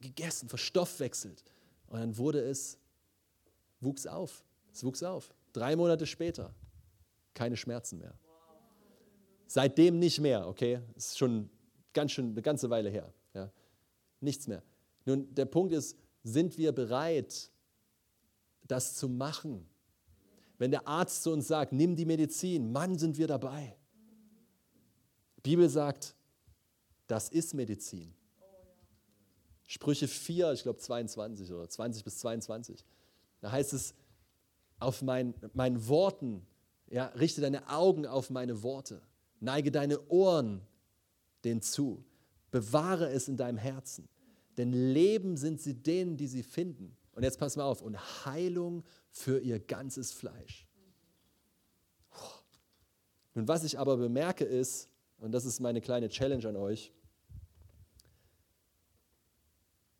gegessen, 0.00 0.48
verstoffwechselt. 0.48 1.42
Und 1.88 2.00
dann 2.00 2.16
wurde 2.16 2.40
es, 2.40 2.78
wuchs 3.80 4.06
auf. 4.06 4.44
Es 4.72 4.84
wuchs 4.84 5.02
auf. 5.02 5.34
Drei 5.52 5.74
Monate 5.74 6.06
später, 6.06 6.54
keine 7.34 7.56
Schmerzen 7.56 7.98
mehr. 7.98 8.14
Seitdem 9.46 9.98
nicht 9.98 10.20
mehr, 10.20 10.46
okay? 10.46 10.80
Das 10.94 11.06
ist 11.06 11.18
schon 11.18 11.50
ganz 11.92 12.12
schön 12.12 12.30
eine 12.30 12.42
ganze 12.42 12.70
Weile 12.70 12.90
her. 12.90 13.12
Ja? 13.34 13.50
Nichts 14.20 14.46
mehr. 14.46 14.62
Nun, 15.04 15.34
der 15.34 15.46
Punkt 15.46 15.72
ist, 15.72 15.96
sind 16.22 16.58
wir 16.58 16.72
bereit, 16.72 17.50
das 18.66 18.96
zu 18.96 19.08
machen? 19.08 19.66
Wenn 20.58 20.70
der 20.70 20.86
Arzt 20.86 21.22
zu 21.22 21.32
uns 21.32 21.48
sagt, 21.48 21.72
nimm 21.72 21.96
die 21.96 22.04
Medizin, 22.04 22.70
Mann, 22.70 22.98
sind 22.98 23.16
wir 23.16 23.26
dabei. 23.26 23.76
Die 25.36 25.42
Bibel 25.42 25.68
sagt, 25.68 26.14
das 27.06 27.28
ist 27.28 27.54
Medizin. 27.54 28.14
Sprüche 29.66 30.08
4, 30.08 30.52
ich 30.52 30.62
glaube 30.62 30.78
22 30.78 31.52
oder 31.52 31.68
20 31.68 32.04
bis 32.04 32.18
22. 32.18 32.84
Da 33.40 33.52
heißt 33.52 33.72
es, 33.72 33.94
auf 34.78 35.02
mein, 35.02 35.34
meinen 35.54 35.88
Worten, 35.88 36.46
ja, 36.88 37.06
richte 37.06 37.40
deine 37.40 37.68
Augen 37.68 38.06
auf 38.06 38.30
meine 38.30 38.62
Worte, 38.62 39.00
neige 39.38 39.70
deine 39.70 40.00
Ohren 40.08 40.60
denen 41.44 41.62
zu, 41.62 42.04
bewahre 42.50 43.10
es 43.10 43.28
in 43.28 43.36
deinem 43.36 43.58
Herzen, 43.58 44.08
denn 44.60 44.72
Leben 44.72 45.38
sind 45.38 45.58
sie 45.58 45.72
denen, 45.72 46.18
die 46.18 46.26
sie 46.26 46.42
finden. 46.42 46.94
Und 47.12 47.22
jetzt 47.22 47.38
pass 47.38 47.56
mal 47.56 47.64
auf, 47.64 47.80
und 47.80 47.96
Heilung 48.26 48.84
für 49.08 49.40
ihr 49.40 49.58
ganzes 49.58 50.12
Fleisch. 50.12 50.66
Nun, 53.34 53.48
was 53.48 53.64
ich 53.64 53.78
aber 53.78 53.96
bemerke 53.96 54.44
ist, 54.44 54.90
und 55.16 55.32
das 55.32 55.46
ist 55.46 55.60
meine 55.60 55.80
kleine 55.80 56.10
Challenge 56.10 56.46
an 56.46 56.56
euch, 56.56 56.92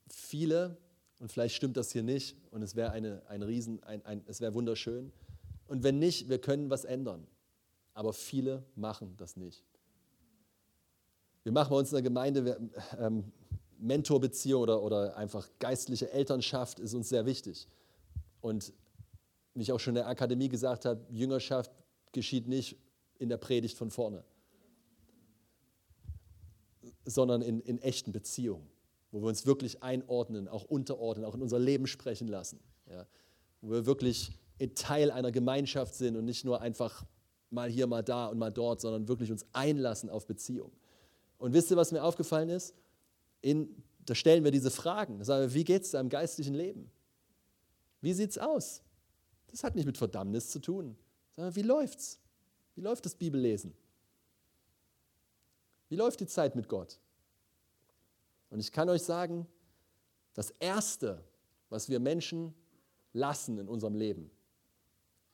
viele, 0.08 0.76
und 1.20 1.32
vielleicht 1.32 1.54
stimmt 1.54 1.78
das 1.78 1.90
hier 1.90 2.02
nicht, 2.02 2.36
und 2.50 2.60
es 2.60 2.76
wäre 2.76 2.90
eine, 2.90 3.26
ein 3.28 3.42
Riesen, 3.42 3.82
ein, 3.84 4.04
ein, 4.04 4.22
es 4.26 4.42
wäre 4.42 4.52
wunderschön. 4.52 5.10
Und 5.68 5.82
wenn 5.84 5.98
nicht, 5.98 6.28
wir 6.28 6.38
können 6.38 6.68
was 6.68 6.84
ändern. 6.84 7.26
Aber 7.94 8.12
viele 8.12 8.62
machen 8.74 9.16
das 9.16 9.36
nicht. 9.36 9.64
Wir 11.44 11.52
machen 11.52 11.70
bei 11.70 11.76
uns 11.76 11.90
in 11.90 11.94
der 11.94 12.02
Gemeinde 12.02 12.70
ähm, 12.98 13.32
Mentorbeziehung 13.80 14.62
oder, 14.62 14.82
oder 14.82 15.16
einfach 15.16 15.48
geistliche 15.58 16.12
Elternschaft 16.12 16.78
ist 16.80 16.94
uns 16.94 17.08
sehr 17.08 17.26
wichtig. 17.26 17.68
Und 18.40 18.72
wie 19.54 19.62
ich 19.62 19.72
auch 19.72 19.80
schon 19.80 19.92
in 19.92 20.02
der 20.02 20.08
Akademie 20.08 20.48
gesagt 20.48 20.84
habe, 20.84 21.04
Jüngerschaft 21.10 21.72
geschieht 22.12 22.46
nicht 22.46 22.76
in 23.18 23.28
der 23.28 23.36
Predigt 23.36 23.76
von 23.76 23.90
vorne, 23.90 24.24
sondern 27.04 27.42
in, 27.42 27.60
in 27.60 27.78
echten 27.82 28.12
Beziehungen 28.12 28.70
wo 29.12 29.20
wir 29.20 29.28
uns 29.28 29.46
wirklich 29.46 29.82
einordnen, 29.82 30.48
auch 30.48 30.64
unterordnen, 30.64 31.24
auch 31.24 31.34
in 31.34 31.42
unser 31.42 31.58
Leben 31.58 31.86
sprechen 31.86 32.28
lassen. 32.28 32.60
Ja, 32.88 33.06
wo 33.60 33.70
wir 33.70 33.86
wirklich 33.86 34.32
Teil 34.74 35.10
einer 35.10 35.32
Gemeinschaft 35.32 35.94
sind 35.94 36.16
und 36.16 36.24
nicht 36.24 36.44
nur 36.44 36.60
einfach 36.60 37.04
mal 37.50 37.68
hier, 37.68 37.86
mal 37.86 38.02
da 38.02 38.26
und 38.26 38.38
mal 38.38 38.52
dort, 38.52 38.80
sondern 38.80 39.08
wirklich 39.08 39.32
uns 39.32 39.46
einlassen 39.52 40.10
auf 40.10 40.26
Beziehung. 40.26 40.70
Und 41.38 41.54
wisst 41.54 41.70
ihr, 41.70 41.76
was 41.76 41.90
mir 41.92 42.04
aufgefallen 42.04 42.50
ist? 42.50 42.74
In, 43.42 43.82
da 44.06 44.14
stellen 44.14 44.44
wir 44.44 44.50
diese 44.50 44.70
Fragen. 44.70 45.18
Da 45.18 45.24
sagen 45.24 45.42
wir, 45.42 45.54
wie 45.54 45.64
geht 45.64 45.82
es 45.82 45.92
deinem 45.92 46.08
geistlichen 46.08 46.54
Leben? 46.54 46.90
Wie 48.00 48.12
sieht 48.12 48.30
es 48.30 48.38
aus? 48.38 48.82
Das 49.48 49.64
hat 49.64 49.74
nicht 49.74 49.86
mit 49.86 49.98
Verdammnis 49.98 50.50
zu 50.50 50.60
tun. 50.60 50.96
Sondern 51.32 51.54
wie 51.54 51.62
läuft's? 51.62 52.18
Wie 52.74 52.80
läuft 52.80 53.04
das 53.04 53.14
Bibellesen? 53.14 53.74
Wie 55.88 55.96
läuft 55.96 56.20
die 56.20 56.26
Zeit 56.26 56.54
mit 56.54 56.68
Gott? 56.68 57.00
Und 58.48 58.60
ich 58.60 58.72
kann 58.72 58.88
euch 58.88 59.02
sagen, 59.02 59.46
das 60.34 60.50
Erste, 60.58 61.24
was 61.68 61.88
wir 61.88 62.00
Menschen 62.00 62.54
lassen 63.12 63.58
in 63.58 63.68
unserem 63.68 63.94
Leben, 63.94 64.30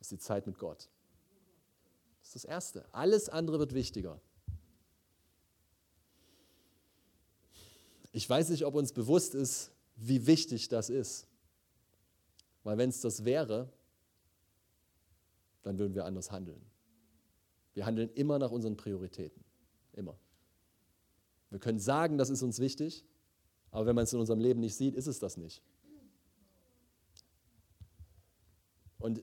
ist 0.01 0.11
die 0.11 0.19
Zeit 0.19 0.47
mit 0.47 0.59
Gott. 0.59 0.89
Das 2.20 2.28
ist 2.28 2.35
das 2.37 2.45
Erste. 2.45 2.87
Alles 2.93 3.28
andere 3.28 3.59
wird 3.59 3.74
wichtiger. 3.74 4.20
Ich 8.16 8.30
weiß 8.30 8.48
nicht, 8.48 8.64
ob 8.64 8.74
uns 8.76 8.94
bewusst 8.94 9.34
ist, 9.34 9.72
wie 9.94 10.26
wichtig 10.26 10.70
das 10.70 10.88
ist. 10.88 11.26
Weil 12.64 12.78
wenn 12.78 12.88
es 12.88 13.02
das 13.02 13.26
wäre, 13.26 13.70
dann 15.62 15.78
würden 15.78 15.94
wir 15.94 16.06
anders 16.06 16.32
handeln. 16.32 16.62
Wir 17.74 17.84
handeln 17.84 18.09
immer 18.14 18.38
nach 18.38 18.51
unseren 18.51 18.74
Prioritäten. 18.74 19.44
Immer. 19.93 20.16
Wir 21.51 21.59
können 21.59 21.78
sagen, 21.78 22.16
das 22.16 22.30
ist 22.30 22.43
uns 22.43 22.59
wichtig, 22.59 23.05
aber 23.70 23.84
wenn 23.84 23.94
man 23.94 24.05
es 24.05 24.14
in 24.14 24.18
unserem 24.18 24.40
Leben 24.40 24.60
nicht 24.60 24.76
sieht, 24.76 24.94
ist 24.94 25.09
es 25.09 25.18
das 25.18 25.36
nicht. 25.36 25.62
Und 28.98 29.22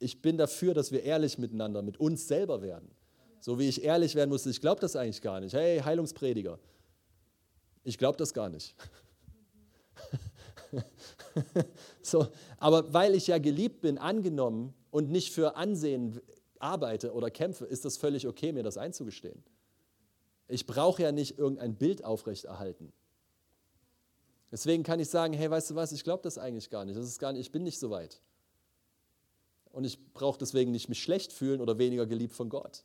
ich 0.00 0.20
bin 0.20 0.36
dafür, 0.36 0.74
dass 0.74 0.92
wir 0.92 1.02
ehrlich 1.02 1.38
miteinander, 1.38 1.80
mit 1.80 1.96
uns 1.96 2.28
selber 2.28 2.60
werden. 2.60 2.90
So 3.40 3.58
wie 3.58 3.70
ich 3.70 3.82
ehrlich 3.82 4.14
werden 4.14 4.28
musste, 4.28 4.50
ich 4.50 4.60
glaube 4.60 4.82
das 4.82 4.96
eigentlich 4.96 5.22
gar 5.22 5.40
nicht. 5.40 5.54
Hey, 5.54 5.80
Heilungsprediger, 5.80 6.58
ich 7.84 7.98
glaube 7.98 8.18
das 8.18 8.34
gar 8.34 8.48
nicht. 8.48 8.74
so, 12.02 12.26
aber 12.58 12.92
weil 12.92 13.14
ich 13.14 13.26
ja 13.26 13.38
geliebt 13.38 13.80
bin, 13.80 13.98
angenommen 13.98 14.74
und 14.90 15.10
nicht 15.10 15.32
für 15.32 15.56
Ansehen 15.56 16.20
arbeite 16.58 17.12
oder 17.12 17.30
kämpfe, 17.30 17.66
ist 17.66 17.84
das 17.84 17.96
völlig 17.96 18.26
okay, 18.26 18.52
mir 18.52 18.62
das 18.62 18.78
einzugestehen. 18.78 19.42
Ich 20.48 20.66
brauche 20.66 21.02
ja 21.02 21.12
nicht 21.12 21.38
irgendein 21.38 21.76
Bild 21.76 22.04
aufrechterhalten. 22.04 22.92
Deswegen 24.50 24.82
kann 24.82 25.00
ich 25.00 25.08
sagen, 25.08 25.32
hey, 25.32 25.50
weißt 25.50 25.70
du 25.70 25.74
was, 25.74 25.92
ich 25.92 26.04
glaube 26.04 26.22
das 26.22 26.38
eigentlich 26.38 26.70
gar 26.70 26.84
nicht. 26.84 26.96
Das 26.96 27.06
ist 27.06 27.18
gar 27.18 27.32
nicht, 27.32 27.40
ich 27.40 27.52
bin 27.52 27.64
nicht 27.64 27.78
so 27.78 27.90
weit. 27.90 28.20
Und 29.72 29.84
ich 29.84 30.12
brauche 30.12 30.38
deswegen 30.38 30.70
nicht 30.70 30.88
mich 30.88 31.02
schlecht 31.02 31.32
fühlen 31.32 31.60
oder 31.60 31.78
weniger 31.78 32.06
geliebt 32.06 32.34
von 32.34 32.48
Gott. 32.48 32.84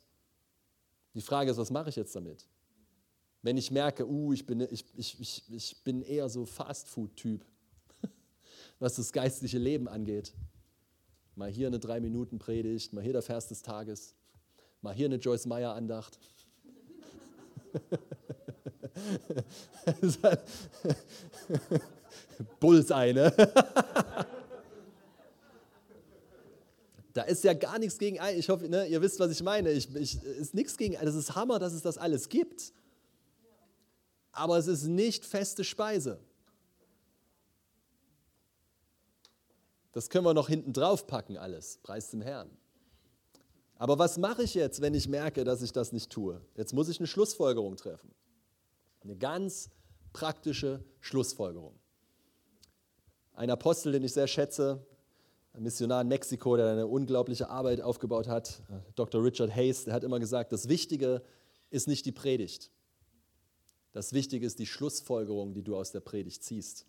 Die 1.14 1.20
Frage 1.20 1.50
ist, 1.50 1.58
was 1.58 1.70
mache 1.70 1.90
ich 1.90 1.96
jetzt 1.96 2.16
damit? 2.16 2.48
Wenn 3.42 3.56
ich 3.56 3.70
merke, 3.70 4.06
uh, 4.06 4.32
ich 4.32 4.46
bin, 4.46 4.60
ich, 4.60 4.84
ich, 4.96 5.20
ich, 5.20 5.44
ich 5.50 5.82
bin 5.82 6.02
eher 6.02 6.28
so 6.28 6.44
Fastfood-Typ, 6.44 7.44
was 8.78 8.96
das 8.96 9.12
geistliche 9.12 9.58
Leben 9.58 9.88
angeht. 9.88 10.34
Mal 11.36 11.50
hier 11.50 11.68
eine 11.68 11.78
Drei-Minuten-Predigt, 11.78 12.92
mal 12.92 13.02
hier 13.02 13.14
der 13.14 13.22
Vers 13.22 13.48
des 13.48 13.62
Tages, 13.62 14.14
mal 14.82 14.94
hier 14.94 15.06
eine 15.06 15.16
Joyce 15.16 15.46
Meyer-Andacht. 15.46 16.18
Bullseye, 22.60 23.14
ne? 23.14 23.32
Da 27.12 27.22
ist 27.22 27.42
ja 27.42 27.54
gar 27.54 27.76
nichts 27.80 27.98
gegen, 27.98 28.20
ich 28.36 28.48
hoffe, 28.48 28.68
ne, 28.68 28.86
ihr 28.86 29.02
wisst, 29.02 29.18
was 29.18 29.32
ich 29.32 29.42
meine. 29.42 29.72
Ich, 29.72 29.92
ich, 29.96 30.22
ist 30.22 30.54
nichts 30.54 30.76
gegen, 30.76 30.94
das 30.94 31.16
ist 31.16 31.34
Hammer, 31.34 31.58
dass 31.58 31.72
es 31.72 31.82
das 31.82 31.98
alles 31.98 32.28
gibt 32.28 32.72
aber 34.40 34.56
es 34.56 34.68
ist 34.68 34.84
nicht 34.84 35.26
feste 35.26 35.64
Speise. 35.64 36.18
Das 39.92 40.08
können 40.08 40.24
wir 40.24 40.32
noch 40.32 40.48
hinten 40.48 40.72
drauf 40.72 41.06
packen, 41.06 41.36
alles. 41.36 41.78
Preis 41.82 42.10
dem 42.10 42.22
Herrn. 42.22 42.50
Aber 43.76 43.98
was 43.98 44.16
mache 44.16 44.42
ich 44.42 44.54
jetzt, 44.54 44.80
wenn 44.80 44.94
ich 44.94 45.08
merke, 45.08 45.44
dass 45.44 45.60
ich 45.60 45.72
das 45.72 45.92
nicht 45.92 46.10
tue? 46.10 46.40
Jetzt 46.56 46.72
muss 46.72 46.88
ich 46.88 46.98
eine 46.98 47.06
Schlussfolgerung 47.06 47.76
treffen. 47.76 48.14
Eine 49.02 49.14
ganz 49.14 49.68
praktische 50.14 50.82
Schlussfolgerung. 51.00 51.78
Ein 53.34 53.50
Apostel, 53.50 53.92
den 53.92 54.04
ich 54.04 54.14
sehr 54.14 54.26
schätze, 54.26 54.86
ein 55.52 55.62
Missionar 55.64 56.00
in 56.00 56.08
Mexiko, 56.08 56.56
der 56.56 56.72
eine 56.72 56.86
unglaubliche 56.86 57.50
Arbeit 57.50 57.82
aufgebaut 57.82 58.26
hat, 58.26 58.62
Dr. 58.94 59.22
Richard 59.22 59.54
Hayes, 59.54 59.84
der 59.84 59.92
hat 59.92 60.02
immer 60.02 60.18
gesagt, 60.18 60.52
das 60.52 60.66
Wichtige 60.70 61.22
ist 61.68 61.88
nicht 61.88 62.06
die 62.06 62.12
Predigt. 62.12 62.70
Das 63.92 64.12
Wichtige 64.12 64.46
ist 64.46 64.58
die 64.58 64.66
Schlussfolgerung, 64.66 65.52
die 65.52 65.62
du 65.62 65.76
aus 65.76 65.90
der 65.90 66.00
Predigt 66.00 66.44
ziehst. 66.44 66.86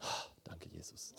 Oh, 0.00 0.30
danke, 0.44 0.68
Jesus. 0.68 1.14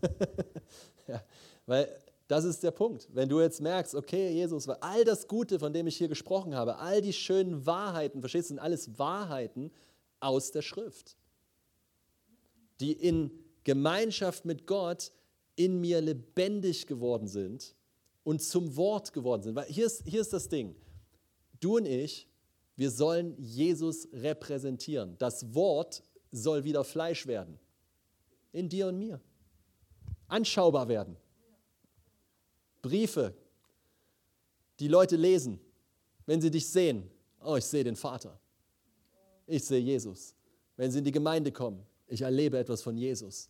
ja, 1.06 1.22
weil 1.66 1.88
das 2.26 2.44
ist 2.44 2.62
der 2.62 2.70
Punkt. 2.70 3.08
Wenn 3.12 3.28
du 3.28 3.40
jetzt 3.40 3.60
merkst, 3.60 3.94
okay, 3.94 4.32
Jesus, 4.32 4.66
weil 4.66 4.78
all 4.80 5.04
das 5.04 5.28
Gute, 5.28 5.58
von 5.58 5.72
dem 5.72 5.86
ich 5.86 5.96
hier 5.96 6.08
gesprochen 6.08 6.54
habe, 6.54 6.78
all 6.78 7.02
die 7.02 7.12
schönen 7.12 7.66
Wahrheiten, 7.66 8.20
verstehst 8.20 8.46
du, 8.46 8.54
sind 8.54 8.58
alles 8.58 8.98
Wahrheiten 8.98 9.70
aus 10.18 10.50
der 10.50 10.62
Schrift, 10.62 11.16
die 12.80 12.92
in 12.92 13.30
Gemeinschaft 13.64 14.44
mit 14.44 14.66
Gott 14.66 15.12
in 15.56 15.80
mir 15.80 16.00
lebendig 16.00 16.86
geworden 16.86 17.28
sind 17.28 17.74
und 18.24 18.42
zum 18.42 18.76
Wort 18.76 19.12
geworden 19.12 19.42
sind. 19.42 19.54
Weil 19.54 19.66
hier 19.66 19.86
ist, 19.86 20.02
hier 20.06 20.20
ist 20.20 20.32
das 20.32 20.48
Ding. 20.48 20.74
Du 21.60 21.76
und 21.76 21.86
ich, 21.86 22.28
wir 22.76 22.90
sollen 22.90 23.34
Jesus 23.38 24.08
repräsentieren. 24.12 25.16
Das 25.18 25.54
Wort 25.54 26.02
soll 26.30 26.64
wieder 26.64 26.84
Fleisch 26.84 27.26
werden. 27.26 27.58
In 28.52 28.68
dir 28.68 28.88
und 28.88 28.98
mir. 28.98 29.20
Anschaubar 30.28 30.88
werden. 30.88 31.16
Briefe, 32.80 33.34
die 34.80 34.88
Leute 34.88 35.16
lesen, 35.16 35.60
wenn 36.26 36.40
sie 36.40 36.50
dich 36.50 36.66
sehen. 36.66 37.08
Oh, 37.40 37.56
ich 37.56 37.64
sehe 37.64 37.84
den 37.84 37.96
Vater. 37.96 38.38
Ich 39.46 39.64
sehe 39.64 39.80
Jesus. 39.80 40.34
Wenn 40.76 40.90
sie 40.90 40.98
in 40.98 41.04
die 41.04 41.12
Gemeinde 41.12 41.52
kommen, 41.52 41.84
ich 42.08 42.22
erlebe 42.22 42.58
etwas 42.58 42.82
von 42.82 42.96
Jesus. 42.96 43.48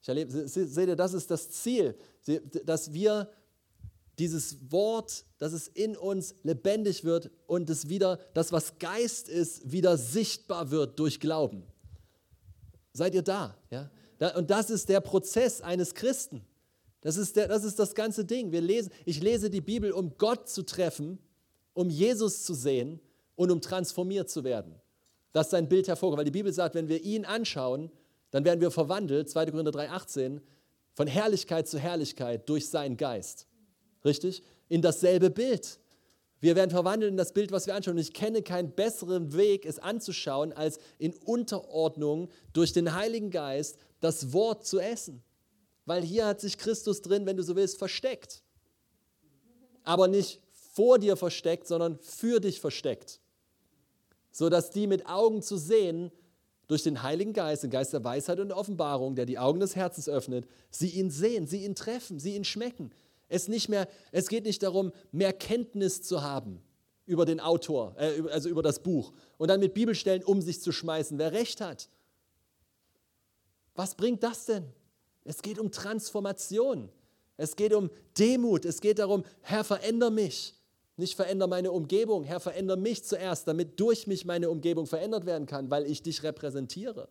Ich 0.00 0.08
erlebe, 0.08 0.48
seht 0.48 0.88
ihr, 0.88 0.96
das 0.96 1.14
ist 1.14 1.30
das 1.30 1.50
Ziel, 1.50 1.96
dass 2.64 2.92
wir 2.92 3.30
dieses 4.18 4.72
Wort, 4.72 5.24
dass 5.38 5.52
es 5.52 5.68
in 5.68 5.96
uns 5.96 6.34
lebendig 6.42 7.04
wird 7.04 7.30
und 7.46 7.70
es 7.70 7.88
wieder, 7.88 8.18
das 8.34 8.52
was 8.52 8.78
Geist 8.78 9.28
ist, 9.28 9.70
wieder 9.70 9.96
sichtbar 9.96 10.70
wird 10.70 10.98
durch 10.98 11.20
Glauben. 11.20 11.64
Seid 12.92 13.14
ihr 13.14 13.22
da? 13.22 13.56
Ja? 13.70 13.90
Und 14.36 14.50
das 14.50 14.70
ist 14.70 14.88
der 14.88 15.00
Prozess 15.00 15.60
eines 15.60 15.94
Christen. 15.94 16.44
Das 17.00 17.16
ist, 17.16 17.36
der, 17.36 17.46
das 17.46 17.64
ist 17.64 17.78
das 17.78 17.94
ganze 17.94 18.24
Ding. 18.24 18.50
Wir 18.50 18.60
lesen, 18.60 18.90
ich 19.04 19.22
lese 19.22 19.50
die 19.50 19.60
Bibel, 19.60 19.92
um 19.92 20.18
Gott 20.18 20.48
zu 20.48 20.64
treffen, 20.64 21.18
um 21.74 21.88
Jesus 21.88 22.42
zu 22.42 22.54
sehen 22.54 23.00
und 23.36 23.52
um 23.52 23.60
transformiert 23.60 24.28
zu 24.28 24.42
werden. 24.42 24.74
Das 25.32 25.46
ist 25.46 25.50
sein 25.52 25.68
Bild 25.68 25.86
hervorgeht. 25.86 26.18
Weil 26.18 26.24
die 26.24 26.32
Bibel 26.32 26.52
sagt, 26.52 26.74
wenn 26.74 26.88
wir 26.88 27.02
ihn 27.02 27.24
anschauen, 27.24 27.92
dann 28.32 28.44
werden 28.44 28.60
wir 28.60 28.72
verwandelt, 28.72 29.30
2. 29.30 29.46
Korinther 29.46 29.70
3,18, 29.70 30.40
von 30.94 31.06
Herrlichkeit 31.06 31.68
zu 31.68 31.78
Herrlichkeit 31.78 32.48
durch 32.48 32.68
seinen 32.68 32.96
Geist. 32.96 33.47
Richtig? 34.08 34.42
In 34.70 34.80
dasselbe 34.80 35.28
Bild. 35.28 35.78
Wir 36.40 36.56
werden 36.56 36.70
verwandelt 36.70 37.10
in 37.10 37.18
das 37.18 37.34
Bild, 37.34 37.52
was 37.52 37.66
wir 37.66 37.74
anschauen. 37.74 37.96
Und 37.96 38.00
ich 38.00 38.14
kenne 38.14 38.42
keinen 38.42 38.70
besseren 38.70 39.36
Weg, 39.36 39.66
es 39.66 39.78
anzuschauen, 39.78 40.52
als 40.54 40.78
in 40.98 41.12
Unterordnung 41.12 42.30
durch 42.54 42.72
den 42.72 42.94
Heiligen 42.94 43.30
Geist 43.30 43.76
das 44.00 44.32
Wort 44.32 44.66
zu 44.66 44.80
essen. 44.80 45.22
Weil 45.84 46.02
hier 46.02 46.26
hat 46.26 46.40
sich 46.40 46.56
Christus 46.56 47.02
drin, 47.02 47.26
wenn 47.26 47.36
du 47.36 47.42
so 47.42 47.54
willst, 47.54 47.76
versteckt. 47.76 48.42
Aber 49.84 50.08
nicht 50.08 50.40
vor 50.72 50.98
dir 50.98 51.16
versteckt, 51.16 51.66
sondern 51.66 51.98
für 51.98 52.40
dich 52.40 52.60
versteckt. 52.60 53.20
Sodass 54.30 54.70
die 54.70 54.86
mit 54.86 55.06
Augen 55.06 55.42
zu 55.42 55.58
sehen, 55.58 56.12
durch 56.68 56.82
den 56.82 57.02
Heiligen 57.02 57.32
Geist, 57.32 57.62
den 57.62 57.70
Geist 57.70 57.94
der 57.94 58.04
Weisheit 58.04 58.38
und 58.38 58.48
der 58.48 58.56
Offenbarung, 58.56 59.16
der 59.16 59.26
die 59.26 59.38
Augen 59.38 59.58
des 59.58 59.74
Herzens 59.74 60.08
öffnet, 60.08 60.46
sie 60.70 60.90
ihn 60.90 61.10
sehen, 61.10 61.46
sie 61.46 61.64
ihn 61.64 61.74
treffen, 61.74 62.20
sie 62.20 62.36
ihn 62.36 62.44
schmecken. 62.44 62.90
Es, 63.28 63.48
nicht 63.48 63.68
mehr, 63.68 63.88
es 64.12 64.28
geht 64.28 64.44
nicht 64.44 64.62
darum, 64.62 64.92
mehr 65.12 65.32
Kenntnis 65.32 66.02
zu 66.02 66.22
haben 66.22 66.62
über 67.06 67.24
den 67.24 67.40
Autor, 67.40 67.94
äh, 67.98 68.22
also 68.30 68.48
über 68.48 68.62
das 68.62 68.82
Buch 68.82 69.12
und 69.36 69.48
dann 69.48 69.60
mit 69.60 69.74
Bibelstellen 69.74 70.22
um 70.24 70.42
sich 70.42 70.60
zu 70.60 70.72
schmeißen, 70.72 71.18
wer 71.18 71.32
recht 71.32 71.60
hat. 71.60 71.88
Was 73.74 73.94
bringt 73.94 74.22
das 74.22 74.46
denn? 74.46 74.64
Es 75.24 75.42
geht 75.42 75.58
um 75.58 75.70
Transformation. 75.70 76.90
Es 77.36 77.54
geht 77.54 77.72
um 77.72 77.90
Demut. 78.18 78.64
Es 78.64 78.80
geht 78.80 78.98
darum, 78.98 79.24
Herr, 79.40 79.62
veränder 79.62 80.10
mich. 80.10 80.54
Nicht 80.96 81.14
veränder 81.14 81.46
meine 81.46 81.70
Umgebung. 81.70 82.24
Herr, 82.24 82.40
veränder 82.40 82.76
mich 82.76 83.04
zuerst, 83.04 83.46
damit 83.46 83.78
durch 83.78 84.06
mich 84.06 84.24
meine 84.24 84.50
Umgebung 84.50 84.86
verändert 84.86 85.26
werden 85.26 85.46
kann, 85.46 85.70
weil 85.70 85.86
ich 85.86 86.02
dich 86.02 86.24
repräsentiere, 86.24 87.08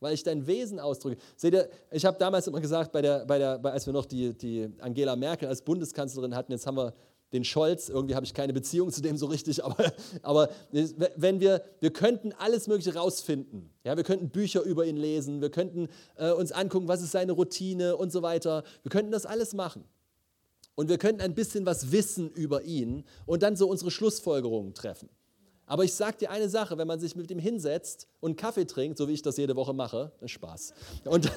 weil 0.00 0.14
ich 0.14 0.22
dein 0.22 0.46
Wesen 0.46 0.80
ausdrücke. 0.80 1.20
Seht 1.36 1.54
ihr, 1.54 1.68
ich 1.90 2.04
habe 2.04 2.18
damals 2.18 2.46
immer 2.46 2.60
gesagt, 2.60 2.92
bei 2.92 3.02
der, 3.02 3.24
bei 3.26 3.38
der, 3.38 3.64
als 3.64 3.86
wir 3.86 3.92
noch 3.92 4.06
die, 4.06 4.32
die 4.32 4.68
Angela 4.80 5.16
Merkel 5.16 5.48
als 5.48 5.62
Bundeskanzlerin 5.62 6.34
hatten, 6.34 6.52
jetzt 6.52 6.66
haben 6.66 6.76
wir 6.76 6.94
den 7.32 7.44
Scholz, 7.44 7.88
irgendwie 7.88 8.14
habe 8.14 8.24
ich 8.24 8.32
keine 8.32 8.52
Beziehung 8.52 8.90
zu 8.90 9.02
dem 9.02 9.16
so 9.16 9.26
richtig, 9.26 9.64
aber, 9.64 9.92
aber 10.22 10.48
wenn 11.16 11.40
wir, 11.40 11.62
wir 11.80 11.92
könnten 11.92 12.32
alles 12.32 12.66
Mögliche 12.68 12.94
rausfinden. 12.94 13.70
Ja, 13.84 13.96
wir 13.96 14.04
könnten 14.04 14.30
Bücher 14.30 14.62
über 14.62 14.86
ihn 14.86 14.96
lesen, 14.96 15.40
wir 15.40 15.50
könnten 15.50 15.88
äh, 16.16 16.30
uns 16.30 16.52
angucken, 16.52 16.88
was 16.88 17.02
ist 17.02 17.12
seine 17.12 17.32
Routine 17.32 17.96
und 17.96 18.12
so 18.12 18.22
weiter. 18.22 18.64
Wir 18.82 18.90
könnten 18.90 19.12
das 19.12 19.26
alles 19.26 19.54
machen. 19.54 19.84
Und 20.74 20.88
wir 20.88 20.98
könnten 20.98 21.20
ein 21.22 21.34
bisschen 21.34 21.66
was 21.66 21.90
wissen 21.90 22.30
über 22.30 22.62
ihn 22.62 23.04
und 23.26 23.42
dann 23.42 23.56
so 23.56 23.68
unsere 23.68 23.90
Schlussfolgerungen 23.90 24.74
treffen. 24.74 25.08
Aber 25.68 25.84
ich 25.84 25.92
sage 25.92 26.16
dir 26.16 26.30
eine 26.30 26.48
Sache, 26.48 26.78
wenn 26.78 26.88
man 26.88 26.98
sich 26.98 27.14
mit 27.14 27.30
ihm 27.30 27.38
hinsetzt 27.38 28.08
und 28.20 28.36
Kaffee 28.36 28.64
trinkt, 28.64 28.96
so 28.96 29.06
wie 29.06 29.12
ich 29.12 29.20
das 29.20 29.36
jede 29.36 29.54
Woche 29.54 29.74
mache, 29.74 30.12
ist 30.22 30.30
Spaß. 30.30 30.72
Und 31.04 31.30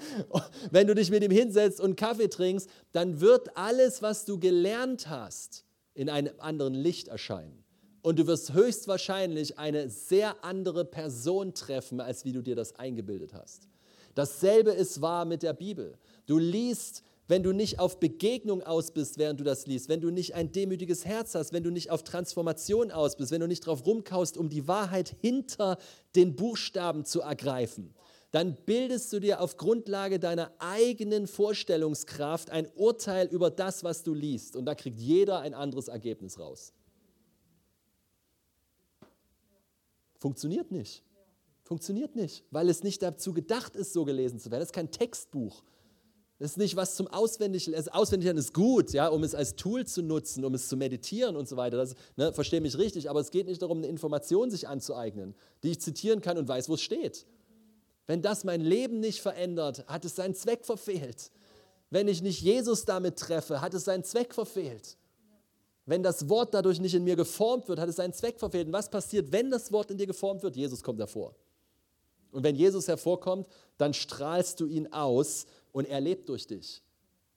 wenn 0.70 0.86
du 0.86 0.94
dich 0.94 1.10
mit 1.10 1.22
ihm 1.22 1.30
hinsetzt 1.30 1.78
und 1.78 1.94
Kaffee 1.94 2.28
trinkst, 2.28 2.68
dann 2.92 3.20
wird 3.20 3.56
alles, 3.56 4.00
was 4.00 4.24
du 4.24 4.38
gelernt 4.38 5.10
hast, 5.10 5.66
in 5.92 6.08
einem 6.08 6.32
anderen 6.38 6.72
Licht 6.72 7.08
erscheinen. 7.08 7.62
Und 8.00 8.18
du 8.18 8.26
wirst 8.26 8.54
höchstwahrscheinlich 8.54 9.58
eine 9.58 9.90
sehr 9.90 10.42
andere 10.42 10.86
Person 10.86 11.52
treffen, 11.52 12.00
als 12.00 12.24
wie 12.24 12.32
du 12.32 12.40
dir 12.40 12.56
das 12.56 12.74
eingebildet 12.76 13.34
hast. 13.34 13.68
Dasselbe 14.14 14.70
ist 14.70 15.02
wahr 15.02 15.26
mit 15.26 15.42
der 15.42 15.52
Bibel. 15.52 15.98
Du 16.24 16.38
liest 16.38 17.02
wenn 17.28 17.42
du 17.42 17.52
nicht 17.52 17.78
auf 17.78 18.00
Begegnung 18.00 18.62
aus 18.62 18.90
bist, 18.90 19.18
während 19.18 19.38
du 19.38 19.44
das 19.44 19.66
liest, 19.66 19.88
wenn 19.88 20.00
du 20.00 20.10
nicht 20.10 20.34
ein 20.34 20.50
demütiges 20.50 21.04
Herz 21.04 21.34
hast, 21.34 21.52
wenn 21.52 21.62
du 21.62 21.70
nicht 21.70 21.90
auf 21.90 22.02
Transformation 22.02 22.90
aus 22.90 23.16
bist, 23.16 23.30
wenn 23.30 23.40
du 23.40 23.46
nicht 23.46 23.66
drauf 23.66 23.86
rumkaust, 23.86 24.38
um 24.38 24.48
die 24.48 24.66
Wahrheit 24.66 25.14
hinter 25.20 25.78
den 26.16 26.34
Buchstaben 26.34 27.04
zu 27.04 27.20
ergreifen, 27.20 27.94
dann 28.30 28.56
bildest 28.66 29.12
du 29.12 29.20
dir 29.20 29.40
auf 29.40 29.58
Grundlage 29.58 30.18
deiner 30.18 30.52
eigenen 30.58 31.26
Vorstellungskraft 31.26 32.50
ein 32.50 32.66
Urteil 32.74 33.28
über 33.28 33.50
das, 33.50 33.84
was 33.84 34.02
du 34.02 34.14
liest. 34.14 34.56
Und 34.56 34.64
da 34.64 34.74
kriegt 34.74 34.98
jeder 34.98 35.40
ein 35.40 35.54
anderes 35.54 35.88
Ergebnis 35.88 36.38
raus. 36.38 36.72
Funktioniert 40.18 40.70
nicht. 40.72 41.02
Funktioniert 41.62 42.16
nicht, 42.16 42.44
weil 42.50 42.70
es 42.70 42.82
nicht 42.82 43.02
dazu 43.02 43.34
gedacht 43.34 43.76
ist, 43.76 43.92
so 43.92 44.06
gelesen 44.06 44.40
zu 44.40 44.50
werden. 44.50 44.62
Es 44.62 44.68
ist 44.68 44.74
kein 44.74 44.90
Textbuch. 44.90 45.62
Das 46.38 46.52
ist 46.52 46.56
nicht 46.56 46.76
was 46.76 46.94
zum 46.94 47.08
Auswendiglernen. 47.08 47.78
Also 47.78 47.90
Auswendiglernen 47.90 48.40
ist 48.40 48.54
gut, 48.54 48.92
ja, 48.92 49.08
um 49.08 49.24
es 49.24 49.34
als 49.34 49.56
Tool 49.56 49.86
zu 49.86 50.02
nutzen, 50.02 50.44
um 50.44 50.54
es 50.54 50.68
zu 50.68 50.76
meditieren 50.76 51.34
und 51.34 51.48
so 51.48 51.56
weiter. 51.56 51.76
Das, 51.76 51.94
ne, 52.16 52.32
verstehe 52.32 52.60
mich 52.60 52.78
richtig, 52.78 53.10
aber 53.10 53.20
es 53.20 53.32
geht 53.32 53.46
nicht 53.46 53.60
darum, 53.60 53.78
eine 53.78 53.88
Information 53.88 54.50
sich 54.50 54.68
anzueignen, 54.68 55.34
die 55.64 55.72
ich 55.72 55.80
zitieren 55.80 56.20
kann 56.20 56.38
und 56.38 56.46
weiß, 56.46 56.68
wo 56.68 56.74
es 56.74 56.82
steht. 56.82 57.26
Wenn 58.06 58.22
das 58.22 58.44
mein 58.44 58.60
Leben 58.60 59.00
nicht 59.00 59.20
verändert, 59.20 59.84
hat 59.88 60.04
es 60.04 60.14
seinen 60.14 60.34
Zweck 60.34 60.64
verfehlt. 60.64 61.32
Wenn 61.90 62.06
ich 62.06 62.22
nicht 62.22 62.40
Jesus 62.40 62.84
damit 62.84 63.18
treffe, 63.18 63.60
hat 63.60 63.74
es 63.74 63.84
seinen 63.84 64.04
Zweck 64.04 64.32
verfehlt. 64.32 64.96
Wenn 65.86 66.02
das 66.02 66.28
Wort 66.28 66.54
dadurch 66.54 66.80
nicht 66.80 66.94
in 66.94 67.02
mir 67.02 67.16
geformt 67.16 67.66
wird, 67.68 67.80
hat 67.80 67.88
es 67.88 67.96
seinen 67.96 68.12
Zweck 68.12 68.38
verfehlt. 68.38 68.66
Und 68.66 68.72
was 68.72 68.90
passiert, 68.90 69.32
wenn 69.32 69.50
das 69.50 69.72
Wort 69.72 69.90
in 69.90 69.98
dir 69.98 70.06
geformt 70.06 70.42
wird? 70.42 70.54
Jesus 70.54 70.82
kommt 70.82 71.00
hervor. 71.00 71.34
Und 72.30 72.44
wenn 72.44 72.56
Jesus 72.56 72.88
hervorkommt, 72.88 73.48
dann 73.78 73.94
strahlst 73.94 74.60
du 74.60 74.66
ihn 74.66 74.92
aus 74.92 75.46
und 75.72 75.86
er 75.86 76.00
lebt 76.00 76.28
durch 76.28 76.46
dich. 76.46 76.82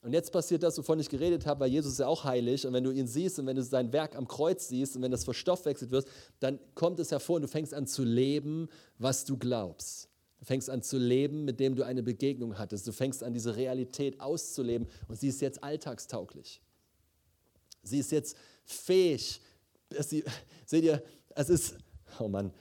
Und 0.03 0.13
jetzt 0.13 0.31
passiert 0.31 0.63
das, 0.63 0.77
wovon 0.79 0.99
ich 0.99 1.09
geredet 1.09 1.45
habe, 1.45 1.59
weil 1.59 1.69
Jesus 1.69 1.93
ist 1.93 1.99
ja 1.99 2.07
auch 2.07 2.23
heilig 2.23 2.65
und 2.65 2.73
wenn 2.73 2.83
du 2.83 2.89
ihn 2.89 3.05
siehst 3.05 3.37
und 3.37 3.45
wenn 3.45 3.55
du 3.55 3.61
sein 3.61 3.93
Werk 3.93 4.15
am 4.15 4.27
Kreuz 4.27 4.67
siehst 4.67 4.95
und 4.95 5.03
wenn 5.03 5.11
das 5.11 5.23
verstoffwechselt 5.23 5.91
wird, 5.91 6.07
dann 6.39 6.59
kommt 6.73 6.99
es 6.99 7.11
hervor 7.11 7.35
und 7.35 7.43
du 7.43 7.47
fängst 7.47 7.73
an 7.73 7.85
zu 7.85 8.03
leben, 8.03 8.67
was 8.97 9.25
du 9.25 9.37
glaubst. 9.37 10.09
Du 10.39 10.45
fängst 10.45 10.71
an 10.71 10.81
zu 10.81 10.97
leben, 10.97 11.45
mit 11.45 11.59
dem 11.59 11.75
du 11.75 11.85
eine 11.85 12.01
Begegnung 12.01 12.57
hattest. 12.57 12.87
Du 12.87 12.91
fängst 12.91 13.23
an, 13.23 13.31
diese 13.31 13.55
Realität 13.55 14.19
auszuleben 14.19 14.87
und 15.07 15.19
sie 15.19 15.27
ist 15.27 15.39
jetzt 15.39 15.63
alltagstauglich. 15.63 16.61
Sie 17.83 17.99
ist 17.99 18.11
jetzt 18.11 18.35
fähig. 18.63 19.39
Sie, 19.99 20.23
seht 20.65 20.83
ihr, 20.83 21.03
es 21.35 21.49
ist, 21.49 21.75
oh 22.19 22.27
Mann, 22.27 22.51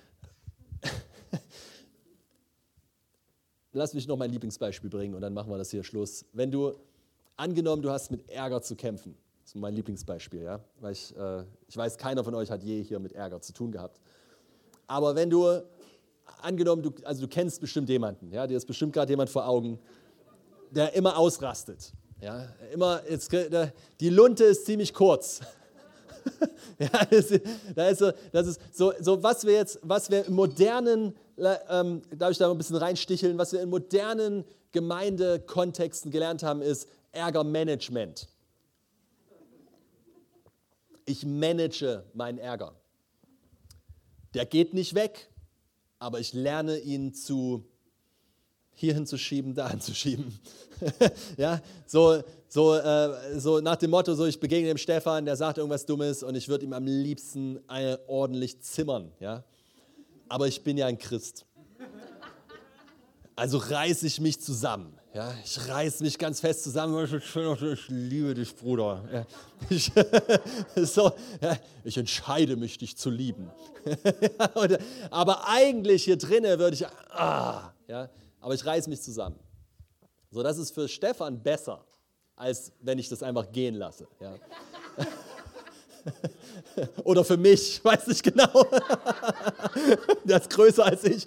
lass 3.72 3.94
mich 3.94 4.06
noch 4.06 4.16
mein 4.16 4.30
Lieblingsbeispiel 4.30 4.90
bringen 4.90 5.14
und 5.14 5.20
dann 5.20 5.34
machen 5.34 5.50
wir 5.50 5.58
das 5.58 5.70
hier 5.70 5.84
Schluss. 5.84 6.24
Wenn 6.32 6.50
du, 6.50 6.74
angenommen, 7.36 7.82
du 7.82 7.90
hast 7.90 8.10
mit 8.10 8.28
Ärger 8.28 8.62
zu 8.62 8.76
kämpfen, 8.76 9.16
das 9.42 9.54
ist 9.54 9.60
mein 9.60 9.74
Lieblingsbeispiel, 9.74 10.42
ja, 10.42 10.60
weil 10.80 10.92
ich, 10.92 11.16
äh, 11.16 11.44
ich 11.68 11.76
weiß, 11.76 11.98
keiner 11.98 12.24
von 12.24 12.34
euch 12.34 12.50
hat 12.50 12.62
je 12.62 12.82
hier 12.82 12.98
mit 12.98 13.12
Ärger 13.12 13.40
zu 13.40 13.52
tun 13.52 13.72
gehabt. 13.72 14.00
Aber 14.86 15.14
wenn 15.14 15.30
du, 15.30 15.62
angenommen, 16.42 16.82
du, 16.82 16.92
also 17.04 17.22
du 17.22 17.28
kennst 17.28 17.60
bestimmt 17.60 17.88
jemanden, 17.88 18.32
ja, 18.32 18.46
dir 18.46 18.56
ist 18.56 18.66
bestimmt 18.66 18.92
gerade 18.92 19.10
jemand 19.12 19.30
vor 19.30 19.46
Augen, 19.46 19.78
der 20.70 20.94
immer 20.94 21.16
ausrastet. 21.16 21.92
Ja, 22.20 22.48
immer, 22.72 23.02
jetzt, 23.08 23.32
die 24.00 24.10
Lunte 24.10 24.44
ist 24.44 24.66
ziemlich 24.66 24.92
kurz. 24.92 25.40
ja, 26.78 27.04
das, 27.10 27.30
ist 27.30 27.98
so, 27.98 28.12
das 28.32 28.46
ist 28.46 28.60
so, 28.72 28.92
so, 29.00 29.22
was 29.22 29.44
wir 29.44 29.54
jetzt, 29.54 29.78
was 29.82 30.10
wir 30.10 30.26
im 30.26 30.34
modernen, 30.34 31.14
ähm, 31.68 32.02
darf 32.16 32.32
ich 32.32 32.38
da 32.38 32.46
mal 32.46 32.54
ein 32.54 32.58
bisschen 32.58 32.76
reinsticheln, 32.76 33.38
was 33.38 33.52
wir 33.52 33.62
in 33.62 33.68
modernen 33.68 34.44
Gemeindekontexten 34.72 36.10
gelernt 36.10 36.42
haben, 36.42 36.62
ist 36.62 36.88
Ärgermanagement. 37.12 38.28
Ich 41.06 41.26
manage 41.26 42.04
meinen 42.14 42.38
Ärger. 42.38 42.76
Der 44.34 44.46
geht 44.46 44.74
nicht 44.74 44.94
weg, 44.94 45.28
aber 45.98 46.20
ich 46.20 46.32
lerne 46.32 46.78
ihn 46.78 47.14
zu 47.14 47.69
hierhin 48.80 49.06
zu 49.06 49.18
schieben, 49.18 49.54
dahin 49.54 49.80
zu 49.80 49.94
schieben. 49.94 50.38
ja, 51.36 51.60
so, 51.86 52.22
so, 52.48 52.74
äh, 52.74 53.38
so 53.38 53.60
nach 53.60 53.76
dem 53.76 53.90
Motto, 53.90 54.14
so 54.14 54.26
ich 54.26 54.40
begegne 54.40 54.68
dem 54.68 54.78
Stefan, 54.78 55.24
der 55.24 55.36
sagt 55.36 55.58
irgendwas 55.58 55.86
Dummes 55.86 56.22
und 56.22 56.34
ich 56.34 56.48
würde 56.48 56.64
ihm 56.64 56.72
am 56.72 56.86
liebsten 56.86 57.60
ordentlich 58.06 58.60
zimmern. 58.60 59.12
Ja? 59.20 59.44
Aber 60.28 60.48
ich 60.48 60.62
bin 60.62 60.78
ja 60.78 60.86
ein 60.86 60.98
Christ. 60.98 61.44
Also 63.36 63.58
reiße 63.58 64.06
ich 64.06 64.20
mich 64.20 64.40
zusammen. 64.40 65.00
Ja, 65.12 65.34
ich 65.44 65.66
reiße 65.66 66.04
mich 66.04 66.18
ganz 66.18 66.38
fest 66.38 66.62
zusammen. 66.62 67.04
Ich 67.04 67.88
liebe 67.88 68.34
dich, 68.34 68.54
Bruder. 68.54 69.02
Ja, 69.12 69.26
ich, 69.68 69.90
so, 70.88 71.10
ja, 71.40 71.56
ich 71.82 71.96
entscheide 71.96 72.54
mich, 72.54 72.78
dich 72.78 72.96
zu 72.96 73.10
lieben. 73.10 73.50
aber 75.10 75.48
eigentlich 75.48 76.04
hier 76.04 76.16
drinnen 76.16 76.60
würde 76.60 76.74
ich, 76.74 76.86
ah, 76.86 77.72
ja, 77.88 78.08
aber 78.40 78.54
ich 78.54 78.64
reiße 78.64 78.88
mich 78.88 79.00
zusammen. 79.00 79.38
So, 80.30 80.42
das 80.42 80.58
ist 80.58 80.72
für 80.72 80.88
Stefan 80.88 81.42
besser, 81.42 81.84
als 82.36 82.72
wenn 82.80 82.98
ich 82.98 83.08
das 83.08 83.22
einfach 83.22 83.50
gehen 83.52 83.74
lasse. 83.74 84.06
Ja. 84.20 84.34
Oder 87.04 87.24
für 87.24 87.36
mich, 87.36 87.76
ich 87.76 87.84
weiß 87.84 88.06
nicht 88.06 88.22
genau. 88.22 88.50
Der 90.24 90.40
ist 90.40 90.50
größer 90.50 90.84
als 90.84 91.04
ich. 91.04 91.26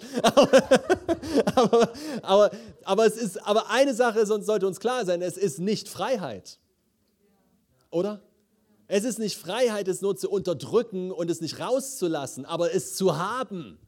Aber, 1.54 1.92
aber, 2.22 2.50
aber, 2.84 3.06
es 3.06 3.16
ist, 3.16 3.46
aber 3.46 3.70
eine 3.70 3.94
Sache 3.94 4.24
sollte 4.26 4.66
uns 4.66 4.80
klar 4.80 5.04
sein, 5.04 5.22
es 5.22 5.36
ist 5.36 5.58
nicht 5.58 5.88
Freiheit. 5.88 6.58
Oder? 7.90 8.22
Es 8.86 9.04
ist 9.04 9.18
nicht 9.18 9.36
Freiheit, 9.36 9.88
es 9.88 10.02
nur 10.02 10.16
zu 10.16 10.30
unterdrücken 10.30 11.10
und 11.10 11.30
es 11.30 11.40
nicht 11.40 11.58
rauszulassen, 11.58 12.44
aber 12.44 12.74
es 12.74 12.96
zu 12.96 13.16
haben, 13.16 13.78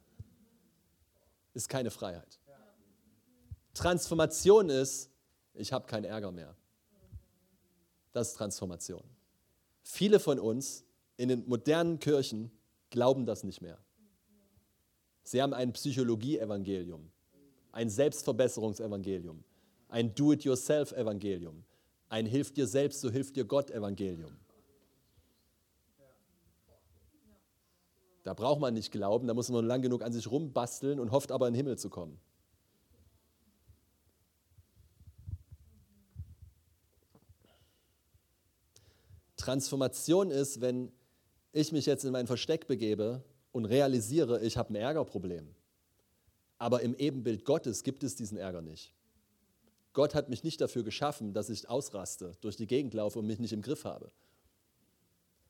ist 1.55 1.69
keine 1.69 1.90
Freiheit. 1.90 2.39
Transformation 3.77 4.70
ist, 4.70 5.11
ich 5.55 5.73
habe 5.73 5.86
keinen 5.86 6.05
Ärger 6.05 6.32
mehr. 6.32 6.57
Das 8.12 8.28
ist 8.28 8.35
Transformation. 8.35 9.05
Viele 9.82 10.19
von 10.19 10.39
uns 10.39 10.85
in 11.16 11.28
den 11.28 11.47
modernen 11.47 11.98
Kirchen 11.98 12.51
glauben 12.90 13.27
das 13.27 13.44
nicht 13.44 13.61
mehr. 13.61 13.78
Sie 15.23 15.43
haben 15.43 15.53
ein 15.53 15.73
Psychologie-Evangelium, 15.73 17.11
ein 17.73 17.90
Selbstverbesserungsevangelium, 17.90 19.44
ein 19.89 20.15
Do-it-yourself-Evangelium, 20.15 21.65
ein 22.09 22.27
Hilf 22.27 22.53
dir 22.53 22.66
selbst, 22.66 23.01
so 23.01 23.11
hilft 23.11 23.36
dir 23.36 23.44
Gott-Evangelium. 23.44 24.36
Da 28.23 28.35
braucht 28.35 28.61
man 28.61 28.74
nicht 28.74 28.90
glauben, 28.90 29.27
da 29.27 29.35
muss 29.35 29.51
man 29.51 29.66
lang 29.66 29.82
genug 29.82 30.03
an 30.03 30.12
sich 30.12 30.31
rumbasteln 30.31 30.98
und 30.98 31.11
hofft 31.11 31.31
aber 31.31 31.47
in 31.47 31.55
den 31.55 31.59
Himmel 31.59 31.78
zu 31.78 31.90
kommen. 31.90 32.19
Transformation 39.47 40.32
ist, 40.32 40.60
wenn 40.60 40.90
ich 41.52 41.70
mich 41.70 41.86
jetzt 41.86 42.05
in 42.05 42.10
mein 42.10 42.27
Versteck 42.27 42.66
begebe 42.66 43.23
und 43.52 43.64
realisiere, 43.64 44.43
ich 44.43 44.56
habe 44.56 44.73
ein 44.73 44.74
Ärgerproblem. 44.74 45.55
Aber 46.59 46.82
im 46.82 46.97
Ebenbild 46.97 47.44
Gottes 47.44 47.85
gibt 47.85 48.02
es 48.02 48.16
diesen 48.16 48.39
Ärger 48.39 48.60
nicht. 48.60 48.93
Gott 49.93 50.16
hat 50.16 50.28
mich 50.28 50.43
nicht 50.43 50.60
dafür 50.60 50.82
geschaffen, 50.82 51.32
dass 51.32 51.48
ich 51.48 51.68
ausraste, 51.68 52.36
durch 52.40 52.56
die 52.56 52.66
Gegend 52.66 52.93
laufe 52.93 53.20
und 53.20 53.27
mich 53.28 53.39
nicht 53.39 53.52
im 53.52 53.62
Griff 53.62 53.85
habe. 53.85 54.10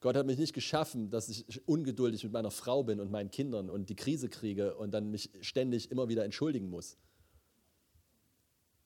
Gott 0.01 0.15
hat 0.15 0.27
mich 0.27 0.37
nicht 0.37 0.53
geschaffen, 0.53 1.09
dass 1.09 1.31
ich 1.31 1.67
ungeduldig 1.67 2.23
mit 2.23 2.35
meiner 2.35 2.51
Frau 2.51 2.85
bin 2.85 3.01
und 3.01 3.11
meinen 3.11 3.31
Kindern 3.31 3.71
und 3.71 3.89
die 3.89 3.97
Krise 3.97 4.29
kriege 4.29 4.77
und 4.77 4.91
dann 4.93 5.11
mich 5.11 5.31
ständig 5.41 5.91
immer 5.91 6.11
wieder 6.11 6.23
entschuldigen 6.23 6.69
muss. 6.69 6.99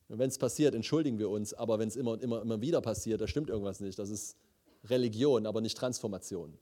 Wenn 0.07 0.29
es 0.29 0.39
passiert, 0.39 0.75
entschuldigen 0.77 1.19
wir 1.19 1.31
uns, 1.31 1.53
aber 1.53 1.81
wenn 1.81 1.89
es 1.89 1.97
immer 1.97 2.13
und 2.13 2.23
immer, 2.23 2.43
immer 2.43 2.61
wieder 2.61 2.81
passiert, 2.81 3.21
da 3.21 3.27
stimmt 3.27 3.51
irgendwas 3.51 3.81
nicht. 3.81 3.99
Das 3.99 4.09
ist 4.09 4.37
Religion, 4.85 5.47
aber 5.47 5.61
nicht 5.61 5.77
Transformation. 5.77 6.57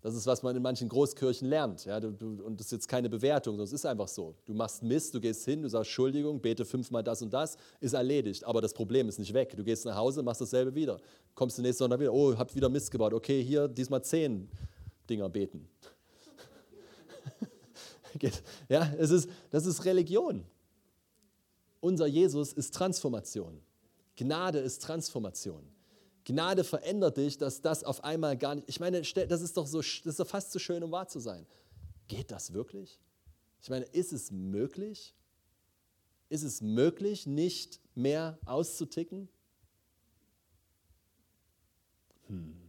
Das 0.00 0.14
ist, 0.14 0.26
was 0.26 0.44
man 0.44 0.54
in 0.54 0.62
manchen 0.62 0.88
Großkirchen 0.88 1.48
lernt. 1.48 1.84
Ja, 1.84 1.98
du, 1.98 2.12
du, 2.12 2.44
und 2.44 2.60
das 2.60 2.66
ist 2.66 2.72
jetzt 2.72 2.88
keine 2.88 3.08
Bewertung, 3.08 3.54
sondern 3.54 3.64
es 3.64 3.72
ist 3.72 3.84
einfach 3.84 4.06
so. 4.06 4.36
Du 4.44 4.54
machst 4.54 4.82
Mist, 4.82 5.12
du 5.12 5.20
gehst 5.20 5.44
hin, 5.44 5.62
du 5.62 5.68
sagst 5.68 5.88
Entschuldigung, 5.88 6.40
bete 6.40 6.64
fünfmal 6.64 7.02
das 7.02 7.20
und 7.20 7.32
das, 7.32 7.56
ist 7.80 7.94
erledigt. 7.94 8.44
Aber 8.44 8.60
das 8.60 8.72
Problem 8.72 9.08
ist 9.08 9.18
nicht 9.18 9.34
weg. 9.34 9.56
Du 9.56 9.64
gehst 9.64 9.84
nach 9.84 9.96
Hause, 9.96 10.22
machst 10.22 10.40
dasselbe 10.40 10.72
wieder. 10.74 11.00
Kommst 11.34 11.58
du 11.58 11.62
nächsten 11.62 11.78
Sonntag 11.78 11.98
wieder, 11.98 12.12
oh, 12.12 12.36
hab 12.36 12.54
wieder 12.54 12.68
Mist 12.68 12.92
gebaut. 12.92 13.12
Okay, 13.12 13.42
hier 13.42 13.66
diesmal 13.66 14.02
zehn 14.04 14.48
Dinger 15.10 15.28
beten. 15.28 15.68
ja, 18.68 18.92
es 18.98 19.10
ist, 19.10 19.28
das 19.50 19.66
ist 19.66 19.84
Religion. 19.84 20.44
Unser 21.80 22.06
Jesus 22.06 22.52
ist 22.52 22.72
Transformation. 22.72 23.60
Gnade 24.16 24.58
ist 24.60 24.80
Transformation. 24.82 25.62
Gnade 26.28 26.62
verändert 26.62 27.16
dich, 27.16 27.38
dass 27.38 27.62
das 27.62 27.82
auf 27.82 28.04
einmal 28.04 28.36
gar 28.36 28.54
nicht. 28.54 28.68
Ich 28.68 28.80
meine, 28.80 29.00
das 29.00 29.40
ist 29.40 29.56
doch 29.56 29.66
so, 29.66 29.78
das 29.78 30.04
ist 30.04 30.20
doch 30.20 30.26
fast 30.26 30.52
zu 30.52 30.58
schön, 30.58 30.82
um 30.82 30.92
wahr 30.92 31.08
zu 31.08 31.20
sein. 31.20 31.46
Geht 32.06 32.30
das 32.30 32.52
wirklich? 32.52 33.00
Ich 33.62 33.70
meine, 33.70 33.86
ist 33.86 34.12
es 34.12 34.30
möglich? 34.30 35.14
Ist 36.28 36.42
es 36.42 36.60
möglich, 36.60 37.26
nicht 37.26 37.80
mehr 37.94 38.38
auszuticken? 38.44 39.30
Hm. 42.26 42.60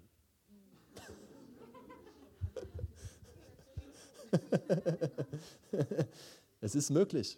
es 6.61 6.76
ist 6.76 6.91
möglich. 6.91 7.38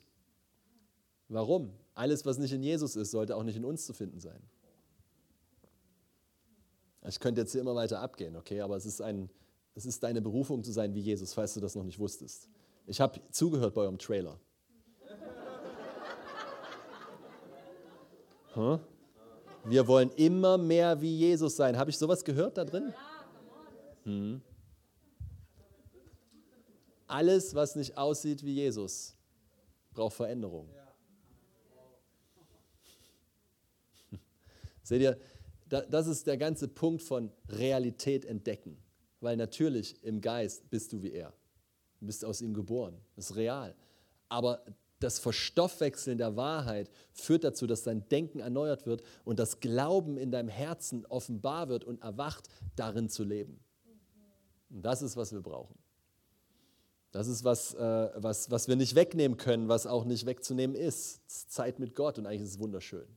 Warum? 1.29 1.73
Alles, 1.95 2.23
was 2.27 2.37
nicht 2.37 2.51
in 2.53 2.61
Jesus 2.61 2.95
ist, 2.95 3.09
sollte 3.09 3.35
auch 3.35 3.43
nicht 3.43 3.55
in 3.55 3.65
uns 3.65 3.87
zu 3.87 3.93
finden 3.93 4.19
sein. 4.19 4.39
Ich 7.07 7.19
könnte 7.19 7.41
jetzt 7.41 7.51
hier 7.51 7.61
immer 7.61 7.75
weiter 7.75 7.99
abgehen, 7.99 8.35
okay, 8.35 8.61
aber 8.61 8.75
es 8.77 8.85
ist, 8.85 9.01
ein, 9.01 9.29
es 9.73 9.85
ist 9.85 10.03
deine 10.03 10.21
Berufung 10.21 10.63
zu 10.63 10.71
sein 10.71 10.93
wie 10.93 10.99
Jesus, 10.99 11.33
falls 11.33 11.53
du 11.55 11.59
das 11.59 11.75
noch 11.75 11.83
nicht 11.83 11.97
wusstest. 11.97 12.47
Ich 12.85 13.01
habe 13.01 13.19
zugehört 13.31 13.73
bei 13.73 13.81
eurem 13.81 13.97
Trailer. 13.97 14.39
Huh? 18.53 18.79
Wir 19.63 19.87
wollen 19.87 20.09
immer 20.17 20.57
mehr 20.57 20.99
wie 20.99 21.15
Jesus 21.15 21.55
sein. 21.55 21.77
Habe 21.77 21.89
ich 21.89 21.97
sowas 21.97 22.25
gehört 22.25 22.57
da 22.57 22.65
drin? 22.65 22.93
Hm. 24.03 24.41
Alles, 27.07 27.55
was 27.55 27.77
nicht 27.77 27.97
aussieht 27.97 28.43
wie 28.43 28.55
Jesus, 28.55 29.15
braucht 29.93 30.15
Veränderung. 30.15 30.67
Seht 34.83 35.01
ihr, 35.01 35.17
das 35.71 36.07
ist 36.07 36.27
der 36.27 36.37
ganze 36.37 36.67
Punkt 36.67 37.01
von 37.01 37.31
Realität 37.47 38.25
entdecken. 38.25 38.77
Weil 39.21 39.37
natürlich 39.37 40.03
im 40.03 40.19
Geist 40.19 40.69
bist 40.69 40.91
du 40.93 41.01
wie 41.01 41.11
er. 41.11 41.33
Du 41.99 42.07
bist 42.07 42.25
aus 42.25 42.41
ihm 42.41 42.53
geboren. 42.53 42.97
Das 43.15 43.29
ist 43.29 43.35
real. 43.35 43.75
Aber 44.29 44.63
das 44.99 45.19
Verstoffwechseln 45.19 46.17
der 46.17 46.35
Wahrheit 46.35 46.89
führt 47.11 47.43
dazu, 47.43 47.67
dass 47.67 47.83
dein 47.83 48.07
Denken 48.09 48.39
erneuert 48.39 48.85
wird 48.85 49.01
und 49.23 49.39
das 49.39 49.59
Glauben 49.59 50.17
in 50.17 50.31
deinem 50.31 50.49
Herzen 50.49 51.05
offenbar 51.07 51.69
wird 51.69 51.83
und 51.83 52.01
erwacht, 52.01 52.47
darin 52.75 53.09
zu 53.09 53.23
leben. 53.23 53.59
Und 54.69 54.83
das 54.83 55.01
ist, 55.01 55.17
was 55.17 55.31
wir 55.31 55.41
brauchen. 55.41 55.77
Das 57.11 57.27
ist, 57.27 57.43
was, 57.43 57.73
äh, 57.73 58.09
was, 58.15 58.49
was 58.51 58.67
wir 58.67 58.75
nicht 58.75 58.95
wegnehmen 58.95 59.37
können, 59.37 59.67
was 59.67 59.85
auch 59.85 60.05
nicht 60.05 60.25
wegzunehmen 60.25 60.75
ist. 60.75 61.51
Zeit 61.51 61.77
mit 61.77 61.93
Gott 61.93 62.17
und 62.17 62.25
eigentlich 62.25 62.43
ist 62.43 62.51
es 62.51 62.59
wunderschön. 62.59 63.07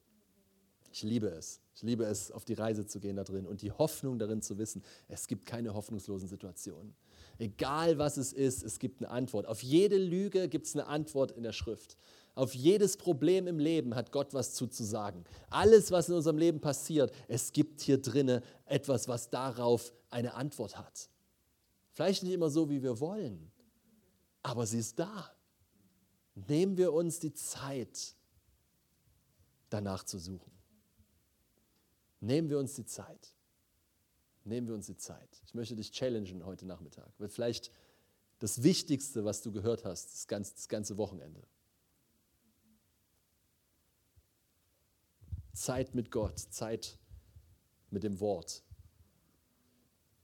Ich 0.91 1.03
liebe 1.03 1.29
es. 1.29 1.61
Ich 1.75 1.83
liebe 1.83 2.05
es, 2.05 2.31
auf 2.31 2.45
die 2.45 2.55
Reise 2.55 2.87
zu 2.87 3.01
gehen 3.01 3.17
da 3.17 3.25
drin 3.25 3.47
und 3.47 3.61
die 3.61 3.73
Hoffnung 3.73 4.19
darin 4.19 4.43
zu 4.43 4.59
wissen, 4.59 4.83
es 5.09 5.27
gibt 5.27 5.45
keine 5.45 5.75
hoffnungslosen 5.75 6.29
Situationen. 6.29 6.95
Egal 7.39 7.99
was 7.99 8.17
es 8.17 8.33
ist, 8.33 8.63
es 8.63 8.79
gibt 8.79 9.03
eine 9.03 9.11
Antwort. 9.11 9.47
Auf 9.47 9.63
jede 9.63 9.99
Lüge 9.99 10.49
gibt 10.49 10.67
es 10.67 10.75
eine 10.77 10.87
Antwort 10.87 11.33
in 11.33 11.43
der 11.43 11.53
Schrift. 11.53 11.97
Auf 12.37 12.55
jedes 12.55 12.97
Problem 12.97 13.49
im 13.49 13.59
Leben 13.59 13.95
hat 13.97 14.13
Gott 14.13 14.35
was 14.35 14.55
zuzusagen. 14.55 15.25
Alles, 15.51 15.91
was 15.91 16.09
in 16.09 16.15
unserem 16.15 16.39
Leben 16.39 16.61
passiert, 16.61 17.13
es 17.27 17.53
gibt 17.53 17.81
hier 17.81 18.01
drinne 18.01 18.43
etwas, 18.67 19.09
was 19.09 19.31
darauf 19.31 19.93
eine 20.11 20.35
Antwort 20.35 20.79
hat. 20.79 21.09
Vielleicht 21.91 22.23
nicht 22.23 22.33
immer 22.33 22.51
so, 22.51 22.71
wie 22.71 22.83
wir 22.83 23.01
wollen, 23.01 23.51
aber 24.43 24.67
sie 24.67 24.79
ist 24.79 24.99
da. 24.99 25.31
Nehmen 26.35 26.77
wir 26.77 26.93
uns 26.93 27.21
die 27.21 27.33
Zeit, 27.33 28.15
danach 29.71 30.05
zu 30.05 30.19
suchen. 30.19 30.54
Nehmen 32.25 32.49
wir 32.49 32.59
uns 32.59 32.75
die 32.75 32.87
Zeit. 32.87 33.35
Nehmen 34.45 34.67
wir 34.67 34.75
uns 34.75 34.87
die 34.87 34.97
Zeit. 34.97 35.29
Ich 35.45 35.53
möchte 35.53 35.77
dich 35.77 35.93
challengen 35.93 36.47
heute 36.47 36.65
Nachmittag. 36.65 37.13
Wird 37.19 37.33
vielleicht 37.33 37.71
das 38.39 38.63
Wichtigste, 38.63 39.27
was 39.27 39.43
du 39.43 39.53
gehört 39.53 39.85
hast, 39.85 40.11
das 40.11 40.27
ganze, 40.27 40.55
das 40.55 40.69
ganze 40.69 40.97
Wochenende. 40.97 41.47
Zeit 45.53 45.95
mit 45.95 46.11
Gott, 46.11 46.39
Zeit 46.39 46.99
mit 47.91 48.03
dem 48.05 48.19
Wort. 48.21 48.63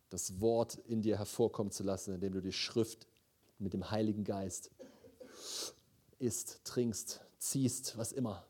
Das 0.08 0.40
Wort 0.40 0.76
in 0.76 1.02
dir 1.02 1.18
hervorkommen 1.18 1.70
zu 1.70 1.82
lassen, 1.82 2.14
indem 2.14 2.32
du 2.32 2.40
die 2.40 2.52
Schrift 2.52 3.06
mit 3.58 3.74
dem 3.74 3.90
Heiligen 3.90 4.24
Geist 4.24 4.70
isst, 6.18 6.64
trinkst, 6.64 7.20
ziehst, 7.38 7.98
was 7.98 8.12
immer. 8.12 8.49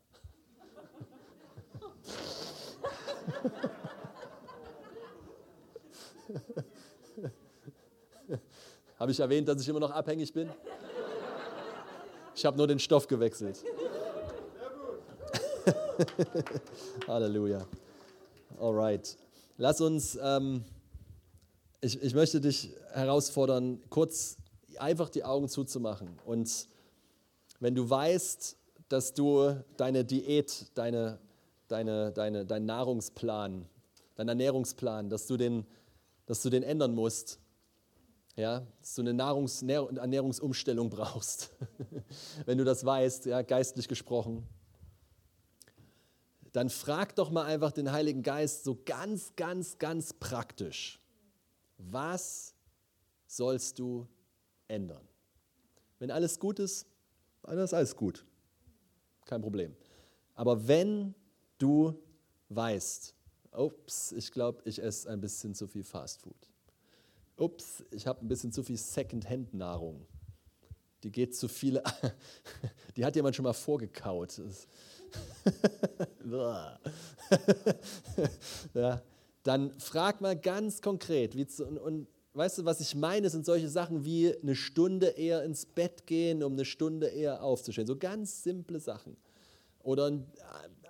Habe 8.98 9.12
ich 9.12 9.20
erwähnt, 9.20 9.48
dass 9.48 9.60
ich 9.62 9.68
immer 9.68 9.80
noch 9.80 9.90
abhängig 9.90 10.32
bin? 10.32 10.50
Ich 12.34 12.44
habe 12.44 12.56
nur 12.56 12.66
den 12.66 12.78
Stoff 12.78 13.08
gewechselt. 13.08 13.64
Halleluja. 17.08 17.66
Alright. 18.58 19.16
Lass 19.56 19.80
uns, 19.80 20.18
ähm, 20.22 20.64
ich, 21.80 22.02
ich 22.02 22.14
möchte 22.14 22.40
dich 22.40 22.70
herausfordern, 22.92 23.80
kurz 23.90 24.36
einfach 24.78 25.08
die 25.10 25.24
Augen 25.24 25.48
zuzumachen. 25.48 26.18
Und 26.24 26.66
wenn 27.58 27.74
du 27.74 27.88
weißt, 27.88 28.56
dass 28.88 29.14
du 29.14 29.54
deine 29.76 30.04
Diät, 30.04 30.66
deine, 30.74 31.18
deine, 31.70 32.12
deine, 32.12 32.44
deinen 32.44 32.66
Nahrungsplan, 32.66 33.66
deinen 34.16 34.28
Ernährungsplan, 34.28 35.08
dass 35.08 35.26
du 35.26 35.36
den, 35.36 35.66
dass 36.26 36.42
du 36.42 36.50
den 36.50 36.62
ändern 36.62 36.94
musst, 36.94 37.38
ja, 38.36 38.66
dass 38.80 38.94
du 38.94 39.02
eine 39.02 39.14
Nahrungs 39.14 39.62
Ernährungsumstellung 39.62 40.90
brauchst. 40.90 41.50
Wenn 42.46 42.58
du 42.58 42.64
das 42.64 42.84
weißt, 42.84 43.26
ja, 43.26 43.42
geistlich 43.42 43.88
gesprochen, 43.88 44.46
dann 46.52 46.68
frag 46.68 47.14
doch 47.14 47.30
mal 47.30 47.44
einfach 47.44 47.70
den 47.70 47.92
Heiligen 47.92 48.22
Geist 48.22 48.64
so 48.64 48.78
ganz, 48.84 49.34
ganz, 49.36 49.78
ganz 49.78 50.12
praktisch, 50.12 51.00
was 51.78 52.54
sollst 53.26 53.78
du 53.78 54.08
ändern? 54.66 55.06
Wenn 55.98 56.10
alles 56.10 56.38
gut 56.40 56.58
ist, 56.58 56.86
dann 57.42 57.58
ist 57.58 57.74
alles 57.74 57.94
gut. 57.94 58.24
Kein 59.24 59.42
Problem. 59.42 59.76
Aber 60.34 60.66
wenn 60.66 61.14
du 61.60 61.94
weißt, 62.48 63.14
ups, 63.52 64.12
ich 64.12 64.32
glaube, 64.32 64.62
ich 64.64 64.82
esse 64.82 65.08
ein 65.08 65.20
bisschen 65.20 65.54
zu 65.54 65.66
viel 65.66 65.84
Fastfood 65.84 66.50
ups, 67.40 67.82
ich 67.90 68.06
habe 68.06 68.24
ein 68.24 68.28
bisschen 68.28 68.52
zu 68.52 68.62
viel 68.62 68.76
Second-Hand-Nahrung. 68.76 70.06
Die 71.02 71.10
geht 71.10 71.34
zu 71.34 71.48
viele, 71.48 71.82
die 72.96 73.04
hat 73.04 73.16
jemand 73.16 73.34
schon 73.34 73.44
mal 73.44 73.54
vorgekaut. 73.54 74.40
ja, 78.74 79.02
dann 79.42 79.72
frag 79.80 80.20
mal 80.20 80.38
ganz 80.38 80.82
konkret, 80.82 81.34
wie 81.34 81.46
zu, 81.46 81.66
und, 81.66 81.78
und 81.78 82.06
weißt 82.34 82.58
du, 82.58 82.66
was 82.66 82.80
ich 82.80 82.94
meine, 82.94 83.30
sind 83.30 83.46
solche 83.46 83.70
Sachen 83.70 84.04
wie 84.04 84.36
eine 84.36 84.54
Stunde 84.54 85.06
eher 85.06 85.42
ins 85.42 85.64
Bett 85.64 86.06
gehen, 86.06 86.42
um 86.42 86.52
eine 86.52 86.66
Stunde 86.66 87.06
eher 87.06 87.42
aufzustehen. 87.42 87.86
So 87.86 87.96
ganz 87.96 88.42
simple 88.42 88.78
Sachen. 88.78 89.16
Oder 89.82 90.12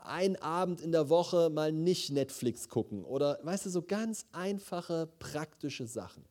ein 0.02 0.36
Abend 0.36 0.80
in 0.80 0.92
der 0.92 1.08
Woche 1.08 1.50
mal 1.50 1.72
nicht 1.72 2.10
Netflix 2.10 2.68
gucken. 2.68 3.04
Oder 3.04 3.38
weißt 3.42 3.66
du, 3.66 3.70
so 3.70 3.82
ganz 3.82 4.26
einfache, 4.32 5.08
praktische 5.18 5.86
Sachen. 5.86 6.24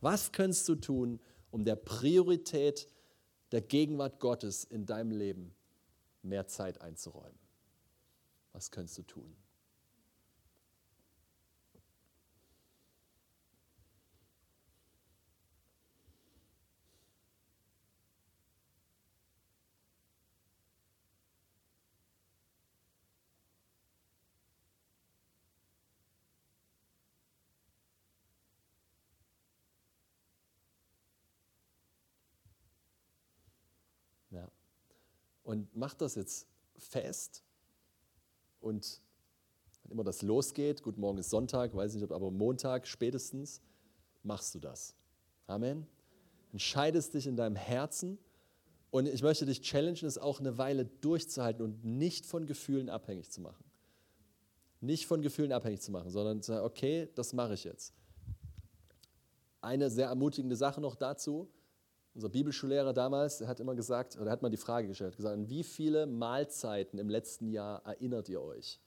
Was 0.00 0.32
kannst 0.32 0.68
du 0.68 0.74
tun, 0.74 1.20
um 1.50 1.64
der 1.64 1.76
Priorität 1.76 2.88
der 3.52 3.60
Gegenwart 3.60 4.18
Gottes 4.18 4.64
in 4.64 4.86
deinem 4.86 5.12
Leben 5.12 5.54
mehr 6.22 6.46
Zeit 6.46 6.80
einzuräumen? 6.80 7.38
Was 8.52 8.70
kannst 8.70 8.98
du 8.98 9.02
tun? 9.02 9.36
Und 35.52 35.68
mach 35.76 35.92
das 35.92 36.14
jetzt 36.14 36.46
fest 36.78 37.44
und 38.58 39.02
wenn 39.82 39.92
immer 39.92 40.02
das 40.02 40.22
losgeht, 40.22 40.82
gut, 40.82 40.96
morgen 40.96 41.18
ist 41.18 41.28
Sonntag, 41.28 41.76
weiß 41.76 41.94
nicht, 41.94 42.10
aber 42.10 42.30
Montag 42.30 42.86
spätestens, 42.86 43.60
machst 44.22 44.54
du 44.54 44.60
das. 44.60 44.94
Amen. 45.46 45.86
Entscheidest 46.52 47.12
dich 47.12 47.26
in 47.26 47.36
deinem 47.36 47.56
Herzen 47.56 48.16
und 48.90 49.06
ich 49.06 49.22
möchte 49.22 49.44
dich 49.44 49.60
challengen, 49.60 50.06
es 50.06 50.16
auch 50.16 50.40
eine 50.40 50.56
Weile 50.56 50.86
durchzuhalten 50.86 51.62
und 51.62 51.84
nicht 51.84 52.24
von 52.24 52.46
Gefühlen 52.46 52.88
abhängig 52.88 53.30
zu 53.30 53.42
machen. 53.42 53.64
Nicht 54.80 55.04
von 55.04 55.20
Gefühlen 55.20 55.52
abhängig 55.52 55.82
zu 55.82 55.92
machen, 55.92 56.10
sondern 56.10 56.40
zu 56.40 56.52
sagen, 56.52 56.64
okay, 56.64 57.10
das 57.14 57.34
mache 57.34 57.52
ich 57.52 57.64
jetzt. 57.64 57.92
Eine 59.60 59.90
sehr 59.90 60.06
ermutigende 60.06 60.56
Sache 60.56 60.80
noch 60.80 60.94
dazu, 60.94 61.50
unser 62.14 62.28
Bibelschullehrer 62.28 62.92
damals, 62.92 63.38
der 63.38 63.48
hat 63.48 63.60
immer 63.60 63.74
gesagt, 63.74 64.18
oder 64.18 64.30
hat 64.30 64.42
mal 64.42 64.50
die 64.50 64.56
Frage 64.56 64.88
gestellt, 64.88 65.16
gesagt, 65.16 65.34
an 65.34 65.48
wie 65.48 65.64
viele 65.64 66.06
Mahlzeiten 66.06 66.98
im 66.98 67.08
letzten 67.08 67.50
Jahr 67.50 67.84
erinnert 67.86 68.28
ihr 68.28 68.42
euch? 68.42 68.80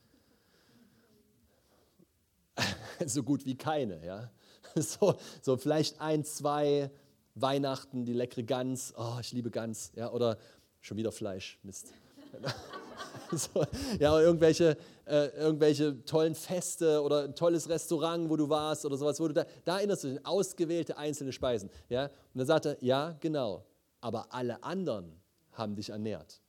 so 3.06 3.24
gut 3.24 3.46
wie 3.46 3.56
keine, 3.56 4.06
ja. 4.06 4.32
So, 4.78 5.16
so 5.42 5.56
vielleicht 5.56 6.02
ein, 6.02 6.26
zwei 6.26 6.92
Weihnachten, 7.34 8.04
die 8.04 8.12
leckere 8.12 8.44
Gans, 8.44 8.94
oh, 8.98 9.18
ich 9.22 9.32
liebe 9.32 9.50
Gans, 9.50 9.94
ja, 9.96 10.12
oder 10.12 10.38
schon 10.82 10.98
wieder 10.98 11.14
Fleisch, 11.14 11.60
Mist. 11.64 11.94
so, 13.32 13.66
ja, 14.00 14.20
irgendwelche, 14.20 14.78
äh, 15.06 15.28
irgendwelche 15.38 16.04
tollen 16.06 16.36
Feste 16.36 17.02
oder 17.02 17.24
ein 17.24 17.36
tolles 17.36 17.70
Restaurant, 17.70 18.30
wo 18.30 18.36
du 18.36 18.50
warst 18.50 18.86
oder 18.86 18.98
sowas, 18.98 19.20
wo 19.20 19.28
du 19.28 19.34
da, 19.34 19.46
da 19.64 19.78
erinnerst 19.78 20.04
du 20.04 20.08
dich 20.10 20.26
ausgewählte 20.26 20.98
einzelne 20.98 21.32
Speisen. 21.32 21.70
Ja? 21.90 22.06
Und 22.06 22.12
dann 22.36 22.48
sagt 22.48 22.66
er, 22.66 22.78
ja, 22.82 23.16
genau, 23.20 23.66
aber 24.02 24.28
alle 24.34 24.64
anderen 24.64 25.22
haben 25.52 25.76
dich 25.76 25.90
ernährt. 25.90 26.42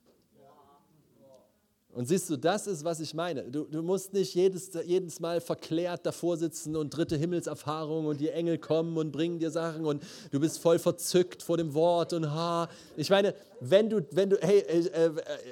Und 1.97 2.05
siehst 2.05 2.28
du, 2.28 2.36
das 2.36 2.66
ist, 2.66 2.85
was 2.85 3.01
ich 3.01 3.14
meine. 3.14 3.44
Du, 3.44 3.64
du 3.64 3.81
musst 3.81 4.12
nicht 4.12 4.35
jedes, 4.35 4.70
jedes 4.85 5.18
Mal 5.18 5.40
verklärt 5.40 6.05
davor 6.05 6.36
sitzen 6.36 6.77
und 6.77 6.90
dritte 6.90 7.16
Himmelserfahrung 7.16 8.05
und 8.05 8.20
die 8.20 8.28
Engel 8.28 8.59
kommen 8.59 8.98
und 8.98 9.12
bringen 9.12 9.39
dir 9.39 9.51
Sachen 9.51 9.86
und 9.86 10.02
du 10.31 10.39
bist 10.39 10.59
voll 10.59 10.78
verzückt 10.78 11.43
vor 11.43 11.56
dem 11.56 11.73
Wort 11.73 12.12
und 12.12 12.31
ha. 12.31 12.68
Ich 12.98 13.09
meine, 13.09 13.35
wenn 13.60 13.89
du, 13.89 14.06
wenn 14.10 14.28
du, 14.28 14.36
hey, 14.43 14.59
äh, 14.59 15.06
äh, 15.06 15.10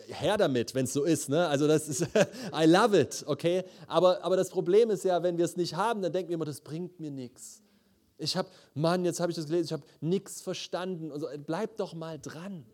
her 0.08 0.36
damit, 0.36 0.74
wenn 0.74 0.84
es 0.84 0.92
so 0.92 1.04
ist. 1.04 1.30
Ne? 1.30 1.48
Also 1.48 1.66
das 1.66 1.88
ist, 1.88 2.02
I 2.52 2.66
love 2.66 3.00
it, 3.00 3.24
okay? 3.26 3.64
Aber, 3.86 4.22
aber 4.22 4.36
das 4.36 4.50
Problem 4.50 4.90
ist 4.90 5.02
ja, 5.02 5.22
wenn 5.22 5.38
wir 5.38 5.46
es 5.46 5.56
nicht 5.56 5.74
haben, 5.74 6.02
dann 6.02 6.12
denken 6.12 6.28
wir 6.28 6.34
immer, 6.34 6.44
das 6.44 6.60
bringt 6.60 7.00
mir 7.00 7.10
nichts. 7.10 7.62
Ich 8.18 8.36
habe, 8.36 8.50
Mann, 8.74 9.06
jetzt 9.06 9.18
habe 9.18 9.32
ich 9.32 9.36
das 9.36 9.46
gelesen, 9.46 9.64
ich 9.64 9.72
habe 9.72 9.84
nichts 10.02 10.42
verstanden. 10.42 11.10
Und 11.10 11.20
so, 11.20 11.26
bleib 11.46 11.78
doch 11.78 11.94
mal 11.94 12.18
dran. 12.20 12.66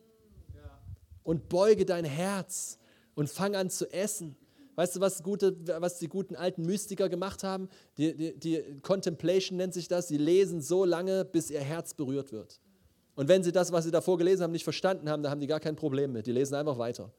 Und 1.22 1.48
beuge 1.48 1.86
dein 1.86 2.04
Herz 2.04 2.79
und 3.20 3.28
fang 3.28 3.54
an 3.54 3.68
zu 3.68 3.92
essen. 3.92 4.34
Weißt 4.76 4.96
du, 4.96 5.00
was, 5.00 5.22
gute, 5.22 5.54
was 5.78 5.98
die 5.98 6.08
guten 6.08 6.36
alten 6.36 6.62
Mystiker 6.62 7.10
gemacht 7.10 7.44
haben? 7.44 7.68
Die, 7.98 8.16
die, 8.16 8.38
die 8.38 8.80
Contemplation 8.80 9.58
nennt 9.58 9.74
sich 9.74 9.88
das. 9.88 10.08
Sie 10.08 10.16
lesen 10.16 10.62
so 10.62 10.86
lange, 10.86 11.26
bis 11.26 11.50
ihr 11.50 11.60
Herz 11.60 11.92
berührt 11.92 12.32
wird. 12.32 12.58
Und 13.16 13.28
wenn 13.28 13.42
sie 13.42 13.52
das, 13.52 13.72
was 13.72 13.84
sie 13.84 13.90
davor 13.90 14.16
gelesen 14.16 14.42
haben, 14.42 14.52
nicht 14.52 14.64
verstanden 14.64 15.10
haben, 15.10 15.22
dann 15.22 15.32
haben 15.32 15.40
die 15.40 15.46
gar 15.46 15.60
kein 15.60 15.76
Problem 15.76 16.12
mit. 16.12 16.26
Die 16.26 16.32
lesen 16.32 16.54
einfach 16.54 16.78
weiter. 16.78 17.12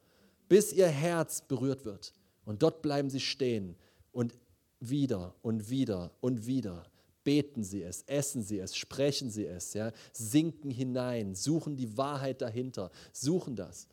Bis 0.50 0.74
ihr 0.74 0.88
Herz 0.88 1.44
berührt 1.44 1.86
wird. 1.86 2.14
Und 2.46 2.64
dort 2.64 2.82
bleiben 2.82 3.12
sie 3.12 3.20
stehen. 3.20 3.76
Und 4.12 4.34
wieder 4.80 5.36
und 5.44 5.70
wieder 5.70 6.10
und 6.20 6.48
wieder 6.48 6.88
beten 7.24 7.64
sie 7.64 7.84
es, 7.84 8.02
essen 8.08 8.42
sie 8.42 8.58
es, 8.58 8.76
sprechen 8.76 9.30
sie 9.30 9.46
es, 9.46 9.76
ja, 9.76 9.92
sinken 10.12 10.72
hinein, 10.72 11.36
suchen 11.36 11.78
die 11.78 11.96
Wahrheit 11.96 12.42
dahinter, 12.42 12.90
suchen 13.14 13.56
das. 13.56 13.88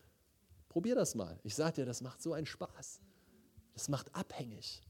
Probier 0.78 0.94
das 0.94 1.16
mal. 1.16 1.36
Ich 1.42 1.56
sage 1.56 1.72
dir, 1.72 1.86
das 1.86 2.02
macht 2.02 2.22
so 2.22 2.34
einen 2.34 2.46
Spaß. 2.46 3.00
Das 3.74 3.88
macht 3.88 4.14
abhängig. 4.14 4.80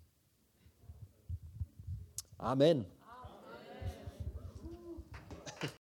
Amen. 2.37 2.85